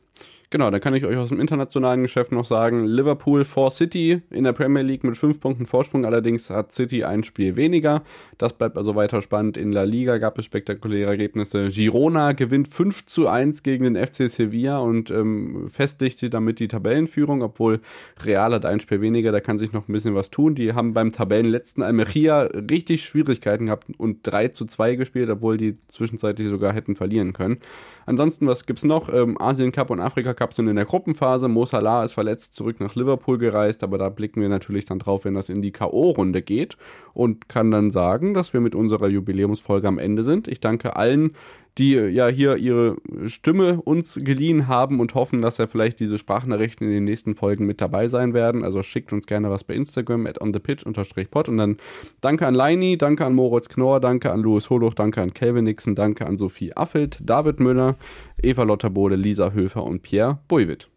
Genau, 0.52 0.70
dann 0.70 0.82
kann 0.82 0.94
ich 0.94 1.06
euch 1.06 1.16
aus 1.16 1.30
dem 1.30 1.40
internationalen 1.40 2.02
Geschäft 2.02 2.30
noch 2.30 2.44
sagen, 2.44 2.84
Liverpool 2.84 3.42
vor 3.46 3.70
City 3.70 4.20
in 4.28 4.44
der 4.44 4.52
Premier 4.52 4.82
League 4.82 5.02
mit 5.02 5.16
fünf 5.16 5.40
Punkten 5.40 5.64
Vorsprung, 5.64 6.04
allerdings 6.04 6.50
hat 6.50 6.72
City 6.72 7.04
ein 7.04 7.22
Spiel 7.22 7.56
weniger. 7.56 8.02
Das 8.36 8.52
bleibt 8.52 8.76
also 8.76 8.94
weiter 8.94 9.22
spannend. 9.22 9.56
In 9.56 9.72
La 9.72 9.84
Liga 9.84 10.18
gab 10.18 10.36
es 10.36 10.44
spektakuläre 10.44 11.08
Ergebnisse. 11.08 11.68
Girona 11.68 12.32
gewinnt 12.32 12.68
5 12.68 13.06
zu 13.06 13.28
1 13.28 13.62
gegen 13.62 13.84
den 13.84 13.96
FC 13.96 14.28
Sevilla 14.28 14.76
und 14.76 15.10
ähm, 15.10 15.70
festigte 15.70 16.28
damit 16.28 16.60
die 16.60 16.68
Tabellenführung, 16.68 17.40
obwohl 17.40 17.80
Real 18.22 18.52
hat 18.52 18.66
ein 18.66 18.80
Spiel 18.80 19.00
weniger, 19.00 19.32
da 19.32 19.40
kann 19.40 19.56
sich 19.56 19.72
noch 19.72 19.88
ein 19.88 19.92
bisschen 19.94 20.14
was 20.14 20.28
tun. 20.28 20.54
Die 20.54 20.74
haben 20.74 20.92
beim 20.92 21.12
Tabellenletzten 21.12 21.82
Almeria 21.82 22.42
richtig 22.42 23.06
Schwierigkeiten 23.06 23.66
gehabt 23.66 23.86
und 23.96 24.18
3 24.24 24.48
zu 24.48 24.66
2 24.66 24.96
gespielt, 24.96 25.30
obwohl 25.30 25.56
die 25.56 25.78
zwischenzeitlich 25.88 26.48
sogar 26.48 26.74
hätten 26.74 26.94
verlieren 26.94 27.32
können. 27.32 27.56
Ansonsten, 28.04 28.46
was 28.46 28.66
gibt's 28.66 28.84
noch? 28.84 29.10
Ähm, 29.10 29.40
Asien 29.40 29.72
Cup 29.72 29.88
und 29.88 30.00
Afrika 30.00 30.11
Cup 30.14 30.54
sind 30.54 30.68
in 30.68 30.76
der 30.76 30.84
Gruppenphase. 30.84 31.48
Mo 31.48 31.64
Salah 31.64 32.04
ist 32.04 32.12
verletzt 32.12 32.54
zurück 32.54 32.80
nach 32.80 32.94
Liverpool 32.94 33.38
gereist, 33.38 33.82
aber 33.82 33.98
da 33.98 34.08
blicken 34.08 34.40
wir 34.40 34.48
natürlich 34.48 34.84
dann 34.84 34.98
drauf, 34.98 35.24
wenn 35.24 35.34
das 35.34 35.48
in 35.48 35.62
die 35.62 35.72
K.O.-Runde 35.72 36.42
geht 36.42 36.76
und 37.14 37.48
kann 37.48 37.70
dann 37.70 37.90
sagen, 37.90 38.34
dass 38.34 38.52
wir 38.52 38.60
mit 38.60 38.74
unserer 38.74 39.08
Jubiläumsfolge 39.08 39.88
am 39.88 39.98
Ende 39.98 40.24
sind. 40.24 40.48
Ich 40.48 40.60
danke 40.60 40.96
allen, 40.96 41.34
die 41.78 41.96
äh, 41.96 42.08
ja 42.08 42.28
hier 42.28 42.56
ihre 42.56 42.96
Stimme 43.26 43.80
uns 43.82 44.18
geliehen 44.22 44.68
haben 44.68 45.00
und 45.00 45.14
hoffen, 45.14 45.42
dass 45.42 45.58
ja 45.58 45.66
vielleicht 45.66 46.00
diese 46.00 46.18
Sprachnachrichten 46.18 46.86
in 46.86 46.92
den 46.92 47.04
nächsten 47.04 47.34
Folgen 47.34 47.66
mit 47.66 47.80
dabei 47.80 48.08
sein 48.08 48.34
werden. 48.34 48.64
Also 48.64 48.82
schickt 48.82 49.12
uns 49.12 49.26
gerne 49.26 49.50
was 49.50 49.64
bei 49.64 49.74
Instagram 49.74 50.26
at 50.26 50.40
onthepitch-pod 50.40 51.48
und 51.48 51.56
dann 51.56 51.76
danke 52.20 52.46
an 52.46 52.54
Leini, 52.54 52.98
danke 52.98 53.24
an 53.24 53.34
Moritz 53.34 53.68
Knorr, 53.68 54.00
danke 54.00 54.30
an 54.32 54.40
Louis 54.40 54.68
Holoch, 54.70 54.94
danke 54.94 55.22
an 55.22 55.34
Kelvin 55.34 55.64
Nixon, 55.64 55.94
danke 55.94 56.26
an 56.26 56.36
Sophie 56.36 56.76
Affelt, 56.76 57.20
David 57.22 57.60
Müller, 57.60 57.96
Eva 58.42 58.64
Lotterbode, 58.64 59.16
Lisa 59.16 59.52
Höfer 59.52 59.84
und 59.84 60.02
Pierre 60.02 60.38
Buiwitt. 60.48 60.91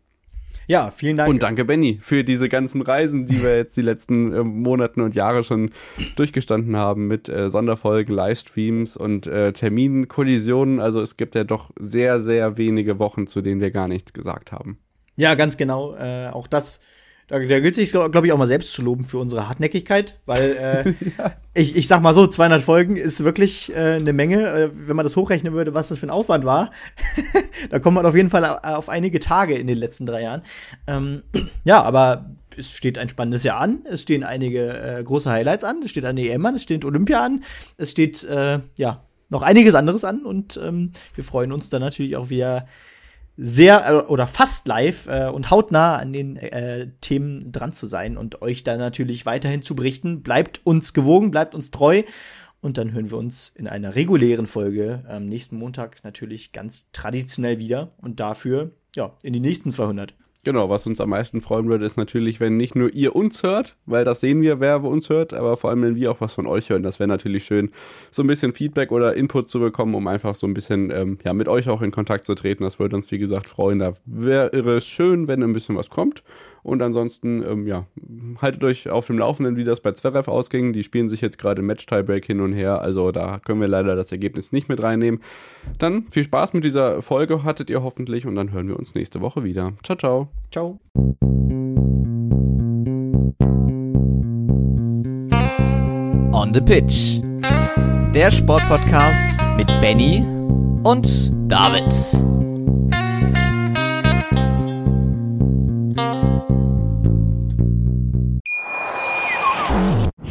Ja, 0.68 0.92
vielen 0.92 1.18
Dank. 1.18 1.30
Und 1.30 1.44
danke, 1.44 1.66
Benny, 1.66 2.00
für 2.02 2.24
diese 2.24 2.50
ganzen 2.50 2.82
Reisen, 2.82 3.28
die 3.28 3.42
wir 3.44 3.56
jetzt 3.56 3.78
die 3.78 3.82
letzten 3.82 4.34
äh, 4.34 4.44
Monate 4.44 5.04
und 5.04 5.16
Jahre 5.16 5.44
schon 5.44 5.72
durchgestanden 6.16 6.76
haben 6.76 7.08
mit 7.08 7.30
äh, 7.30 7.50
Sonderfolgen, 7.50 8.16
Livestreams 8.16 8.98
und 8.98 9.28
äh, 9.28 9.54
Terminkollisionen. 9.54 10.80
Also 10.80 11.02
es 11.02 11.18
gibt 11.18 11.36
ja 11.36 11.44
doch 11.44 11.72
sehr, 11.80 12.20
sehr 12.20 12.58
wenige 12.58 13.00
Wochen, 13.00 13.28
zu 13.28 13.42
denen 13.42 13.62
wir 13.62 13.72
gar 13.72 13.88
nichts 13.88 14.14
gesagt 14.14 14.52
haben. 14.52 14.80
Ja, 15.16 15.36
ganz 15.36 15.58
genau. 15.58 15.96
Äh, 15.96 16.30
auch 16.30 16.48
das 16.48 16.80
da, 17.28 17.40
da 17.40 17.60
gilt 17.60 17.74
sich, 17.74 17.92
glaube 17.92 18.28
ich, 18.28 18.32
auch 18.34 18.38
mal 18.38 18.46
selbst 18.46 18.74
zu 18.74 18.84
loben 18.84 19.04
für 19.04 19.18
unsere 19.18 19.50
Hartnäckigkeit, 19.50 20.20
weil 20.26 20.52
äh, 20.52 20.90
ja. 21.18 21.32
ich, 21.56 21.76
ich 21.76 21.88
sag 21.88 22.02
mal 22.02 22.14
so, 22.14 22.28
200 22.28 22.62
Folgen 22.62 22.98
ist 22.98 23.24
wirklich 23.24 23.74
äh, 23.76 23.96
eine 23.96 24.14
Menge. 24.14 24.48
Äh, 24.48 24.70
wenn 24.74 24.96
man 24.96 25.06
das 25.06 25.16
hochrechnen 25.16 25.54
würde, 25.54 25.74
was 25.74 25.88
das 25.88 25.98
für 25.98 26.06
ein 26.06 26.12
Aufwand 26.12 26.46
war, 26.46 26.70
da 27.70 27.80
kommt 27.80 27.96
man 27.96 28.06
auf 28.06 28.16
jeden 28.16 28.30
Fall 28.30 28.46
auf 28.46 28.90
einige 28.90 29.20
Tage 29.20 29.56
in 29.56 29.66
den 29.66 29.78
letzten 29.78 30.06
drei 30.06 30.22
Jahren. 30.22 30.44
Ähm, 30.86 31.24
ja, 31.64 31.82
aber 31.82 32.30
es 32.58 32.72
steht 32.72 32.98
ein 33.00 33.10
spannendes 33.10 33.44
Jahr 33.44 33.60
an. 33.60 33.80
Es 33.86 34.04
stehen 34.04 34.24
einige 34.24 34.70
äh, 34.80 35.04
große 35.04 35.30
Highlights 35.30 35.64
an. 35.64 35.82
Es 35.84 35.90
steht 35.90 36.06
eine 36.06 36.22
EM 36.22 36.46
an. 36.46 36.56
Es 36.56 36.64
steht 36.64 36.86
Olympia 36.86 37.24
an. 37.24 37.44
Es 37.78 37.92
steht, 37.92 38.24
äh, 38.24 38.60
ja, 38.78 39.04
noch 39.30 39.42
einiges 39.42 39.74
anderes 39.74 40.04
an. 40.04 40.24
Und 40.26 40.60
ähm, 40.64 40.92
wir 41.16 41.24
freuen 41.24 41.52
uns 41.52 41.70
dann 41.70 41.82
natürlich 41.82 42.16
auch 42.18 42.30
wieder 42.30 42.68
sehr 43.38 43.86
äh, 43.88 43.94
oder 44.08 44.28
fast 44.28 44.68
live 44.68 45.08
äh, 45.08 45.30
und 45.30 45.52
hautnah 45.52 45.98
an 45.98 46.14
den 46.14 46.38
äh, 46.38 46.90
Themen 47.02 47.52
dran 47.52 47.74
zu 47.74 47.88
sein 47.88 48.18
und 48.18 48.42
euch 48.42 48.64
da 48.64 48.78
natürlich 48.78 49.26
weiterhin 49.26 49.62
zu 49.62 49.76
berichten. 49.76 50.24
Bleibt 50.24 50.62
uns 50.64 50.94
gewogen, 50.94 51.32
bleibt 51.32 51.56
uns 51.56 51.72
treu. 51.72 52.04
Und 52.62 52.80
dann 52.80 52.94
hören 52.94 53.12
wir 53.12 53.18
uns 53.18 53.52
in 53.54 53.68
einer 53.68 53.94
regulären 53.94 54.48
Folge 54.48 55.04
am 55.08 55.28
nächsten 55.28 55.56
Montag 55.58 56.04
natürlich 56.04 56.52
ganz 56.52 56.90
traditionell 56.94 57.60
wieder 57.60 57.92
und 57.98 58.20
dafür 58.20 58.72
ja 58.96 59.16
in 59.22 59.34
die 59.34 59.40
nächsten 59.40 59.70
200. 59.70 60.16
Genau, 60.46 60.70
was 60.70 60.86
uns 60.86 61.02
am 61.02 61.10
meisten 61.10 61.42
freuen 61.42 61.68
würde, 61.70 61.86
ist 61.86 61.98
natürlich, 61.98 62.40
wenn 62.40 62.56
nicht 62.56 62.76
nur 62.76 62.94
ihr 62.94 63.16
uns 63.16 63.42
hört, 63.42 63.76
weil 63.88 64.06
das 64.06 64.20
sehen 64.20 64.44
wir, 64.44 64.60
wer 64.60 64.84
uns 64.84 65.10
hört, 65.10 65.34
aber 65.34 65.58
vor 65.58 65.72
allem, 65.72 65.82
wenn 65.82 65.96
wir 65.96 66.12
auch 66.12 66.22
was 66.22 66.36
von 66.36 66.46
euch 66.46 66.70
hören. 66.70 66.84
Das 66.84 67.00
wäre 67.00 67.08
natürlich 67.08 67.46
schön, 67.46 67.72
so 68.12 68.22
ein 68.22 68.28
bisschen 68.28 68.54
Feedback 68.54 68.92
oder 68.92 69.16
Input 69.16 69.50
zu 69.50 69.60
bekommen, 69.60 69.96
um 69.96 70.06
einfach 70.06 70.36
so 70.36 70.46
ein 70.46 70.54
bisschen 70.54 70.92
ähm, 70.92 71.18
ja, 71.26 71.34
mit 71.34 71.48
euch 71.48 71.68
auch 71.68 71.82
in 71.82 71.90
Kontakt 71.90 72.26
zu 72.26 72.36
treten. 72.36 72.64
Das 72.64 72.78
würde 72.78 72.96
uns, 72.96 73.10
wie 73.10 73.18
gesagt, 73.18 73.48
freuen. 73.48 73.80
Da 73.80 73.94
wäre 74.06 74.76
es 74.76 74.86
schön, 74.86 75.28
wenn 75.28 75.42
ein 75.42 75.52
bisschen 75.52 75.76
was 75.78 75.90
kommt. 75.90 76.22
Und 76.62 76.84
ansonsten, 76.84 77.44
ähm, 77.44 77.68
ja, 77.68 77.88
haltet 78.40 78.64
euch 78.64 78.90
auf 78.90 79.08
dem 79.08 79.18
Laufenden, 79.18 79.56
wie 79.56 79.64
das 79.64 79.82
bei 79.82 79.94
Zverev 79.94 80.30
ausging. 80.30 80.74
Die 80.74 80.84
spielen 80.84 81.10
sich 81.10 81.22
jetzt 81.22 81.40
gerade 81.40 81.64
Match-Tiebreak 81.64 82.26
hin 82.26 82.42
und 82.42 82.54
her. 82.54 82.82
Also 82.82 83.12
da 83.12 83.40
können 83.40 83.62
wir 83.62 83.68
leider 83.68 83.96
das 83.96 84.12
Ergebnis 84.12 84.52
nicht 84.52 84.70
mit 84.70 84.82
reinnehmen. 84.82 85.22
Dann 85.80 86.06
viel 86.12 86.24
Spaß 86.24 86.54
mit 86.54 86.64
dieser 86.64 87.02
Folge 87.02 87.44
hattet 87.44 87.72
ihr 87.72 87.82
hoffentlich 87.82 88.28
und 88.28 88.36
dann 88.36 88.52
hören 88.52 88.68
wir 88.68 88.78
uns 88.78 88.94
nächste 88.94 89.22
Woche 89.22 89.44
wieder. 89.44 89.74
Ciao, 89.84 89.98
ciao. 89.98 90.35
Ciao. 90.52 90.80
On 96.34 96.54
the 96.54 96.62
Pitch. 96.62 97.22
Der 98.14 98.32
Sportpodcast 98.32 99.40
mit 99.58 99.68
Benny 99.82 100.24
und 100.84 101.34
David. 101.52 101.92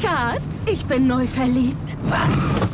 Schatz, 0.01 0.67
ich 0.67 0.85
bin 0.87 1.07
neu 1.07 1.27
verliebt. 1.27 1.97
Was? 2.05 2.74